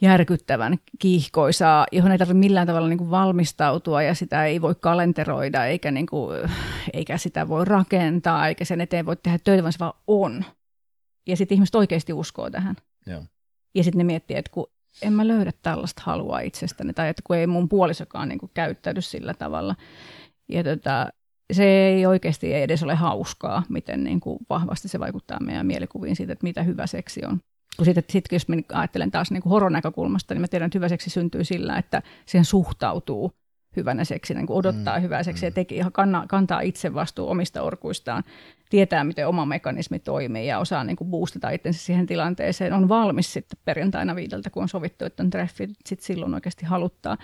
järkyttävän 0.02 0.78
kiihkoisaa, 1.00 1.86
johon 1.92 2.12
ei 2.12 2.18
tarvitse 2.18 2.40
millään 2.40 2.68
tavalla 2.68 2.88
niin 2.88 2.98
kuin 2.98 3.12
valmistautua 3.12 4.04
ja 4.04 4.16
sitä 4.16 4.46
ei 4.46 4.62
voi 4.62 4.76
kalenteroida 4.76 5.66
eikä, 5.66 5.92
niin 5.92 6.06
kuin, 6.06 6.50
eikä 6.94 7.18
sitä 7.18 7.48
voi 7.48 7.66
rakentaa 7.66 8.48
eikä 8.48 8.66
sen 8.66 8.82
eteen 8.82 9.06
voi 9.06 9.16
tehdä 9.16 9.40
töitä, 9.44 9.64
vaan 9.64 9.74
se 9.74 9.80
vaan 9.80 9.94
on. 10.08 10.46
Ja 11.28 11.38
sitten 11.38 11.56
ihmiset 11.56 11.76
oikeasti 11.76 12.14
uskoo 12.14 12.50
tähän. 12.50 12.76
Joo. 13.06 13.24
Ja 13.76 13.84
sitten 13.84 13.98
ne 13.98 14.04
miettii, 14.04 14.38
että 14.38 14.52
kun 14.52 14.68
en 15.02 15.14
mä 15.14 15.28
löydä 15.28 15.52
tällaista 15.62 16.02
halua 16.06 16.40
itsestäni 16.40 16.94
tai 16.94 17.10
että 17.10 17.22
kun 17.26 17.36
ei 17.36 17.48
mun 17.48 17.70
puolisokaan 17.70 18.30
niin 18.30 18.40
kuin 18.40 18.52
käyttäydy 18.54 19.02
sillä 19.02 19.34
tavalla. 19.34 19.76
Ja 20.50 20.64
tota, 20.64 21.10
se 21.54 21.64
ei 21.64 22.06
oikeasti 22.06 22.54
edes 22.54 22.84
ole 22.84 22.96
hauskaa, 22.96 23.64
miten 23.70 24.04
niin 24.04 24.20
kuin 24.20 24.40
vahvasti 24.50 24.88
se 24.88 25.00
vaikuttaa 25.00 25.40
meidän 25.40 25.66
mielikuviin 25.66 26.16
siitä, 26.16 26.34
että 26.34 26.44
mitä 26.44 26.64
hyvä 26.64 26.88
seksi 26.88 27.22
on. 27.26 27.40
Kun 27.80 27.86
sitten 27.86 28.04
sit, 28.10 28.26
jos 28.32 28.48
minä 28.48 28.64
ajattelen 28.74 29.12
taas 29.12 29.32
niin 29.32 29.44
kuin 29.44 29.52
horonäkökulmasta, 29.52 30.34
niin 30.34 30.42
mä 30.42 30.48
tiedän, 30.48 30.66
että 30.66 30.78
hyvä 30.78 30.90
seksi 30.90 31.10
syntyy 31.10 31.44
sillä, 31.44 31.78
että 31.78 32.02
siihen 32.26 32.46
suhtautuu 32.46 33.32
hyvänä 33.76 34.04
seksi, 34.04 34.34
niin 34.34 34.48
kuin 34.48 34.58
odottaa 34.58 34.98
mm. 34.98 35.04
hyvää 35.04 35.24
seksiä 35.24 35.48
ja 35.48 35.52
teki, 35.52 35.76
ihan 35.76 35.92
kanna, 35.92 36.26
kantaa 36.28 36.62
itse 36.62 36.94
vastuu 36.94 37.30
omista 37.30 37.62
orkuistaan, 37.62 38.24
tietää, 38.70 39.04
miten 39.04 39.28
oma 39.28 39.46
mekanismi 39.46 40.00
toimii 40.00 40.48
ja 40.48 40.60
osaa 40.60 40.84
niin 40.84 40.96
kuin 40.96 41.10
boostata 41.10 41.50
itsensä 41.50 41.86
siihen 41.86 42.06
tilanteeseen, 42.06 42.74
on 42.74 42.90
valmis 42.90 43.34
sitten 43.34 43.60
perjantaina 43.66 44.16
viideltä, 44.16 44.50
kun 44.50 44.64
on 44.64 44.70
sovittu, 44.70 45.06
että 45.06 45.24
on 45.24 45.30
treffi, 45.30 45.68
sitten 45.86 46.06
silloin 46.06 46.34
oikeasti 46.34 46.66
haluttaa. 46.66 47.18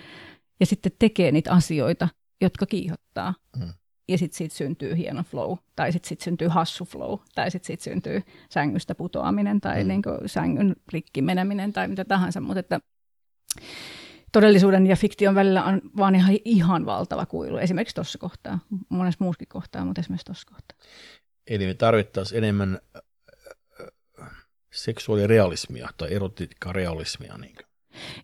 Ja 0.59 0.65
sitten 0.65 0.91
tekee 0.99 1.31
niitä 1.31 1.51
asioita, 1.51 2.07
jotka 2.41 2.65
kiihottaa. 2.65 3.33
Mm. 3.57 3.73
Ja 4.07 4.17
sitten 4.17 4.37
siitä 4.37 4.55
syntyy 4.55 4.97
hieno 4.97 5.23
flow, 5.23 5.57
tai 5.75 5.91
sitten 5.91 6.09
sit 6.09 6.21
syntyy 6.21 6.47
hassu 6.47 6.85
flow, 6.85 7.19
tai 7.35 7.51
sitten 7.51 7.67
sit 7.67 7.81
syntyy 7.81 8.21
sängystä 8.49 8.95
putoaminen, 8.95 9.61
tai 9.61 9.83
mm. 9.83 9.87
niin 9.87 10.01
sängyn 10.25 10.75
rikki 10.93 11.21
meneminen, 11.21 11.73
tai 11.73 11.87
mitä 11.87 12.05
tahansa. 12.05 12.41
Mutta 12.41 12.59
että 12.59 12.79
todellisuuden 14.31 14.87
ja 14.87 14.95
fiktion 14.95 15.35
välillä 15.35 15.63
on 15.63 15.81
vaan 15.97 16.15
ihan, 16.15 16.35
ihan 16.45 16.85
valtava 16.85 17.25
kuilu. 17.25 17.57
Esimerkiksi 17.57 17.95
tuossa 17.95 18.17
kohtaa, 18.17 18.59
monessa 18.89 19.23
muuskin 19.23 19.47
kohtaa, 19.47 19.85
mutta 19.85 20.01
esimerkiksi 20.01 20.25
tuossa 20.25 20.47
kohtaa. 20.51 20.77
Eli 21.47 21.67
me 21.67 21.73
tarvittaisiin 21.73 22.37
enemmän 22.37 22.79
seksuaalirealismia 24.73 25.89
tai 25.97 26.13
erotiikkarealismia. 26.13 27.37
Niin 27.37 27.55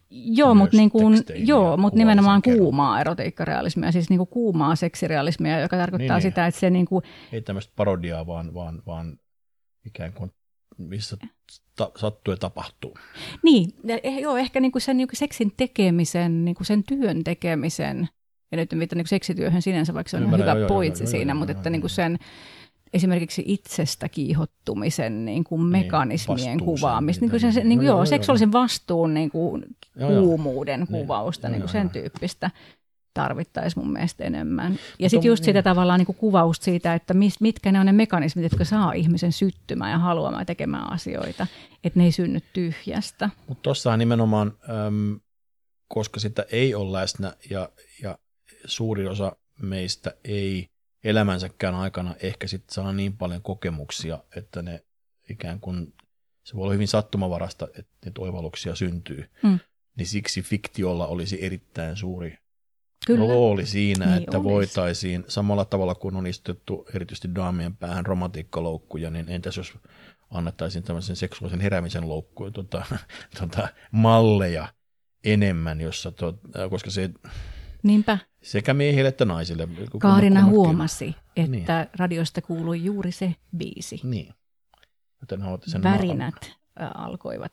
Joo, 0.10 0.56
mutta 0.56 0.78
niin 0.78 0.90
kuin, 0.90 1.18
joo, 1.36 1.78
mut 1.78 1.94
nimenomaan 1.94 2.42
kerran. 2.42 2.60
kuumaa 2.60 3.02
erotiikkarealismia, 3.02 3.92
siis 3.92 4.10
niin 4.10 4.18
kuin 4.18 4.28
kuumaa 4.28 4.76
seksirealismia, 4.76 5.60
joka 5.60 5.78
tarkoittaa 5.78 6.18
niin, 6.18 6.22
sitä, 6.22 6.48
että 6.48 6.60
se... 6.60 6.70
Niin 6.70 6.86
kuin... 6.86 7.04
Ei 7.32 7.42
tämmöistä 7.42 7.74
parodiaa, 7.76 8.28
vaan, 8.28 8.54
vaan, 8.54 8.84
vaan 8.88 9.20
ikään 9.86 10.14
kuin 10.14 10.32
missä 10.78 11.18
ta- 11.76 11.92
sattuu 11.96 12.34
ja 12.34 12.38
tapahtuu. 12.38 12.98
Niin, 13.44 13.74
ja, 13.84 14.00
eh, 14.04 14.20
joo, 14.20 14.38
ehkä 14.38 14.60
niin 14.60 14.72
kuin 14.72 14.82
sen 14.82 14.98
niin 14.98 15.08
kuin 15.08 15.18
seksin 15.18 15.52
tekemisen, 15.58 16.46
niin 16.46 16.56
kuin 16.56 16.68
sen 16.68 16.84
työn 16.84 17.24
tekemisen, 17.24 18.10
ja 18.52 18.58
nyt 18.58 18.80
viittaan 18.80 18.98
niin 18.98 19.08
seksityöhön 19.08 19.62
sinänsä, 19.62 19.94
vaikka 19.94 20.10
se 20.10 20.18
on 20.18 20.24
Ymmärrän, 20.24 20.50
hyvä 20.50 20.60
joo, 20.60 20.68
pointsi 20.68 21.04
joo, 21.04 21.12
siinä, 21.12 21.32
joo, 21.32 21.40
mutta 21.40 21.52
joo, 21.52 21.60
että 21.60 21.70
joo, 21.70 21.72
niin 21.72 21.82
kuin 21.82 21.92
sen 21.92 22.18
esimerkiksi 22.94 23.44
itsestä 23.46 24.10
kiihottumisen 24.10 25.26
niin 25.26 25.44
kuin 25.44 25.60
niin, 25.60 25.70
mekanismien 25.70 26.58
niin, 26.58 26.66
kuvaamista, 26.66 27.22
niin 27.22 27.30
kuin 27.30 27.40
sen, 27.40 27.70
niin 27.70 27.80
kuin, 27.80 27.88
joo, 27.88 27.98
joo, 27.98 28.06
seksuaalisen 28.06 28.52
vastuun 28.52 29.14
niin 29.14 29.32
kuin, 29.32 29.66
joo, 29.96 30.10
kuumuuden 30.10 30.80
joo. 30.80 30.88
Niin, 30.90 31.02
kuvausta, 31.02 31.48
joo, 31.48 31.52
niin 31.52 31.62
kuin 31.62 31.70
sen 31.70 31.84
joo. 31.84 31.94
tyyppistä 31.94 32.52
tarvittaisiin 33.14 33.84
mun 33.84 33.94
mielestä 33.94 34.24
enemmän. 34.24 34.80
Ja 35.00 35.10
sitten 35.10 35.30
just 35.30 35.44
sitä 35.44 35.58
niin. 35.58 35.64
tavallaan 35.64 35.98
niin 35.98 36.06
kuin 36.06 36.16
kuvausta 36.16 36.64
siitä, 36.64 36.94
että 36.94 37.14
mis, 37.14 37.42
mitkä 37.42 37.72
ne 37.72 37.80
on 37.80 37.86
ne 37.86 37.92
mekanismit, 37.92 38.44
jotka 38.44 38.66
saa 38.66 38.94
ihmisen 38.94 39.32
syttymään 39.32 39.92
ja 39.92 39.98
haluamaan 39.98 40.46
tekemään 40.46 40.92
asioita, 40.92 41.48
että 41.84 42.00
ne 42.00 42.06
ei 42.06 42.12
synny 42.12 42.40
tyhjästä. 42.54 43.30
Mutta 43.48 43.62
tuossahan 43.62 44.00
nimenomaan, 44.00 44.54
äm, 44.88 45.20
koska 45.88 46.20
sitä 46.20 46.46
ei 46.52 46.76
ole 46.76 46.92
läsnä 46.92 47.34
ja, 47.50 47.70
ja 48.04 48.18
suurin 48.66 49.10
osa 49.10 49.36
meistä 49.62 50.14
ei 50.24 50.71
elämänsäkään 51.04 51.76
aikana 51.76 52.16
ehkä 52.22 52.48
sitten 52.48 52.74
saa 52.74 52.94
niin 52.94 53.18
paljon 53.18 53.42
kokemuksia, 53.42 54.24
että 54.36 54.62
ne 54.62 54.84
ikään 55.30 55.60
kuin, 55.60 55.94
se 56.44 56.56
voi 56.56 56.64
olla 56.64 56.74
hyvin 56.74 56.88
sattumavarasta, 56.88 57.68
että 57.78 57.94
niitä 58.06 58.22
oivalluksia 58.22 58.76
syntyy. 58.76 59.30
Mm. 59.44 59.60
Niin 59.98 60.08
siksi 60.08 60.42
fiktiolla 60.42 61.08
olisi 61.08 61.46
erittäin 61.46 61.96
suuri 61.96 62.38
Kyllä. 63.06 63.20
rooli 63.20 63.66
siinä, 63.66 64.06
niin 64.06 64.24
että 64.24 64.38
olisi. 64.38 64.50
voitaisiin 64.50 65.26
samalla 65.28 65.66
tavalla 65.66 65.96
kuin 65.96 66.16
on 66.16 66.28
istettu 66.28 66.88
erityisesti 66.96 67.36
daamien 67.36 67.76
päähän 67.76 68.06
romantiikkaloukkuja, 68.06 69.10
niin 69.10 69.30
entäs 69.30 69.58
jos 69.58 69.74
annettaisiin 70.32 70.84
tämmöisen 70.84 71.16
seksuaalisen 71.16 71.62
heräämisen 71.62 72.10
loukkuja, 72.10 72.52
tota, 72.52 72.86
tota, 73.40 73.68
malleja 73.92 74.68
enemmän, 75.24 75.82
jossa, 75.82 76.12
to, 76.12 76.40
koska 76.70 76.92
se 76.92 77.10
Niinpä. 77.84 78.18
Sekä 78.44 78.74
miehille 78.74 79.10
että 79.10 79.26
naisille. 79.26 79.68
Kaarina 80.00 80.46
huomasi, 80.46 81.16
että 81.36 81.52
niin. 81.52 81.66
radiosta 82.00 82.42
kuului 82.42 82.84
juuri 82.84 83.12
se 83.12 83.36
biisi. 83.58 84.00
Niin. 84.04 84.34
Joten 85.22 85.40
sen 85.68 85.84
Värinät 85.84 86.52
ma- 86.80 86.92
alkoivat. 86.96 87.52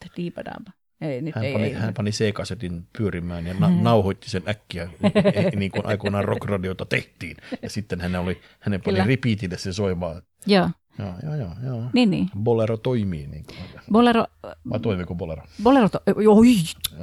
Ei, 1.01 1.23
nyt 1.23 1.35
hän, 1.35 1.45
ei, 1.45 1.53
pani, 1.53 1.65
ei, 1.65 1.73
hän 1.73 1.95
pani 1.95 2.11
C-kasetin 2.11 2.87
pyörimään 2.99 3.47
ja 3.47 3.55
na- 3.55 3.71
nauhoitti 3.83 4.31
sen 4.31 4.43
äkkiä, 4.49 4.89
niin 5.57 5.71
kuin 5.71 5.87
aikoinaan 5.87 6.25
rockradiota 6.25 6.87
tehtiin. 6.87 7.37
Ja 7.63 7.71
sitten 7.71 8.01
hän 8.01 8.17
oli, 8.17 8.41
hänen 8.61 8.81
pani 8.81 9.05
repeatille 9.05 9.59
se 9.59 9.73
soimaan. 9.73 10.23
Joo. 10.47 10.71
Joo, 10.99 11.15
joo, 11.23 11.35
joo. 11.35 11.53
joo. 11.65 11.91
Niin, 11.93 12.11
niin. 12.11 12.31
Bolero 12.43 12.77
toimii. 12.77 13.27
Niin 13.27 13.45
kuin. 13.45 13.59
Bolero... 13.93 14.27
Vai 14.71 14.81
toimiiko 14.81 15.15
Bolero? 15.15 15.43
Bolero, 15.63 15.89
to, 15.89 16.01
joo, 16.23 16.43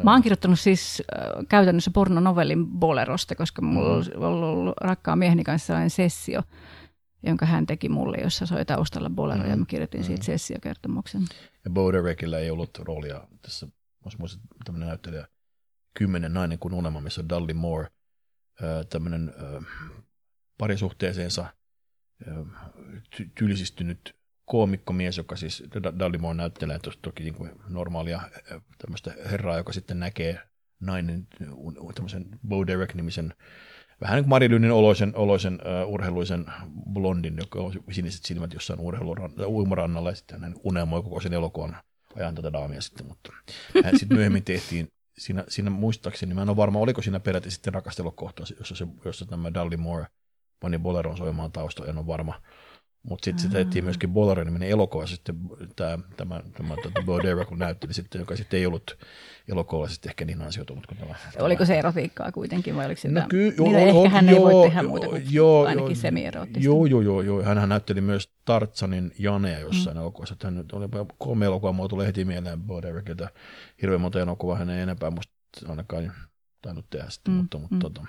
Mä 0.03 0.11
oon 0.11 0.21
kirjoittanut 0.21 0.59
siis 0.59 1.03
äh, 1.15 1.45
käytännössä 1.49 1.91
pornonovellin 1.91 2.67
Bolerosta, 2.67 3.35
koska 3.35 3.61
mulla 3.61 4.03
mm. 4.03 4.21
on 4.21 4.43
ollut 4.43 4.75
rakkaan 4.81 5.19
mieheni 5.19 5.43
kanssa 5.43 5.67
sellainen 5.67 5.89
sessio, 5.89 6.43
jonka 7.23 7.45
hän 7.45 7.65
teki 7.65 7.89
mulle, 7.89 8.17
jossa 8.17 8.45
soi 8.45 8.65
taustalla 8.65 9.09
Bolero, 9.09 9.43
mm. 9.43 9.49
ja 9.49 9.57
mä 9.57 9.65
kirjoitin 9.67 10.01
mm. 10.01 10.05
siitä 10.05 10.23
sessiokertomuksen. 10.23 11.21
Ja 11.65 11.71
Boderekillä 11.71 12.39
ei 12.39 12.51
ollut 12.51 12.79
roolia 12.79 13.27
tässä, 13.41 13.67
jos 14.05 14.17
muistat, 14.17 14.41
tämmöinen 14.65 14.87
näyttelijä, 14.87 15.27
Kymmenen 15.97 16.33
nainen 16.33 16.59
kuin 16.59 16.73
unelma, 16.73 17.01
missä 17.01 17.21
on 17.21 17.29
Dudley 17.29 17.53
Moore, 17.53 17.87
äh, 18.63 18.85
tämmöinen 18.89 19.33
äh, 19.39 19.65
parisuhteeseensa 20.57 21.45
tylsistynyt 23.37 24.15
koomikkomies, 24.45 25.17
joka 25.17 25.35
siis 25.35 25.63
Dallimore 25.99 26.37
näyttelee 26.37 26.79
tuossa 26.79 26.99
toki 27.01 27.23
niin 27.23 27.33
kuin 27.35 27.51
normaalia 27.69 28.21
tämmöistä 28.77 29.13
herraa, 29.31 29.57
joka 29.57 29.73
sitten 29.73 29.99
näkee 29.99 30.39
nainen, 30.79 31.27
tämmöisen 31.95 32.25
Bo 32.47 32.67
Derek-nimisen, 32.67 33.33
vähän 34.01 34.15
niin 34.15 34.23
kuin 34.23 34.29
Marilynin 34.29 34.71
oloisen, 34.71 35.15
oloisen 35.15 35.53
uh, 35.53 35.93
urheiluisen 35.93 36.45
blondin, 36.93 37.37
joka 37.37 37.59
on 37.59 37.73
siniset 37.91 38.25
silmät 38.25 38.53
jossain 38.53 38.79
uimorannalla, 39.47 40.09
ja 40.09 40.15
sitten 40.15 40.41
hän 40.41 40.55
unelmoi 40.63 41.03
koko 41.03 41.19
sen 41.19 41.33
elokuvan 41.33 41.77
ajan 42.15 42.35
tätä 42.35 42.53
daamia 42.53 42.81
sitten, 42.81 43.07
mutta 43.07 43.33
sitten 43.97 44.17
myöhemmin 44.17 44.43
tehtiin 44.43 44.87
siinä, 45.17 45.43
siinä 45.47 45.69
muistaakseni, 45.69 46.33
mä 46.33 46.41
en 46.41 46.49
ole 46.49 46.57
varma, 46.57 46.79
oliko 46.79 47.01
siinä 47.01 47.19
peräti 47.19 47.51
sitten 47.51 47.73
rakastelukohtaus, 47.73 48.53
jossa, 48.59 48.75
se, 48.75 48.87
jossa 49.05 49.25
tämä 49.25 49.53
Dudley 49.53 49.77
Moore 49.77 50.05
pani 50.65 50.79
Boleron 50.79 51.17
soimaan 51.17 51.51
taustalla, 51.51 51.89
en 51.89 51.97
ole 51.97 52.07
varma. 52.07 52.41
Mutta 53.03 53.25
sitten 53.25 53.43
se 53.43 53.49
tehtiin 53.49 53.83
myöskin 53.83 54.09
Bolero-niminen 54.09 54.69
elokuva, 54.69 55.07
sitten 55.07 55.35
tämä, 55.75 55.97
tämä, 56.17 56.41
tämä 56.57 56.75
tuota, 56.81 57.01
Bodera, 57.05 57.45
kun 57.45 57.59
näytteli 57.59 57.93
sitten, 57.93 58.19
joka 58.19 58.35
sitten 58.35 58.59
ei 58.59 58.65
ollut 58.65 58.97
elokuvallisesti 59.47 60.09
ehkä 60.09 60.25
niin 60.25 60.41
ansioitunut 60.41 60.87
kuin 60.87 60.97
tämä. 60.97 61.15
Oliko 61.39 61.65
se 61.65 61.79
erotiikkaa 61.79 62.31
kuitenkin 62.31 62.75
vai 62.75 62.85
oliko 62.85 63.01
sitä? 63.01 63.19
No, 63.19 63.25
ky- 63.29 63.53
joo, 63.57 63.67
niin, 63.67 63.77
ehkä 63.77 64.09
hän 64.09 64.29
joo, 64.29 64.49
ei 64.49 64.55
voi 64.55 64.67
tehdä 64.67 64.83
muuta 64.83 65.07
kuin 65.07 65.23
joo, 65.29 65.65
ainakin 65.65 65.95
semi 65.95 66.23
Joo, 66.57 66.85
joo, 66.85 67.01
joo, 67.01 67.21
joo. 67.21 67.43
Hän 67.43 67.69
näytteli 67.69 68.01
myös 68.01 68.29
Tartsanin 68.45 69.11
Janea 69.19 69.59
jossain 69.59 69.97
mm. 69.97 70.01
elokuvassa. 70.01 70.35
Hän 70.43 70.65
oli 70.73 70.87
kolme 71.17 71.45
elokuvaa, 71.45 71.73
mulla 71.73 71.89
tuli 71.89 72.05
heti 72.05 72.25
mieleen 72.25 72.61
Boderekilta. 72.61 73.29
Hirveän 73.81 74.01
monta 74.01 74.19
elokuvaa 74.19 74.57
hän 74.57 74.69
ei 74.69 74.81
enempää 74.81 75.11
musta 75.11 75.33
ainakaan 75.67 76.13
tainnut 76.61 76.85
tehdä 76.89 77.09
sitten, 77.09 77.33
mm. 77.33 77.37
mutta, 77.37 77.57
mutta 77.57 77.75
mm. 77.75 77.81
tota, 77.81 78.05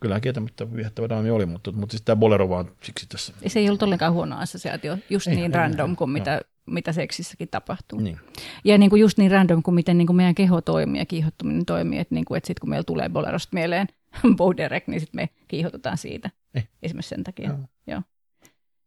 kyllähän 0.00 0.20
kieltämättä 0.20 0.72
viehättävä 0.76 1.08
daami 1.08 1.30
oli, 1.30 1.46
mutta, 1.46 1.72
mutta 1.72 1.92
siis 1.92 2.02
tämä 2.02 2.16
bolero 2.16 2.48
vaan 2.48 2.70
siksi 2.82 3.06
tässä. 3.08 3.32
Se 3.46 3.58
ei 3.58 3.68
ollut 3.68 3.82
ollenkaan 3.82 4.12
huono 4.12 4.36
assosiaatio, 4.38 4.98
just 5.10 5.26
ei, 5.26 5.36
niin 5.36 5.52
ei, 5.52 5.56
random 5.56 5.90
ei, 5.90 5.96
kuin 5.96 6.10
mitä, 6.10 6.34
no. 6.34 6.40
mitä 6.66 6.92
seksissäkin 6.92 7.48
tapahtuu. 7.48 8.00
Niin. 8.00 8.18
Ja 8.64 8.78
niin 8.78 8.90
kuin 8.90 9.00
just 9.00 9.18
niin 9.18 9.30
random 9.30 9.62
kuin 9.62 9.74
miten 9.74 9.98
niin 9.98 10.06
kuin 10.06 10.16
meidän 10.16 10.34
keho 10.34 10.60
toimii 10.60 11.00
ja 11.00 11.06
kiihottuminen 11.06 11.66
toimii, 11.66 11.98
että, 11.98 12.14
niin 12.14 12.24
kuin, 12.24 12.38
että 12.38 12.46
sitten 12.46 12.60
kun 12.60 12.70
meillä 12.70 12.84
tulee 12.84 13.08
bolerosta 13.08 13.54
mieleen 13.54 13.86
Boderek, 14.36 14.88
niin 14.88 15.00
sitten 15.00 15.20
me 15.20 15.28
kiihotutaan 15.48 15.98
siitä. 15.98 16.30
Ei. 16.54 16.62
Esimerkiksi 16.82 17.08
sen 17.08 17.24
takia. 17.24 17.48
Joo. 17.48 17.58
Joo. 17.86 18.02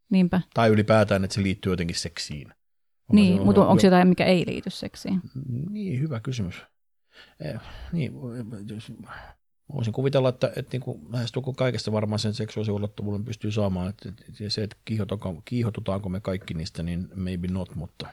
Niinpä. 0.10 0.41
Tai 0.53 0.69
ylipäätään, 0.69 1.23
että 1.23 1.34
se 1.34 1.44
liittyy 1.44 1.72
jotenkin 1.72 1.95
seksiin. 1.95 2.48
Onko 2.48 3.14
niin, 3.14 3.38
se, 3.38 3.44
mutta 3.44 3.68
onko 3.68 3.81
jo... 3.84 3.88
jotain, 3.88 4.07
mikä 4.07 4.26
ei 4.26 4.44
liity 4.48 4.69
seksiin? 4.69 5.22
Niin, 5.69 5.99
hyvä 5.99 6.19
kysymys. 6.19 6.64
Eh, 7.40 7.60
niin, 7.91 8.14
voisin 9.74 9.94
kuvitella, 9.94 10.30
että, 10.30 10.52
että 10.56 10.70
niin 10.72 10.82
kuin 10.82 11.02
lähestulkoon 11.10 11.56
kaikesta 11.56 11.91
varmaan 11.91 12.20
sen 12.20 12.34
seksuaalisen 12.34 12.76
ulottuvuuden 12.76 13.26
pystyy 13.26 13.52
saamaan. 13.52 13.90
Että, 13.90 14.10
että 14.10 14.50
se, 14.50 14.64
että 14.64 14.78
kiihotutaanko, 14.86 15.41
kiihotutaanko 15.45 16.10
me 16.10 16.20
kaikki 16.20 16.54
niistä, 16.54 16.84
niin 16.84 17.10
maybe 17.16 17.48
not, 17.48 17.76
mutta 17.76 18.08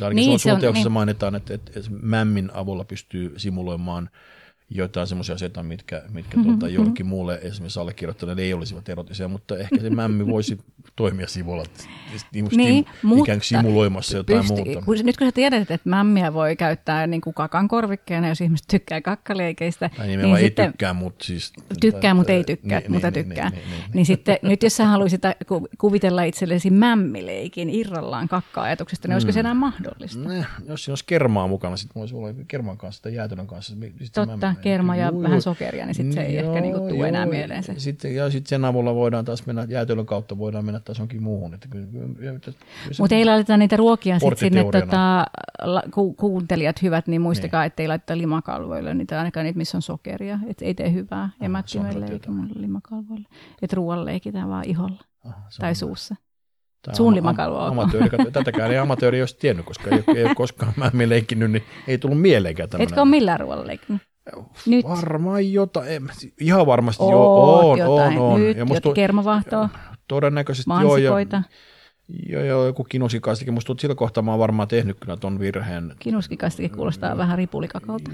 ainakin 0.00 0.16
niin, 0.16 0.38
se 0.38 0.52
on, 0.52 0.60
se 0.60 0.68
on 0.68 0.74
niin. 0.74 0.92
mainitaan, 0.92 1.34
että, 1.34 1.54
että, 1.54 1.72
että 1.76 1.90
mämmin 2.02 2.50
avulla 2.54 2.84
pystyy 2.84 3.34
simuloimaan 3.36 4.10
jotain 4.70 5.06
semmoisia 5.06 5.34
asioita, 5.34 5.62
mitkä, 5.62 6.02
mitkä 6.12 6.36
mm-hmm. 6.36 6.58
tuota, 6.58 6.74
jollekin 6.74 7.06
muulle 7.06 7.38
esimerkiksi 7.42 7.80
allekirjoittaneelle 7.80 8.42
ei 8.42 8.54
olisivat 8.54 8.88
erotisia, 8.88 9.28
mutta 9.28 9.58
ehkä 9.58 9.80
se 9.80 9.90
mämmi 9.90 10.26
voisi 10.26 10.58
toimia 10.96 11.26
sivulla 11.26 11.64
niin, 12.32 12.48
niin, 12.56 12.86
ikään 13.22 13.38
kuin 13.38 13.42
simuloimassa 13.42 14.16
jotain 14.16 14.40
pysty, 14.40 14.54
muuta. 14.54 14.82
Kun, 14.84 14.96
nyt 15.02 15.16
kun 15.16 15.26
sä 15.26 15.32
tiedät, 15.32 15.70
että 15.70 15.88
mämmiä 15.88 16.34
voi 16.34 16.56
käyttää 16.56 17.06
niin 17.06 17.20
kuin 17.20 17.34
kakan 17.34 17.68
korvikkeena, 17.68 18.28
jos 18.28 18.40
ihmiset 18.40 18.66
tykkää 18.70 19.00
kakkaleikeistä. 19.00 19.90
Tai 19.96 20.06
niin 20.06 20.20
ei 20.20 20.44
sitten, 20.44 20.70
tykkää, 20.70 20.92
mutta 20.92 21.24
siis... 21.24 21.52
Tykkää, 21.80 22.14
mutta 22.14 22.32
ei 22.32 22.44
tykkää, 22.44 22.80
niin, 22.80 22.92
mutta 22.92 23.10
niin, 23.10 23.26
tykkää. 23.26 23.50
Niin, 23.50 23.62
niin, 23.62 23.80
niin, 23.80 23.90
niin 23.94 24.06
sitten 24.06 24.38
nyt 24.42 24.62
jos 24.62 24.76
sä 24.76 24.86
haluaisit 24.86 25.22
kuvitella 25.78 26.22
itsellesi 26.22 26.70
mämmileikin 26.70 27.70
irrallaan 27.70 28.28
kakka-ajatuksesta, 28.28 29.08
niin 29.08 29.14
olisiko 29.14 29.32
se 29.32 29.40
enää 29.40 29.54
mahdollista? 29.54 30.28
Ne, 30.28 30.46
jos 30.68 30.84
siinä 30.84 30.92
olisi 30.92 31.04
kermaa 31.06 31.46
mukana, 31.46 31.76
sitten 31.76 32.00
voisi 32.00 32.14
olla 32.14 32.28
kerman 32.48 32.78
kanssa 32.78 33.02
tai 33.02 33.14
jäätelön 33.14 33.46
kanssa. 33.46 33.76
Totta, 34.14 34.53
kerma 34.56 34.96
ja 34.96 35.06
joo, 35.06 35.22
vähän 35.22 35.42
sokeria, 35.42 35.86
niin 35.86 35.94
sitten 35.94 36.12
se 36.12 36.22
ei 36.22 36.34
joo, 36.34 36.48
ehkä 36.48 36.60
niinku 36.60 36.88
tule 36.88 37.08
enää 37.08 37.26
mieleen 37.26 37.62
se. 37.62 37.74
Sitten, 37.76 38.14
ja 38.14 38.30
sitten 38.30 38.48
sen 38.48 38.64
avulla 38.64 38.94
voidaan 38.94 39.24
taas 39.24 39.46
mennä, 39.46 39.66
jäätelön 39.68 40.06
kautta 40.06 40.38
voidaan 40.38 40.64
mennä 40.64 40.80
taas 40.80 41.00
onkin 41.00 41.22
muuhun. 41.22 41.58
Mutta 42.98 43.14
ei 43.14 43.24
laiteta 43.24 43.56
niitä 43.56 43.76
ruokia 43.76 44.18
sitten 44.18 44.38
sinne, 44.38 44.64
tota, 44.64 45.24
ku, 45.94 46.12
kuuntelijat 46.14 46.82
hyvät, 46.82 47.06
niin 47.06 47.20
muistakaa, 47.20 47.62
niin. 47.62 47.66
että 47.66 47.82
ei 47.82 47.88
laiteta 47.88 48.18
limakalvoille 48.18 48.94
niitä, 48.94 49.18
ainakaan 49.18 49.44
niitä, 49.44 49.58
missä 49.58 49.78
on 49.78 49.82
sokeria. 49.82 50.38
Et 50.46 50.62
ei 50.62 50.74
tee 50.74 50.92
hyvää 50.92 51.30
emättimelle 51.40 52.06
eikä 52.06 52.30
limakalvoille. 52.54 53.28
Että 53.62 53.76
ruoalle 53.76 54.04
leikitään 54.04 54.48
vaan 54.48 54.64
iholla 54.68 55.04
Aha, 55.24 55.48
tai 55.60 55.74
suussa. 55.74 56.16
Tämä 56.84 56.94
Suun 56.94 57.14
limakalvo 57.14 57.58
am- 57.58 57.78
amatööri, 57.78 58.08
Tätäkään 58.32 58.70
ei 58.70 58.78
amatööri 58.78 59.22
olisi 59.22 59.38
tiennyt, 59.38 59.66
koska 59.66 59.90
ei, 59.90 60.04
ei 60.16 60.24
ole 60.24 60.34
koskaan 60.34 60.72
mä 60.76 60.90
leikkinyt, 61.06 61.50
niin 61.50 61.62
ei 61.88 61.98
tullut 61.98 62.20
mieleenkään 62.20 62.68
tämmöinen. 62.70 62.88
Etkö 62.88 63.00
ole 63.00 63.10
millään 63.10 63.40
ruoalla 63.40 63.66
leikkinyt? 63.66 64.02
Nyt. 64.66 64.88
Varmaan 64.88 65.52
jotain, 65.52 66.10
ihan 66.40 66.66
varmasti 66.66 67.02
Oot 67.02 67.12
jo, 67.12 67.70
on, 67.70 67.78
jotain. 67.78 68.18
on, 68.18 68.32
on. 68.32 68.40
Nyt, 68.40 68.56
ja 68.56 68.64
musta, 68.64 68.92
kermavahtoa, 68.92 69.68
todennäköisesti 70.08 70.70
joo. 70.82 71.18
Joo, 72.26 72.44
joo, 72.44 72.66
joku 72.66 72.84
kinuskikastikin. 72.84 73.54
Musta 73.54 73.74
sillä 73.78 73.94
kohtaa 73.94 74.22
mä 74.22 74.30
oon 74.30 74.40
varmaan 74.40 74.68
tehnyt 74.68 74.96
kyllä 75.00 75.16
ton 75.16 75.38
virheen. 75.40 75.94
Kinuskikastikin 75.98 76.76
kuulostaa 76.76 77.14
mm, 77.14 77.18
vähän 77.18 77.38
ripulikakalta. 77.38 78.10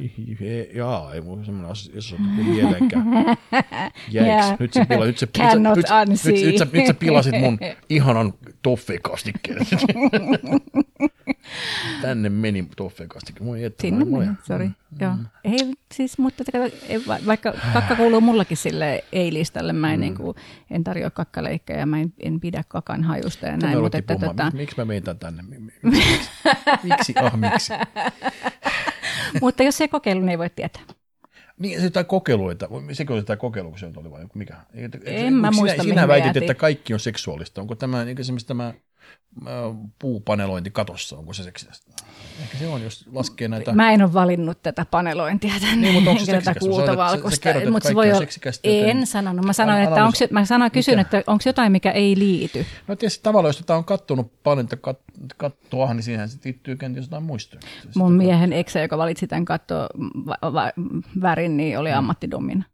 Jaa, 0.74 1.15
ei 1.15 1.20
mun 1.20 1.45
semmoinen 1.45 1.74
jos 1.95 2.12
on 2.12 2.20
mieleenkään. 2.23 3.07
Jäiks, 4.11 4.47
yeah. 4.47 4.57
nyt, 4.59 4.73
sä 4.73 4.87
pila, 4.87 5.05
nyt, 5.05 5.19
sä, 5.19 5.27
nyt, 5.27 5.37
nyt, 5.37 5.62
nyt, 5.62 5.77
nyt, 5.77 6.43
nyt, 6.43 6.59
sä, 6.59 6.66
nyt 6.73 6.87
sä 6.87 6.95
pilasit 6.95 7.41
mun 7.41 7.59
ihanan 7.89 8.35
toffekastikkeen. 8.62 9.66
Tänne 12.02 12.28
meni 12.28 12.68
toffekastike. 12.76 13.44
Moi, 13.44 13.64
että 13.64 13.82
Sinne 13.82 14.04
meni, 14.04 14.32
sori. 14.42 14.66
Mm, 14.66 14.74
Joo. 15.00 15.12
Mm. 15.12 15.26
Ei, 15.44 15.72
siis, 15.94 16.18
mutta 16.18 16.44
vaikka 17.26 17.54
kakka 17.72 17.96
kuuluu 17.96 18.20
mullakin 18.20 18.56
sille 18.56 19.04
ei-listalle, 19.12 19.72
mä 19.72 19.92
en, 19.92 19.98
mm. 19.98 20.00
niin 20.00 20.14
kuin, 20.14 20.36
en 20.70 20.84
tarjoa 20.84 21.10
kakkaleikkejä, 21.10 21.86
mä 21.86 22.00
en, 22.00 22.12
en 22.20 22.40
pidä 22.40 22.64
kakan 22.68 23.04
hajusta 23.04 23.46
ja 23.46 23.56
näin. 23.56 23.78
Mutta 23.78 23.98
että, 23.98 24.16
tota... 24.18 24.50
Miksi 24.54 24.76
mä 24.76 24.84
meitän 24.84 25.18
tänne? 25.18 25.42
miksi? 26.82 27.12
Ah, 27.16 27.38
miksi? 27.38 27.72
mutta 29.42 29.62
jos 29.62 29.76
se 29.76 29.88
kokeilu, 29.88 30.20
niin 30.20 30.28
ei 30.28 30.38
voi 30.38 30.50
tietää. 30.50 30.82
Niin, 31.58 31.80
se 31.80 31.86
jotain 31.86 32.06
kokeilu, 32.06 32.50
että, 32.50 32.68
sekö 32.92 33.12
oli 33.12 33.20
jotain 33.20 33.38
kokeilu, 33.38 33.70
kun 33.70 33.78
se 33.78 33.92
oli 33.96 34.10
vai 34.10 34.26
mikä? 34.34 34.56
En 34.74 34.84
et, 34.84 35.34
mä 35.34 35.50
sinä, 35.50 35.50
muista, 35.50 35.82
Sinä 35.82 36.08
väitit, 36.08 36.36
että 36.36 36.54
kaikki 36.54 36.94
on 36.94 37.00
seksuaalista. 37.00 37.60
Onko 37.60 37.74
tämä 37.74 38.06
esimerkiksi 38.18 38.46
tämä 38.46 38.74
puupanelointi 39.98 40.70
katossa, 40.70 41.19
onko 41.19 41.32
se 41.32 41.43
seksikästä? 41.43 41.93
Ehkä 42.43 42.59
se 42.59 42.69
on, 42.69 42.82
jos 42.82 43.09
laskee 43.12 43.48
näitä... 43.48 43.73
Mä 43.73 43.93
en 43.93 44.02
ole 44.02 44.12
valinnut 44.12 44.62
tätä 44.62 44.86
panelointia 44.90 45.52
tänne. 45.61 45.77
Niin, 45.77 45.94
mutta 45.94 46.11
onko 46.11 46.24
se 46.24 46.40
sä 46.40 46.55
kerrot, 47.40 47.73
mutta 47.73 47.89
se 47.89 47.94
voi 47.94 48.12
olla... 48.12 48.27
En 48.65 49.07
sanonut. 49.07 49.47
Mä 49.47 49.52
sanoin, 49.52 49.82
että 49.82 50.05
onko, 50.05 50.19
mä 50.31 50.44
sanoin, 50.44 50.70
kysyn, 50.70 50.98
mikä? 50.98 51.19
että 51.19 51.31
onko 51.32 51.43
jotain, 51.47 51.73
mikä 51.73 51.90
ei 51.90 52.19
liity. 52.19 52.66
No 52.89 52.97
tietysti 52.97 53.23
tavallaan, 53.23 53.48
jos 53.48 53.59
tätä 53.59 53.77
on 53.77 53.85
kattonut 53.85 54.43
paljon 54.43 54.69
kat, 54.81 54.98
kattoa, 55.36 55.94
niin 55.94 56.02
siihen 56.02 56.28
se 56.28 56.39
liittyy 56.44 56.77
kenties 56.77 57.07
jotain 57.07 57.23
muistoja. 57.23 57.61
Mun 57.94 58.12
miehen 58.12 58.52
eksä, 58.52 58.81
joka 58.81 58.98
valitsi 58.98 59.27
tämän 59.27 59.44
katto 59.44 59.89
värin, 61.23 61.57
niin 61.57 61.78
oli 61.78 61.90
mm. 61.90 61.98
ammattidomina. 61.98 62.65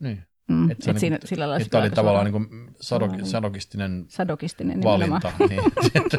Niin. 0.00 0.22
Mm, 0.48 0.70
et, 0.70 0.78
et 0.78 0.86
niin, 0.86 1.00
siinä, 1.00 1.18
sillä 1.24 1.48
lailla 1.48 1.64
että 1.64 1.78
oli 1.78 1.90
tavallaan 1.90 2.32
niin 2.32 2.70
sadok, 2.80 3.10
sadokistinen, 3.22 4.04
sadokistinen 4.08 4.82
valinta. 4.82 5.32
Niin, 5.48 5.60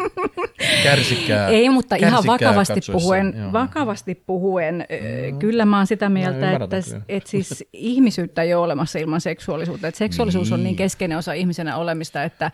kärsikää, 0.83 1.47
Ei, 1.47 1.69
mutta 1.69 1.95
ihan 1.95 2.23
vakavasti 2.27 2.79
puhuen, 2.91 3.53
vakavasti 3.53 4.15
puhuen 4.15 4.77
no. 5.31 5.37
kyllä 5.39 5.65
mä 5.65 5.77
oon 5.77 5.87
sitä 5.87 6.09
mieltä, 6.09 6.59
no, 6.59 6.63
että, 6.63 6.77
että 7.09 7.29
siis 7.29 7.63
ihmisyyttä 7.73 8.41
ei 8.41 8.53
ole 8.53 8.63
olemassa 8.63 8.99
ilman 8.99 9.21
seksuaalisuutta. 9.21 9.87
Että 9.87 9.97
seksuaalisuus 9.97 10.47
niin. 10.47 10.53
on 10.53 10.63
niin 10.63 10.75
keskeinen 10.75 11.17
osa 11.17 11.33
ihmisenä 11.33 11.77
olemista, 11.77 12.23
että 12.23 12.51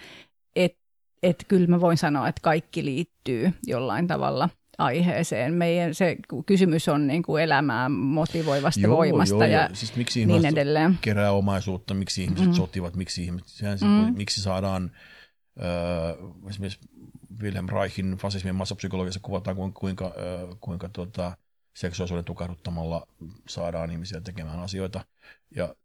et, 0.55 0.77
et 1.23 1.45
kyllä 1.47 1.67
mä 1.67 1.81
voin 1.81 1.97
sanoa, 1.97 2.27
että 2.27 2.41
kaikki 2.41 2.85
liittyy 2.85 3.53
jollain 3.67 4.07
tavalla– 4.07 4.49
aiheeseen. 4.77 5.53
Meidän 5.53 5.95
se 5.95 6.17
kysymys 6.45 6.89
on 6.89 7.07
niin 7.07 7.23
kuin 7.23 7.43
elämää 7.43 7.89
motivoivasta 7.89 8.81
joo, 8.81 8.97
voimasta 8.97 9.35
joo, 9.35 9.45
ja 9.45 9.69
siis 9.73 9.95
miksi 9.95 10.25
niin 10.25 10.45
edelleen. 10.45 10.97
kerää 11.01 11.31
omaisuutta, 11.31 11.93
miksi 11.93 12.23
ihmiset 12.23 12.47
mm. 12.47 12.53
sotivat, 12.53 12.95
miksi, 12.95 13.23
ihmiset, 13.23 13.47
sehän 13.47 13.77
mm. 13.81 14.17
miksi 14.17 14.41
saadaan 14.41 14.91
äh, 15.61 16.49
esimerkiksi 16.49 16.79
Wilhelm 17.41 17.67
Reichin 17.69 18.17
fasismin 18.17 18.55
massapsykologiassa 18.55 19.19
kuvataan, 19.23 19.55
kuinka, 19.55 19.79
kuinka, 19.79 20.05
äh, 20.05 20.57
kuinka 20.61 20.89
tuota, 20.89 21.37
seksuaalisuuden 21.73 22.25
tukahduttamalla 22.25 23.07
saadaan 23.49 23.91
ihmisiä 23.91 24.21
tekemään 24.21 24.59
asioita. 24.59 25.05
Ja 25.55 25.75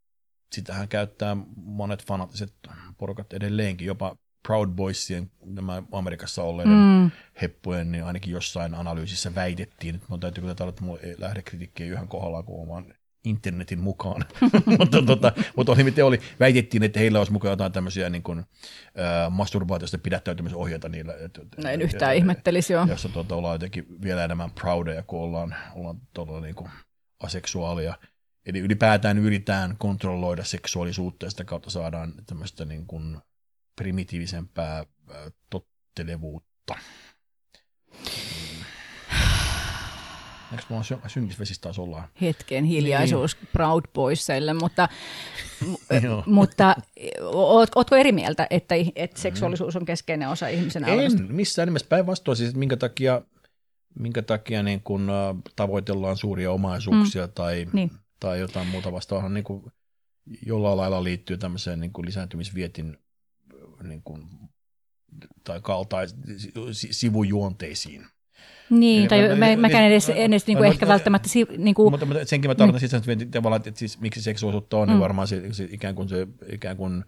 sitähän 0.53 0.89
käyttää 0.89 1.37
monet 1.57 2.07
fanatiset 2.07 2.55
porukat 2.99 3.33
edelleenkin, 3.33 3.87
jopa 3.87 4.17
Proud 4.47 4.69
Boysien, 4.71 5.31
nämä 5.45 5.83
Amerikassa 5.93 6.43
olleiden 6.43 6.75
mm. 6.75 7.11
heppujen, 7.43 7.93
niin 7.93 8.05
ainakin 8.05 8.33
jossain 8.33 8.75
analyysissä 8.75 9.35
väitettiin, 9.35 9.95
että 9.95 10.07
mun 10.11 10.21
täytyy 10.21 10.43
kyllä 10.43 10.55
todeta, 10.55 10.69
että 10.69 10.85
mulla 10.85 11.01
lähdekritiikkiä 11.19 11.87
yhden 11.87 12.09
kohdalla, 12.09 12.43
kun 12.43 12.63
oman 12.63 12.95
internetin 13.25 13.81
mukaan. 13.81 14.25
mutta, 14.79 15.03
tota, 15.03 15.33
mutta 15.57 15.73
oli 15.73 15.85
miten 15.85 16.05
oli, 16.05 16.21
väitettiin, 16.41 16.83
että 16.83 17.01
heillä 17.01 17.19
olisi 17.19 17.33
mukaan 17.33 17.53
jotain 17.53 17.73
tämmöisiä 17.73 18.11
niin 18.11 18.23
kuin, 18.23 18.39
äh, 18.39 19.31
masturbaatiosta 19.31 19.99
pidättäytymisohjeita 19.99 20.89
niillä. 20.89 21.15
Et, 21.25 21.39
Näin 21.63 21.83
yhtään 21.83 22.13
ja, 22.13 22.19
ihmettelisi 22.19 22.73
jo. 22.73 22.87
Jossa 22.89 23.09
tota, 23.09 23.35
ollaan 23.35 23.55
jotenkin 23.55 23.87
vielä 24.03 24.25
enemmän 24.25 24.51
proudeja, 24.51 25.03
kun 25.03 25.21
ollaan, 25.21 25.55
ollaan 25.75 26.01
todella 26.15 26.41
niin 26.41 26.55
kuin 26.55 26.71
aseksuaalia. 27.21 27.95
Eli 28.47 28.59
ylipäätään 28.59 29.19
yritetään 29.19 29.77
kontrolloida 29.79 30.45
seksuaalisuutta 30.45 31.27
ja 31.27 31.31
sitä 31.31 31.45
kautta 31.45 31.71
saadaan 31.71 32.13
tämmöistä 32.27 32.65
niin 32.65 32.87
kuin, 32.87 33.19
primitiivisempää 33.79 34.85
tottelevuutta. 35.51 36.75
Eikö 40.53 40.65
mulla 40.69 41.09
synkisvesissä 41.09 41.63
taas 41.63 41.79
ollaan? 41.79 42.09
Hetken 42.21 42.65
hiljaisuus 42.65 43.37
niin. 43.37 43.49
Proud 43.53 43.85
Boysille, 43.95 44.55
mutta, 44.55 44.89
mutta 46.27 46.77
oot, 47.23 47.69
ootko 47.75 47.97
eri 47.97 48.13
mieltä, 48.13 48.47
että, 48.51 48.75
että 48.95 49.21
seksuaalisuus 49.21 49.77
on 49.77 49.85
keskeinen 49.85 50.29
osa 50.29 50.49
ihmisen 50.49 50.85
En 50.85 50.91
elämästä? 50.91 51.23
missään 51.23 51.69
nimessä 51.69 51.89
päinvastoin, 51.89 52.37
siis 52.37 52.55
minkä 52.55 52.77
takia, 52.77 53.23
minkä 53.99 54.23
takia 54.23 54.63
niin 54.63 54.81
kun, 54.81 55.11
tavoitellaan 55.57 56.17
suuria 56.17 56.53
omaisuuksia 56.53 57.27
mm. 57.27 57.33
tai, 57.33 57.67
niin. 57.73 57.91
tai 58.21 58.41
jotain 58.41 58.67
muuta 58.67 58.93
vastaan, 58.93 59.35
niin 59.35 59.45
kuin 59.45 59.63
jollain 60.47 60.77
lailla 60.77 61.05
liittyy 61.05 61.39
tämmöiseen 61.39 61.81
niin 61.81 61.93
kuin 61.93 62.07
lisääntymisvietin 62.07 62.97
niin 63.83 64.03
kuin, 64.03 64.27
tai 65.45 65.61
kaltais, 65.63 66.17
sivujuonteisiin. 66.73 68.07
Niin, 68.71 69.09
tai 69.09 69.37
mä, 69.37 69.57
mäkään 69.57 69.85
edes, 69.85 70.09
edes 70.09 70.47
niin 70.47 70.59
kuin 70.59 70.69
ehkä 70.69 70.87
no, 70.87 70.93
välttämättä... 70.93 71.29
Niin 71.59 71.75
kuin, 71.75 71.93
mutta, 71.93 72.07
mutta 72.07 72.25
senkin 72.25 72.51
mä 72.51 72.55
tarkoitan 72.55 72.83
mm. 72.83 73.05
siis, 73.05 73.23
että 73.23 73.39
tavallaan, 73.39 73.63
että 73.67 73.79
siis, 73.79 74.01
miksi 74.01 74.23
seksuaalisuutta 74.23 74.77
on, 74.77 74.89
niin 74.89 74.97
mm. 74.97 75.01
varmaan 75.01 75.29
se, 75.29 75.53
se, 75.53 75.69
ikään 75.71 75.95
kuin 75.95 76.09
se 76.09 76.27
ikään 76.53 76.77
kuin, 76.77 77.05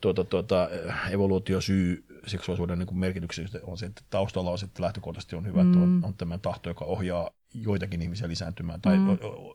tuota, 0.00 0.24
tuota, 0.24 0.68
evoluutiosyy 1.10 2.04
seksuaalisuuden 2.26 2.78
niin 2.78 2.98
merkityksestä 2.98 3.60
on 3.62 3.78
se, 3.78 3.86
että 3.86 4.02
taustalla 4.10 4.50
on 4.50 4.58
se, 4.58 4.66
että 4.66 4.82
lähtökohtaisesti 4.82 5.36
on 5.36 5.46
hyvä, 5.46 5.64
mm. 5.64 5.70
että 5.70 5.82
on, 5.82 5.88
mm. 5.88 6.04
on 6.04 6.14
tämmöinen 6.14 6.40
tahto, 6.40 6.70
joka 6.70 6.84
ohjaa 6.84 7.30
joitakin 7.54 8.02
ihmisiä 8.02 8.28
lisääntymään 8.28 8.80
tai 8.80 8.98
mm. 8.98 9.06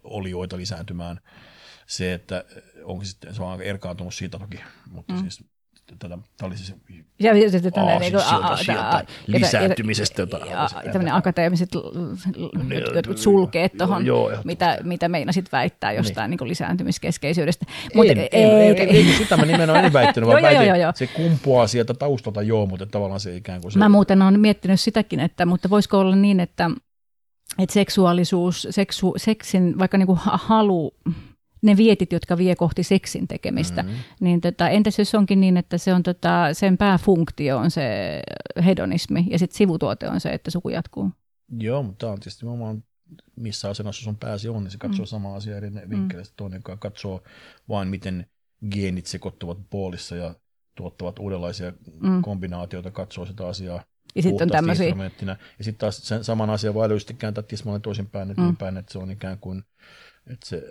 olioita 0.04 0.58
lisääntymään. 0.58 1.20
Se, 1.88 2.14
että 2.14 2.46
onko 2.84 3.04
sitten, 3.04 3.36
se 3.36 3.44
on 3.44 3.62
erkaantunut 3.62 4.14
siitä 4.14 4.40
toki, 4.40 4.60
mutta 4.92 5.14
mm. 5.14 5.20
siis 5.20 5.44
tätä, 6.00 6.18
tämä 6.38 6.48
oli 6.48 6.58
siis 6.58 6.74
ja, 7.20 7.52
sitten 7.52 7.74
tämmöinen 7.74 8.02
niin 8.02 8.58
sieltä, 8.66 9.06
lisääntymisestä. 9.28 10.28
Tämmöinen 10.84 11.14
akateemiset 11.14 11.70
jotkut 12.96 13.18
sulkeet 13.18 13.78
tuohon, 13.78 14.04
mitä, 14.44 14.78
mitä 14.84 15.10
meinasit 15.10 15.52
väittää 15.52 15.92
jostain 15.92 16.30
niin. 16.32 16.38
Niin 16.38 16.50
lisääntymiskeskeisyydestä. 16.50 17.66
Mut 17.96 18.06
en, 18.06 18.18
ei, 18.18 18.28
en, 18.32 18.90
ei, 18.90 19.14
sitä 19.18 19.38
mä 19.38 19.46
nimenomaan 19.46 19.86
en 19.86 19.94
väittänyt, 19.94 20.30
vaan 20.30 20.42
väitin, 20.42 20.70
se 20.96 21.08
kumpuaa 21.08 21.68
sieltä 21.68 21.94
taustalta 21.94 22.42
joo, 22.42 22.66
mutta 22.66 22.86
tavallaan 22.86 23.20
se 23.20 23.36
ikään 23.36 23.62
kuin 23.62 23.72
se... 23.72 23.80
Mä 23.80 23.90
muuten 23.90 24.22
olen 24.22 24.40
miettinyt 24.40 24.80
sitäkin, 24.80 25.20
että 25.20 25.46
mutta 25.46 25.70
voisiko 25.70 26.00
olla 26.00 26.16
niin, 26.16 26.40
että 26.40 26.70
että 27.60 27.74
seksuaalisuus, 27.74 28.68
seksu, 28.70 29.14
seksin, 29.18 29.80
vaikka 29.80 29.98
niinku 29.98 30.18
halu, 30.22 30.94
ne 31.62 31.78
vietit, 31.78 32.14
jotka 32.14 32.38
vie 32.38 32.56
kohti 32.56 32.84
seksin 32.84 33.28
tekemistä, 33.28 33.84
mm-hmm. 33.84 33.98
niin 34.20 34.42
tota, 34.42 34.70
entäs 34.70 35.00
jos 35.00 35.16
onkin 35.16 35.42
niin, 35.42 35.58
että 35.58 35.78
se 35.78 35.94
on 35.94 36.04
tota, 36.04 36.54
sen 36.54 36.78
pääfunktio 36.78 37.58
on 37.58 37.72
se 37.72 38.20
hedonismi 38.66 39.26
ja 39.30 39.40
sitten 39.40 39.58
sivutuote 39.58 40.10
on 40.10 40.20
se, 40.20 40.30
että 40.30 40.52
suku 40.52 40.70
jatkuu? 40.70 41.12
Joo, 41.60 41.84
mutta 41.84 41.98
tämä 41.98 42.14
on 42.14 42.20
tietysti 42.20 42.46
missä 43.36 43.70
asennossa 43.70 44.04
sun 44.04 44.18
pääsi 44.18 44.50
on, 44.50 44.64
niin 44.64 44.72
se 44.72 44.78
katsoo 44.78 45.06
mm. 45.06 45.08
samaa 45.08 45.36
asiaa 45.36 45.58
eri 45.58 45.72
vinkkeleistä. 45.90 46.34
Mm. 46.34 46.38
Toinen, 46.38 46.58
joka 46.58 46.78
katsoo 46.78 47.24
vain, 47.70 47.88
miten 47.88 48.26
geenit 48.72 49.06
sekoittuvat 49.06 49.58
puolissa 49.70 50.16
ja 50.16 50.36
tuottavat 50.76 51.20
uudenlaisia 51.20 51.74
mm. 52.02 52.22
kombinaatioita, 52.22 52.92
katsoo 52.92 53.26
sitä 53.26 53.48
asiaa 53.48 53.84
ja 54.16 54.24
sitten 54.24 54.46
on 54.46 54.52
tämmöisiä. 54.52 54.96
Ja 55.58 55.64
sitten 55.64 55.80
taas 55.80 56.08
sen 56.08 56.24
saman 56.24 56.50
asian 56.50 56.74
voi 56.74 56.86
älyllisesti 56.86 57.14
kääntää 57.14 57.44
tismalleen 57.44 57.82
toisinpäin, 57.82 58.30
että, 58.30 58.42
mm. 58.42 58.58
päin, 58.58 58.78
että 58.78 58.94
se 58.94 59.00
on 59.00 59.12
ikään 59.12 59.40
kuin– 59.40 59.64
että 60.30 60.48
se, 60.48 60.64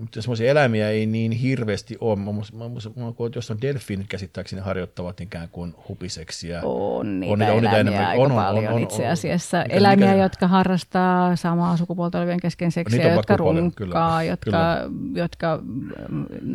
mutta 0.00 0.22
semmoisia 0.22 0.50
eläimiä 0.50 0.90
ei 0.90 1.06
niin 1.06 1.32
hirveästi 1.32 1.96
ole. 2.00 2.16
Mä, 2.16 2.32
mä, 2.32 2.40
mä, 2.52 2.68
mä, 3.04 3.12
jos 3.34 3.50
on 3.50 3.60
delfiinit 3.60 4.06
käsittääkseni 4.08 4.62
harjoittavat 4.62 5.20
ikään 5.20 5.48
kuin 5.48 5.74
hupiseksiä. 5.88 6.60
On 6.64 7.20
niitä, 7.20 7.32
on 7.32 7.38
niitä, 7.38 7.52
on 7.52 7.62
niitä 7.62 7.78
enemmän. 7.78 8.06
aika 8.06 8.22
on, 8.22 8.32
on, 8.32 8.36
paljon 8.36 8.66
on, 8.66 8.74
on, 8.74 8.82
itse 8.82 9.08
asiassa. 9.08 9.62
Mikä, 9.62 9.74
eläimiä, 9.74 10.10
mikä, 10.10 10.22
jotka 10.22 10.48
harrastaa 10.48 11.36
samaa 11.36 11.76
sukupuolta 11.76 12.18
olevien 12.18 12.40
kesken 12.40 12.72
seksiä, 12.72 13.12
jotka 13.12 13.36
runkkaa, 13.36 14.22
jotka, 14.22 14.44
kyllä. 14.44 14.90
jotka, 15.14 15.62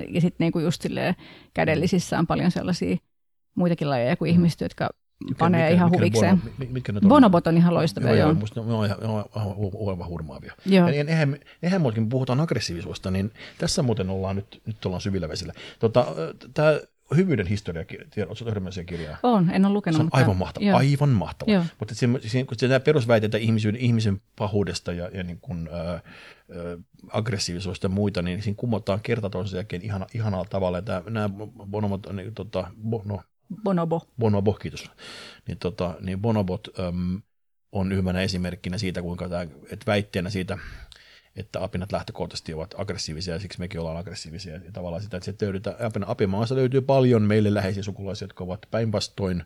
ja 0.09 0.21
sitten 0.21 0.45
niinku 0.45 0.59
just 0.59 0.85
kädellisissä 1.53 2.19
on 2.19 2.27
paljon 2.27 2.51
sellaisia 2.51 2.97
muitakin 3.55 3.89
lajeja 3.89 4.15
kuin 4.15 4.31
mm. 4.31 4.33
ihmiset, 4.33 4.61
jotka 4.61 4.89
panee 5.37 5.69
mikä, 5.69 5.75
ihan 5.75 5.89
mikä 5.89 5.97
huvikseen. 5.97 6.41
Bono, 6.41 6.71
mitkä 6.71 6.93
on? 7.03 7.09
Bonobot 7.09 7.47
on 7.47 7.57
ihan 7.57 7.73
loistavia, 7.73 8.09
joo. 8.09 8.17
joo. 8.17 8.33
Musta 8.33 8.61
ne 8.61 8.73
on 8.73 8.85
ihan, 8.85 8.97
aivan 9.89 10.07
hurmaavia. 10.07 10.53
Joo. 10.65 10.87
Ja 10.87 11.03
eihän, 11.07 11.37
eihän 11.63 11.81
muutkin 11.81 12.09
puhutaan 12.09 12.39
aggressiivisuudesta, 12.39 13.11
niin 13.11 13.31
tässä 13.57 13.83
muuten 13.83 14.09
ollaan 14.09 14.35
nyt, 14.35 14.61
nyt 14.65 14.85
ollaan 14.85 15.01
syvillä 15.01 15.29
vesillä. 15.29 15.53
Tota, 15.79 16.05
Tämä 16.53 16.79
hyvyyden 17.15 17.47
historia, 17.47 17.85
oletko 18.27 18.45
törmännyt 18.45 18.85
kirjaa? 18.85 19.17
On, 19.23 19.49
en 19.49 19.65
ole 19.65 19.73
lukenut. 19.73 19.97
Se 19.97 20.03
on 20.03 20.09
aivan 20.11 20.37
mahtava, 20.37 20.65
joo. 20.65 20.77
aivan 20.77 21.09
mahtava. 21.09 21.51
Joo. 21.51 21.63
Mutta 21.79 21.95
se, 21.95 22.07
se, 22.27 22.45
se 22.57 22.79
perusväiteitä 22.79 23.37
ihmisen, 23.37 23.75
ihmisen 23.75 24.21
pahuudesta 24.35 24.93
ja, 24.93 25.09
ja 25.13 25.23
niin 25.23 25.39
kuin, 25.41 25.69
ä, 25.71 25.93
ä, 25.93 26.01
aggressiivisuudesta 27.11 27.85
ja 27.85 27.89
muita, 27.89 28.21
niin 28.21 28.41
siinä 28.41 28.55
kumotaan 28.57 28.99
kerta 29.03 29.29
toisen 29.29 29.57
jälkeen 29.57 29.81
ihana, 29.81 30.07
ihanalla 30.13 30.45
tavalla. 30.49 30.81
Tämä, 30.81 31.01
nämä 31.09 31.29
bonomot, 31.65 32.07
niin, 32.13 32.33
tota, 32.33 32.67
no, 33.05 33.21
Bonobo. 33.63 34.01
Bonobo, 34.19 34.53
kiitos. 34.53 34.91
Niin, 35.47 35.57
tota, 35.57 35.95
niin 36.01 36.21
Bonobot 36.21 36.67
äm, 36.79 37.21
on 37.71 37.95
hyvänä 37.95 38.21
esimerkkinä 38.21 38.77
siitä, 38.77 39.01
kuinka 39.01 39.29
tämä, 39.29 39.41
että 39.43 39.85
väitteenä 39.87 40.29
siitä, 40.29 40.57
että 41.35 41.63
apinat 41.63 41.91
lähtökohtaisesti 41.91 42.53
ovat 42.53 42.75
aggressiivisia 42.77 43.33
ja 43.33 43.39
siksi 43.39 43.59
mekin 43.59 43.79
ollaan 43.79 43.97
aggressiivisia. 43.97 44.53
Ja 44.53 44.71
tavallaan 44.73 45.03
sitä, 45.03 45.17
että 45.17 45.25
se 45.25 45.45
löydetään, 45.45 45.75
apimaassa 46.05 46.55
löytyy 46.55 46.81
paljon 46.81 47.21
meille 47.21 47.53
läheisiä 47.53 47.83
sukulaisia, 47.83 48.25
jotka 48.25 48.43
ovat 48.43 48.65
päinvastoin 48.71 49.43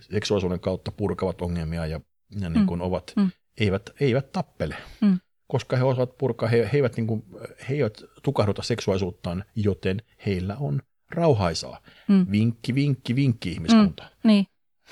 seksuaalisuuden 0.00 0.60
kautta 0.60 0.92
purkavat 0.92 1.42
ongelmia 1.42 1.86
ja, 1.86 2.00
ja 2.40 2.50
niin 2.50 2.66
kuin 2.66 2.80
mm. 2.80 2.86
ovat, 2.86 3.12
mm. 3.16 3.30
eivät, 3.60 3.90
eivät 4.00 4.32
tappele. 4.32 4.76
Mm. 5.00 5.20
Koska 5.46 5.76
he 5.76 5.84
osaavat 5.84 6.18
purkaa, 6.18 6.48
he, 6.48 6.56
he, 6.72 6.78
eivät, 6.78 6.96
niin 6.96 7.06
kuin, 7.06 7.24
he 7.68 7.74
eivät 7.74 8.02
tukahduta 8.22 8.62
seksuaalisuuttaan, 8.62 9.44
joten 9.54 10.02
heillä 10.26 10.56
on 10.56 10.82
rauhaisaa. 11.10 11.80
Mm. 12.08 12.26
Vinkki, 12.30 12.74
vinkki, 12.74 13.16
vinkki 13.16 13.52
ihmiskunta. 13.52 14.02
Mm, 14.02 14.28
niin, 14.28 14.46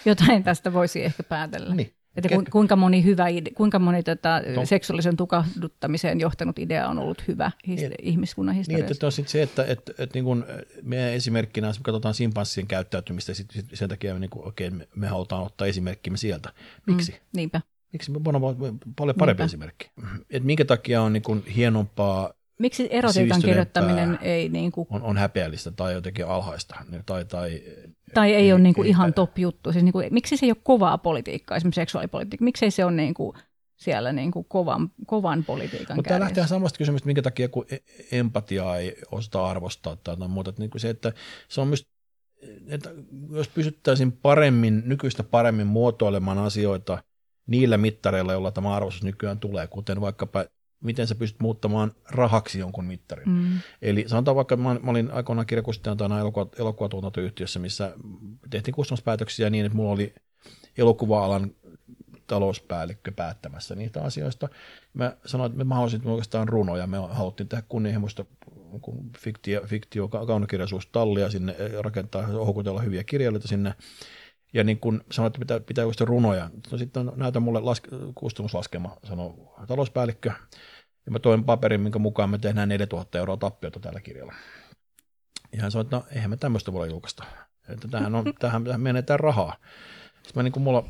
jotain 0.05 0.44
tästä 0.44 0.72
voisi 0.72 1.05
ehkä 1.05 1.22
päätellä. 1.22 1.74
Niin. 1.74 1.93
Että 2.16 2.28
ku, 2.28 2.44
kuinka 2.51 2.76
moni, 2.76 3.05
hyvä 3.05 3.28
ide, 3.28 3.51
kuinka 3.51 3.78
moni 3.78 4.02
tota, 4.02 4.43
seksuaalisen 4.64 5.16
tukahduttamiseen 5.16 6.20
johtanut 6.20 6.59
idea 6.59 6.88
on 6.88 6.98
ollut 6.98 7.28
hyvä 7.28 7.51
his, 7.66 7.80
niin, 7.80 7.93
ihmiskunnan 8.02 8.55
historiassa. 8.55 8.86
Niin, 8.86 8.93
että 8.93 9.06
on 9.06 9.12
sit 9.12 9.28
se, 9.28 9.43
että, 9.43 9.62
että, 9.62 9.72
että, 9.72 10.02
että 10.02 10.16
niin 10.16 10.24
kun 10.24 10.47
meidän 10.82 11.12
esimerkkinä, 11.12 11.66
jos 11.66 11.78
me 11.78 11.82
katsotaan 11.82 12.14
simpanssien 12.14 12.66
käyttäytymistä, 12.66 13.34
sit, 13.34 13.51
sit 13.51 13.66
sen 13.74 13.88
takia 13.88 14.14
me, 14.14 14.20
niin 14.20 14.30
kuin, 14.30 14.48
okei, 14.48 14.70
me, 14.70 14.88
me 14.97 15.06
halutaan 15.06 15.43
ottaa 15.43 15.66
esimerkkimme 15.66 16.16
sieltä. 16.16 16.52
Miksi? 16.86 17.12
Mm, 17.12 17.18
niinpä. 17.36 17.60
Miksi 17.93 18.10
me 18.10 18.16
on 18.16 18.78
paljon 18.97 19.16
parempi 19.16 19.40
niinpä. 19.40 19.44
esimerkki? 19.44 19.90
Et 20.30 20.44
minkä 20.44 20.64
takia 20.64 21.02
on 21.02 21.12
niin 21.12 21.22
kuin 21.22 21.44
hienompaa 21.47 22.32
Miksi 22.58 22.88
erotiikan 22.90 23.42
kirjoittaminen 23.42 24.18
ei 24.22 24.48
niin 24.48 24.72
kuin... 24.72 24.86
on, 24.90 25.02
on 25.02 25.16
häpeällistä 25.16 25.70
tai 25.70 25.92
jotenkin 25.92 26.26
alhaista? 26.26 26.74
Tai, 27.06 27.24
tai, 27.24 27.62
tai 28.14 28.30
ei, 28.30 28.34
ei 28.34 28.52
ole 28.52 28.60
niin 28.60 28.74
kuin 28.74 28.88
ihan 28.88 29.14
top 29.14 29.38
juttu. 29.38 29.72
Siis 29.72 29.84
niin 29.84 29.92
kuin, 29.92 30.08
miksi 30.10 30.36
se 30.36 30.46
ei 30.46 30.50
ole 30.50 30.60
kovaa 30.62 30.98
politiikkaa, 30.98 31.56
esimerkiksi 31.56 31.80
seksuaalipolitiikkaa? 31.80 32.44
Miksi 32.44 32.70
se 32.70 32.84
on 32.84 32.96
niin 32.96 33.14
kuin 33.14 33.36
siellä 33.76 34.12
niin 34.12 34.30
kuin 34.30 34.46
kovan, 34.48 34.90
kovan 35.06 35.44
politiikan 35.44 35.96
Mutta 35.96 36.08
tämä 36.08 36.20
lähtee 36.20 36.46
samasta 36.46 36.78
kysymystä, 36.78 37.06
minkä 37.06 37.22
takia 37.22 37.48
kun 37.48 37.66
e- 37.70 38.18
empatiaa 38.18 38.78
ei 38.78 38.96
osata 39.12 39.46
arvostaa 39.46 39.96
tai 39.96 40.12
jotain 40.12 40.30
muuta. 40.30 40.50
Että 40.50 40.62
niin 40.62 40.70
kuin 40.70 40.80
se, 40.80 40.90
että 40.90 41.12
se 41.48 41.60
on 41.60 41.68
myös, 41.68 41.86
että 42.68 42.90
jos 43.30 43.48
pysyttäisiin 43.48 44.12
paremmin, 44.12 44.82
nykyistä 44.86 45.22
paremmin 45.22 45.66
muotoilemaan 45.66 46.38
asioita 46.38 47.02
niillä 47.46 47.76
mittareilla, 47.76 48.32
joilla 48.32 48.50
tämä 48.50 48.76
arvostus 48.76 49.02
nykyään 49.02 49.38
tulee, 49.38 49.66
kuten 49.66 50.00
vaikkapa 50.00 50.44
miten 50.80 51.06
sä 51.06 51.14
pystyt 51.14 51.40
muuttamaan 51.40 51.92
rahaksi 52.10 52.58
jonkun 52.58 52.84
mittarin. 52.84 53.28
Mm. 53.28 53.60
Eli 53.82 54.04
sanotaan 54.06 54.36
vaikka, 54.36 54.56
mä, 54.56 54.76
mä 54.82 54.90
olin 54.90 55.10
aikoinaan 55.10 55.46
kirjakustantajana 55.46 56.20
elokuva, 56.20 56.48
elokuvatuotantoyhtiössä, 56.58 57.58
missä 57.58 57.92
tehtiin 58.50 58.74
kustannuspäätöksiä 58.74 59.50
niin, 59.50 59.66
että 59.66 59.76
mulla 59.76 59.92
oli 59.92 60.14
elokuva-alan 60.78 61.50
talouspäällikkö 62.26 63.12
päättämässä 63.12 63.74
niitä 63.74 64.02
asioista. 64.02 64.48
Mä 64.94 65.16
sanoin, 65.26 65.52
että 65.52 65.64
mä 65.64 65.74
haluaisin 65.74 66.06
oikeastaan 66.06 66.48
runoja. 66.48 66.86
Me 66.86 66.96
haluttiin 66.96 67.48
tehdä 67.48 67.64
kunnianhimoista 67.68 68.24
fiktio, 69.18 69.62
fiktio 69.66 70.08
kaunokirjallisuustallia 70.08 71.30
sinne, 71.30 71.56
rakentaa, 71.82 72.26
houkutella 72.26 72.80
hyviä 72.80 73.04
kirjailijoita 73.04 73.48
sinne. 73.48 73.74
Ja 74.56 74.64
niin 74.64 74.80
kun 74.80 75.04
sanoit, 75.10 75.30
että 75.30 75.38
pitää, 75.38 75.60
pitää 75.60 75.84
just 75.84 76.00
runoja. 76.00 76.50
No 76.72 76.78
sitten 76.78 77.12
näytä 77.16 77.40
mulle 77.40 77.60
laske, 77.60 77.88
kustannuslaskema, 78.14 78.96
sanoi 79.04 79.34
talouspäällikkö. 79.66 80.30
Ja 81.06 81.12
mä 81.12 81.18
toin 81.18 81.44
paperin, 81.44 81.80
minkä 81.80 81.98
mukaan 81.98 82.30
me 82.30 82.38
tehdään 82.38 82.68
4000 82.68 83.18
euroa 83.18 83.36
tappiota 83.36 83.80
tällä 83.80 84.00
kirjalla. 84.00 84.32
Ja 85.52 85.62
hän 85.62 85.70
sanoi, 85.70 85.82
että 85.82 85.96
no 85.96 86.04
eihän 86.14 86.30
me 86.30 86.36
tämmöistä 86.36 86.72
voi 86.72 86.88
julkaista. 86.88 87.24
Että 87.68 87.88
tähän, 87.88 88.14
on, 88.14 88.24
tähän, 88.40 88.64
tähän 88.64 88.80
menetään 88.80 89.20
rahaa. 89.20 89.56
Sitten 90.14 90.32
mä 90.34 90.42
niin 90.42 90.52
kuin 90.52 90.62
mulla, 90.62 90.88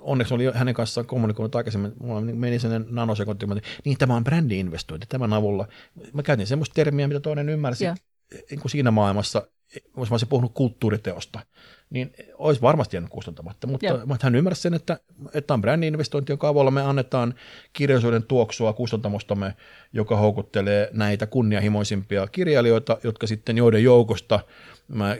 onneksi 0.00 0.34
oli 0.34 0.52
hänen 0.54 0.74
kanssaan 0.74 1.06
kommunikoinut 1.06 1.54
aikaisemmin, 1.54 1.92
mulla 2.00 2.20
meni 2.20 2.58
sen 2.58 2.86
nanosekunti, 2.88 3.46
niin 3.84 3.98
tämä 3.98 4.16
on 4.16 4.24
brändi-investointi 4.24 5.06
tämän 5.08 5.32
avulla. 5.32 5.68
Mä 6.12 6.22
käytin 6.22 6.46
semmoista 6.46 6.74
termiä, 6.74 7.08
mitä 7.08 7.20
toinen 7.20 7.48
ymmärsi 7.48 7.84
yeah. 7.84 7.98
niin 8.50 8.60
kuin 8.60 8.70
siinä 8.70 8.90
maailmassa, 8.90 9.48
olisi 9.96 10.10
vaan 10.10 10.20
se 10.20 10.26
puhunut 10.26 10.54
kulttuuriteosta 10.54 11.40
niin 11.90 12.12
olisi 12.34 12.62
varmasti 12.62 12.96
jäänyt 12.96 13.10
kustantamatta. 13.10 13.66
Mutta, 13.66 14.06
mutta 14.06 14.26
hän 14.26 14.34
ymmärsi 14.34 14.62
sen, 14.62 14.74
että, 14.74 14.98
että 15.34 15.54
on 15.54 15.60
brändi-investointi, 15.60 16.32
joka 16.32 16.48
avulla 16.48 16.70
me 16.70 16.82
annetaan 16.82 17.34
kirjallisuuden 17.72 18.22
tuoksua 18.22 18.72
kustantamostamme, 18.72 19.54
joka 19.92 20.16
houkuttelee 20.16 20.90
näitä 20.92 21.26
kunnianhimoisimpia 21.26 22.26
kirjailijoita, 22.26 22.98
jotka 23.04 23.26
sitten 23.26 23.56
joiden 23.56 23.84
joukosta, 23.84 24.40
mä 24.88 25.10
äh, 25.10 25.16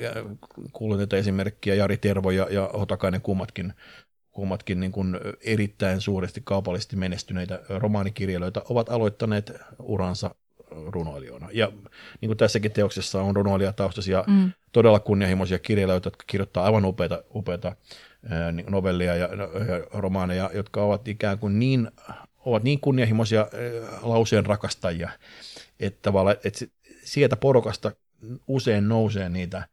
kuulin 0.73 0.99
tätä 0.99 1.17
esimerkkiä, 1.17 1.75
Jari 1.75 1.97
Tervo 1.97 2.31
ja, 2.31 2.47
ja 2.51 2.71
Hotakainen 2.79 3.21
kummatkin, 3.21 3.73
kummatkin 4.31 4.81
niin 4.81 4.93
kuin 4.93 5.21
erittäin 5.41 6.01
suuresti 6.01 6.43
kaupallisesti 6.45 6.97
menestyneitä 6.97 7.61
romaanikirjailijoita 7.69 8.63
ovat 8.69 8.89
aloittaneet 8.89 9.53
uransa 9.79 10.35
runoilijoina. 10.71 11.49
Ja 11.53 11.73
niin 12.21 12.29
kuin 12.29 12.37
tässäkin 12.37 12.73
teoksessa 12.73 13.23
on 13.23 13.37
runoilijataustaisia 13.37 14.25
mm. 14.27 14.53
todella 14.73 15.01
kunnianhimoisia 15.01 15.59
kirjailijoita, 15.59 16.07
jotka 16.07 16.25
kirjoittaa 16.27 16.65
aivan 16.65 16.85
upeita, 16.85 17.23
upeita 17.35 17.77
niin 18.53 18.67
novellia 18.71 19.15
ja, 19.15 19.29
ja 19.35 19.39
romaaneja, 19.93 20.51
jotka 20.55 20.83
ovat 20.83 21.09
ikään 21.09 21.39
kuin 21.39 21.59
niin, 21.59 21.91
ovat 22.45 22.63
niin 22.63 22.81
kunnianhimoisia 22.81 23.47
lauseen 24.03 24.47
rakastajia, 24.47 25.11
että, 25.81 26.13
että 26.45 26.65
sieltä 27.05 27.37
porukasta 27.37 27.93
usein 28.47 28.89
nousee 28.89 29.29
niitä 29.29 29.69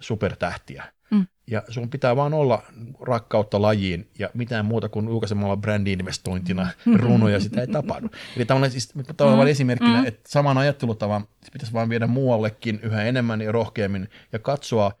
supertähtiä. 0.00 0.84
Mm. 1.10 1.26
Ja 1.46 1.62
sun 1.68 1.90
pitää 1.90 2.16
vaan 2.16 2.34
olla 2.34 2.62
rakkautta 3.00 3.62
lajiin 3.62 4.10
ja 4.18 4.30
mitään 4.34 4.64
muuta 4.64 4.88
kuin 4.88 5.08
julkaisemalla 5.08 5.56
brändi-investointina 5.56 6.62
mm-hmm. 6.62 7.00
runoja 7.00 7.40
sitä 7.40 7.60
ei 7.60 7.66
tapahdu. 7.66 8.08
Eli 8.36 8.44
tavallaan, 8.44 8.70
siis, 8.70 8.92
tavallaan 9.16 9.48
mm. 9.48 9.50
esimerkkinä, 9.50 10.00
mm. 10.00 10.06
että 10.06 10.30
saman 10.30 10.58
ajattelutavan 10.58 11.28
pitäisi 11.52 11.72
vaan 11.72 11.88
viedä 11.88 12.06
muuallekin 12.06 12.80
yhä 12.82 13.02
enemmän 13.02 13.40
ja 13.40 13.52
rohkeammin 13.52 14.08
ja 14.32 14.38
katsoa, 14.38 14.92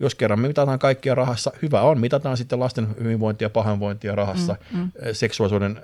jos 0.00 0.14
kerran 0.14 0.40
me 0.40 0.48
mitataan 0.48 0.78
kaikkia 0.78 1.14
rahassa, 1.14 1.52
hyvä 1.62 1.80
on, 1.80 2.00
mitataan 2.00 2.36
sitten 2.36 2.60
lasten 2.60 2.88
hyvinvointia, 3.00 3.50
pahoinvointia 3.50 4.14
rahassa, 4.14 4.56
mm, 4.72 4.78
mm. 4.78 4.90
seksuaalisuuden 5.12 5.80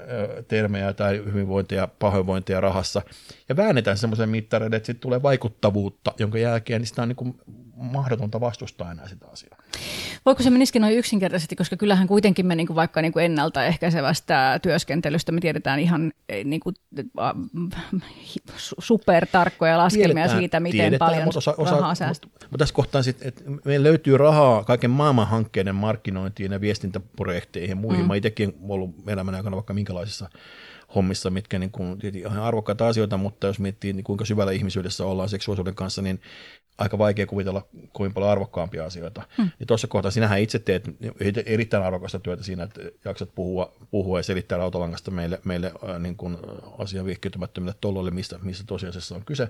termejä 0.48 0.92
tai 0.92 1.22
hyvinvointia, 1.24 1.88
pahoinvointia 1.98 2.60
rahassa, 2.60 3.02
ja 3.48 3.56
väännetään 3.56 3.98
semmoisen 3.98 4.28
mittareiden, 4.28 4.76
että 4.76 4.86
sitten 4.86 5.00
tulee 5.00 5.22
vaikuttavuutta, 5.22 6.12
jonka 6.18 6.38
jälkeen 6.38 6.80
niin 6.80 6.86
sitä 6.86 7.02
on 7.02 7.08
niin 7.08 7.16
kuin 7.16 7.34
mahdotonta 7.80 8.40
vastustaa 8.40 8.92
enää 8.92 9.08
sitä 9.08 9.26
asiaa. 9.32 9.58
Voiko 10.26 10.42
se 10.42 10.50
menisikin 10.50 10.82
noin 10.82 10.96
yksinkertaisesti, 10.96 11.56
koska 11.56 11.76
kyllähän 11.76 12.08
kuitenkin 12.08 12.46
me 12.46 12.54
niin 12.54 12.66
kuin 12.66 12.74
vaikka 12.74 13.02
niin 13.02 13.12
kuin 13.12 13.24
ennaltaehkäisevästä 13.24 14.58
työskentelystä 14.62 15.32
me 15.32 15.40
tiedetään 15.40 15.80
ihan 15.80 16.12
niin 16.44 16.60
kuin, 16.60 16.76
supertarkkoja 18.78 19.78
laskelmia 19.78 20.14
tiedetään, 20.14 20.38
siitä, 20.38 20.60
miten 20.60 20.80
tiedetään, 20.80 21.10
paljon 21.10 21.28
osa, 21.28 21.54
osa, 21.56 21.76
rahaa 21.76 21.94
säästyy. 21.94 22.30
Mutta, 22.30 22.46
mutta 22.50 22.58
tässä 22.58 22.74
kohtaa 22.74 23.02
sitten, 23.02 23.28
että 23.28 23.42
meillä 23.64 23.88
löytyy 24.01 24.18
rahaa 24.18 24.64
kaiken 24.64 24.90
maailman 24.90 25.28
hankkeiden 25.28 25.74
markkinointiin 25.74 26.52
ja 26.52 26.60
viestintäprojekteihin 26.60 27.70
ja 27.70 27.77
muihin. 27.77 28.05
Mm. 28.05 28.09
Mä 28.09 28.14
itsekin 28.14 28.55
ollut 28.68 28.94
elämän 29.06 29.35
aikana 29.35 29.56
vaikka 29.56 29.74
minkälaisissa 29.74 30.31
hommissa, 30.94 31.31
mitkä 31.31 31.59
niin 31.59 31.70
kuin, 31.70 31.98
ihan 32.14 32.43
arvokkaita 32.43 32.89
asioita, 32.89 33.16
mutta 33.16 33.47
jos 33.47 33.59
miettii 33.59 33.93
niin 33.93 34.05
kuinka 34.05 34.24
syvällä 34.24 34.52
ihmisyydessä 34.52 35.06
ollaan 35.06 35.28
seksuaalisuuden 35.28 35.74
kanssa, 35.74 36.02
niin 36.02 36.20
aika 36.81 36.98
vaikea 36.98 37.27
kuvitella 37.27 37.66
kovin 37.93 38.15
paljon 38.15 38.31
arvokkaampia 38.31 38.85
asioita. 38.85 39.23
Hmm. 39.36 39.51
Ja 39.61 39.66
tuossa 39.66 39.86
kohtaa 39.86 40.11
sinähän 40.11 40.40
itse 40.40 40.59
teet 40.59 40.85
erittäin 41.47 41.82
arvokasta 41.82 42.19
työtä 42.19 42.43
siinä, 42.43 42.62
että 42.62 42.81
jaksat 43.05 43.28
puhua, 43.35 43.73
puhua 43.90 44.19
ja 44.19 44.23
selittää 44.23 44.59
rautalangasta 44.59 45.11
meille, 45.11 45.40
meille 45.44 45.73
niin 45.98 46.16
kuin 46.16 46.36
asian 46.78 47.07
vihkiytymättömille 47.07 47.74
tollolle, 47.81 48.11
mistä, 48.11 48.39
mistä 48.43 48.65
tosiasiassa 48.66 49.15
on 49.15 49.24
kyse. 49.24 49.48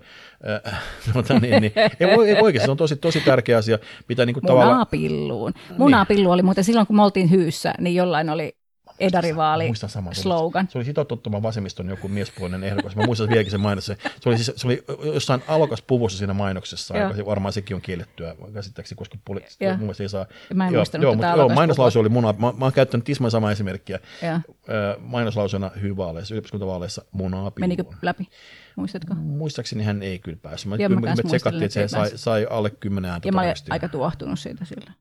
Äh, 0.66 0.82
niin, 1.40 1.62
niin, 1.62 1.72
ei, 1.76 2.08
ei 2.26 2.40
oikeasti, 2.40 2.66
se 2.66 2.70
on 2.70 2.76
tosi, 2.76 2.96
tosi 2.96 3.20
tärkeä 3.20 3.58
asia. 3.58 3.78
Mitä, 4.08 4.26
niin 4.26 4.34
kuin 4.34 4.44
Munapilluun. 4.52 5.52
Munapillu 5.78 6.20
niin. 6.20 6.32
oli 6.32 6.42
muuten 6.42 6.64
silloin, 6.64 6.86
kun 6.86 6.96
me 6.96 7.02
oltiin 7.02 7.30
hyyssä, 7.30 7.74
niin 7.78 7.94
jollain 7.94 8.30
oli 8.30 8.59
edarivaali 9.00 9.66
muistan 9.66 9.90
saman, 9.90 10.14
slogan. 10.14 10.68
Se 10.70 10.78
oli 10.78 10.84
sitoututtaman 10.84 11.42
vasemmiston 11.42 11.88
joku 11.88 12.08
miespuolinen 12.08 12.64
ehdokas. 12.64 12.96
Mä 12.96 13.06
muistan 13.06 13.28
vieläkin 13.28 13.50
sen 13.50 13.60
mainos. 13.60 13.86
Se 13.86 13.96
oli, 14.26 14.38
siis, 14.38 14.52
se 14.56 14.66
oli 14.66 14.84
jossain 15.04 15.42
alokas 15.48 15.82
puvussa 15.82 16.18
siinä 16.18 16.34
mainoksessa. 16.34 16.96
Ja 16.96 17.26
varmaan 17.26 17.52
sekin 17.52 17.74
on 17.74 17.80
kiellettyä 17.80 18.34
käsittääkseni, 18.54 18.96
koska 18.96 19.18
poli- 19.24 19.68
mun 19.68 19.78
mielestä 19.78 20.02
ei 20.02 20.08
saa. 20.08 20.26
Mä 20.54 20.66
en 20.66 20.72
joo, 20.72 20.84
joo, 21.00 21.14
mutta, 21.14 21.34
joo, 21.36 21.48
mainoslause 21.48 21.98
oli 21.98 22.08
muna. 22.08 22.32
Mä, 22.32 22.52
mä 22.56 22.64
oon 22.64 22.72
käyttänyt 22.72 23.04
tisman 23.04 23.30
samaa 23.30 23.52
esimerkkiä. 23.52 23.98
Ja. 24.22 24.40
Mainoslausena 24.98 25.70
hyvaaleissa, 25.80 26.34
yliopistokuntavaaleissa 26.34 27.04
munaa 27.12 27.52
Menikö 27.60 27.84
läpi? 28.02 28.28
Muistatko? 28.80 29.14
Muistaakseni 29.14 29.84
hän 29.84 30.02
ei 30.02 30.18
kyllä 30.18 30.38
päässyt. 30.42 30.70
Mä, 30.70 30.76
ja 30.76 30.88
mä, 30.88 31.00
me 31.00 31.14
tsekattiin, 31.26 31.62
että 31.62 31.74
se 31.74 31.88
sai, 31.88 32.10
sai 32.14 32.46
alle 32.50 32.70
10 32.70 33.10
ääntä. 33.10 33.28
Ja 33.28 33.32
mä 33.32 33.40
olin 33.40 33.54
aika 33.70 33.88
tuohtunut 33.88 34.38
siitä 34.38 34.64
sillä. 34.64 34.92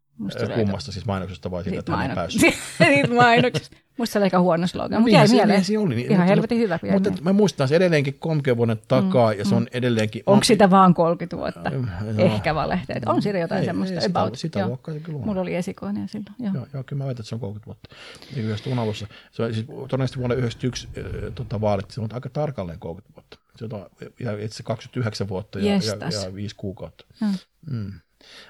Kummasta 0.56 0.92
siis 0.92 1.06
mainoksesta 1.06 1.52
vai 1.52 1.64
siitä, 1.64 1.80
että 1.80 1.96
hän 1.96 2.10
ei 2.10 2.16
päässyt? 2.16 2.42
Siitä 2.78 3.14
mainoksesta. 3.14 3.78
Musta 3.98 4.14
se 4.14 4.20
oli 4.20 4.24
aika 4.24 4.40
huono 4.40 4.68
slogan, 4.68 5.02
mutta 5.02 5.16
jäi 5.16 5.28
mieleen. 5.28 5.64
Se 5.64 5.78
oli. 5.78 6.02
Ihan 6.02 6.28
helvetin 6.28 6.60
hyvä. 6.60 6.80
Mutta 6.92 7.12
mä 7.22 7.34
muistan 7.34 7.68
se 7.68 7.76
edelleenkin 7.76 8.16
30 8.20 8.58
vuoden 8.58 8.80
takaa, 8.88 9.32
mm, 9.32 9.40
ja 9.40 9.46
se 9.46 9.56
on 9.56 9.64
mm. 9.64 9.68
edelleenkin... 9.72 10.24
Onko 10.26 10.44
sitä 10.44 10.70
vaan 10.70 10.94
30 10.94 11.38
vuotta? 11.38 11.70
No. 11.70 12.24
Ehkä 12.24 12.56
valehteet. 12.56 13.04
On 13.06 13.22
siinä 13.22 13.40
jotain 13.40 13.60
ei, 13.60 13.66
semmoista 13.66 14.00
ei, 14.00 14.06
about. 14.06 14.36
Sitä, 14.36 14.60
sitä 14.60 14.68
luokkaa 14.68 14.94
se 14.94 15.00
kyllä 15.00 15.18
on. 15.18 15.26
Mulla 15.26 15.42
oli 15.42 15.56
esikoinen 15.56 16.10
silloin. 16.10 16.36
Joo. 16.40 16.54
Joo, 16.54 16.68
joo, 16.74 16.84
kyllä 16.84 17.04
mä 17.04 17.06
väitän, 17.06 17.22
että 17.22 17.30
se 17.30 17.36
on 17.36 17.42
30 17.42 17.66
vuotta. 17.66 17.90
Niin 18.36 18.46
yhdessä 18.46 18.82
alussa. 18.82 19.08
Se 19.32 19.44
on 19.44 19.54
siis 19.54 19.66
todennäköisesti 19.66 20.20
vuonna 20.20 20.36
1991 20.36 20.88
äh, 20.98 21.34
tota, 21.36 21.62
vaalit, 21.62 21.92
se 21.92 22.02
on 22.02 22.10
aika 22.14 22.30
tarkalleen 22.30 22.80
30 22.80 23.16
vuotta. 23.16 23.39
Se 23.56 23.66
on 23.66 24.40
itse 24.40 24.64
29 24.64 25.28
vuotta 25.28 25.60
ja, 25.60 25.66
ja, 25.66 26.24
ja 26.24 26.36
5 26.36 26.56
kuukautta. 26.56 27.06
Hmm. 27.20 27.34
Mm. 27.72 27.92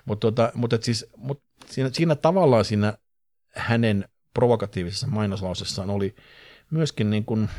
Mutta 0.05 0.27
tota, 0.27 0.51
mut 0.55 0.71
siis, 0.81 1.05
mut 1.17 1.43
siinä, 1.65 1.89
siinä 1.93 2.15
tavallaan 2.15 2.65
siinä 2.65 2.97
hänen 3.55 4.09
provokatiivisessa 4.33 5.07
mainoslausessaan 5.07 5.89
oli 5.89 6.15
myöskin 6.71 7.09
niin 7.09 7.25
kuin 7.25 7.49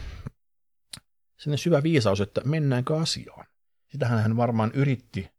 sinne 1.39 1.57
syvä 1.57 1.83
viisaus, 1.83 2.21
että 2.21 2.41
mennäänkö 2.45 2.97
asiaan. 2.97 3.47
Sitähän 3.89 4.23
hän 4.23 4.37
varmaan 4.37 4.71
yritti. 4.75 5.31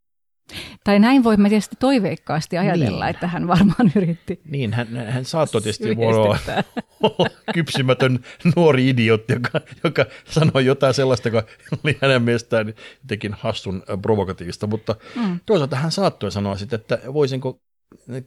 Tai 0.84 1.00
näin 1.00 1.24
voimme 1.24 1.50
tietysti 1.50 1.76
toiveikkaasti 1.80 2.58
ajatella, 2.58 3.06
niin. 3.06 3.16
että 3.16 3.28
hän 3.28 3.48
varmaan 3.48 3.92
yritti. 3.96 4.42
Niin, 4.46 4.74
hän, 4.74 4.88
hän 5.10 5.26
saattoi 5.26 5.62
tietysti 5.62 5.90
olla 6.00 7.30
kypsymätön 7.54 8.20
nuori 8.56 8.90
idiotti, 8.90 9.34
joka, 9.34 9.62
joka 9.84 10.06
sanoi 10.26 10.66
jotain 10.66 10.94
sellaista, 10.94 11.28
joka 11.28 11.44
oli 11.84 11.98
hänen 12.02 12.22
mielestään 12.22 12.74
tekin 13.08 13.34
hassun 13.34 13.84
provokatiivista, 14.02 14.68
mutta 14.68 14.96
mm. 15.16 15.40
toisaalta 15.46 15.76
hän 15.76 15.92
saattoi 15.92 16.32
sanoa 16.32 16.58
sitten, 16.58 16.80
että 16.80 17.00
voisinko 17.14 17.60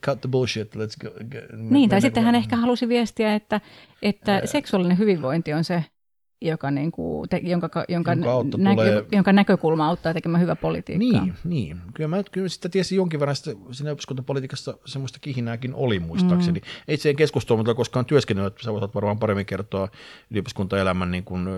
cut 0.03 0.21
the 0.21 0.29
bullshit, 0.29 0.75
let's 0.77 0.97
go. 1.01 1.11
Niin, 1.57 1.91
tai 1.91 2.01
sitten 2.01 2.23
hän 2.25 2.35
ehkä 2.35 2.57
halusi 2.57 2.89
viestiä, 2.89 3.35
että, 3.35 3.61
että 4.03 4.43
seksuaalinen 4.45 4.99
hyvinvointi 4.99 5.53
on 5.53 5.65
se, 5.65 5.85
joka, 6.49 6.71
niin 6.71 6.93
kuin, 6.93 7.29
te, 7.29 7.41
jonka, 7.43 7.71
jonka, 7.89 8.15
jonka, 8.15 8.15
nä, 8.57 8.71
tulee... 8.75 9.05
jonka 9.13 9.33
näkökulma 9.33 9.89
auttaa 9.89 10.15
tekemään 10.15 10.43
hyvää 10.43 10.57
politiikkaa. 10.57 11.25
Niin, 11.25 11.35
niin. 11.45 11.81
Kyllä 11.95 12.09
mä 12.09 12.23
kyllä 12.33 12.49
sitä 12.49 12.69
tiesin 12.69 12.97
jonkin 12.97 13.21
verran, 13.21 13.37
että 13.39 13.75
siinä 13.75 13.93
opiskuntapolitiikassa 13.93 14.79
semmoista 14.85 15.19
kihinääkin 15.19 15.75
oli 15.75 16.01
muistaakseni. 16.01 16.61
Mm. 16.61 16.67
Ei 16.89 16.97
se 16.97 17.15
keskustelu, 17.15 17.57
mutta 17.57 17.75
koskaan 17.75 18.05
työskennellyt, 18.05 18.53
että 18.53 18.65
sä 18.65 18.73
voit 18.73 18.95
varmaan 18.95 19.19
paremmin 19.19 19.47
kertoa 19.47 19.89
yliopiskuntaelämän 20.31 21.11
niin 21.11 21.25
kuin, 21.25 21.49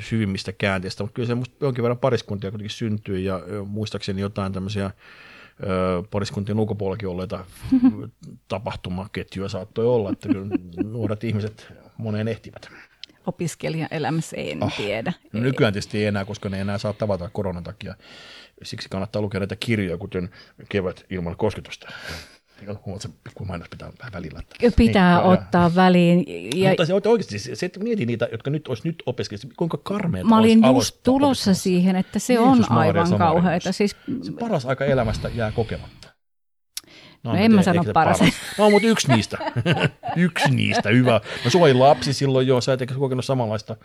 syvimmistä 0.00 0.52
käänteistä, 0.52 1.02
mutta 1.02 1.14
kyllä 1.14 1.26
se 1.26 1.36
jonkin 1.60 1.82
verran 1.82 1.98
pariskuntia 1.98 2.50
kuitenkin 2.50 2.76
syntyi 2.76 3.24
ja 3.24 3.40
muistaakseni 3.66 4.20
jotain 4.20 4.52
tämmöisiä 4.52 4.90
pariskuntien 6.10 6.60
ulkopuolellakin 6.60 7.08
olleita 7.08 7.44
tapahtumaketjuja 8.48 9.48
saattoi 9.48 9.86
olla, 9.86 10.10
että 10.12 10.28
nuoret 10.84 11.24
ihmiset 11.24 11.72
moneen 11.98 12.28
ehtivät. 12.28 12.70
Opiskelijan 13.26 13.88
elämässä 13.90 14.36
en 14.36 14.62
oh, 14.62 14.76
tiedä. 14.76 15.12
No 15.32 15.40
nykyään 15.40 15.72
tietysti 15.72 15.98
ei 15.98 16.06
enää, 16.06 16.24
koska 16.24 16.48
ne 16.48 16.56
ei 16.56 16.60
enää 16.60 16.78
saa 16.78 16.92
tavata 16.92 17.30
koronan 17.32 17.64
takia. 17.64 17.94
Siksi 18.62 18.88
kannattaa 18.88 19.22
lukea 19.22 19.40
näitä 19.40 19.56
kirjoja, 19.56 19.98
kuten 19.98 20.30
Kevät 20.68 21.04
ilman 21.10 21.36
kosketusta. 21.36 21.88
Huomaat, 22.84 23.02
se 23.02 23.08
pikku 23.24 23.44
mainos 23.44 23.68
pitää 23.68 23.92
vähän 23.98 24.12
välillä. 24.12 24.40
Että, 24.60 24.76
pitää 24.76 25.18
niin, 25.18 25.26
ottaa 25.26 25.64
ja, 25.64 25.74
väliin. 25.74 26.24
Ja, 26.60 26.68
mutta 26.68 26.86
se 26.86 26.94
oikeasti, 26.94 27.38
se, 27.38 27.66
että 27.66 27.80
mieti 27.80 28.06
niitä, 28.06 28.28
jotka 28.32 28.50
nyt 28.50 28.68
olisi 28.68 28.88
nyt 28.88 29.02
opiskelijat, 29.06 29.56
kuinka 29.56 29.78
karmeita 29.82 30.28
Mä 30.28 30.38
olin 30.38 30.60
just 30.74 30.96
tulossa 31.02 31.54
siihen, 31.54 31.96
että 31.96 32.18
se 32.18 32.34
Jeesus 32.34 32.70
on 32.70 32.76
aivan 32.78 33.18
kauheata. 33.18 33.72
Siis, 33.72 33.96
se 34.22 34.32
paras 34.40 34.66
aika 34.66 34.84
elämästä 34.84 35.30
jää 35.34 35.52
kokematta. 35.52 36.05
No, 37.26 37.32
no 37.32 37.38
en 37.38 37.52
mä 37.52 37.62
sano 37.62 37.84
paras. 37.92 38.18
paras. 38.18 38.34
No, 38.58 38.70
mutta 38.70 38.88
yksi 38.88 39.08
niistä. 39.08 39.38
yksi 40.16 40.50
niistä, 40.50 40.88
hyvä. 40.88 41.20
Mä 41.44 41.50
suojelin 41.50 41.82
lapsi 41.82 42.12
silloin 42.12 42.46
jo, 42.46 42.60
sä 42.60 42.72
et 42.72 42.92
kokenut 42.98 43.24
samanlaista 43.24 43.76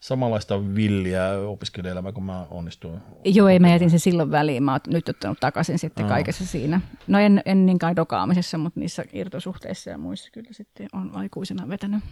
samanlaista 0.00 0.74
villiä 0.74 1.30
opiskelijaelämää, 1.46 2.12
kun 2.12 2.24
mä 2.24 2.46
onnistuin. 2.50 3.00
Joo, 3.24 3.48
ei 3.48 3.58
mä 3.58 3.68
jätin 3.68 3.90
sen 3.90 4.00
silloin 4.00 4.30
väliin. 4.30 4.62
Mä 4.62 4.72
oon 4.72 4.80
nyt 4.86 5.08
ottanut 5.08 5.40
takaisin 5.40 5.78
sitten 5.78 6.02
no. 6.02 6.08
kaikessa 6.08 6.46
siinä. 6.46 6.80
No 7.06 7.18
en, 7.18 7.42
en 7.44 7.66
niinkään 7.66 7.96
dokaamisessa, 7.96 8.58
mutta 8.58 8.80
niissä 8.80 9.04
irtosuhteissa 9.12 9.90
ja 9.90 9.98
muissa 9.98 10.30
kyllä 10.32 10.48
sitten 10.52 10.88
on 10.92 11.10
aikuisena 11.14 11.68
vetänyt 11.68 12.04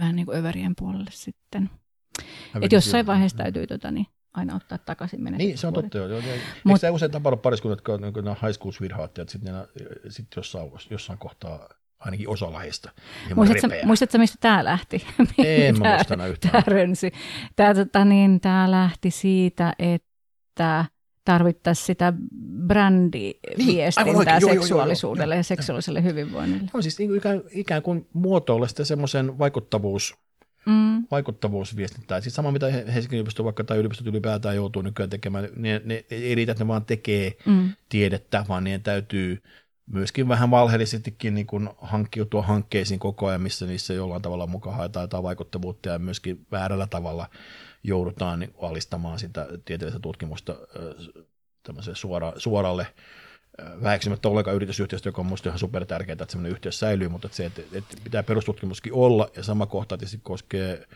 vähän 0.00 0.16
niin 0.16 0.26
kuin 0.26 0.38
överien 0.38 0.72
puolelle 0.78 1.10
sitten. 1.10 1.70
Että 2.62 2.76
jossain 2.76 3.06
vaiheessa 3.06 3.38
täytyy 3.38 3.66
tota, 3.66 3.90
niin, 3.90 4.06
aina 4.36 4.56
ottaa 4.56 4.78
takaisin 4.78 5.22
menestystä. 5.22 5.48
Niin, 5.48 5.58
se 5.58 5.66
on 5.66 5.72
totta. 5.72 5.98
Joo. 5.98 6.20
Mut, 6.64 6.84
Eikö 6.84 6.94
usein 6.94 7.10
tapahdu 7.10 7.36
pariskunnat, 7.36 7.78
jotka 7.78 7.92
on 7.92 8.00
niin 8.00 8.36
high 8.42 8.54
school 8.54 9.00
että 9.04 9.32
sitten 9.32 9.54
sit 10.08 10.26
jossain, 10.36 10.70
jossain 10.90 11.18
kohtaa 11.18 11.68
ainakin 11.98 12.28
osa 12.28 12.52
laista. 12.52 12.90
Muistatko, 13.34 13.68
muistatko, 13.84 14.18
mistä 14.18 14.36
tämä 14.40 14.64
lähti? 14.64 15.06
En 15.44 15.78
mä 15.78 15.88
muista 15.94 16.26
yhtään. 16.26 16.52
Tämä 16.52 16.62
rönsi. 16.66 17.12
Tämä, 17.56 17.74
tota, 17.74 18.04
niin, 18.04 18.40
tämä 18.40 18.70
lähti 18.70 19.10
siitä, 19.10 19.72
että 19.78 20.84
tarvittaisiin 21.24 21.86
sitä 21.86 22.12
brändiviestintää 22.66 24.38
niin, 24.38 24.50
seksuaalisuudelle 24.50 25.34
joo, 25.34 25.34
joo, 25.34 25.34
joo, 25.34 25.38
ja 25.38 25.42
seksuaaliselle 25.42 26.02
hyvinvoinnille. 26.02 26.70
On 26.74 26.82
siis 26.82 27.00
ikään, 27.00 27.42
ikään 27.50 27.82
kuin 27.82 28.06
muotoilla 28.12 28.66
sitten 28.66 28.86
semmoisen 28.86 29.38
vaikuttavuus, 29.38 30.14
mm. 30.66 31.06
vaikuttavuusviestintää. 31.10 32.20
Siis 32.20 32.34
sama 32.34 32.52
mitä 32.52 32.70
Helsingin 32.70 33.16
yliopisto 33.16 33.44
vaikka 33.44 33.64
tai 33.64 33.78
yliopistot 33.78 34.06
ylipäätään 34.06 34.56
joutuu 34.56 34.82
nykyään 34.82 35.10
tekemään, 35.10 35.48
ne, 35.56 35.82
ne 35.84 36.04
ei 36.10 36.34
riitä, 36.34 36.52
että 36.52 36.64
ne 36.64 36.68
vaan 36.68 36.84
tekee 36.84 37.32
mm. 37.46 37.72
tiedettä, 37.88 38.44
vaan 38.48 38.64
niiden 38.64 38.82
täytyy 38.82 39.42
myöskin 39.86 40.28
vähän 40.28 40.50
valheellisestikin 40.50 41.34
niin 41.34 41.46
kuin 41.46 41.68
hankkiutua 41.78 42.42
hankkeisiin 42.42 43.00
koko 43.00 43.26
ajan, 43.26 43.42
missä 43.42 43.66
niissä 43.66 43.94
jollain 43.94 44.22
tavalla 44.22 44.46
mukaan 44.46 44.76
haetaan 44.76 45.04
jotain 45.04 45.22
vaikuttavuutta 45.22 45.88
ja 45.88 45.98
myöskin 45.98 46.46
väärällä 46.52 46.86
tavalla 46.86 47.30
joudutaan 47.82 48.38
niin 48.40 48.54
alistamaan 48.62 49.18
sitä 49.18 49.46
tieteellistä 49.64 50.00
tutkimusta 50.00 50.54
suora, 51.94 52.32
suoralle 52.36 52.86
väheksymättä 53.82 54.28
ollenkaan 54.28 54.56
yritysyhteistyö, 54.56 55.10
joka 55.10 55.22
on 55.22 55.26
minusta 55.26 55.48
ihan 55.48 55.58
super 55.58 55.86
tärkeää, 55.86 56.12
että 56.12 56.26
sellainen 56.28 56.52
yhteys 56.52 56.78
säilyy, 56.78 57.08
mutta 57.08 57.26
että 57.26 57.36
se, 57.36 57.46
että, 57.46 57.62
että 57.72 57.96
pitää 58.04 58.22
perustutkimuskin 58.22 58.92
olla 58.92 59.30
ja 59.36 59.42
sama 59.42 59.66
kohta 59.66 59.98
tietysti 59.98 60.20
koskee 60.22 60.86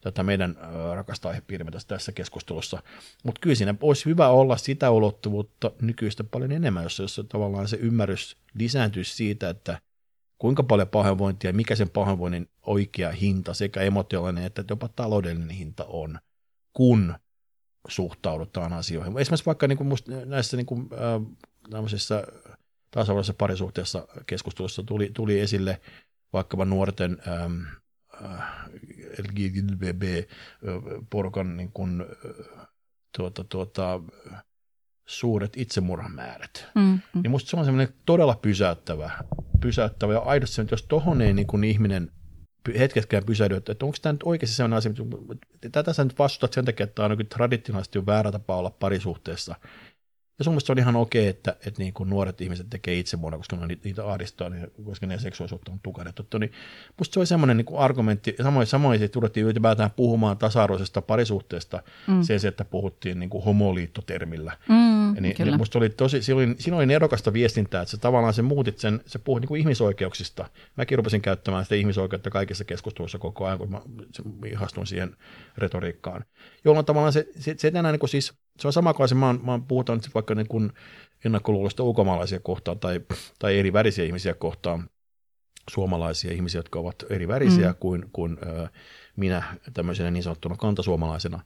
tätä 0.00 0.22
meidän 0.22 0.56
rakasta 0.94 1.28
aihepiirimme 1.28 1.70
tässä, 1.70 1.88
tässä 1.88 2.12
keskustelussa. 2.12 2.82
Mutta 3.24 3.40
kyllä 3.40 3.56
siinä 3.56 3.74
olisi 3.80 4.04
hyvä 4.04 4.28
olla 4.28 4.56
sitä 4.56 4.90
ulottuvuutta 4.90 5.70
nykyistä 5.82 6.24
paljon 6.24 6.52
enemmän, 6.52 6.82
jossa, 6.82 7.02
jossa 7.02 7.24
tavallaan 7.24 7.68
se 7.68 7.76
ymmärrys 7.76 8.36
lisääntyisi 8.54 9.16
siitä, 9.16 9.48
että 9.48 9.80
kuinka 10.38 10.62
paljon 10.62 10.88
pahoinvointia 10.88 11.48
ja 11.48 11.54
mikä 11.54 11.76
sen 11.76 11.90
pahoinvoinnin 11.90 12.48
oikea 12.66 13.10
hinta, 13.10 13.54
sekä 13.54 13.80
emotionaalinen 13.80 14.44
että 14.44 14.64
jopa 14.70 14.88
taloudellinen 14.88 15.50
hinta 15.50 15.84
on, 15.84 16.18
kun 16.72 17.14
suhtaudutaan 17.88 18.72
asioihin. 18.72 19.18
Esimerkiksi 19.18 19.46
vaikka 19.46 19.68
niin 19.68 19.78
kuin 19.78 19.90
näissä 20.24 20.56
niin 20.56 20.66
kuin, 20.66 20.88
äh, 20.92 21.36
tasa-arvoisessa 22.90 23.34
parisuhteessa 23.34 24.08
keskustelussa 24.26 24.82
tuli, 24.82 25.10
tuli 25.14 25.40
esille 25.40 25.80
vaikkapa 26.32 26.64
nuorten 26.64 27.18
ähm, 27.28 27.60
äh, 28.24 28.42
LGBT-porukan 29.18 31.56
niin 31.56 31.72
kuin, 31.72 32.00
äh, 32.00 32.06
tuota, 33.16 33.44
tuota, 33.44 34.00
suuret 35.10 35.52
itsemurhamäärät. 35.56 36.66
Mm, 36.74 36.82
mm. 36.82 37.22
Niin 37.22 37.30
musta 37.30 37.50
se 37.50 37.56
on 37.56 37.64
semmoinen 37.64 37.94
todella 38.06 38.38
pysäyttävä, 38.42 39.10
pysäyttävä 39.60 40.12
ja 40.12 40.18
aidosti, 40.18 40.60
että 40.60 40.72
jos 40.72 40.82
tohon 40.82 41.20
ei 41.20 41.32
niin 41.32 41.46
kuin 41.46 41.64
ihminen 41.64 42.10
hetketkään 42.78 43.24
pysähdy, 43.24 43.56
että 43.56 43.72
onko 43.82 43.96
tämä 44.02 44.12
nyt 44.12 44.22
oikeasti 44.24 44.56
sellainen 44.56 44.76
asia, 44.76 44.92
tätä 45.72 45.92
sä 45.92 46.04
nyt 46.04 46.18
vastustat 46.18 46.52
sen 46.52 46.64
takia, 46.64 46.84
että 46.84 46.94
tämä 46.94 47.06
on 47.06 47.26
traditionaalisesti 47.26 47.98
jo 47.98 48.06
väärä 48.06 48.32
tapa 48.32 48.56
olla 48.56 48.70
parisuhteessa, 48.70 49.54
ja 50.40 50.44
sun 50.44 50.52
mielestä 50.52 50.66
se 50.66 50.72
on 50.72 50.78
ihan 50.78 50.96
okei, 50.96 51.26
että, 51.26 51.56
että 51.66 51.82
niin 51.82 51.92
kuin 51.92 52.10
nuoret 52.10 52.40
ihmiset 52.40 52.70
tekee 52.70 52.98
itsemurhaa, 52.98 53.38
koska 53.38 53.56
ne 53.56 53.76
niitä 53.84 54.06
ahdistaa, 54.06 54.48
niin, 54.48 54.66
koska 54.84 55.06
ne 55.06 55.18
seksuaalisuutta 55.18 55.72
on 55.72 55.80
tukahdettu. 55.82 56.38
Niin 56.38 56.52
musta 56.98 57.14
se 57.14 57.20
oli 57.20 57.26
semmoinen 57.26 57.56
niin 57.56 57.66
argumentti, 57.76 58.34
ja 58.38 58.44
samoin, 58.44 58.66
samoin 58.66 58.98
siitä 58.98 59.16
ruvettiin 59.16 59.46
ylipäätään 59.46 59.90
puhumaan 59.90 60.38
tasa-arvoisesta 60.38 61.02
parisuhteesta 61.02 61.82
mm. 62.06 62.22
sen, 62.22 62.48
että 62.48 62.64
puhuttiin 62.64 63.20
niin 63.20 63.30
kuin 63.30 63.44
homoliittotermillä. 63.44 64.56
Mm, 64.68 65.22
niin, 65.22 65.36
niin 65.38 65.56
musta 65.56 65.78
oli 65.78 65.90
tosi, 65.90 66.22
siinä 66.22 66.38
oli, 66.38 66.54
siinä 66.58 66.76
oli 66.76 66.86
nerokasta 66.86 67.32
viestintää, 67.32 67.82
että 67.82 67.90
se 67.90 67.96
tavallaan 67.96 68.34
se 68.34 68.42
muutit 68.42 68.78
sen, 68.78 69.00
se 69.06 69.18
puhui 69.18 69.40
niin 69.40 69.48
kuin 69.48 69.60
ihmisoikeuksista. 69.60 70.48
Mäkin 70.76 70.98
rupesin 70.98 71.22
käyttämään 71.22 71.64
sitä 71.64 71.74
ihmisoikeutta 71.74 72.30
kaikissa 72.30 72.64
keskusteluissa 72.64 73.18
koko 73.18 73.46
ajan, 73.46 73.58
kun 73.58 73.70
mä 73.70 73.80
ihastuin 74.46 74.86
siihen 74.86 75.16
retoriikkaan. 75.58 76.24
Jolloin 76.64 76.86
tavallaan 76.86 77.12
se, 77.12 77.28
se, 77.38 77.54
se 77.58 77.68
enää 77.68 77.92
niin 77.92 78.00
kuin 78.00 78.10
siis 78.10 78.34
se 78.60 78.68
on 78.68 78.72
sama 78.72 78.94
kuin 78.94 79.08
se, 79.08 79.14
mä, 79.14 79.34
mä 79.42 79.60
puhutaan 79.68 79.98
nyt 79.98 80.14
vaikka 80.14 80.34
niin 80.34 80.48
kuin 80.48 80.72
ennakkoluulosta 81.24 81.82
ulkomaalaisia 81.82 82.40
kohtaan 82.40 82.78
tai, 82.78 83.00
tai 83.38 83.58
eri 83.58 83.72
värisiä 83.72 84.04
ihmisiä 84.04 84.34
kohtaan, 84.34 84.90
suomalaisia 85.70 86.32
ihmisiä, 86.32 86.58
jotka 86.58 86.78
ovat 86.78 87.04
eri 87.10 87.28
värisiä 87.28 87.68
mm. 87.68 87.74
kuin, 87.80 88.04
kuin 88.12 88.38
ö, 88.42 88.68
minä 89.16 89.42
tämmöisenä 89.74 90.10
niin 90.10 90.22
sanottuna 90.22 90.56
kantasuomalaisena. 90.56 91.40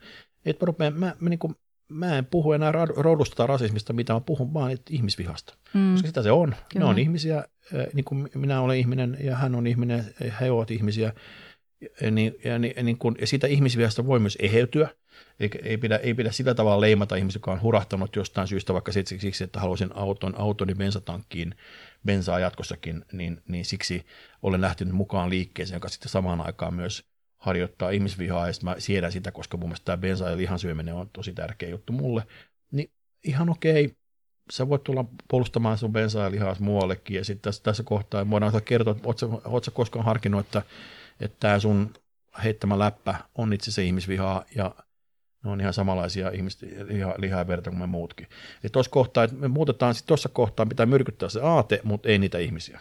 Et 0.44 0.60
mä, 0.60 0.64
rupean, 0.66 0.92
mä, 0.92 1.16
mä, 1.20 1.30
niin 1.30 1.38
kuin, 1.38 1.54
mä 1.88 2.18
en 2.18 2.26
puhu 2.26 2.52
enää 2.52 2.72
roudusta 2.96 3.36
tai 3.36 3.46
rasismista, 3.46 3.92
mitä 3.92 4.12
mä 4.12 4.20
puhun, 4.20 4.54
vaan 4.54 4.78
ihmisvihasta. 4.90 5.54
Mm. 5.74 5.92
Koska 5.92 6.06
sitä 6.06 6.22
se 6.22 6.32
on. 6.32 6.54
Kyllä. 6.68 6.84
Ne 6.84 6.90
on 6.90 6.98
ihmisiä, 6.98 7.44
niin 7.92 8.04
kuin 8.04 8.30
minä 8.34 8.60
olen 8.60 8.78
ihminen 8.78 9.16
ja 9.20 9.36
hän 9.36 9.54
on 9.54 9.66
ihminen, 9.66 10.14
he 10.40 10.50
ovat 10.50 10.70
ihmisiä. 10.70 11.12
Ja, 12.00 12.10
niin, 12.10 12.34
ja, 12.44 12.58
niin, 12.58 12.86
niin 12.86 12.98
kun, 12.98 13.16
ja 13.20 13.26
siitä 13.26 13.46
ihmisvihasta 13.46 14.06
voi 14.06 14.20
myös 14.20 14.38
eheytyä. 14.40 14.88
Ei, 15.40 15.50
ei, 15.62 15.78
pidä, 15.78 15.96
ei 15.96 16.14
pidä 16.14 16.32
sillä 16.32 16.54
tavalla 16.54 16.80
leimata 16.80 17.16
ihmisiä, 17.16 17.38
joka 17.38 17.52
on 17.52 17.62
hurahtanut 17.62 18.16
jostain 18.16 18.48
syystä, 18.48 18.72
vaikka 18.72 18.92
siksi, 18.92 19.44
että 19.44 19.60
haluaisin 19.60 19.96
auton, 19.96 20.34
autoni 20.38 20.74
bensatankkiin 20.74 21.54
bensaa 22.04 22.38
jatkossakin, 22.38 23.04
niin, 23.12 23.42
niin 23.48 23.64
siksi 23.64 24.06
olen 24.42 24.60
lähtenyt 24.60 24.94
mukaan 24.94 25.30
liikkeeseen, 25.30 25.76
joka 25.76 25.88
sitten 25.88 26.08
samaan 26.08 26.40
aikaan 26.40 26.74
myös 26.74 27.04
harjoittaa 27.38 27.90
ihmisvihaa, 27.90 28.46
ja 28.46 28.52
mä 28.62 28.74
siedän 28.78 29.12
sitä, 29.12 29.32
koska 29.32 29.56
mun 29.56 29.68
mielestä 29.68 29.84
tämä 29.84 29.96
bensa- 29.96 30.30
ja 30.30 30.36
lihansyöminen 30.36 30.94
on 30.94 31.10
tosi 31.12 31.32
tärkeä 31.32 31.68
juttu 31.68 31.92
mulle. 31.92 32.26
Niin 32.70 32.90
ihan 33.24 33.50
okei, 33.50 33.96
sä 34.50 34.68
voit 34.68 34.84
tulla 34.84 35.04
puolustamaan 35.28 35.78
sun 35.78 35.92
bensaa 35.92 36.24
ja 36.24 36.30
lihaa 36.30 36.56
muuallekin, 36.58 37.16
ja 37.16 37.24
sitten 37.24 37.42
tässä, 37.42 37.62
tässä 37.62 37.82
kohtaa 37.82 38.30
voidaan 38.30 38.62
kertoa, 38.64 38.92
että 38.92 39.08
ootko 39.08 39.62
sä 39.62 39.70
koskaan 39.70 40.04
harkinnut, 40.04 40.46
että, 40.46 40.62
että 41.20 41.36
tämä 41.40 41.60
sun 41.60 41.92
heittämä 42.44 42.78
läppä 42.78 43.14
on 43.34 43.52
itse 43.52 43.70
se 43.70 43.84
ihmisvihaa, 43.84 44.44
ja 44.56 44.74
ne 45.44 45.50
on 45.50 45.60
ihan 45.60 45.72
samanlaisia 45.72 46.30
ihmistä, 46.30 46.66
liha, 46.88 47.14
lihaa 47.18 47.40
ja 47.40 47.46
verta 47.46 47.70
kuin 47.70 47.80
me 47.80 47.86
muutkin. 47.86 48.26
Eli 48.62 48.70
tuossa 48.70 48.90
kohtaa, 48.90 49.24
että 49.24 49.36
me 49.36 49.48
muutetaan, 49.48 49.94
sitten 49.94 50.08
tuossa 50.08 50.28
kohtaa 50.28 50.66
pitää 50.66 50.86
myrkyttää 50.86 51.28
se 51.28 51.40
aate, 51.40 51.80
mutta 51.84 52.08
ei 52.08 52.18
niitä 52.18 52.38
ihmisiä. 52.38 52.80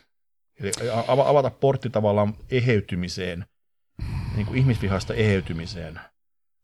Eli 0.60 0.72
avata 1.08 1.50
portti 1.50 1.90
tavallaan 1.90 2.34
eheytymiseen, 2.52 3.46
niin 4.36 4.46
kuin 4.46 4.58
ihmisvihasta 4.58 5.14
eheytymiseen, 5.14 6.00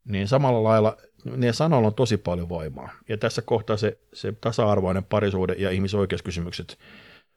niin 0.04 0.28
samalla 0.28 0.62
lailla 0.62 0.96
ne 1.36 1.52
sanoilla 1.52 1.88
on 1.88 1.94
tosi 1.94 2.16
paljon 2.16 2.48
voimaa. 2.48 2.90
Ja 3.08 3.18
tässä 3.18 3.42
kohtaa 3.42 3.76
se, 3.76 3.98
se 4.12 4.32
tasa-arvoinen 4.40 5.04
parisuuden 5.04 5.56
ja 5.58 5.70
ihmisoikeuskysymykset, 5.70 6.78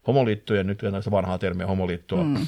homoliittojen, 0.08 0.68
nyt 0.68 0.82
näistä 0.82 1.12
vanhaa 1.12 1.38
termiä 1.38 1.68
homoliittoa, 1.68 2.24
mm 2.24 2.48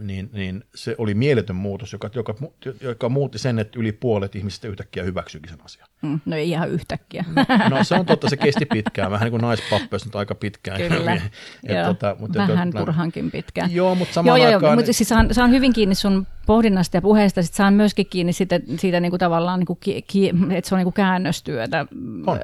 niin, 0.00 0.30
niin 0.32 0.64
se 0.74 0.94
oli 0.98 1.14
mieletön 1.14 1.56
muutos, 1.56 1.92
joka, 1.92 2.10
joka, 2.14 2.34
joka 2.80 3.08
muutti 3.08 3.38
sen, 3.38 3.58
että 3.58 3.78
yli 3.78 3.92
puolet 3.92 4.36
ihmisistä 4.36 4.68
yhtäkkiä 4.68 5.02
hyväksyikin 5.02 5.50
sen 5.50 5.64
asian. 5.64 5.87
Mm, 6.02 6.20
no 6.24 6.36
ei 6.36 6.50
ihan 6.50 6.70
yhtäkkiä. 6.70 7.24
No, 7.36 7.44
no 7.76 7.84
se 7.84 7.94
on 7.94 8.06
totta, 8.06 8.28
se 8.28 8.36
kesti 8.36 8.66
pitkään, 8.66 9.10
vähän 9.10 9.24
niin 9.26 9.30
kuin 9.30 9.40
naispappeus 9.40 10.04
nyt 10.04 10.16
aika 10.16 10.34
pitkään. 10.34 10.80
Kyllä, 10.80 11.20
joo, 11.62 11.86
tota, 11.86 12.16
mutta 12.18 12.38
vähän 12.48 12.70
tot, 12.70 12.80
turhankin 12.80 13.30
pitkään. 13.30 13.74
Joo, 13.74 13.94
mutta 13.94 14.14
samaan 14.14 14.40
joo, 14.40 14.46
aikaan... 14.46 14.70
Joo, 14.70 14.76
mutta 14.76 14.92
siis 14.92 15.08
saan, 15.08 15.34
saan 15.34 15.50
hyvin 15.50 15.72
kiinni 15.72 15.94
sun 15.94 16.26
pohdinnasta 16.46 16.96
ja 16.96 17.02
puheesta, 17.02 17.42
sit 17.42 17.54
saan 17.54 17.74
myöskin 17.74 18.06
kiinni 18.06 18.32
siitä, 18.32 18.60
siitä 18.78 19.00
niin 19.00 19.10
kuin 19.10 19.20
tavallaan, 19.20 19.58
niin 19.60 19.66
kuin 19.66 19.78
ki, 19.80 20.04
ki, 20.06 20.32
että 20.50 20.68
se 20.68 20.74
on 20.74 20.78
niin 20.78 20.84
kuin 20.84 20.94
käännöstyötä, 20.94 21.86
on. 22.26 22.38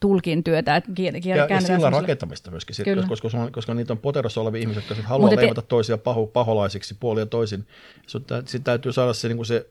tulkin 0.00 0.44
työtä. 0.44 0.82
Kiel, 0.94 1.20
kiel, 1.22 1.38
ja, 1.38 1.46
ja 1.50 1.60
sillä 1.60 1.90
rakentamista 1.90 2.50
myöskin, 2.50 2.74
sit, 2.74 2.86
koska, 3.08 3.28
koska, 3.28 3.50
koska 3.50 3.74
niitä 3.74 3.92
on 3.92 3.98
poterossa 3.98 4.40
olevia 4.40 4.60
ihmisiä, 4.60 4.82
jotka 4.88 5.08
haluaa 5.08 5.36
leimata 5.36 5.62
te... 5.62 5.68
toisia 5.68 5.98
paho, 5.98 6.26
paholaisiksi 6.26 6.96
puolin 7.00 7.22
ja 7.22 7.26
toisin. 7.26 7.66
Sitten 8.06 8.64
täytyy 8.64 8.92
saada 8.92 9.12
se, 9.12 9.28
niin 9.28 9.36
kuin 9.36 9.46
se 9.46 9.66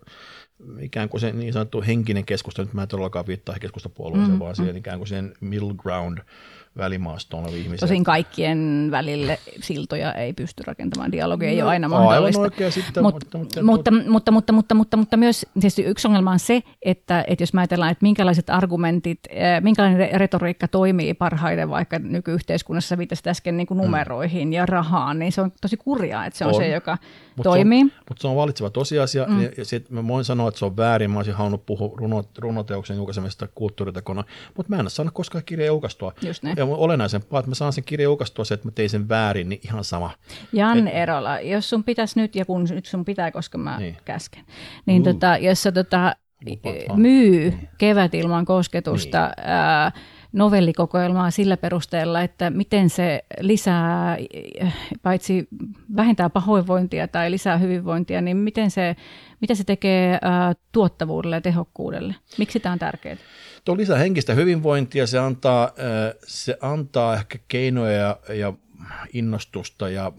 ikään 0.79 1.09
kuin 1.09 1.21
se 1.21 1.31
niin 1.31 1.53
sanottu 1.53 1.83
henkinen 1.87 2.25
keskustelu, 2.25 2.65
nyt 2.65 2.73
mä 2.73 2.81
en 2.81 2.87
todellakaan 2.87 3.27
viittaa 3.27 3.55
keskustapuolueeseen, 3.59 4.31
mm, 4.31 4.39
vaan 4.39 4.55
siihen 4.55 4.75
mm. 4.75 4.79
ikään 4.79 4.97
kuin 4.97 5.07
sen 5.07 5.33
middle 5.41 5.73
ground– 5.77 6.17
välimaastoon 6.77 7.43
olevia 7.43 7.59
ihmisiä. 7.59 7.87
Tosin 7.87 8.03
kaikkien 8.03 8.87
välille 8.91 9.39
siltoja 9.61 10.13
ei 10.13 10.33
pysty 10.33 10.63
rakentamaan, 10.67 11.11
dialogi 11.11 11.45
no, 11.45 11.51
ei 11.51 11.61
ole 11.61 11.69
aina 11.69 11.87
mahdollista. 11.89 12.41
Aivan 12.41 12.71
sitten, 12.71 13.03
Mut, 13.03 13.13
mutta, 13.13 13.37
mutta, 13.37 13.61
mutta, 13.63 13.91
mutta, 13.91 14.31
mutta, 14.31 14.53
mutta, 14.53 14.75
mutta, 14.75 14.97
mutta 14.97 15.17
myös 15.17 15.45
siis 15.59 15.79
yksi 15.79 16.07
ongelma 16.07 16.31
on 16.31 16.39
se, 16.39 16.63
että, 16.81 17.23
että 17.27 17.41
jos 17.41 17.53
mä 17.53 17.61
ajatellaan, 17.61 17.91
että 17.91 18.03
minkälaiset 18.03 18.49
argumentit, 18.49 19.19
eh, 19.29 19.61
minkälainen 19.61 20.19
retoriikka 20.19 20.67
toimii 20.67 21.13
parhaiten 21.13 21.69
vaikka 21.69 21.99
nykyyhteiskunnassa, 21.99 22.97
viittasit 22.97 23.27
äsken 23.27 23.57
niin 23.57 23.67
kuin 23.67 23.77
mm. 23.77 23.83
numeroihin 23.83 24.47
mm. 24.47 24.53
ja 24.53 24.65
rahaan, 24.65 25.19
niin 25.19 25.31
se 25.31 25.41
on 25.41 25.51
tosi 25.61 25.77
kurjaa, 25.77 26.25
että 26.25 26.37
se 26.37 26.45
on, 26.45 26.55
on. 26.55 26.61
se, 26.61 26.67
joka 26.67 26.97
mut 27.37 27.43
toimii. 27.43 27.79
Se 27.79 27.85
on, 27.85 28.01
mutta 28.09 28.21
se 28.21 28.27
on 28.27 28.35
valitseva 28.35 28.69
tosiasia, 28.69 29.25
mm. 29.27 29.41
ja, 29.41 29.49
ja 29.57 29.65
sit 29.65 29.89
mä 29.89 30.07
voin 30.07 30.25
sanoa, 30.25 30.47
että 30.47 30.59
se 30.59 30.65
on 30.65 30.77
väärin, 30.77 31.11
mä 31.11 31.19
olisin 31.19 31.33
halunnut 31.33 31.65
puhua 31.65 31.91
runo, 31.97 32.23
runoteoksen 32.37 32.97
julkaisemista 32.97 33.47
kulttuuritekona, 33.55 34.23
mutta 34.57 34.69
mä 34.69 34.75
en 34.75 34.81
ole 34.81 34.89
saanut 34.89 35.13
koskaan 35.13 35.43
kirjaa 35.45 35.67
julkaistua. 35.67 36.13
Just 36.21 36.43
näin. 36.43 36.57
Ja 36.57 36.65
olennaisempaa, 36.65 37.39
että 37.39 37.51
mä 37.51 37.55
saan 37.55 37.73
sen 37.73 37.83
kirjan 37.83 38.03
julkaistua 38.03 38.45
se, 38.45 38.53
että 38.53 38.67
mä 38.67 38.71
tein 38.71 38.89
sen 38.89 39.09
väärin, 39.09 39.49
niin 39.49 39.61
ihan 39.63 39.83
sama. 39.83 40.11
Jan 40.53 40.87
Et, 40.87 40.95
Erola, 40.95 41.39
jos 41.39 41.69
sun 41.69 41.83
pitäisi 41.83 42.19
nyt, 42.19 42.35
ja 42.35 42.45
kun 42.45 42.67
nyt 42.69 42.85
sun 42.85 43.05
pitää, 43.05 43.31
koska 43.31 43.57
mä 43.57 43.77
niin. 43.77 43.97
käsken, 44.05 44.43
niin 44.85 45.01
uh. 45.01 45.07
tota, 45.07 45.37
jos 45.37 45.63
sä 45.63 45.71
tota, 45.71 46.15
myy 46.95 47.49
niin. 47.49 47.69
Kevät 47.77 48.13
ilman 48.13 48.45
kosketusta 48.45 49.33
niin. 49.37 49.49
ää, 49.49 49.91
novellikokoelmaa 50.37 51.31
sillä 51.31 51.57
perusteella, 51.57 52.21
että 52.21 52.49
miten 52.49 52.89
se 52.89 53.23
lisää, 53.39 54.17
paitsi 55.01 55.47
vähentää 55.95 56.29
pahoinvointia 56.29 57.07
tai 57.07 57.31
lisää 57.31 57.57
hyvinvointia, 57.57 58.21
niin 58.21 58.37
miten 58.37 58.71
se, 58.71 58.95
mitä 59.41 59.55
se 59.55 59.63
tekee 59.63 60.19
ää, 60.21 60.53
tuottavuudelle 60.71 61.35
ja 61.35 61.41
tehokkuudelle? 61.41 62.15
Miksi 62.37 62.59
tämä 62.59 62.73
on 62.73 62.79
tärkeää? 62.79 63.17
Tuo 63.65 63.77
lisää 63.77 63.97
henkistä 63.97 64.33
hyvinvointia, 64.33 65.07
se 65.07 65.19
antaa, 65.19 65.71
se 66.27 66.57
antaa 66.61 67.13
ehkä 67.13 67.37
keinoja 67.47 67.97
ja, 67.97 68.17
ja 68.33 68.53
innostusta 69.13 69.89
ja 69.89 70.11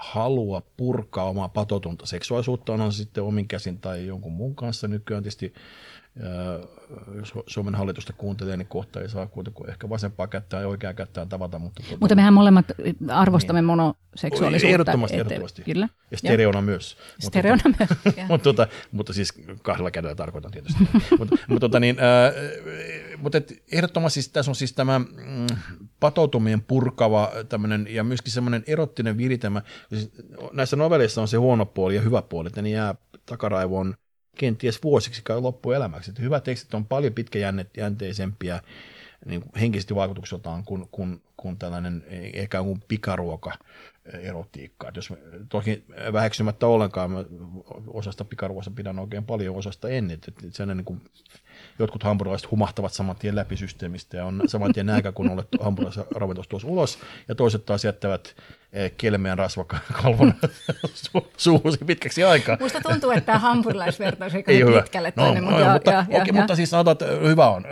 halua 0.00 0.62
purkaa 0.76 1.24
omaa 1.24 1.48
patotonta 1.48 2.06
seksuaalisuutta, 2.06 2.72
on 2.72 2.92
se 2.92 2.96
sitten 2.96 3.24
omin 3.24 3.48
käsin 3.48 3.78
tai 3.78 4.06
jonkun 4.06 4.32
muun 4.32 4.54
kanssa. 4.54 4.88
Nykyään 4.88 5.22
tietysti 5.22 5.54
jos 7.14 7.34
Suomen 7.46 7.74
hallitusta 7.74 8.12
kuuntelee, 8.12 8.56
niin 8.56 8.66
kohta 8.66 9.00
ei 9.00 9.08
saa 9.08 9.26
kuitenkaan 9.26 9.70
ehkä 9.70 9.88
vasempaa 9.88 10.26
kättää 10.26 10.60
ja 10.60 10.68
oikeaa 10.68 10.94
kättää 10.94 11.26
tavata. 11.26 11.58
Mutta, 11.58 11.82
tuota, 11.82 11.96
mutta 12.00 12.14
mehän 12.14 12.34
molemmat 12.34 12.66
arvostamme 13.08 13.60
niin. 13.60 13.66
monoseksuaalisuutta. 13.66 14.72
Ehdottomasti, 14.72 15.16
ette, 15.16 15.20
ehdottomasti. 15.20 15.62
Kyllä. 15.62 15.88
Ja 16.10 16.18
stereona 16.18 16.62
myös. 16.62 16.96
Stereona 17.18 17.62
mutta, 17.66 17.86
myös. 18.04 18.16
mutta, 18.28 18.48
mutta, 18.48 18.66
mutta 18.92 19.12
siis 19.12 19.32
kahdella 19.62 19.90
kädellä 19.90 20.14
tarkoitan 20.14 20.50
tietysti. 20.50 20.78
mutta, 21.18 21.36
mutta, 21.48 21.60
tota 21.60 21.80
niin, 21.80 21.96
äh, 21.98 22.34
mutta 23.20 23.38
et 23.38 23.62
ehdottomasti 23.72 24.22
siis, 24.22 24.32
tässä 24.32 24.50
on 24.50 24.54
siis 24.54 24.72
tämä 24.72 24.98
mm, 24.98 25.06
patoutumien 26.00 26.62
purkava 26.62 27.32
tämmönen, 27.48 27.86
ja 27.90 28.04
myöskin 28.04 28.32
semmoinen 28.32 28.64
erottinen 28.66 29.18
viritelmä. 29.18 29.62
Siis 29.88 30.10
näissä 30.52 30.76
novelleissa 30.76 31.20
on 31.20 31.28
se 31.28 31.36
huono 31.36 31.66
puoli 31.66 31.94
ja 31.94 32.00
hyvä 32.00 32.22
puoli, 32.22 32.46
että 32.46 32.62
ne 32.62 32.70
jää 32.70 32.94
takaraivoon 33.26 33.94
kenties 34.38 34.82
vuosiksi 34.82 35.22
kai 35.24 35.40
loppuelämäksi. 35.40 36.10
Että 36.10 36.22
hyvät 36.22 36.44
tekstit 36.44 36.74
on 36.74 36.86
paljon 36.86 37.12
pitkäjänteisempiä 37.12 38.62
niin 39.26 39.42
henkisesti 39.60 39.94
vaikutukseltaan 39.94 40.64
kuin, 40.64 40.88
kuin, 40.90 41.22
kuin 41.36 41.58
tällainen 41.58 42.04
ehkä 42.32 42.62
kuin 42.62 42.82
pikaruoka 42.88 43.52
erotiikkaa. 44.20 44.88
Et 44.88 44.96
jos 44.96 45.12
toki 45.48 45.84
väheksymättä 46.12 46.66
ollenkaan, 46.66 47.10
mä 47.10 47.24
osasta 47.86 48.24
pikaruossa 48.24 48.70
pidän 48.70 48.98
oikein 48.98 49.24
paljon 49.24 49.56
osasta 49.56 49.88
ennen, 49.88 50.14
että, 50.14 50.32
sen 50.50 50.68
niin 50.68 50.84
kuin, 50.84 51.00
jotkut 51.80 52.02
hampurilaiset 52.02 52.50
humahtavat 52.50 52.92
saman 52.92 53.16
tien 53.16 53.36
läpi 53.36 53.56
systeemistä 53.56 54.16
ja 54.16 54.24
on 54.24 54.42
saman 54.46 54.72
tien 54.72 54.86
nääkä, 54.86 55.12
kun 55.12 55.30
olet 55.30 55.48
hampurilaisen 55.60 56.04
ravintolassa 56.14 56.50
tuossa 56.50 56.68
ulos, 56.68 56.98
ja 57.28 57.34
toiset 57.34 57.66
taas 57.66 57.84
jättävät 57.84 58.34
Eh, 58.72 58.92
kelmeän 58.96 59.38
rasvakalvon 59.38 60.34
su- 61.04 61.26
suusi 61.36 61.78
pitkäksi 61.86 62.24
aikaa. 62.24 62.56
Musta 62.60 62.80
tuntuu, 62.80 63.10
että 63.10 63.26
tämä 63.26 63.38
hampurilaisvertaus 63.38 64.34
ei, 64.34 64.44
ei 64.46 64.62
pitkälle 64.82 65.12
no, 65.16 65.24
tänne, 65.24 65.40
no, 65.40 65.50
mutta, 65.50 65.72
mutta, 65.72 65.90
ja, 65.90 65.96
ja, 65.96 66.16
okay, 66.16 66.26
ja, 66.26 66.32
mutta 66.32 66.56
siis 66.56 66.70
sanotaan, 66.70 66.92
että 66.92 67.06
hyvä 67.28 67.50
on. 67.50 67.64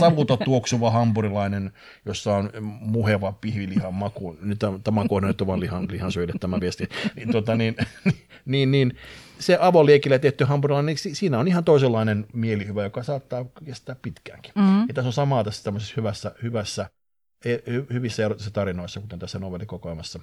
Savuton 0.00 0.38
tuoksuva 0.44 0.90
hampurilainen, 0.90 1.72
jossa 2.06 2.36
on 2.36 2.50
muheva 2.80 3.32
pihvilihan 3.32 3.94
maku. 3.94 4.36
Nyt 4.40 4.58
tämä 4.84 5.00
on 5.00 5.08
kohdennettu 5.08 5.46
vain 5.46 5.60
lihan, 5.60 5.86
lihan 5.90 6.12
syödä 6.12 6.32
tämä 6.40 6.60
viesti. 6.60 6.88
Niin, 7.16 7.32
tota, 7.32 7.56
niin, 7.56 7.76
niin, 8.44 8.70
niin, 8.70 8.96
se 9.42 9.58
avoliekillä 9.60 10.18
tehty 10.18 10.44
hampurilainen, 10.44 10.96
niin 11.04 11.16
siinä 11.16 11.38
on 11.38 11.48
ihan 11.48 11.64
toisenlainen 11.64 12.26
mielihyvä, 12.32 12.82
joka 12.82 13.02
saattaa 13.02 13.44
kestää 13.64 13.96
pitkäänkin. 14.02 14.52
Mm-hmm. 14.54 14.84
Ja 14.88 14.94
tässä 14.94 15.08
on 15.08 15.12
samaa 15.12 15.44
tässä 15.44 15.64
tämmöisessä 15.64 15.94
hyvässä, 15.96 16.34
hyvässä 16.42 16.90
E, 17.44 17.58
hyvissä 17.92 18.24
erotisissa 18.24 18.54
tarinoissa, 18.54 19.00
kuten 19.00 19.18
tässä 19.18 19.38
novellikokoelmassa. 19.38 20.20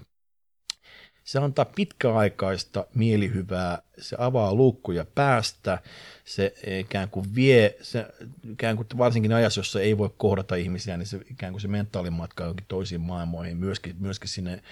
Se 1.30 1.39
antaa 1.39 1.65
pitkäaikaista 1.65 2.85
mielihyvää, 2.95 3.81
se 3.97 4.15
avaa 4.19 4.53
luukkuja 4.53 5.06
päästä, 5.15 5.80
se 6.26 6.53
ikään 6.80 7.10
kuin 7.10 7.35
vie, 7.35 7.77
se, 7.81 8.06
ikään 8.51 8.76
kuin 8.76 8.88
varsinkin 8.97 9.34
ajassa, 9.34 9.60
jossa 9.60 9.81
ei 9.81 9.97
voi 9.97 10.10
kohdata 10.18 10.56
ihmisiä, 10.56 10.97
niin 10.97 11.06
se 11.06 11.19
ikään 11.31 11.53
kuin 11.53 11.61
se 11.61 11.68
mentaalimatka 11.68 12.43
jonkin 12.43 12.65
toisiin 12.68 13.01
maailmoihin, 13.01 13.57
myöskin, 13.57 13.95
myöskin 13.99 14.30
sinne 14.30 14.64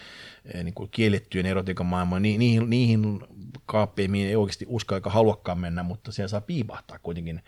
e, 0.53 0.63
niin 0.63 0.73
kuin 0.73 0.89
kiellettyjen 0.91 1.45
erotiikan 1.45 1.85
maailmaan, 1.85 2.21
niihin, 2.21 2.69
niihin 2.69 3.19
kaappeihin 3.65 4.15
ei 4.15 4.35
oikeasti 4.35 4.65
usko 4.69 4.95
eikä 4.95 5.09
haluakaan 5.09 5.59
mennä, 5.59 5.83
mutta 5.83 6.11
siellä 6.11 6.27
saa 6.27 6.41
piipahtaa 6.41 6.99
kuitenkin. 6.99 7.41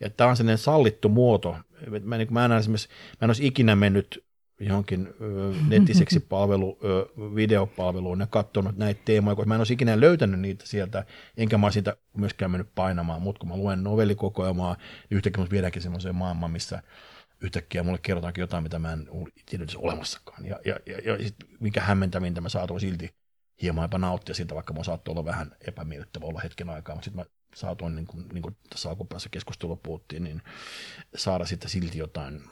Ja 0.00 0.10
tämä 0.10 0.30
on 0.30 0.36
sellainen 0.36 0.58
sallittu 0.58 1.08
muoto. 1.08 1.56
Mä, 2.02 2.18
niin 2.18 2.34
mä, 2.34 2.44
en, 2.44 2.52
esimerkiksi, 2.52 2.88
mä 2.88 3.24
en 3.24 3.30
olisi 3.30 3.46
ikinä 3.46 3.76
mennyt 3.76 4.24
johonkin 4.60 5.14
nettiseksi 5.68 6.20
palvelu, 6.20 6.78
videopalveluun 7.34 8.20
ja 8.20 8.26
katsonut 8.26 8.76
näitä 8.76 9.00
teemoja, 9.04 9.34
koska 9.34 9.48
mä 9.48 9.54
en 9.54 9.60
olisi 9.60 9.74
ikinä 9.74 10.00
löytänyt 10.00 10.40
niitä 10.40 10.66
sieltä, 10.66 11.04
enkä 11.36 11.58
mä 11.58 11.70
siitä 11.70 11.96
myöskään 12.16 12.50
mennyt 12.50 12.68
painamaan, 12.74 13.22
mutta 13.22 13.40
kun 13.40 13.48
mä 13.48 13.56
luen 13.56 13.84
novellikokoelmaa, 13.84 14.74
niin 15.10 15.16
yhtäkkiä 15.16 15.42
mut 15.42 15.50
viedäänkin 15.50 15.82
semmoiseen 15.82 16.14
maailmaan, 16.14 16.50
missä 16.52 16.82
yhtäkkiä 17.40 17.82
mulle 17.82 17.98
kerrotaankin 18.02 18.42
jotain, 18.42 18.62
mitä 18.62 18.78
mä 18.78 18.92
en 18.92 19.08
tiedä 19.46 19.64
olemassakaan. 19.76 20.46
Ja, 20.46 20.60
ja, 20.64 20.76
ja, 20.86 20.98
ja 20.98 21.18
sit, 21.24 21.36
mikä 21.60 21.80
hämmentävintä, 21.80 22.40
mä 22.40 22.48
saatoin 22.48 22.80
silti 22.80 23.14
hieman 23.62 23.84
jopa 23.84 23.98
nauttia 23.98 24.34
siitä, 24.34 24.54
vaikka 24.54 24.72
mä 24.72 24.84
saattoi 24.84 25.12
olla 25.12 25.24
vähän 25.24 25.56
epämiellyttävä 25.66 26.26
olla 26.26 26.40
hetken 26.40 26.70
aikaa, 26.70 26.94
mutta 26.94 27.04
sitten 27.04 27.20
mä 27.20 27.26
saatoin, 27.54 27.94
niin 27.94 28.06
kuin, 28.06 28.28
niin 28.32 28.42
kuin 28.42 28.56
tässä 28.70 28.88
alkupäässä 28.88 29.28
keskustelua 29.28 29.76
puhuttiin, 29.76 30.24
niin 30.24 30.42
saada 31.16 31.44
sitten 31.44 31.70
silti 31.70 31.98
jotain 31.98 32.42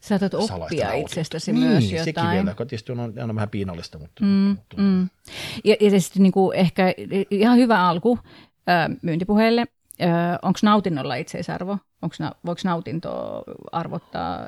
Saatat 0.00 0.34
oppia 0.34 0.92
itsestäsi 0.92 1.52
niin, 1.52 1.66
myös 1.66 1.84
jotain. 1.84 2.04
sekin 2.04 2.30
vielä, 2.30 2.50
joka 2.50 2.66
tietysti 2.66 2.92
on 2.92 3.00
aina 3.00 3.34
vähän 3.34 3.48
piinallista. 3.48 3.98
Mutta, 3.98 4.24
mm, 4.24 4.28
mutta, 4.28 4.76
mm. 4.76 5.08
Ja, 5.64 5.76
ja 5.80 6.00
sitten 6.00 6.22
niin 6.22 6.32
kuin 6.32 6.56
ehkä 6.56 6.94
ihan 7.30 7.58
hyvä 7.58 7.88
alku 7.88 8.18
äh, 8.68 8.96
myyntipuheelle. 9.02 9.66
Äh, 10.02 10.38
onko 10.42 10.58
nautinnolla 10.62 11.14
itseisarvo? 11.14 11.78
Onko, 12.02 12.16
voiko 12.46 12.60
nautinto 12.64 13.42
arvottaa, 13.72 14.40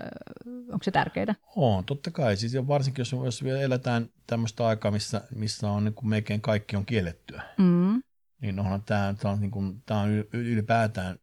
onko 0.46 0.82
se 0.82 0.90
tärkeää? 0.90 1.34
On, 1.56 1.84
totta 1.84 2.10
kai. 2.10 2.36
Siis 2.36 2.54
varsinkin 2.68 3.00
jos, 3.00 3.12
jos 3.24 3.44
vielä 3.44 3.60
eletään 3.60 4.08
tämmöistä 4.26 4.66
aikaa, 4.66 4.90
missä, 4.90 5.20
missä 5.34 5.70
on 5.70 5.84
niin 5.84 5.94
kuin 5.94 6.08
melkein 6.08 6.40
kaikki 6.40 6.76
on 6.76 6.86
kiellettyä, 6.86 7.42
mm. 7.58 8.02
niin 8.40 8.60
onhan 8.60 8.82
tämä, 8.82 9.14
tämä 9.18 9.34
on, 9.34 9.40
niin 9.40 9.50
kuin, 9.50 9.82
tämä 9.86 10.00
on 10.00 10.10
ylipäätään 10.32 11.18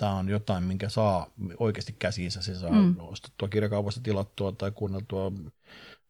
tämä 0.00 0.14
on 0.14 0.28
jotain, 0.28 0.64
minkä 0.64 0.88
saa 0.88 1.30
oikeasti 1.58 1.96
käsiinsä. 1.98 2.42
Se 2.42 2.54
saa 2.54 2.70
mm. 2.70 2.94
ostettua 2.98 3.48
kirjakaupasta 3.48 4.00
tilattua 4.02 4.52
tai 4.52 4.70
kuunneltua, 4.70 5.32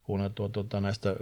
kuunneltua 0.03 0.49
tuota, 0.49 0.81
näistä 0.81 1.15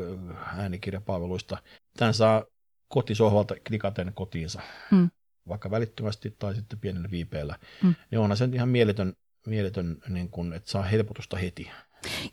äänikirjapalveluista. 0.57 1.57
Tämän 1.97 2.13
saa 2.13 2.43
kotisohvalta 2.87 3.55
klikaten 3.67 4.11
kotiinsa, 4.15 4.61
mm. 4.91 5.09
vaikka 5.47 5.71
välittömästi 5.71 6.35
tai 6.39 6.55
sitten 6.55 6.79
pienellä 6.79 7.11
viipeellä. 7.11 7.55
Mm. 7.83 7.95
Niin 8.11 8.19
onhan 8.19 8.37
se 8.37 8.49
ihan 8.53 8.69
mieletön, 8.69 9.13
mieletön 9.47 9.97
niin 10.09 10.29
kun, 10.29 10.53
että 10.53 10.71
saa 10.71 10.83
helpotusta 10.83 11.37
heti. 11.37 11.71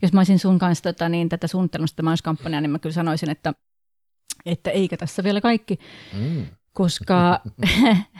Jos 0.01 0.13
mä 0.13 0.19
olisin 0.19 0.39
sun 0.39 0.59
kanssa 0.59 0.83
tota, 0.83 1.09
niin, 1.09 1.29
tätä 1.29 1.47
suunnittelusta 1.47 2.03
mainoskampanjaa, 2.03 2.61
niin 2.61 2.71
mä 2.71 2.79
kyllä 2.79 2.93
sanoisin, 2.93 3.29
että, 3.29 3.53
että 4.45 4.71
eikä 4.71 4.97
tässä 4.97 5.23
vielä 5.23 5.41
kaikki, 5.41 5.79
mm. 6.13 6.45
koska 6.73 7.41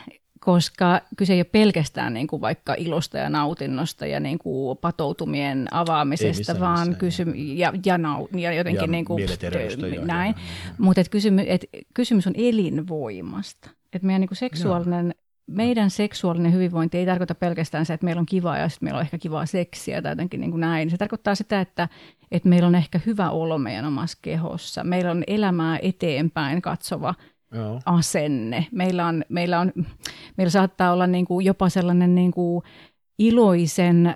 koska 0.39 1.01
kyse 1.17 1.33
ei 1.33 1.39
ole 1.39 1.43
pelkästään 1.43 2.13
niin 2.13 2.27
kuin 2.27 2.41
vaikka 2.41 2.75
ilosta 2.77 3.17
ja 3.17 3.29
nautinnosta 3.29 4.05
ja 4.05 4.19
niin 4.19 4.39
kuin 4.39 4.77
patoutumien 4.77 5.67
avaamisesta, 5.71 6.59
vaan 6.59 6.95
kysymys, 6.95 7.35
ja, 7.37 7.73
ja, 7.85 7.97
nau, 7.97 8.27
ja 8.35 8.53
jotenkin 8.53 8.81
ja 8.81 8.87
niin 8.87 9.05
kuin, 9.05 9.23
näin. 10.05 10.35
Mutta 10.77 11.01
et 11.01 11.09
kysymys, 11.09 11.45
et 11.47 11.65
kysymys 11.93 12.27
on 12.27 12.33
elinvoimasta. 12.37 13.69
Et 13.93 14.03
meidän 14.03 14.21
niin 14.21 14.29
kuin 14.29 14.37
seksuaalinen, 14.37 15.05
Joo. 15.05 15.23
meidän 15.47 15.89
seksuaalinen 15.89 16.53
hyvinvointi 16.53 16.97
ei 16.97 17.05
tarkoita 17.05 17.35
pelkästään 17.35 17.85
se, 17.85 17.93
että 17.93 18.05
meillä 18.05 18.19
on 18.19 18.25
kivaa 18.25 18.57
ja 18.57 18.69
sitten 18.69 18.85
meillä 18.85 18.97
on 18.97 19.05
ehkä 19.05 19.17
kivaa 19.17 19.45
seksiä 19.45 20.01
tai 20.01 20.11
jotenkin 20.11 20.39
niin 20.39 20.51
kuin 20.51 20.61
näin. 20.61 20.89
Se 20.89 20.97
tarkoittaa 20.97 21.35
sitä, 21.35 21.61
että, 21.61 21.89
että 22.31 22.49
meillä 22.49 22.67
on 22.67 22.75
ehkä 22.75 22.99
hyvä 23.05 23.29
olo 23.29 23.57
meidän 23.57 23.85
omassa 23.85 24.17
kehossa. 24.21 24.83
Meillä 24.83 25.11
on 25.11 25.23
elämää 25.27 25.79
eteenpäin 25.81 26.61
katsova 26.61 27.13
Joo. 27.51 27.79
asenne. 27.85 28.67
Meillä, 28.71 29.05
on, 29.05 29.23
meillä, 29.29 29.59
on, 29.59 29.71
meillä 30.37 30.51
saattaa 30.51 30.93
olla 30.93 31.07
niin 31.07 31.25
kuin 31.25 31.45
jopa 31.45 31.69
sellainen 31.69 32.15
niin 32.15 32.31
kuin 32.31 32.63
iloisen, 33.19 34.07
äh, 34.07 34.15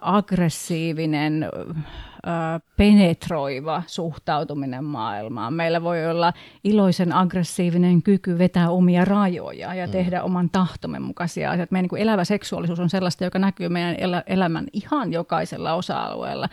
aggressiivinen, 0.00 1.42
äh, 1.42 2.60
penetroiva 2.76 3.82
suhtautuminen 3.86 4.84
maailmaan. 4.84 5.54
Meillä 5.54 5.82
voi 5.82 6.06
olla 6.06 6.32
iloisen, 6.64 7.12
aggressiivinen 7.12 8.02
kyky 8.02 8.38
vetää 8.38 8.70
omia 8.70 9.04
rajoja 9.04 9.74
ja 9.74 9.86
mm. 9.86 9.92
tehdä 9.92 10.22
oman 10.22 10.50
tahtomme 10.50 10.98
mukaisia 10.98 11.50
asioita. 11.50 11.72
Meidän 11.72 11.82
niin 11.82 11.88
kuin 11.88 12.02
elävä 12.02 12.24
seksuaalisuus 12.24 12.80
on 12.80 12.90
sellaista, 12.90 13.24
joka 13.24 13.38
näkyy 13.38 13.68
meidän 13.68 13.96
elä, 13.98 14.22
elämän 14.26 14.66
ihan 14.72 15.12
jokaisella 15.12 15.74
osa-alueella. 15.74 16.48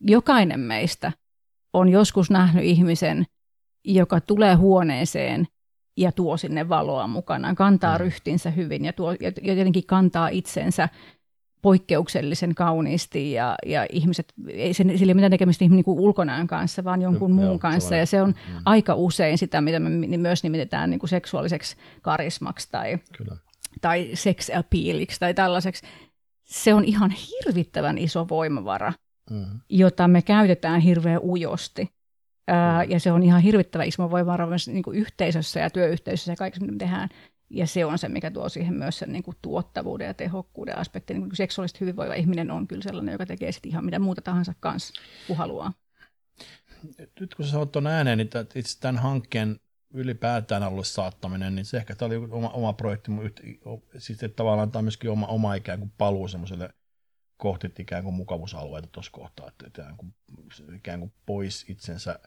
Jokainen 0.00 0.60
meistä 0.60 1.12
on 1.72 1.88
joskus 1.88 2.30
nähnyt 2.30 2.64
ihmisen, 2.64 3.26
joka 3.86 4.20
tulee 4.20 4.54
huoneeseen 4.54 5.46
ja 5.96 6.12
tuo 6.12 6.36
sinne 6.36 6.68
valoa 6.68 7.06
mukanaan, 7.06 7.54
kantaa 7.54 7.98
mm. 7.98 8.00
ryhtinsä 8.00 8.50
hyvin 8.50 8.84
ja, 8.84 8.92
tuo, 8.92 9.12
ja 9.12 9.54
jotenkin 9.54 9.86
kantaa 9.86 10.28
itsensä 10.28 10.88
poikkeuksellisen 11.62 12.54
kauniisti 12.54 13.32
ja, 13.32 13.54
ja 13.66 13.86
ihmiset, 13.92 14.32
ei 14.48 14.74
se, 14.74 14.84
sillä 14.96 15.10
ei 15.10 15.14
mitään 15.14 15.30
tekemistä 15.30 15.64
niin 15.64 15.84
kuin 15.84 15.98
ulkonäön 15.98 16.46
kanssa, 16.46 16.84
vaan 16.84 17.02
jonkun 17.02 17.30
mm, 17.30 17.34
muun 17.34 17.46
joo, 17.46 17.58
kanssa. 17.58 17.96
Ja 17.96 18.06
se 18.06 18.22
on 18.22 18.28
mm. 18.28 18.60
aika 18.64 18.94
usein 18.94 19.38
sitä, 19.38 19.60
mitä 19.60 19.80
me 19.80 20.16
myös 20.16 20.42
nimitetään 20.42 20.90
niin 20.90 20.98
kuin 20.98 21.10
seksuaaliseksi 21.10 21.76
karismaksi 22.02 22.68
tai, 22.70 22.98
Kyllä. 23.18 23.36
tai 23.80 24.10
sex 24.14 24.50
appealiksi 24.54 25.20
tai 25.20 25.34
tällaiseksi. 25.34 25.86
Se 26.44 26.74
on 26.74 26.84
ihan 26.84 27.10
hirvittävän 27.10 27.98
iso 27.98 28.28
voimavara, 28.28 28.92
mm. 29.30 29.60
jota 29.68 30.08
me 30.08 30.22
käytetään 30.22 30.80
hirveän 30.80 31.20
ujosti. 31.22 31.95
Ää, 32.46 32.84
ja 32.84 33.00
se 33.00 33.12
on 33.12 33.22
ihan 33.22 33.42
hirvittävä 33.42 33.84
iso 33.84 34.10
voimavara 34.10 34.46
myös 34.46 34.68
niin 34.68 34.82
kuin 34.82 34.98
yhteisössä 34.98 35.60
ja 35.60 35.70
työyhteisössä 35.70 36.32
ja 36.32 36.36
kaikessa, 36.36 36.64
mitä 36.64 36.72
me 36.72 36.78
tehdään. 36.78 37.08
Ja 37.50 37.66
se 37.66 37.84
on 37.84 37.98
se, 37.98 38.08
mikä 38.08 38.30
tuo 38.30 38.48
siihen 38.48 38.74
myös 38.74 38.98
sen 38.98 39.12
niin 39.12 39.22
kuin 39.22 39.36
tuottavuuden 39.42 40.06
ja 40.06 40.14
tehokkuuden 40.14 40.78
aspekti. 40.78 41.14
Niin 41.14 41.22
kuin 41.22 41.36
seksuaalisesti 41.36 41.80
hyvinvoiva 41.80 42.14
ihminen 42.14 42.50
on 42.50 42.68
kyllä 42.68 42.82
sellainen, 42.82 43.12
joka 43.12 43.26
tekee 43.26 43.52
sitten 43.52 43.70
ihan 43.70 43.84
mitä 43.84 43.98
muuta 43.98 44.22
tahansa 44.22 44.54
kanssa, 44.60 45.02
kun 45.26 45.36
haluaa. 45.36 45.72
Nyt 47.20 47.34
kun 47.34 47.44
sä 47.44 47.50
sanot 47.50 47.72
tuon 47.72 47.86
ääneen, 47.86 48.18
niin 48.18 48.30
itse 48.54 48.80
tämän 48.80 49.02
hankkeen 49.02 49.60
ylipäätään 49.94 50.62
alulle 50.62 50.84
saattaminen, 50.84 51.54
niin 51.54 51.64
se 51.64 51.76
ehkä 51.76 51.94
tämä 51.94 52.06
oli 52.06 52.16
oma, 52.16 52.48
oma 52.48 52.72
projekti, 52.72 53.10
siis 53.98 54.22
että 54.22 54.36
tavallaan 54.36 54.70
tämä 54.70 54.80
on 54.80 54.84
myöskin 54.84 55.10
oma, 55.10 55.26
oma 55.26 55.54
ikään 55.54 55.78
kuin 55.78 55.92
paluu 55.98 56.28
semmoiselle 56.28 56.70
kohti 57.36 57.70
ikään 57.78 58.04
kuin 58.04 58.14
mukavuusalueita 58.14 58.88
tuossa 58.92 59.12
kohtaa, 59.12 59.48
että 59.48 59.66
ikään 59.66 59.96
kuin, 59.96 60.14
ikään 60.76 61.00
kuin 61.00 61.12
pois 61.26 61.64
itsensä 61.68 62.18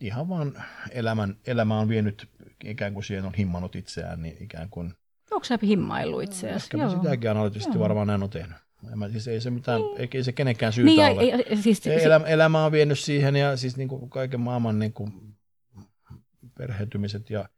ihan 0.00 0.28
vaan 0.28 0.64
elämän, 0.90 1.36
elämä 1.46 1.78
on 1.78 1.88
vienyt, 1.88 2.28
ikään 2.64 2.94
kuin 2.94 3.04
siihen 3.04 3.24
on 3.24 3.34
himmannut 3.34 3.76
itseään, 3.76 4.22
niin 4.22 4.36
ikään 4.40 4.68
kuin... 4.70 4.94
Onko 5.30 5.44
sä 5.44 5.58
himmailu 5.62 6.20
itseäsi? 6.20 6.68
Ehkä 6.74 6.90
sitäkin 6.90 7.30
analyyttisesti 7.30 7.78
varmaan 7.78 8.06
näin 8.06 8.22
on 8.22 8.30
tehnyt. 8.30 8.56
Mä, 8.94 9.08
siis 9.08 9.28
ei 9.28 9.40
se 9.40 9.50
mitään, 9.50 9.80
niin. 9.80 10.08
ei 10.14 10.24
se 10.24 10.32
kenenkään 10.32 10.72
syytä 10.72 10.90
niin, 10.90 11.02
ole. 11.02 11.24
Ja, 11.24 11.56
siis, 11.62 11.86
elämä, 11.86 12.26
elämä 12.26 12.64
on 12.64 12.72
vienyt 12.72 12.98
siihen 12.98 13.36
ja 13.36 13.56
siis 13.56 13.76
niin 13.76 13.88
kuin 13.88 14.10
kaiken 14.10 14.40
maailman 14.40 14.78
niin 14.78 14.92
kuin 14.92 15.12
perheytymiset 16.58 17.30
ja 17.30 17.48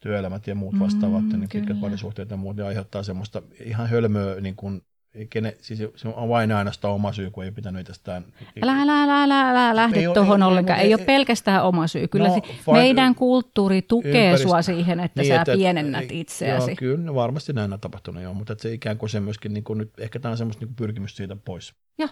työelämät 0.00 0.46
ja 0.46 0.54
muut 0.54 0.78
vastaavat, 0.78 1.22
mm, 1.22 1.38
niin 1.38 1.48
pitkät 1.52 1.80
parisuhteet 1.80 2.30
ja 2.30 2.36
muut, 2.36 2.56
ne 2.56 2.62
aiheuttaa 2.62 3.02
semmoista 3.02 3.42
ihan 3.64 3.88
hölmöä 3.88 4.40
niin 4.40 4.56
kuin 4.56 4.82
kene, 5.30 5.56
siis 5.60 5.78
se 5.96 6.08
on 6.08 6.28
vain 6.28 6.52
ainoastaan 6.52 6.94
oma 6.94 7.12
syy, 7.12 7.30
kun 7.30 7.44
ei 7.44 7.50
pitänyt 7.50 7.80
itsestään. 7.80 8.24
Älä, 8.62 8.72
älä, 8.72 9.02
älä, 9.02 9.22
älä, 9.22 9.50
älä 9.50 9.76
lähde 9.76 10.02
tuohon 10.14 10.42
ollenkaan. 10.42 10.78
Ei, 10.78 10.82
ei, 10.82 10.88
ei 10.88 10.94
ole 10.94 11.04
pelkästään 11.04 11.64
oma 11.64 11.86
syy. 11.86 12.08
Kyllä 12.08 12.28
no, 12.28 12.34
se, 12.34 12.72
meidän 12.72 13.14
kulttuuri 13.14 13.82
tukee 13.82 14.10
ympäristö, 14.10 14.48
sua 14.48 14.62
siihen, 14.62 15.00
että 15.00 15.22
niin, 15.22 15.28
sä 15.28 15.40
että, 15.40 15.52
pienennät 15.52 16.12
itseäsi. 16.12 16.70
Joo, 16.70 16.76
kyllä, 16.76 17.14
varmasti 17.14 17.52
näin 17.52 17.72
on 17.72 17.80
tapahtunut, 17.80 18.22
joo, 18.22 18.34
mutta 18.34 18.54
se 18.58 18.72
ikään 18.72 18.98
kuin 18.98 19.10
se 19.10 19.20
myöskin, 19.20 19.54
niin 19.54 19.64
kuin 19.64 19.78
nyt, 19.78 19.92
ehkä 19.98 20.18
tämä 20.18 20.30
on 20.30 20.38
semmoista 20.38 20.64
niin 20.64 20.74
pyrkimys 20.74 21.16
siitä 21.16 21.36
pois. 21.36 21.74
Joo. 21.98 22.08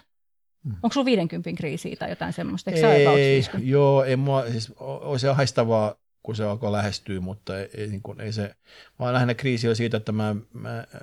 Hmm. 0.63 0.75
Onko 0.83 0.93
sulla 0.93 1.05
50 1.05 1.51
kriisiä 1.57 1.95
tai 1.99 2.09
jotain 2.09 2.33
semmoista? 2.33 2.71
Eikö 2.71 2.93
ei, 2.93 3.43
joo, 3.61 4.03
ei 4.03 4.15
mua, 4.15 4.45
siis, 4.51 4.73
on 4.79 5.19
se 5.19 5.27
haistavaa 5.27 5.95
kun 6.23 6.35
se 6.35 6.43
alkoi 6.43 6.71
lähestyä, 6.71 7.19
mutta 7.19 7.59
ei, 7.59 7.69
ei, 7.77 7.87
niin 7.87 8.01
kuin, 8.01 8.21
ei 8.21 8.33
se, 8.33 8.55
vaan 8.99 9.13
lähinnä 9.13 9.33
kriisi 9.33 9.67
oli 9.67 9.75
siitä, 9.75 9.97
että 9.97 10.11
mä, 10.11 10.35
mä 10.53 10.77
äh, 10.79 11.01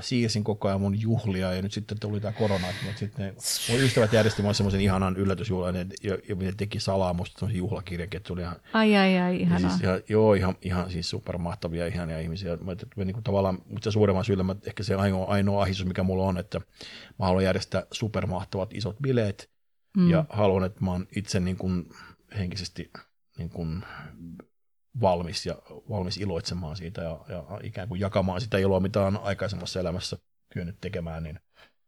siirsin 0.00 0.44
koko 0.44 0.68
ajan 0.68 0.80
mun 0.80 1.00
juhlia 1.00 1.52
ja 1.52 1.62
nyt 1.62 1.72
sitten 1.72 2.00
tuli 2.00 2.20
tämä 2.20 2.32
korona, 2.32 2.66
mutta 2.84 2.98
sitten 2.98 3.26
ne, 3.26 3.34
mun 3.70 3.80
ystävät 3.80 4.12
järjesti 4.12 4.42
mulle 4.42 4.54
semmoisen 4.54 4.80
ihanan 4.80 5.16
yllätysjuhlan 5.16 5.74
ja, 5.74 5.84
ja, 6.02 6.18
ja 6.28 6.34
ne 6.34 6.52
teki 6.56 6.80
salaa 6.80 7.12
musta 7.12 7.38
semmoisen 7.38 7.58
juhlakirjakin, 7.58 8.18
että 8.18 8.32
oli 8.32 8.40
ihan, 8.40 8.56
ai 8.72 8.96
ai 8.96 9.18
ai, 9.18 9.40
ihanaa. 9.40 9.70
Siis 9.70 9.82
ihan, 9.82 10.00
joo, 10.08 10.34
ihan, 10.34 10.56
ihan 10.62 10.90
siis 10.90 11.10
supermahtavia 11.10 11.86
ihania 11.86 12.20
ihmisiä. 12.20 12.56
Mä, 12.56 12.72
että, 12.72 12.86
niin 12.96 13.12
kuin, 13.12 13.24
tavallaan, 13.24 13.58
mutta 13.68 13.90
suuremman 13.90 14.24
syyllä 14.24 14.42
mä, 14.42 14.56
ehkä 14.66 14.82
se 14.82 14.94
ainoa, 14.94 15.26
ainoa 15.26 15.62
ahdistus, 15.62 15.86
mikä 15.86 16.02
mulla 16.02 16.24
on, 16.24 16.38
että 16.38 16.60
mä 17.18 17.26
haluan 17.26 17.44
järjestää 17.44 17.82
supermahtavat 17.92 18.74
isot 18.74 18.96
bileet 19.02 19.50
mm. 19.96 20.10
ja 20.10 20.24
haluan, 20.28 20.64
että 20.64 20.84
mä 20.84 20.90
oon 20.90 21.06
itse 21.16 21.40
niin 21.40 21.56
kuin, 21.56 21.88
henkisesti 22.38 22.90
niin 23.38 23.50
kuin, 23.50 23.82
valmis 25.00 25.46
ja 25.46 25.54
valmis 25.90 26.16
iloitsemaan 26.16 26.76
siitä 26.76 27.02
ja, 27.02 27.20
ja 27.28 27.44
ikään 27.62 27.88
kuin 27.88 28.00
jakamaan 28.00 28.40
sitä 28.40 28.58
iloa, 28.58 28.80
mitä 28.80 29.02
on 29.02 29.20
aikaisemmassa 29.22 29.80
elämässä 29.80 30.16
kyennyt 30.52 30.80
tekemään, 30.80 31.22
niin 31.22 31.40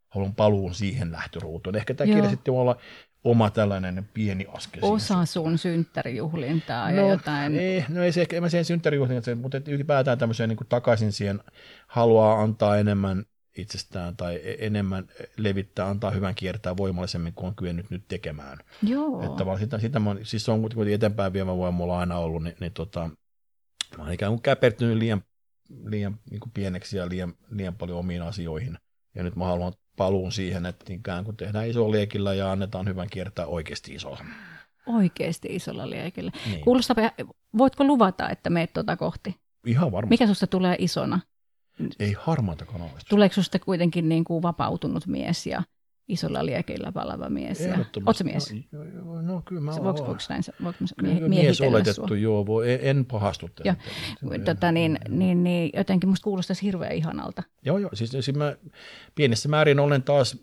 haluan 0.09 0.35
paluun 0.35 0.75
siihen 0.75 1.13
lähtöruutuun. 1.13 1.77
Ehkä 1.77 1.95
tämä 1.95 2.15
kirja 2.15 2.31
sitten 2.31 2.55
voi 2.55 2.61
olla 2.61 2.77
oma 3.25 3.51
tällainen 3.51 4.09
pieni 4.15 4.47
askel. 4.53 4.81
Osa 4.83 5.25
sun 5.25 5.59
synttärijuhlintaa 5.59 6.91
no, 6.91 6.97
ja 6.97 7.09
jotain. 7.09 7.57
Ei, 7.57 7.85
no 7.89 8.03
ei 8.03 8.13
se 8.13 8.21
ehkä, 8.21 8.37
en 8.37 8.43
mä 8.43 8.49
siihen 8.49 8.65
synttärijuhlintaan, 8.65 9.39
mutta 9.39 9.59
ylipäätään 9.67 10.19
tämmöiseen 10.19 10.49
niin 10.49 10.57
kuin 10.57 10.69
takaisin 10.69 11.13
siihen 11.13 11.41
haluaa 11.87 12.43
antaa 12.43 12.77
enemmän 12.77 13.25
itsestään 13.57 14.17
tai 14.17 14.41
e- 14.45 14.67
enemmän 14.67 15.09
levittää, 15.37 15.89
antaa 15.89 16.11
hyvän 16.11 16.35
kiertää 16.35 16.77
voimallisemmin 16.77 17.35
kuin 17.35 17.49
on 17.49 17.55
kyennyt 17.55 17.91
nyt 17.91 18.05
tekemään. 18.09 18.59
Joo. 18.83 19.23
Että 19.23 19.47
vaan 19.47 19.59
sitä, 19.59 19.79
sitä 19.79 19.99
mä, 19.99 20.17
siis 20.23 20.45
se 20.45 20.51
on 20.51 20.61
kuitenkin 20.61 20.95
eteenpäin 20.95 21.33
viemä 21.33 21.57
voima 21.57 21.77
mulla 21.77 21.99
aina 21.99 22.19
ollut, 22.19 22.43
niin, 22.43 22.57
niin 22.61 22.73
tota, 22.73 23.11
mä 23.97 24.03
oon 24.03 24.13
ikään 24.13 24.33
kuin 24.33 24.43
käpertynyt 24.43 24.97
liian, 24.97 25.23
liian 25.85 26.19
niin 26.31 26.41
kuin 26.41 26.53
pieneksi 26.53 26.97
ja 26.97 27.09
liian, 27.09 27.35
liian 27.51 27.75
paljon 27.75 27.99
omiin 27.99 28.23
asioihin. 28.23 28.79
Ja 29.15 29.23
nyt 29.23 29.37
mä 29.37 29.45
haluan 29.45 29.73
paluun 29.97 30.33
siihen, 30.33 30.67
että 30.67 30.93
ikään 30.93 31.25
kuin 31.25 31.37
tehdään 31.37 31.69
iso 31.69 31.91
liekillä 31.91 32.35
ja 32.35 32.53
annetaan 32.53 32.89
hyvän 32.89 33.09
kiertää 33.11 33.47
oikeasti 33.47 33.95
isolla. 33.95 34.25
Oikeasti 34.87 35.49
isolla 35.51 35.91
liekillä. 35.91 36.33
Niin. 36.47 36.61
Kuulostaa, 36.61 36.97
voitko 37.59 37.85
luvata, 37.85 38.29
että 38.29 38.51
meet 38.51 38.73
tuota 38.73 38.97
kohti? 38.97 39.37
Ihan 39.67 39.93
varmasti. 39.93 40.13
Mikä 40.13 40.27
susta 40.27 40.47
tulee 40.47 40.77
isona? 40.79 41.21
Ei 41.99 42.17
harmaata 42.19 42.65
kanavista. 42.65 43.09
Tuleeko 43.09 43.35
sinusta 43.35 43.59
kuitenkin 43.59 44.09
niin 44.09 44.25
kuin 44.25 44.43
vapautunut 44.43 45.07
mies 45.07 45.47
ja 45.47 45.63
isolla 46.09 46.47
liekeillä 46.47 46.93
palava 46.93 47.31
mies? 47.31 47.61
Ja... 47.61 47.79
Oletko 48.07 48.25
mies? 48.25 48.55
No, 48.73 48.85
no, 49.05 49.23
no 49.23 49.43
kyllä 49.45 49.61
mä 49.61 49.71
voiko, 49.71 50.07
voiko 50.07 50.21
näin, 50.29 50.43
voiko 50.63 50.79
mie- 51.03 51.29
mies 51.29 51.61
oletettu, 51.61 52.09
sua? 52.09 52.17
joo, 52.17 52.47
voi, 52.47 52.79
en 52.83 53.05
pahastu 53.05 53.51
joo. 53.65 53.75
Tota, 54.45 54.73
niin, 54.73 54.99
niin, 55.09 55.45
niin, 55.45 55.71
jotenkin 55.77 56.09
musta 56.09 56.25
kuulostaisi 56.25 56.63
hirveän 56.63 56.93
ihanalta. 56.93 57.43
Joo, 57.65 57.79
joo, 57.79 57.91
siis, 57.95 58.11
siis 58.11 58.35
mä 58.35 58.57
pienessä 59.15 59.49
määrin 59.49 59.81
olen 59.81 60.03
taas 60.03 60.39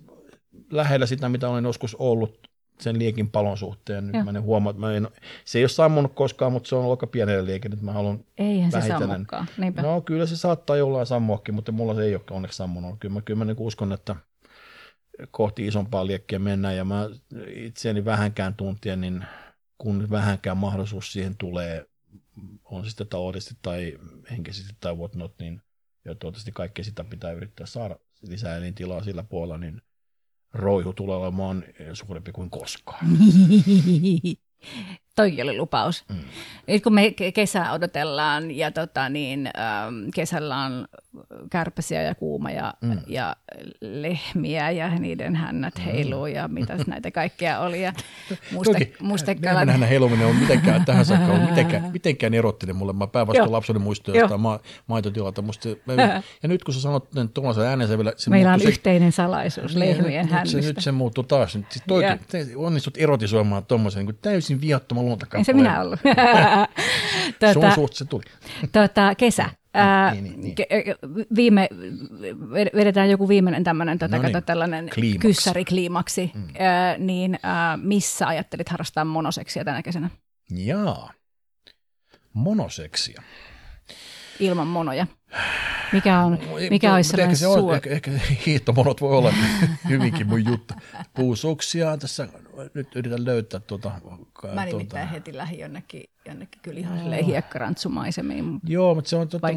lähellä 0.72 1.06
sitä, 1.06 1.30
mitä 1.30 1.50
olen 1.50 1.64
joskus 1.64 1.96
ollut 1.96 2.47
sen 2.82 3.00
liekin 3.00 3.30
palon 3.30 3.58
suhteen. 3.58 4.08
Nyt 4.08 4.26
mä 4.26 4.30
en 4.30 4.42
huomaa, 4.42 4.72
että 4.72 4.80
mä 4.80 4.94
en, 4.94 5.08
se 5.46 5.60
ei 5.60 5.64
ole 5.64 5.70
sammunut 5.70 6.14
koskaan, 6.16 6.52
mutta 6.52 6.70
se 6.70 6.76
on 6.76 6.92
aika 6.92 7.08
pienellä 7.08 7.46
liekin, 7.46 7.74
että 7.74 7.86
mä 7.86 7.94
haluan 7.94 8.26
Eihän 8.38 8.72
se 8.72 8.82
sammukaan, 8.88 9.48
niinpä. 9.58 9.82
No 9.82 10.02
kyllä 10.02 10.26
se 10.26 10.38
saattaa 10.38 10.76
jollain 10.76 11.06
sammuakin, 11.08 11.56
mutta 11.56 11.72
mulla 11.72 11.96
se 11.96 12.04
ei 12.04 12.16
ole 12.16 12.24
onneksi 12.32 12.58
sammunut. 12.58 12.96
Kyllä 13.00 13.14
mä, 13.14 13.22
kyllä 13.22 13.38
mä 13.38 13.46
niin 13.46 13.58
uskon, 13.60 13.94
että 13.94 14.16
kohti 15.32 15.68
isompaa 15.68 16.08
liekkiä 16.08 16.40
mennään 16.40 16.78
ja 16.78 16.86
mä 16.86 17.10
itseäni 17.56 18.06
vähänkään 18.06 18.56
tuntien, 18.56 19.02
niin 19.02 19.26
kun 19.78 20.10
vähänkään 20.10 20.58
mahdollisuus 20.58 21.14
siihen 21.14 21.38
tulee, 21.38 21.86
on 22.66 22.84
se 22.84 22.90
sitten 22.90 23.08
taloudellisesti 23.08 23.56
tai 23.62 23.98
henkisesti 24.32 24.74
tai 24.80 24.96
whatnot, 24.96 25.34
niin 25.40 25.62
ja 26.06 26.16
toivottavasti 26.16 26.52
kaikkea 26.52 26.86
sitä 26.86 27.04
pitää 27.04 27.32
yrittää 27.32 27.66
saada 27.66 27.96
lisää 28.22 28.58
elintilaa 28.58 29.04
sillä 29.04 29.24
puolella, 29.24 29.58
niin 29.58 29.82
roihu 30.54 30.94
tulee 30.94 31.16
olemaan 31.16 31.64
suurempi 31.94 32.32
kuin 32.32 32.50
koskaan. 32.50 33.08
Toikin 35.18 35.44
oli 35.44 35.58
lupaus. 35.58 36.06
Mm. 36.10 36.16
Nyt 36.68 36.84
kun 36.84 36.94
me 36.94 37.12
kesää 37.34 37.74
odotellaan 37.74 38.52
ja 38.52 38.72
tota, 38.72 39.10
niin, 39.10 39.48
ähm, 39.48 40.10
kesällä 40.14 40.58
on 40.58 40.88
kärpäsiä 41.50 42.02
ja 42.02 42.16
kuuma 42.16 42.52
ja, 42.52 42.74
mm. 42.82 43.00
ja 43.08 43.36
lehmiä 43.82 44.72
ja 44.72 45.00
niiden 45.00 45.36
hännät 45.36 45.78
mm. 45.78 45.84
heiluu 45.84 46.26
ja 46.26 46.48
mitä 46.48 46.78
näitä 46.88 47.12
kaikkea 47.12 47.60
oli. 47.60 47.82
Ja 47.82 47.94
musta, 48.52 48.78
mustekala... 49.02 49.66
Lehmän 49.66 49.90
heiluminen 49.90 50.28
on 50.28 50.36
mitenkään 50.36 50.86
tähän 50.86 51.06
saakka 51.08 51.34
on 51.34 51.42
mitenkään, 51.42 51.92
mitenkään 51.92 52.34
erottinen 52.34 52.76
mulle. 52.76 52.94
Mä 52.94 53.08
päinvastoin 53.08 53.52
lapseni 53.52 53.80
muistoja 53.80 54.22
jostain 54.22 54.42
ma- 54.42 54.60
maitotilalta. 54.88 55.42
Musta, 55.42 55.70
mä, 55.86 55.94
ja 56.44 56.50
nyt 56.50 56.64
kun 56.64 56.74
sä 56.74 56.82
sanot 56.82 57.10
tuollaisen 57.34 57.64
ääneen, 57.64 57.88
se 57.88 57.98
vielä... 57.98 58.14
Se 58.18 58.30
Meillä 58.30 58.54
on 58.54 58.60
se, 58.60 58.68
yhteinen 58.68 59.12
salaisuus 59.12 59.76
niin, 59.76 59.98
lehmien 59.98 60.28
hännistä. 60.28 60.58
Nyt 60.58 60.66
se, 60.66 60.70
nyt 60.70 60.84
se 60.84 60.92
muuttuu 60.92 61.24
taas. 61.24 61.56
Nyt, 61.56 61.72
siis 61.72 61.84
toi, 61.88 62.04
onnistut 62.56 62.98
erotisoimaan 62.98 63.66
tuommoisen 63.66 64.06
niin 64.06 64.18
täysin 64.22 64.62
viattoman 64.62 65.07
luontakappaleen. 65.08 65.42
Ei 65.42 65.46
se 65.46 65.54
minä 65.54 65.82
ollut. 65.82 66.00
tuota, 67.40 67.54
Sun 67.54 67.72
suht 67.72 67.94
se 67.94 68.06
tuli. 68.06 68.24
Tuota, 68.72 69.16
kesä. 69.16 69.50
Ää, 69.74 70.12
niin, 70.12 70.24
niin, 70.24 70.42
niin. 70.42 70.56
Viime, 71.36 71.70
vedetään 72.76 73.10
joku 73.10 73.28
viimeinen 73.28 73.64
tämmöinen 73.64 74.00
tota, 74.00 74.18
no 74.18 74.24
niin, 74.24 74.44
tällainen 74.44 74.90
kliimaks. 74.94 75.22
kyssärikliimaksi, 75.22 76.32
mm. 76.34 76.48
ää, 76.60 76.98
niin 76.98 77.40
ää, 77.44 77.78
missä 77.78 78.28
ajattelit 78.28 78.70
harrastaa 78.70 79.06
monoseksia 79.06 79.66
tänä 79.66 79.82
kesänä? 79.82 80.10
Jaa, 80.52 81.14
monoseksia. 82.34 83.22
Ilman 84.40 84.68
monoja. 84.68 85.08
Mikä, 85.94 86.20
on, 86.20 86.40
mikä 86.70 86.94
olisi 86.94 87.10
sellainen 87.10 87.34
ehkä, 87.34 87.40
se 87.40 87.48
on, 87.48 87.76
ehkä, 87.76 87.90
ehkä 87.90 88.12
hiihtomonot 88.46 89.02
voi 89.02 89.18
olla 89.18 89.34
hyvinkin 89.90 90.28
mun 90.28 90.46
juttu. 90.46 90.74
Puusuksia 91.14 91.98
tässä 91.98 92.28
nyt 92.74 92.96
yritän 92.96 93.26
löytää 93.26 93.60
tuota. 93.60 93.92
Mä 94.54 94.66
nimittäin 94.66 94.88
tuota. 94.88 95.06
heti 95.06 95.38
lähi 95.38 95.60
jonnekin, 95.60 96.04
jonnekin 96.26 96.62
kyllä 96.62 96.80
ihan 96.80 97.00
silleen 97.00 97.26
hiekkarantsumaisemiin. 97.26 98.60
Joo, 98.64 98.96
mutta 98.96 99.10
se 99.10 99.16
on... 99.16 99.28
Tuota, 99.28 99.48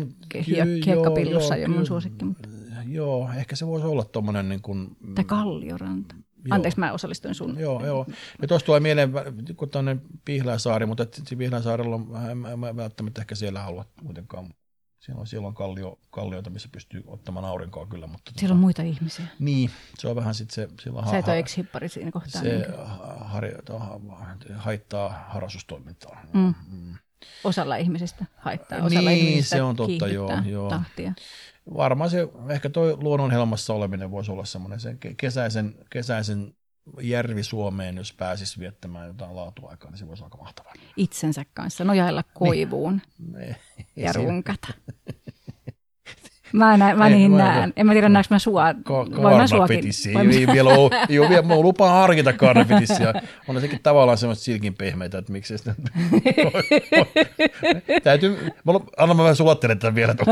hiekkapillussa 0.47 1.57
jo 1.57 1.69
mun 1.69 1.87
suosikki. 1.87 2.25
Mutta. 2.25 2.49
Joo, 2.89 3.31
ehkä 3.37 3.57
se 3.57 3.67
voisi 3.67 3.87
olla 3.87 4.05
tuommoinen 4.05 4.49
niin 4.49 4.63
kuin... 4.63 4.97
Tai 5.15 5.25
kallioranta. 5.25 6.15
Joo. 6.15 6.55
Anteeksi, 6.55 6.81
mä 6.81 6.93
osallistuin 6.93 7.35
sun. 7.35 7.57
Joo, 7.59 7.87
joo. 7.87 8.07
Ja 8.43 8.49
tuosta 8.49 8.67
tulee 8.67 8.81
mieleen 8.81 9.11
kun 9.57 9.71
tuonne 9.71 9.97
Pihlänsaari, 10.25 10.87
mutta 10.87 11.07
Pihlänsaarella 11.39 11.95
on, 11.95 12.09
mä, 12.35 12.57
mä 12.57 12.77
välttämättä 12.77 13.21
ehkä 13.21 13.35
siellä 13.35 13.61
halua 13.63 13.85
muutenkaan 14.03 14.55
siellä 15.01 15.21
on, 15.21 15.27
siellä 15.27 15.49
on 15.49 15.55
kallio, 15.55 15.99
kallioita, 16.11 16.51
missä 16.51 16.69
pystyy 16.73 17.03
ottamaan 17.07 17.45
aurinkoa 17.45 17.87
kyllä. 17.87 18.07
Mutta 18.07 18.33
siellä 18.37 18.49
tota, 18.49 18.55
on 18.55 18.61
muita 18.61 18.83
ihmisiä. 18.83 19.27
Niin, 19.39 19.71
se 19.99 20.09
on 20.09 20.17
vähän 20.17 20.35
sitten 20.35 20.55
se... 20.55 20.69
Siellä 20.83 21.11
Sä 21.11 21.19
et 21.19 21.29
ole 21.29 21.45
hippari 21.57 21.89
siinä 21.89 22.11
kohtaa. 22.11 22.43
Se 22.43 22.67
har, 23.21 23.45
haittaa 24.55 25.25
harrastustoimintaa. 25.29 26.23
Mm. 26.33 26.55
Mm. 26.71 26.95
Osalla 27.45 27.77
ihmisistä 27.77 28.25
haittaa, 28.37 28.79
osalla 28.79 29.11
niin, 29.11 29.27
ihmisistä 29.27 29.57
se 29.57 29.63
on 29.63 29.77
totta, 29.77 30.09
joo, 30.09 30.31
joo. 30.45 30.69
tahtia. 30.69 31.13
Varmaan 31.77 32.11
se, 32.11 32.29
ehkä 32.49 32.71
tuo 32.71 32.97
luonnonhelmassa 33.01 33.75
oleminen 33.75 34.11
voisi 34.11 34.33
olla 34.33 34.45
semmoinen 34.45 34.81
se 34.81 34.97
kesäisen, 35.17 35.75
kesäisen 35.91 36.55
järvi 37.01 37.43
Suomeen, 37.43 37.97
jos 37.97 38.13
pääsisi 38.13 38.61
viettämään 38.61 39.07
jotain 39.07 39.37
laatuaikaa, 39.37 39.91
niin 39.91 39.99
se 39.99 40.07
voisi 40.07 40.23
olla 40.23 40.27
aika 40.27 40.39
mahtavaa. 40.39 40.73
Itsensä 40.97 41.45
kanssa 41.55 41.85
nojailla 41.85 42.23
koivuun 42.35 43.03
niin. 43.33 43.57
ja 43.97 44.13
runkata. 44.13 44.69
Mä, 46.53 46.77
näin, 46.77 46.99
mä 46.99 47.09
niin 47.09 47.37
näen. 47.37 47.73
En 47.77 47.87
mä 47.87 47.93
tiedä, 47.93 48.09
näekö 48.09 48.27
mä 48.31 48.39
sua. 48.39 48.75
Ka- 48.85 49.07
Voin 49.23 49.37
mä 49.37 49.47
suakin. 49.47 49.85
Ei, 50.31 50.47
vielä 50.47 50.71
ole, 50.79 50.91
ei 51.09 51.19
ole 51.19 51.29
vielä, 51.29 51.43
mä 51.43 51.57
lupaan 51.57 51.93
harkita 51.93 52.33
karnapetissiä. 52.33 53.13
On 53.49 53.61
sekin 53.61 53.81
tavallaan 53.83 54.19
semmoista 54.19 54.45
silkin 54.45 54.75
pehmeitä, 54.75 55.19
että 55.19 55.33
miksi 55.33 55.59
sitä... 55.59 55.75
Täytyy, 58.03 58.39
mä 58.65 58.73
anna 58.97 59.15
mä 59.15 59.23
vähän 59.23 59.37
sulattelen 59.37 59.79
tämän 59.79 59.95
vielä, 59.95 60.13
että 60.13 60.31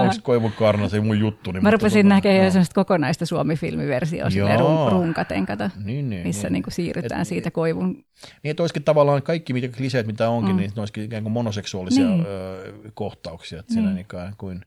onko 0.00 0.14
koivun 0.22 0.52
karna 0.52 0.88
se 0.88 1.00
mun 1.00 1.18
juttu. 1.18 1.52
Niin 1.52 1.62
mä 1.62 1.70
rupesin 1.70 2.08
näkemään 2.08 2.44
jo 2.44 2.50
semmoista 2.50 2.74
kokonaista 2.74 3.26
Suomi-filmiversioa, 3.26 4.28
run, 4.58 4.92
runkaten, 4.92 5.46
kato, 5.46 5.70
niin, 5.84 6.10
niin, 6.10 6.26
missä 6.26 6.48
niin. 6.48 6.52
Niin 6.52 6.62
kuin 6.62 6.74
siirrytään 6.74 7.22
Et, 7.22 7.28
siitä 7.28 7.50
koivun. 7.50 8.04
Niin, 8.42 8.50
että 8.50 8.62
olisikin 8.62 8.82
tavallaan 8.82 9.22
kaikki 9.22 9.52
mitä 9.52 9.76
kliseet, 9.76 10.06
mitä 10.06 10.28
onkin, 10.28 10.54
mm. 10.54 10.60
niin 10.60 10.72
ne 10.76 10.80
olisikin 10.80 11.04
ikään 11.04 11.22
kuin 11.22 11.32
monoseksuaalisia 11.32 12.06
niin. 12.06 12.26
ö, 12.26 12.72
kohtauksia, 12.94 13.60
että 13.60 13.74
mm. 13.74 13.74
siinä 13.74 14.00
ikään 14.00 14.34
kuin 14.38 14.60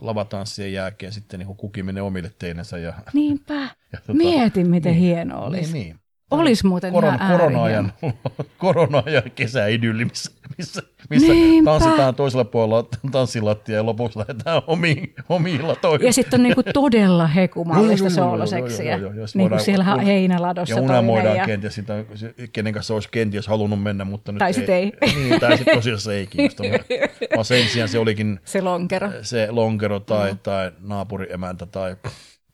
lavatanssien 0.00 0.72
jälkeen 0.72 1.12
sitten 1.12 1.38
niin 1.40 1.56
kukin 1.56 1.84
menee 1.84 2.02
omille 2.02 2.32
teinensä. 2.38 2.78
Ja, 2.78 2.94
Niinpä. 3.12 3.60
Ja, 3.92 4.00
tota, 4.00 4.14
Mietin, 4.14 4.70
miten 4.70 4.92
niin, 4.92 5.02
hieno 5.02 5.44
olisi. 5.44 5.72
Niin, 5.72 5.86
niin. 5.86 5.98
Olisi 6.30 6.66
muuten 6.66 6.92
Koron, 6.92 7.14
ihan 7.14 7.30
korona-ajan, 7.32 7.92
korona-ajan 8.58 9.22
kesäidylli, 9.34 10.04
missä, 10.04 10.32
missä, 10.58 10.82
missä 11.10 11.32
tanssitaan 11.64 12.14
toisella 12.14 12.44
puolella 12.44 12.88
tanssilattia 13.12 13.76
ja 13.76 13.86
lopuksi 13.86 14.18
lähdetään 14.18 14.62
omiin, 14.66 15.14
omilla 15.28 15.76
toimiin. 15.76 16.06
Ja 16.06 16.12
sitten 16.12 16.40
on 16.40 16.42
niinku 16.42 16.62
todella 16.74 17.26
hekumallista 17.26 18.10
sooloseksiä. 18.10 18.98
Niin 19.34 19.48
kuin 19.48 19.60
siellä 19.60 19.84
heinäladossa. 19.84 20.74
Ja 20.74 20.82
unamoidaan 20.82 21.36
ja... 21.36 21.46
kenties 21.46 21.74
sitä, 21.74 22.04
kenen 22.52 22.72
kanssa 22.72 22.94
olisi 22.94 23.08
kenties 23.10 23.46
halunnut 23.46 23.82
mennä, 23.82 24.04
mutta 24.04 24.32
nyt 24.32 24.38
tai 24.38 24.52
ei. 24.68 24.92
ei. 25.00 25.14
Niin, 25.14 25.40
tai 25.40 25.56
sitten 25.56 25.74
tosiaan 25.74 26.00
se 26.00 26.14
ei 26.14 26.26
kiinnosta. 26.26 26.62
Vaan 27.34 27.44
sen 27.44 27.68
sijaan 27.68 27.88
se 27.88 27.98
olikin 27.98 28.40
se 28.44 28.60
lonkero, 28.60 29.10
se 29.22 29.50
lonkero 29.50 30.00
tai, 30.00 30.32
mm. 30.32 30.38
tai 30.38 30.72
naapuriemäntä 30.80 31.66
tai, 31.66 31.96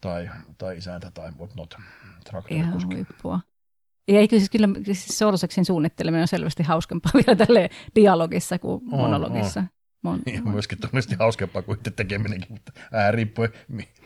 tai, 0.00 0.30
tai 0.58 0.76
isäntä 0.76 1.10
tai 1.14 1.30
whatnot. 1.38 1.74
Ihan 2.48 2.86
huippua. 2.86 3.40
Ja 4.10 4.20
eikö 4.20 4.38
siis 4.38 4.50
kyllä 4.50 4.68
siis 4.84 5.18
sooloseksin 5.18 5.64
suunnitteleminen 5.64 6.22
on 6.22 6.28
selvästi 6.28 6.62
hauskempaa 6.62 7.12
vielä 7.26 7.46
tälle 7.46 7.70
dialogissa 7.94 8.58
kuin 8.58 8.82
on, 8.92 9.00
monologissa. 9.00 9.60
On. 9.60 9.66
Mon, 10.02 10.20
ja 10.34 10.42
myöskin 10.42 10.78
todennäköisesti 10.78 11.16
hauskempaa 11.18 11.62
kuin 11.62 11.78
itse 11.78 11.90
tekeminenkin, 11.90 12.52
mutta 12.52 12.72
ää, 12.92 13.10
riippuu, 13.10 13.48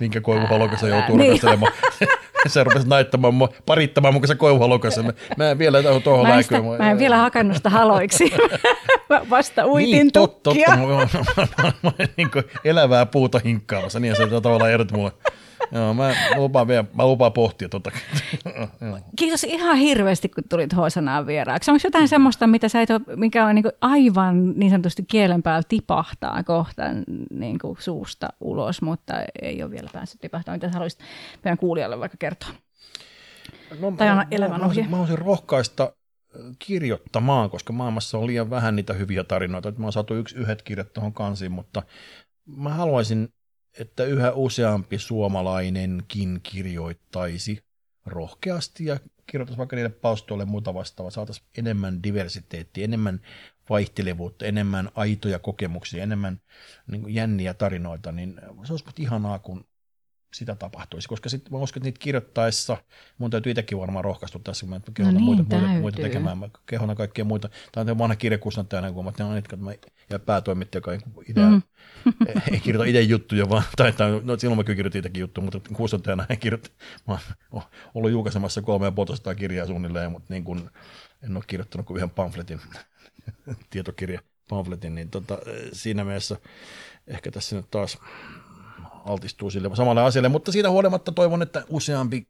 minkä 0.01 0.21
koivuhalokassa 0.21 0.89
joutuu 0.89 1.17
niin. 1.17 1.29
rakastelemaan. 1.29 1.73
se 2.47 2.65
rupesi 2.65 2.89
naittamaan 2.89 3.35
mua, 3.35 3.49
parittamaan 3.67 4.15
mun 4.15 4.21
kanssa 4.21 4.37
koivuhalokassa. 4.37 5.03
Mä, 5.03 5.13
mä 5.37 5.51
en 5.51 5.59
vielä 5.59 5.83
tuohon 6.05 6.29
mä, 6.29 6.43
sitä, 6.43 6.63
mä 6.79 6.91
en 6.91 6.99
vielä 6.99 7.17
hakannut 7.17 7.57
sitä 7.57 7.71
haloiksi. 7.71 8.33
mä 9.11 9.23
vasta 9.31 9.67
uitin 9.67 9.91
niin, 9.91 10.13
tukkia. 10.13 10.67
Totta, 10.67 10.87
mä, 10.87 10.87
mä, 10.87 11.09
mä, 11.37 11.47
mä, 11.63 11.73
mä 11.83 12.07
niin 12.17 12.29
elävää 12.65 13.07
puuta 13.07 13.41
hinkkaamassa, 13.45 14.01
niin 14.01 14.17
se 14.17 14.27
tavallaan 14.27 14.71
ehdot 14.71 14.93
mulle 14.93 15.13
Joo, 15.73 15.95
mä 15.95 16.15
lupaan, 16.37 16.69
vielä, 16.69 16.85
mä 16.95 17.07
lupaan 17.07 17.33
pohtia 17.33 17.69
tota. 17.69 17.91
Kiitos 19.19 19.45
ihan 19.45 19.77
hirveästi, 19.77 20.29
kun 20.29 20.45
tulit 20.51 20.77
Hosanaan 20.77 21.27
vieraaksi. 21.27 21.71
Onko 21.71 21.81
jotain 21.85 22.09
semmoista, 22.09 22.47
mitä 22.47 22.69
sä 22.69 22.83
et 22.83 22.91
ole, 22.91 23.01
mikä 23.17 23.47
on 23.47 23.55
niin 23.55 23.65
aivan 23.81 24.53
niin 24.57 24.71
sanotusti 24.71 25.05
kielen 25.09 25.43
päällä 25.43 25.67
tipahtaa 25.69 26.43
kohta 26.43 26.83
niin 27.31 27.59
kuin 27.59 27.77
suusta 27.81 28.29
ulos, 28.41 28.83
mutta 28.83 29.15
ei 29.43 29.63
ole 29.63 29.71
vielä 29.71 29.91
päässyt 29.93 30.21
tipahtamaan. 30.21 30.57
Mitä 30.57 30.69
sä 30.69 30.73
haluaisit 30.73 31.01
meidän 31.45 31.59
kuulijalle 31.59 32.01
vaikka 32.01 32.19
kertoa? 32.19 32.51
No, 33.81 33.91
tai 33.91 34.11
on 34.11 34.25
elämän 34.31 34.61
mä, 34.61 34.67
mä, 34.67 34.75
mä 34.83 34.91
haluaisin 34.91 35.19
rohkaista 35.19 35.93
kirjoittamaan, 36.59 37.51
koska 37.51 37.73
maailmassa 37.73 38.19
on 38.19 38.27
liian 38.27 38.51
vähän 38.51 38.77
niitä 38.77 38.93
hyviä 38.93 39.25
tarinoita. 39.25 39.73
Mä 39.77 39.87
oon 39.87 39.93
saatu 39.93 40.15
yksi 40.15 40.37
yhdet 40.37 40.63
kirjat 40.63 40.93
tuohon 40.93 41.13
kansiin, 41.13 41.53
mutta 41.53 41.83
mä 42.47 42.71
haluaisin 42.71 43.29
että 43.79 44.05
yhä 44.05 44.33
useampi 44.33 44.99
suomalainenkin 44.99 46.41
kirjoittaisi 46.43 47.65
rohkeasti 48.07 48.85
ja 48.85 49.01
kirjoittaisi 49.27 49.59
vaikka 49.59 49.77
niille 49.77 49.91
palstoille 49.91 50.45
muuta 50.45 50.75
vastaavaa, 50.75 51.11
saataisiin 51.11 51.49
enemmän 51.59 52.03
diversiteettiä, 52.03 52.85
enemmän 52.85 53.21
vaihtelevuutta, 53.71 54.47
enemmän 54.47 54.91
aitoja 54.95 55.39
kokemuksia, 55.39 56.03
enemmän 56.03 56.41
niin 56.91 57.15
jänniä 57.15 57.55
tarinoita, 57.55 58.13
niin 58.13 58.41
se 58.65 58.73
olisi 58.73 58.85
ihanaa, 58.99 59.39
kun 59.39 59.67
sitä 60.35 60.55
tapahtuisi, 60.55 61.09
koska 61.09 61.29
sitten 61.29 61.53
mä 61.53 61.59
uskon, 61.59 61.81
että 61.81 61.87
niitä 61.87 61.99
kirjoittaessa, 61.99 62.77
mun 63.19 63.31
täytyy 63.31 63.51
itsekin 63.51 63.79
varmaan 63.79 64.05
rohkaistua 64.05 64.41
tässä, 64.45 64.67
kun 64.67 64.71
mä 64.71 64.81
kehona 64.95 65.13
no 65.13 65.19
niin, 65.19 65.25
muita, 65.25 65.43
muita, 65.51 65.81
muita, 65.81 66.03
tekemään, 66.03 66.39
mä 66.39 66.49
kehona 66.67 66.95
kaikkia 66.95 67.25
muita, 67.25 67.49
tämä 67.73 67.91
on 67.91 67.99
vanha 67.99 68.17
kirjakustantajana, 68.17 68.93
kun 68.93 69.05
mä 69.05 69.13
teen 69.13 69.37
että 69.37 69.57
mä, 69.57 69.73
ja 70.11 70.19
päätoimittaja, 70.19 70.79
joka 70.79 70.93
ei, 70.93 70.99
idea, 71.29 71.51
mm. 71.51 71.63
ei 72.53 72.61
kirjoita 72.61 72.89
itse 72.89 73.01
juttuja, 73.01 73.49
vaan, 73.49 73.63
tai, 73.77 73.93
tai 73.93 74.21
no, 74.25 74.39
silloin 74.39 74.59
mä 74.59 74.65
kyllä 74.65 74.77
kirjoitin 74.77 74.99
itsekin 74.99 75.21
juttuja, 75.21 75.45
mutta 75.45 75.61
kustantajana 75.73 76.27
en 76.29 76.39
kirjoita, 76.39 76.71
mä 77.09 77.19
oon 77.53 77.63
ollut 77.95 78.11
julkaisemassa 78.11 78.63
kolme 78.63 78.93
ja 79.27 79.35
kirjaa 79.35 79.67
suunnilleen, 79.67 80.13
mutta 80.13 80.35
niin 80.35 80.45
kun, 80.45 80.71
en 81.23 81.37
ole 81.37 81.45
kirjoittanut 81.47 81.87
kuin 81.87 81.97
yhden 81.97 82.11
pamfletin, 82.11 82.61
tietokirja 83.71 84.21
pamfletin, 84.49 84.95
niin 84.95 85.11
tota, 85.11 85.39
siinä 85.73 86.05
mielessä 86.05 86.37
ehkä 87.07 87.31
tässä 87.31 87.57
nyt 87.57 87.71
taas 87.71 87.99
altistuu 89.05 89.51
sille 89.51 89.77
samalle 89.77 90.03
asialle, 90.03 90.29
mutta 90.29 90.53
siitä 90.53 90.71
huolimatta 90.71 91.13
toivon, 91.13 91.43
että 91.43 91.65
useampi 91.69 92.27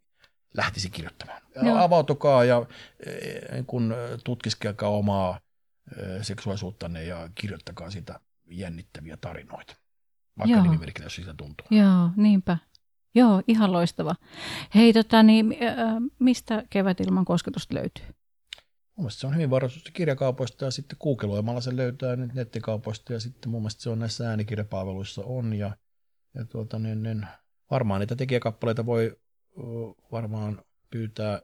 lähtisi 0.54 0.90
kirjoittamaan. 0.90 1.42
Joo. 1.62 1.78
Avautukaa 1.78 2.44
ja 2.44 2.66
eh, 3.06 3.64
kun 3.66 3.94
tutkiskelkaa 4.24 4.90
omaa 4.90 5.40
eh, 5.96 6.22
seksuaalisuuttanne 6.22 7.04
ja 7.04 7.28
kirjoittakaa 7.34 7.90
sitä 7.90 8.20
jännittäviä 8.46 9.16
tarinoita. 9.20 9.76
Vaikka 10.38 10.56
Joo. 10.56 10.62
nimimerkillä, 10.62 11.06
jos 11.06 11.14
siitä 11.14 11.34
tuntuu. 11.36 11.66
Joo, 11.70 12.10
niinpä. 12.16 12.58
Joo, 13.14 13.42
ihan 13.48 13.72
loistava. 13.72 14.14
Hei, 14.74 14.92
tota, 14.92 15.22
niin, 15.22 15.56
äh, 15.62 15.94
mistä 16.18 16.64
kevätilman 16.70 17.24
kosketusta 17.24 17.74
löytyy? 17.74 18.04
Mun 18.96 19.10
se 19.10 19.26
on 19.26 19.34
hyvin 19.34 19.50
varastusta 19.50 19.90
kirjakaupoista 19.92 20.64
ja 20.64 20.70
sitten 20.70 20.98
googleoimalla 21.00 21.60
se 21.60 21.76
löytää 21.76 22.16
nyt 22.16 22.34
nettikaupoista 22.34 23.12
ja 23.12 23.20
sitten 23.20 23.50
mun 23.50 23.62
mielestä 23.62 23.82
se 23.82 23.90
on 23.90 23.98
näissä 23.98 24.28
äänikirjapalveluissa 24.28 25.22
on 25.24 25.54
ja 25.54 25.76
ja 26.34 26.44
tuota, 26.44 26.78
niin, 26.78 27.02
niin, 27.02 27.26
varmaan 27.70 28.00
niitä 28.00 28.16
tekijäkappaleita 28.16 28.86
voi 28.86 29.16
varmaan 30.12 30.62
pyytää, 30.90 31.40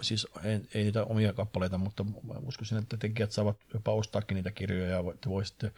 siis 0.00 0.26
ei, 0.44 0.60
ei 0.74 0.84
niitä 0.84 1.04
omia 1.04 1.32
kappaleita, 1.32 1.78
mutta 1.78 2.04
uskoisin, 2.42 2.78
että 2.78 2.96
tekijät 2.96 3.32
saavat 3.32 3.56
jopa 3.74 3.92
ostaakin 3.92 4.34
niitä 4.34 4.50
kirjoja 4.50 4.90
ja 4.90 5.04
voi 5.04 5.44
sitten 5.44 5.72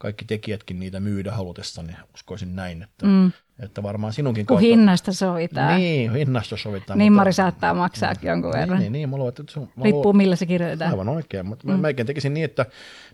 kaikki 0.00 0.24
tekijätkin 0.24 0.80
niitä 0.80 1.00
myydä 1.00 1.32
halutessa, 1.32 1.82
niin 1.82 1.96
uskoisin 2.14 2.56
näin, 2.56 2.82
että, 2.82 3.06
mm. 3.06 3.32
että 3.58 3.82
varmaan 3.82 4.12
sinunkin 4.12 4.46
Kun 4.46 4.56
kautta... 4.56 4.66
hinnasta 4.68 5.12
sovitaan. 5.12 5.76
Niin, 5.76 6.12
hinnasta 6.12 6.56
sovitaan. 6.56 6.98
Niin 6.98 7.12
Mari 7.12 7.32
saattaa 7.32 7.74
maksaa 7.74 8.12
mm. 8.12 8.28
jonkun 8.28 8.50
niin, 8.50 8.60
verran. 8.60 8.78
Niin, 8.78 8.92
niin, 8.92 9.08
mulla, 9.08 9.28
että 9.28 9.42
sun, 9.50 9.68
Riippuu 9.82 10.12
millä 10.12 10.36
se 10.36 10.46
kirjoitetaan. 10.46 10.90
Aivan 10.90 11.08
oikein, 11.08 11.46
mutta 11.46 11.66
mm. 11.66 11.72
mä 11.72 11.78
melkein 11.78 12.06
tekisin 12.06 12.34
niin, 12.34 12.44
että 12.44 12.66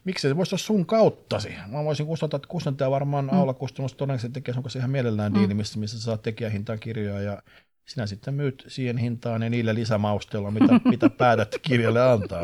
miksi 0.05 0.29
se 0.29 0.37
voisi 0.37 0.55
olla 0.55 0.63
sun 0.63 0.87
kauttasi. 0.87 1.55
Mä 1.67 1.85
voisin 1.85 2.07
kustantaa, 2.07 2.37
että 2.39 2.49
kustantaja 2.49 2.91
varmaan 2.91 3.25
mm. 3.25 3.39
Aula 3.39 3.55
Kustannus 3.55 3.95
todennäköisesti 3.95 4.33
tekee 4.33 4.55
sun 4.55 4.63
kanssa 4.63 4.79
ihan 4.79 4.91
mielellään 4.91 5.33
mm. 5.33 5.39
diili, 5.39 5.55
missä, 5.55 5.79
missä 5.79 6.01
saat 6.01 6.23
tekijähintaan 6.23 6.79
kirjoja 6.79 7.21
ja 7.21 7.43
sinä 7.87 8.07
sitten 8.07 8.35
myyt 8.35 8.65
siihen 8.69 8.99
hintaan 8.99 9.43
ja 9.43 9.51
niille 9.51 9.75
lisämausteilla, 9.75 10.51
mitä, 10.51 10.81
mitä 10.91 11.11
päätät 11.11 11.57
kirjalle 11.63 12.11
antaa. 12.11 12.43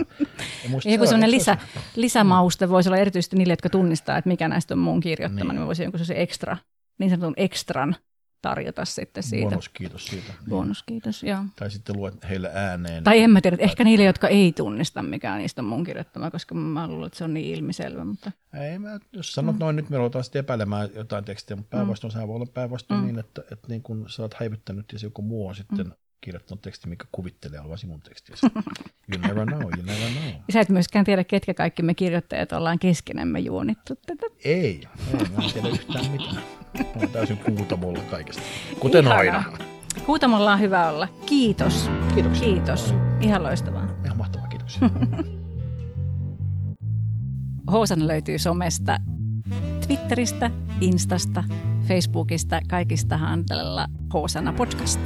Ja 0.85 0.91
joku 0.93 1.05
sellainen 1.05 1.31
lisä, 1.31 1.57
lisämauste 1.97 2.69
voisi 2.69 2.89
olla 2.89 2.99
erityisesti 2.99 3.37
niille, 3.37 3.53
jotka 3.53 3.69
tunnistaa, 3.69 4.19
että 4.19 4.29
mikä 4.29 4.49
näistä 4.49 4.75
on 4.75 4.79
muun 4.79 5.01
kirjoittama, 5.01 5.53
niin, 5.53 5.59
niin 5.59 5.67
voisi 5.67 5.83
jonkun 5.83 6.05
se 6.05 6.15
ekstra, 6.17 6.57
niin 6.99 7.11
sanotun 7.11 7.35
ekstran 7.37 7.97
tarjota 8.43 8.85
sitten 8.85 9.23
siitä. 9.23 9.51
Bonuskiitos 9.51 10.07
siitä. 10.07 10.33
Bonuskiitos, 10.49 11.23
joo. 11.23 11.45
Tai 11.57 11.71
sitten 11.71 11.97
luet 11.97 12.15
heille 12.29 12.51
ääneen. 12.55 13.05
Tai 13.05 13.19
en 13.19 13.31
mä 13.31 13.41
tiedä, 13.41 13.57
ehkä 13.61 13.85
niille, 13.85 14.05
jotka 14.05 14.29
ei 14.29 14.53
tunnista, 14.53 15.03
mikä 15.03 15.37
niistä 15.37 15.63
on 15.63 15.67
mun 15.67 15.85
kirjoittama, 15.85 16.31
koska 16.31 16.55
mä 16.55 16.89
luulen, 16.89 17.07
että 17.07 17.19
se 17.19 17.25
on 17.25 17.35
niin 17.35 17.55
ilmiselvä. 17.55 18.05
Mutta... 18.05 18.33
Ei, 18.61 18.79
mä, 18.79 18.99
jos 19.13 19.33
sanot 19.33 19.55
mm. 19.55 19.61
noin, 19.61 19.77
nyt 19.77 19.91
me 19.91 19.97
ruvetaan 19.97 20.25
sitten 20.25 20.41
epäilemään 20.41 20.89
jotain 20.95 21.25
tekstiä, 21.25 21.57
mutta 21.57 21.77
päinvastoin 21.77 22.11
mm. 22.11 22.13
sehän 22.13 22.29
voi 22.29 22.37
olla 22.37 22.47
päinvastoin 22.55 23.01
mm. 23.01 23.07
niin, 23.07 23.19
että, 23.19 23.43
että 23.53 23.69
niin 23.69 23.83
kun 23.83 24.05
sä 24.09 24.23
oot 24.23 24.35
häivyttänyt 24.35 24.93
ja 24.93 24.99
se 24.99 25.07
joku 25.07 25.23
muu 25.23 25.49
on 25.49 25.55
sitten 25.55 25.87
mm 25.87 25.93
kirjoittanut 26.23 26.63
teksti, 26.63 26.89
mikä 26.89 27.05
kuvittelee 27.13 27.61
olevan 27.61 27.79
sinun 27.79 28.01
tekstiä. 28.01 28.37
You 29.13 29.21
never 29.21 29.47
know, 29.47 29.63
you 29.63 29.83
never 29.83 30.11
know. 30.13 30.43
Sä 30.53 30.61
et 30.61 30.69
myöskään 30.69 31.05
tiedä, 31.05 31.25
ketkä 31.25 31.55
kaikki 31.55 31.83
me 31.83 31.95
kirjoittajat 31.95 32.53
ollaan 32.53 32.79
keskenemme 32.79 33.41
juonittu 33.41 33.95
tätä. 34.07 34.27
Ei, 34.45 34.65
ei 34.65 35.29
mä 35.37 35.45
en 35.45 35.53
tiedä 35.53 35.69
yhtään 35.69 36.11
mitään. 36.11 36.43
Mä 36.79 37.01
oon 37.01 37.09
täysin 37.09 37.37
kuutamolla 37.37 38.01
kaikesta, 38.11 38.43
kuten 38.81 39.05
Ihanaa. 39.05 39.21
aina. 39.21 39.59
Kuutamolla 40.07 40.53
on 40.53 40.61
hyvä 40.61 40.89
olla. 40.89 41.09
Kiitos. 41.27 41.91
Kiitoksia. 42.15 42.49
Kiitos. 42.49 42.95
Ihan 43.21 43.43
loistavaa. 43.43 43.89
Ihan 44.05 44.17
mahtavaa, 44.17 44.49
kiitoksia. 44.49 44.91
Hoosan 47.73 48.09
löytyy 48.09 48.39
somesta, 48.39 48.99
Twitteristä, 49.87 50.51
Instasta, 50.81 51.45
Facebookista, 51.89 52.61
kaikistahan 52.69 53.47
tällä 53.47 53.89
Hoosana 54.13 54.53
podcast 54.53 55.01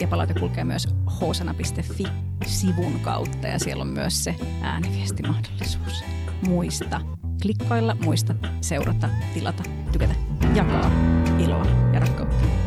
ja 0.00 0.08
palaute 0.08 0.34
kulkee 0.34 0.64
myös 0.64 0.88
hosana.fi-sivun 1.20 3.00
kautta 3.00 3.46
ja 3.46 3.58
siellä 3.58 3.82
on 3.82 3.88
myös 3.88 4.24
se 4.24 4.34
ääniviestimahdollisuus. 4.62 6.04
Muista 6.46 7.00
klikkailla, 7.42 7.96
muista 8.04 8.34
seurata, 8.60 9.08
tilata, 9.34 9.62
tykätä, 9.92 10.14
jakaa 10.54 10.90
iloa 11.38 11.66
ja 11.92 12.00
rakkautta. 12.00 12.57